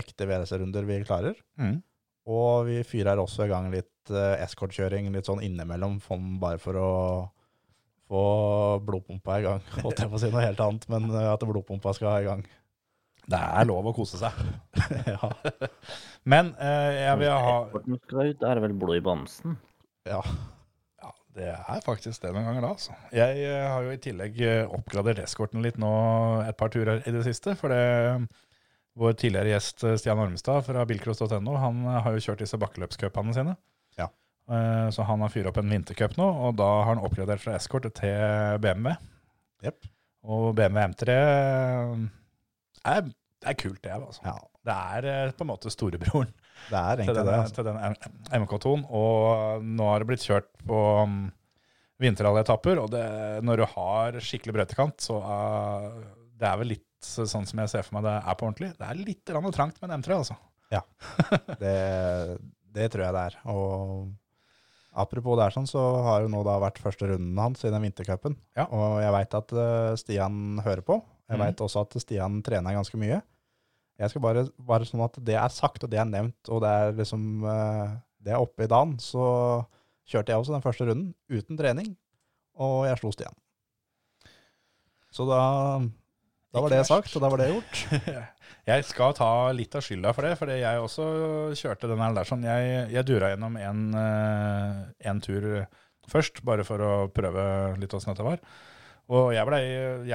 ekte 0.00 0.28
VRC-runder 0.28 0.86
vi 0.88 1.00
klarer. 1.06 1.40
Og 2.28 2.68
vi 2.68 2.82
fyrer 2.86 3.20
også 3.20 3.46
i 3.46 3.50
gang 3.50 3.70
litt 3.72 3.90
eskortkjøring 4.12 5.08
litt 5.12 5.28
sånn 5.28 5.40
innimellom, 5.44 5.96
bare 6.40 6.60
for 6.60 6.76
å 6.76 6.90
få 8.10 8.24
blodpumpa 8.84 9.38
i 9.40 9.46
gang. 9.46 9.64
Holdt 9.84 10.02
jeg 10.02 10.10
på 10.12 10.18
å 10.18 10.22
si 10.22 10.30
noe 10.32 10.44
helt 10.44 10.62
annet, 10.64 10.86
men 10.92 11.08
uh, 11.12 11.32
at 11.32 11.46
blodpumpa 11.46 11.94
skal 11.96 12.22
i 12.22 12.28
gang. 12.28 12.44
Det 13.24 13.40
er 13.40 13.68
lov 13.68 13.86
å 13.88 13.94
kose 13.96 14.20
seg. 14.20 14.40
ja. 15.14 15.30
Men 16.28 16.52
eh, 16.60 17.04
jeg 17.06 17.20
vil 17.22 17.32
ha 17.32 17.54
Eskorten 17.62 18.00
skal 18.02 18.28
ut, 18.28 18.44
er 18.44 18.58
det 18.58 18.64
vel 18.66 18.76
blod 18.80 18.98
i 18.98 19.04
bamsen? 19.04 19.56
ja. 20.08 20.20
ja, 21.00 21.12
Det 21.36 21.50
er 21.54 21.84
faktisk 21.84 22.20
det 22.20 22.34
noen 22.34 22.50
ganger, 22.50 22.66
da. 22.66 22.72
Altså. 22.76 22.96
Jeg 23.16 23.44
eh, 23.48 23.64
har 23.64 23.86
jo 23.86 23.94
i 23.96 24.00
tillegg 24.04 24.40
eh, 24.44 24.74
oppgradert 24.78 25.22
eskorten 25.24 25.64
litt 25.64 25.80
nå 25.80 25.94
et 26.44 26.58
par 26.60 26.72
turer 26.74 27.00
i 27.08 27.14
det 27.16 27.24
siste. 27.24 27.56
For 27.60 27.72
det, 27.72 28.28
vår 29.00 29.16
tidligere 29.18 29.54
gjest 29.54 29.84
eh, 29.84 29.96
Stian 29.98 30.20
Ormestad 30.22 30.64
fra 30.66 30.84
bilcross.no 30.86 31.56
han 31.58 31.80
eh, 31.84 32.00
har 32.04 32.14
jo 32.14 32.24
kjørt 32.28 32.44
disse 32.44 32.60
bakkeløpscupene 32.62 33.34
sine. 33.34 33.56
Ja. 34.48 34.60
Eh, 34.84 34.88
Så 34.92 35.02
han 35.08 35.20
har 35.24 35.32
fyrt 35.32 35.46
opp 35.48 35.56
en 35.60 35.70
vintercup 35.72 36.16
nå, 36.20 36.26
og 36.48 36.56
da 36.60 36.66
har 36.82 36.90
han 36.92 37.02
oppgradert 37.04 37.40
fra 37.40 37.54
eskort 37.56 37.86
til 37.96 38.58
BMW. 38.60 38.92
Yep. 39.64 39.86
Og 40.24 40.54
BMW 40.56 40.80
M3 40.90 41.14
er, 42.84 43.06
er 43.44 43.56
kult, 43.60 43.82
det. 43.84 43.92
Altså. 43.92 44.20
ja. 44.24 44.34
Det 44.64 44.74
er 44.96 45.06
eh, 45.10 45.32
på 45.36 45.44
en 45.44 45.50
måte 45.50 45.68
storebroren 45.72 46.30
Det 46.70 46.78
er 46.80 47.02
til 47.02 47.10
denne, 47.10 47.18
den, 47.18 47.26
det. 47.28 47.40
Altså. 47.42 47.56
til 47.58 47.66
den 47.68 48.44
MK2-en. 48.44 48.84
Og 48.96 49.64
nå 49.64 49.88
har 49.90 50.00
det 50.00 50.08
blitt 50.08 50.24
kjørt 50.24 50.48
på 50.64 50.80
um, 51.04 51.18
vinterhalletapper, 52.00 52.80
og 52.80 52.88
det, 52.94 53.04
når 53.44 53.60
du 53.60 53.66
har 53.74 54.16
skikkelig 54.24 54.56
brøytekant, 54.56 55.04
så 55.04 55.18
uh, 55.20 56.00
det 56.40 56.48
er 56.48 56.60
vel 56.62 56.72
litt 56.76 56.88
sånn 57.04 57.44
som 57.44 57.60
jeg 57.60 57.68
ser 57.74 57.84
for 57.84 57.98
meg 57.98 58.06
det 58.08 58.16
er 58.16 58.36
på 58.40 58.48
ordentlig. 58.48 58.72
Det 58.80 58.88
er 58.88 59.00
litt 59.02 59.34
trangt 59.52 59.80
med 59.82 59.90
en 59.90 60.00
M3, 60.00 60.16
altså. 60.22 60.40
Det, 61.60 61.74
det 62.74 62.88
tror 62.90 63.04
jeg 63.04 63.14
det 63.14 63.24
er. 63.28 63.36
Og 63.52 64.08
apropos 64.94 65.36
det 65.38 65.44
er 65.46 65.54
sånn, 65.56 65.66
så 65.68 65.80
har 66.06 66.22
jo 66.24 66.28
nå 66.32 66.40
da 66.46 66.56
vært 66.62 66.78
første 66.82 67.08
runden 67.10 67.38
hans 67.40 67.64
i 67.64 67.70
den 67.72 67.82
vintercupen. 67.82 68.36
Ja. 68.56 68.66
Og 68.70 69.00
jeg 69.02 69.12
veit 69.16 69.34
at 69.38 69.52
uh, 69.58 69.94
Stian 70.00 70.60
hører 70.64 70.82
på. 70.86 71.00
Jeg 71.28 71.38
Mhm. 71.38 71.44
veit 71.46 71.62
også 71.64 71.80
at 71.86 71.96
Stian 72.02 72.42
trener 72.42 72.74
ganske 72.76 72.98
mye. 73.00 73.22
Jeg 73.98 74.10
skal 74.10 74.20
bare, 74.22 74.48
bare 74.58 74.84
sånn 74.84 75.04
at 75.04 75.16
det 75.24 75.36
er 75.38 75.48
sagt, 75.54 75.84
og 75.84 75.90
det 75.90 75.98
er 76.02 76.04
nevnt, 76.10 76.48
og 76.50 76.60
det 76.62 76.70
er 76.70 76.92
liksom 76.98 77.44
uh, 77.44 77.96
Det 78.24 78.32
er 78.32 78.40
oppe 78.40 78.64
i 78.64 78.66
dagen. 78.70 78.96
Så 78.98 79.20
kjørte 80.08 80.32
jeg 80.32 80.40
også 80.40 80.52
den 80.54 80.62
første 80.64 80.86
runden 80.88 81.14
uten 81.30 81.56
trening, 81.58 81.96
og 82.56 82.86
jeg 82.88 82.98
slo 82.98 83.10
Stian. 83.12 83.34
Så 85.12 85.26
da 85.28 85.78
da 86.54 86.62
var 86.62 86.70
det 86.70 86.84
sagt, 86.86 87.10
og 87.16 87.22
da 87.24 87.30
var 87.32 87.42
det 87.42 87.50
gjort. 87.50 87.80
Jeg 88.64 88.84
skal 88.88 89.12
ta 89.12 89.30
litt 89.52 89.74
av 89.76 89.82
skylda 89.84 90.12
for 90.16 90.24
det, 90.24 90.36
fordi 90.40 90.54
jeg 90.62 90.80
også 90.80 91.06
kjørte 91.52 91.88
den 91.90 92.00
her 92.00 92.14
der 92.16 92.28
sånn. 92.28 92.46
Jeg, 92.48 92.86
jeg 92.94 93.04
dura 93.04 93.28
gjennom 93.34 93.58
en, 93.60 93.80
eh, 94.00 95.18
tur 95.20 95.44
først, 96.08 96.40
bare 96.48 96.64
for 96.64 96.80
å 96.80 96.92
prøve 97.12 97.42
litt 97.82 97.92
åssen 97.92 98.14
dette 98.14 98.24
var. 98.24 98.40
Og 99.12 99.34
jeg 99.36 99.44
blei 99.44 99.60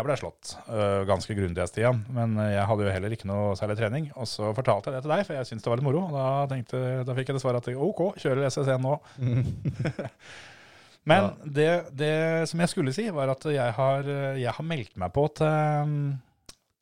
ble 0.01 0.15
slått 0.17 0.55
øh, 0.65 1.03
ganske 1.05 1.35
grundig 1.37 1.61
av 1.61 1.69
Stian, 1.69 1.99
men 2.09 2.33
jeg 2.41 2.63
hadde 2.71 2.87
jo 2.87 2.93
heller 2.95 3.13
ikke 3.13 3.29
noe 3.29 3.51
særlig 3.59 3.75
trening. 3.77 4.07
Og 4.17 4.25
så 4.31 4.49
fortalte 4.57 4.89
jeg 4.89 4.97
det 4.97 5.03
til 5.05 5.13
deg, 5.13 5.21
for 5.27 5.37
jeg 5.37 5.49
syntes 5.51 5.67
det 5.67 5.69
var 5.69 5.81
litt 5.81 5.89
moro. 5.91 6.07
Og 6.07 6.15
da, 6.17 6.29
tenkte, 6.49 6.81
da 7.05 7.17
fikk 7.19 7.29
jeg 7.29 7.37
det 7.37 7.43
svaret 7.43 7.69
at 7.69 7.85
OK, 7.85 8.01
kjører 8.23 8.49
SSN 8.49 8.81
nå. 8.87 8.95
Men 11.09 11.29
det, 11.45 11.69
det 11.97 12.15
som 12.49 12.65
jeg 12.65 12.73
skulle 12.73 12.95
si, 12.97 13.05
var 13.13 13.29
at 13.35 13.45
jeg 13.53 13.77
har, 13.77 14.09
jeg 14.41 14.57
har 14.57 14.67
meldt 14.73 14.97
meg 14.97 15.13
på 15.13 15.27
til, 15.37 15.93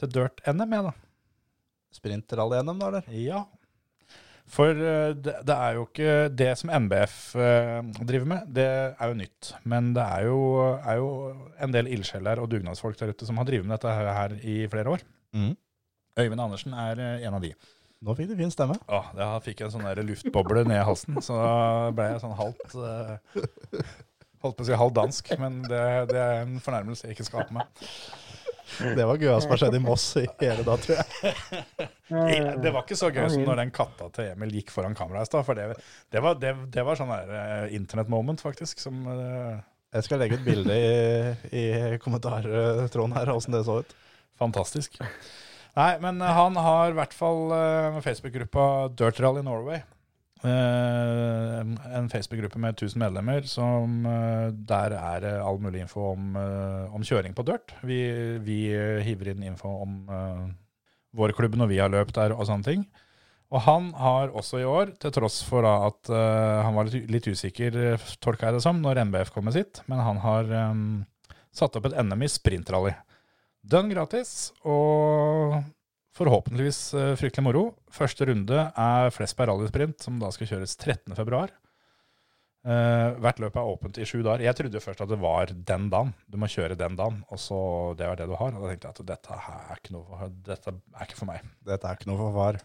til 0.01 0.11
Dirt 0.13 0.41
NM, 0.45 0.73
jeg, 0.77 0.89
da. 0.89 0.95
Sprinterrally 1.97 2.61
NM, 2.63 2.81
da, 2.81 2.91
eller? 2.91 3.13
Ja. 3.17 3.45
For 4.47 4.71
eh, 4.71 5.11
det, 5.11 5.33
det 5.43 5.55
er 5.55 5.75
jo 5.75 5.85
ikke 5.89 6.11
Det 6.31 6.49
som 6.55 6.71
NBF 6.71 7.15
eh, 7.35 7.79
driver 7.99 8.29
med, 8.31 8.51
det 8.55 8.67
er 8.67 9.11
jo 9.11 9.17
nytt. 9.19 9.53
Men 9.67 9.91
det 9.97 10.05
er 10.05 10.27
jo, 10.29 10.41
er 10.77 10.99
jo 11.01 11.09
en 11.63 11.73
del 11.75 11.89
ildsjeler 11.97 12.39
og 12.39 12.51
dugnadsfolk 12.53 12.99
der 12.99 13.11
ute 13.11 13.27
som 13.27 13.39
har 13.41 13.47
drevet 13.49 13.67
med 13.67 13.75
dette 13.75 13.95
her, 13.95 14.37
i 14.39 14.59
flere 14.71 14.95
år. 14.95 15.03
Mm. 15.35 15.55
Øyvind 16.17 16.41
Andersen 16.41 16.77
er 16.77 17.03
eh, 17.03 17.27
en 17.27 17.37
av 17.37 17.43
de. 17.43 17.51
Nå 18.07 18.13
fikk 18.15 18.29
du 18.31 18.37
fin 18.39 18.53
stemme. 18.53 18.77
Ja, 18.87 19.01
da 19.17 19.31
fikk 19.43 19.59
jeg 19.59 19.71
en 19.71 19.79
sånn 19.79 20.05
luftboble 20.05 20.63
ned 20.67 20.79
i 20.79 20.85
halsen, 20.85 21.17
så 21.25 21.37
ble 21.97 22.11
jeg 22.11 22.21
sånn 22.21 22.37
halvt 22.37 22.77
Holdt 24.45 24.53
på 24.53 24.61
å 24.61 24.67
si 24.67 24.75
halvt 24.77 24.93
dansk, 24.93 25.31
men 25.41 25.63
det, 25.65 25.81
det 26.11 26.19
er 26.21 26.43
en 26.43 26.59
fornærmelse 26.61 27.07
jeg 27.07 27.17
ikke 27.17 27.25
skal 27.25 27.41
ha 27.41 27.45
på 27.49 27.55
meg. 27.57 27.87
Det 28.97 29.05
var 29.07 29.21
gøyest 29.21 29.45
som 29.45 29.53
har 29.53 29.61
skjedd 29.61 29.77
i 29.77 29.81
Moss 29.83 30.05
i 30.19 30.25
hele 30.41 30.65
dag, 30.67 30.81
tror 30.83 30.99
jeg. 30.99 31.87
Det 32.63 32.71
var 32.71 32.83
ikke 32.83 32.97
så 32.99 33.09
gøy 33.11 33.25
som 33.31 33.43
når 33.47 33.61
den 33.61 33.71
katta 33.75 34.09
til 34.15 34.29
Emil 34.31 34.53
gikk 34.59 34.69
foran 34.71 34.95
kameraet 34.95 35.27
i 35.27 35.31
stad, 35.31 35.43
for 35.47 35.59
det, 35.59 35.79
det, 36.13 36.21
var, 36.23 36.37
det, 36.39 36.53
det 36.71 36.85
var 36.87 36.99
sånn 36.99 37.11
der 37.11 37.25
internettmoment, 37.27 37.81
internet-moment, 37.81 38.43
faktisk, 38.43 38.83
som 38.83 39.01
uh... 39.07 39.57
Jeg 39.95 40.03
skal 40.03 40.19
legge 40.19 40.35
ut 40.35 40.43
bilde 40.43 40.75
i, 40.75 40.87
i 41.55 41.65
kommentartråden 42.03 43.15
her, 43.15 43.31
åssen 43.31 43.55
det 43.55 43.63
så 43.65 43.79
ut. 43.81 43.93
Fantastisk. 44.37 44.97
Nei, 45.77 45.91
men 46.01 46.21
eh, 46.21 46.33
han 46.33 46.57
har 46.59 46.91
i 46.91 46.97
hvert 46.97 47.13
fall 47.15 47.53
eh, 47.55 47.99
Facebook-gruppa 48.05 48.65
Dirt 48.97 49.21
Rally 49.23 49.43
Norway. 49.45 49.83
Eh, 50.45 51.59
en 51.97 52.09
Facebook-gruppe 52.09 52.59
med 52.61 52.75
1000 52.75 53.01
medlemmer 53.01 53.47
som 53.49 54.05
eh, 54.05 54.51
der 54.69 54.93
er 54.93 55.23
det 55.23 55.33
all 55.41 55.57
mulig 55.61 55.81
info 55.81 56.11
om, 56.11 56.35
eh, 56.37 56.93
om 56.93 57.05
kjøring 57.05 57.33
på 57.33 57.45
dirt. 57.47 57.73
Vi, 57.81 57.99
vi 58.45 58.59
hiver 59.07 59.33
inn 59.33 59.47
info 59.49 59.71
om 59.81 59.97
uh, 60.11 60.45
vår 61.17 61.33
klubb 61.37 61.57
når 61.57 61.71
vi 61.71 61.81
har 61.81 61.93
løpt 61.93 62.15
der 62.19 62.35
og 62.35 62.45
sånne 62.49 62.67
ting. 62.67 62.85
Og 63.47 63.63
han 63.63 63.89
har 63.95 64.33
også 64.35 64.59
i 64.61 64.67
år, 64.67 64.91
til 65.01 65.13
tross 65.15 65.39
for 65.47 65.65
at 65.65 66.11
uh, 66.11 66.61
han 66.67 66.75
var 66.77 66.91
litt, 66.91 67.07
litt 67.09 67.29
usikker, 67.31 67.97
tolka 68.21 68.49
jeg 68.49 68.57
det 68.57 68.65
som, 68.65 68.81
når 68.83 69.05
NBF 69.07 69.31
kom 69.33 69.47
med 69.47 69.55
sitt, 69.55 69.81
men 69.87 70.03
han 70.03 70.19
har 70.21 70.51
um, 70.69 71.05
satt 71.55 71.79
opp 71.79 71.87
et 71.87 71.95
NM 72.03 72.27
i 72.27 72.29
sprintrally. 72.29 72.93
Dønn 73.67 73.89
gratis, 73.89 74.51
og 74.67 75.57
forhåpentligvis 76.17 76.81
eh, 76.97 77.13
fryktelig 77.19 77.45
moro. 77.45 77.63
Første 77.93 78.27
runde 78.29 78.65
er 78.69 79.13
Flesberg 79.15 79.53
rallysprint, 79.53 80.01
som 80.03 80.19
da 80.21 80.31
skal 80.33 80.49
kjøres 80.51 80.75
13. 80.75 81.15
februar. 81.17 81.53
Eh, 82.67 83.13
hvert 83.23 83.37
løp 83.39 83.55
er 83.55 83.69
åpent 83.69 83.97
i 84.01 84.05
sju 84.07 84.19
dager. 84.25 84.43
Jeg 84.43 84.57
trodde 84.57 84.75
jo 84.75 84.83
først 84.83 85.01
at 85.05 85.11
det 85.11 85.19
var 85.21 85.53
den 85.53 85.87
dagen. 85.93 86.11
Du 86.27 86.35
må 86.41 86.49
kjøre 86.51 86.75
den 86.79 86.97
dagen, 86.99 87.21
og 87.31 87.39
så 87.39 87.59
det 87.99 88.09
var 88.09 88.19
det 88.19 88.27
du 88.27 88.35
har. 88.35 88.51
Og 88.51 88.65
da 88.65 88.73
tenkte 88.73 88.89
jeg 88.89 88.97
at 88.97 89.09
dette 89.13 89.39
her 89.45 89.61
er 89.71 89.79
ikke 89.79 89.95
noe, 89.95 90.29
dette 90.49 90.73
er 90.73 91.07
ikke 91.07 91.19
for 91.21 91.29
meg. 91.29 91.45
Dette 91.69 91.87
er 91.87 91.99
ikke 91.99 92.09
noe 92.11 92.19
for 92.25 92.35
far. 92.35 92.59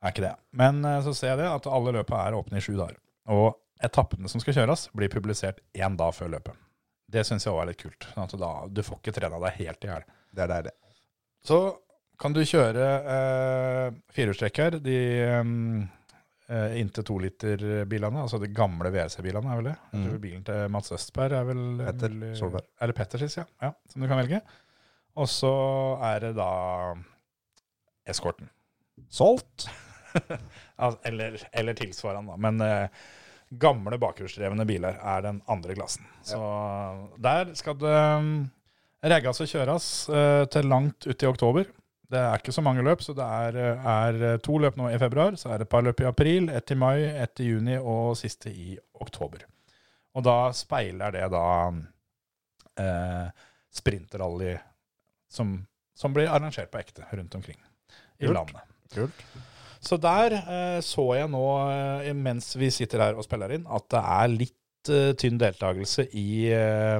Er 0.00 0.14
ikke 0.14 0.24
det. 0.24 0.32
Men 0.56 0.80
eh, 0.88 1.02
så 1.06 1.14
ser 1.14 1.34
jeg 1.34 1.42
det, 1.44 1.50
at 1.52 1.68
alle 1.70 1.94
løpene 2.00 2.24
er 2.24 2.38
åpne 2.40 2.58
i 2.58 2.64
sju 2.64 2.72
dager. 2.74 2.98
Og 3.30 3.52
etappene 3.86 4.32
som 4.32 4.42
skal 4.42 4.56
kjøres, 4.56 4.88
blir 4.96 5.12
publisert 5.12 5.62
én 5.78 5.94
dag 6.00 6.16
før 6.16 6.34
løpet. 6.34 6.58
Det 7.10 7.22
syns 7.26 7.46
jeg 7.46 7.52
også 7.52 7.62
er 7.62 7.70
litt 7.70 7.82
kult. 7.82 8.08
Sånn 8.14 8.26
at 8.26 8.34
da, 8.40 8.50
du 8.70 8.82
får 8.86 8.98
ikke 8.98 9.14
trena 9.14 9.38
deg 9.42 9.62
helt 9.62 9.86
i 9.86 9.92
hjel. 9.92 10.10
Det 10.34 10.44
er 10.44 10.52
deilig. 10.56 10.74
Så 11.46 11.60
kan 12.20 12.36
du 12.36 12.42
kjøre 12.44 12.86
eh, 13.14 13.86
firehjulstrekker, 14.12 14.78
de 14.84 14.98
eh, 16.50 16.74
inntil 16.80 17.06
to-liter-bilene, 17.06 18.24
altså 18.24 18.40
de 18.42 18.50
gamle 18.52 18.92
WRC-bilene, 18.92 19.48
er 19.48 19.60
vel 19.60 19.70
det? 19.70 19.76
Mm. 19.94 20.08
Bilen 20.22 20.44
til 20.46 20.66
Mats 20.72 20.92
Østberg 20.96 21.38
er 21.38 21.46
vel 21.48 21.62
Petter 21.84 22.18
Solberg. 22.38 22.68
Eller 22.82 22.96
Pettersis, 22.96 23.38
ja. 23.40 23.46
ja. 23.62 23.72
Som 23.92 24.04
du 24.04 24.10
kan 24.10 24.20
velge. 24.20 24.42
Og 25.20 25.30
så 25.30 25.54
er 26.10 26.26
det 26.26 26.34
da 26.38 26.50
eskorten. 28.10 28.50
Solgt! 29.10 29.70
Eller, 31.06 31.36
eller 31.52 31.76
tilsvarende, 31.76 32.32
da. 32.32 32.36
Men 32.40 32.62
eh, 32.64 33.02
gamle 33.62 33.98
bakhjulsdrevne 34.00 34.64
biler 34.66 34.96
er 34.96 35.22
den 35.26 35.42
andre 35.50 35.76
klassen. 35.76 36.06
Så 36.26 36.38
der 37.20 37.52
skal 37.58 37.76
det 37.78 37.92
um, 38.18 38.30
regges 39.04 39.42
og 39.44 39.50
kjøres 39.50 39.86
uh, 40.08 40.46
til 40.50 40.66
langt 40.72 41.06
ut 41.06 41.22
i 41.22 41.28
oktober. 41.28 41.68
Det 42.10 42.18
er 42.18 42.40
ikke 42.40 42.54
så 42.54 42.62
mange 42.66 42.82
løp, 42.82 43.02
så 43.06 43.14
det 43.14 43.26
er, 43.26 43.56
eh, 43.60 43.88
er 43.94 44.42
to 44.42 44.58
løp 44.58 44.76
nå 44.80 44.88
i 44.90 44.98
februar. 44.98 45.36
Så 45.38 45.52
er 45.52 45.60
det 45.60 45.68
et 45.68 45.72
par 45.72 45.84
løp 45.86 46.00
i 46.02 46.08
april, 46.10 46.48
ett 46.50 46.70
i 46.74 46.78
mai, 46.78 47.04
ett 47.06 47.40
i 47.40 47.50
juni 47.52 47.76
og 47.78 48.16
siste 48.18 48.50
i 48.50 48.74
oktober. 49.00 49.44
Og 50.18 50.24
da 50.26 50.38
speiler 50.56 51.14
det 51.14 51.28
da 51.30 51.44
eh, 52.82 53.28
sprinterrally 53.70 54.56
som, 55.30 55.54
som 55.94 56.14
blir 56.16 56.30
arrangert 56.30 56.70
på 56.72 56.80
ekte 56.82 57.06
rundt 57.12 57.36
omkring 57.38 57.58
i 58.18 58.26
Kult. 58.26 58.34
landet. 58.34 58.66
Kult. 58.94 59.22
Så 59.80 59.96
der 60.02 60.34
eh, 60.40 60.80
så 60.84 61.04
jeg 61.16 61.30
nå, 61.32 61.44
eh, 61.70 62.10
mens 62.16 62.50
vi 62.58 62.72
sitter 62.74 63.06
her 63.06 63.14
og 63.18 63.24
spiller 63.24 63.54
inn, 63.54 63.68
at 63.70 63.86
det 63.94 64.02
er 64.02 64.34
litt 64.34 64.90
eh, 64.92 65.12
tynn 65.20 65.38
deltakelse 65.40 66.08
i 66.18 66.50
eh, 66.52 66.98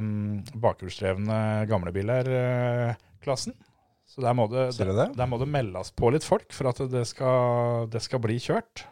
bakhjulsdrevne 0.62 1.40
gamlebiler-klassen. 1.68 3.58
Så 4.10 4.24
der 4.24 4.34
må, 4.34 4.48
det, 4.50 4.72
det? 4.74 5.10
der 5.14 5.28
må 5.30 5.38
det 5.38 5.46
meldes 5.46 5.92
på 5.94 6.10
litt 6.10 6.26
folk 6.26 6.50
for 6.54 6.72
at 6.72 6.80
det 6.90 7.04
skal, 7.06 7.86
det 7.92 8.02
skal 8.02 8.22
bli 8.24 8.40
kjørt. 8.42 8.82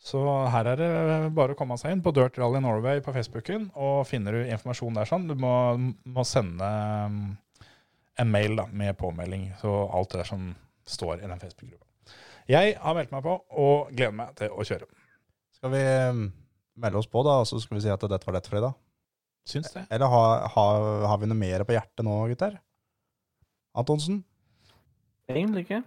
Så 0.00 0.22
her 0.48 0.70
er 0.70 0.80
det 0.80 0.92
bare 1.36 1.52
å 1.52 1.58
komme 1.58 1.76
seg 1.76 1.92
inn 1.92 2.00
på 2.00 2.12
Dirt 2.16 2.38
Rally 2.40 2.62
Norway 2.64 3.02
på 3.04 3.12
Facebooken, 3.12 3.68
og 3.76 4.06
finner 4.08 4.32
du 4.32 4.46
informasjon 4.46 4.96
der 4.96 5.10
sånn. 5.10 5.26
Du 5.28 5.34
må, 5.36 5.52
må 6.08 6.24
sende 6.24 6.70
mm, 7.12 7.26
en 8.24 8.32
mail 8.32 8.56
da, 8.56 8.64
med 8.72 8.96
påmelding, 8.96 9.50
så 9.60 9.74
alt 9.92 10.14
det 10.14 10.22
der 10.22 10.30
som 10.30 10.48
står 10.88 11.20
i 11.20 11.28
den 11.28 11.42
Facebook-gruppa. 11.42 11.84
Jeg 12.50 12.72
har 12.80 12.96
meldt 12.96 13.12
meg 13.12 13.26
på 13.28 13.36
og 13.36 13.92
gleder 13.92 14.16
meg 14.16 14.32
til 14.40 14.56
å 14.56 14.64
kjøre. 14.64 14.88
Skal 15.60 15.74
vi 15.76 15.84
um, 16.08 16.24
melde 16.80 17.02
oss 17.02 17.10
på, 17.12 17.20
da, 17.28 17.36
og 17.44 17.52
så 17.52 17.60
skal 17.60 17.76
vi 17.76 17.84
si 17.84 17.92
at 17.92 18.08
dette 18.08 18.26
var 18.26 18.38
lett 18.38 18.48
for 18.48 18.62
i 18.62 18.64
dag? 18.64 18.80
Syns 19.50 19.68
det. 19.76 19.84
Eller 19.92 20.08
har, 20.08 20.48
har, 20.56 20.88
har 21.12 21.20
vi 21.20 21.28
noe 21.28 21.44
mer 21.44 21.68
på 21.68 21.76
hjertet 21.76 22.08
nå, 22.08 22.16
gutter? 22.32 22.56
Antonsen? 23.78 24.22
Egentlig 25.30 25.66
ikke. 25.66 25.82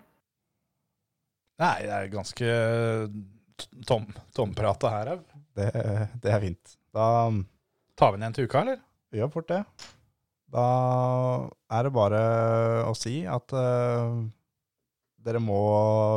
Nei, 1.61 1.75
det 1.83 1.93
er 1.93 2.13
ganske 2.13 2.53
tom, 3.87 4.07
tomprata 4.35 4.91
her 4.93 5.11
òg. 5.15 5.25
Det, 5.53 5.69
det 6.23 6.31
er 6.33 6.41
fint. 6.41 6.77
Da 6.95 7.27
um, 7.29 7.43
Tar 7.99 8.13
vi 8.13 8.17
den 8.17 8.25
igjen 8.25 8.37
til 8.39 8.47
uka, 8.49 8.63
eller? 8.63 8.79
vi 9.13 9.19
gjør 9.21 9.29
fort 9.35 9.51
det. 9.51 9.59
Da 10.53 10.63
er 11.77 11.85
det 11.85 11.93
bare 11.93 12.21
å 12.89 12.93
si 12.97 13.19
at 13.29 13.53
uh, 13.53 14.23
dere 15.23 15.41
må 15.41 15.59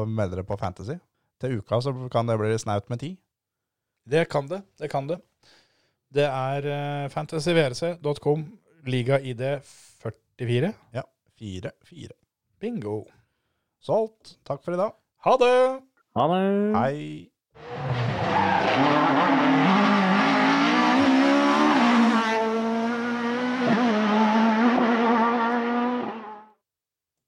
melde 0.09 0.39
dere 0.39 0.47
på 0.49 0.57
Fantasy. 0.61 0.97
Til 1.41 1.59
uka 1.61 1.83
så 1.85 1.93
kan 2.13 2.29
det 2.29 2.39
bli 2.41 2.57
snaut 2.61 2.89
med 2.89 3.03
tid. 3.03 3.19
Det 4.09 4.25
kan 4.33 4.49
det. 4.49 4.63
Det 4.81 4.89
kan 4.93 5.09
det. 5.11 5.19
Det 6.17 6.25
er 6.25 6.71
uh, 6.71 7.11
fantasyvrc.com, 7.13 8.47
liga-ID 8.89 9.45
44. 9.61 10.73
Fire, 11.37 11.71
fire. 11.85 12.15
Bingo. 12.61 13.05
Solgt. 13.85 14.39
Takk 14.49 14.63
for 14.65 14.73
i 14.73 14.81
dag. 14.81 14.95
Ha 15.27 15.35
det! 15.37 15.83
Ha 16.17 16.29
det! 16.33 16.47
Hei. 16.77 17.01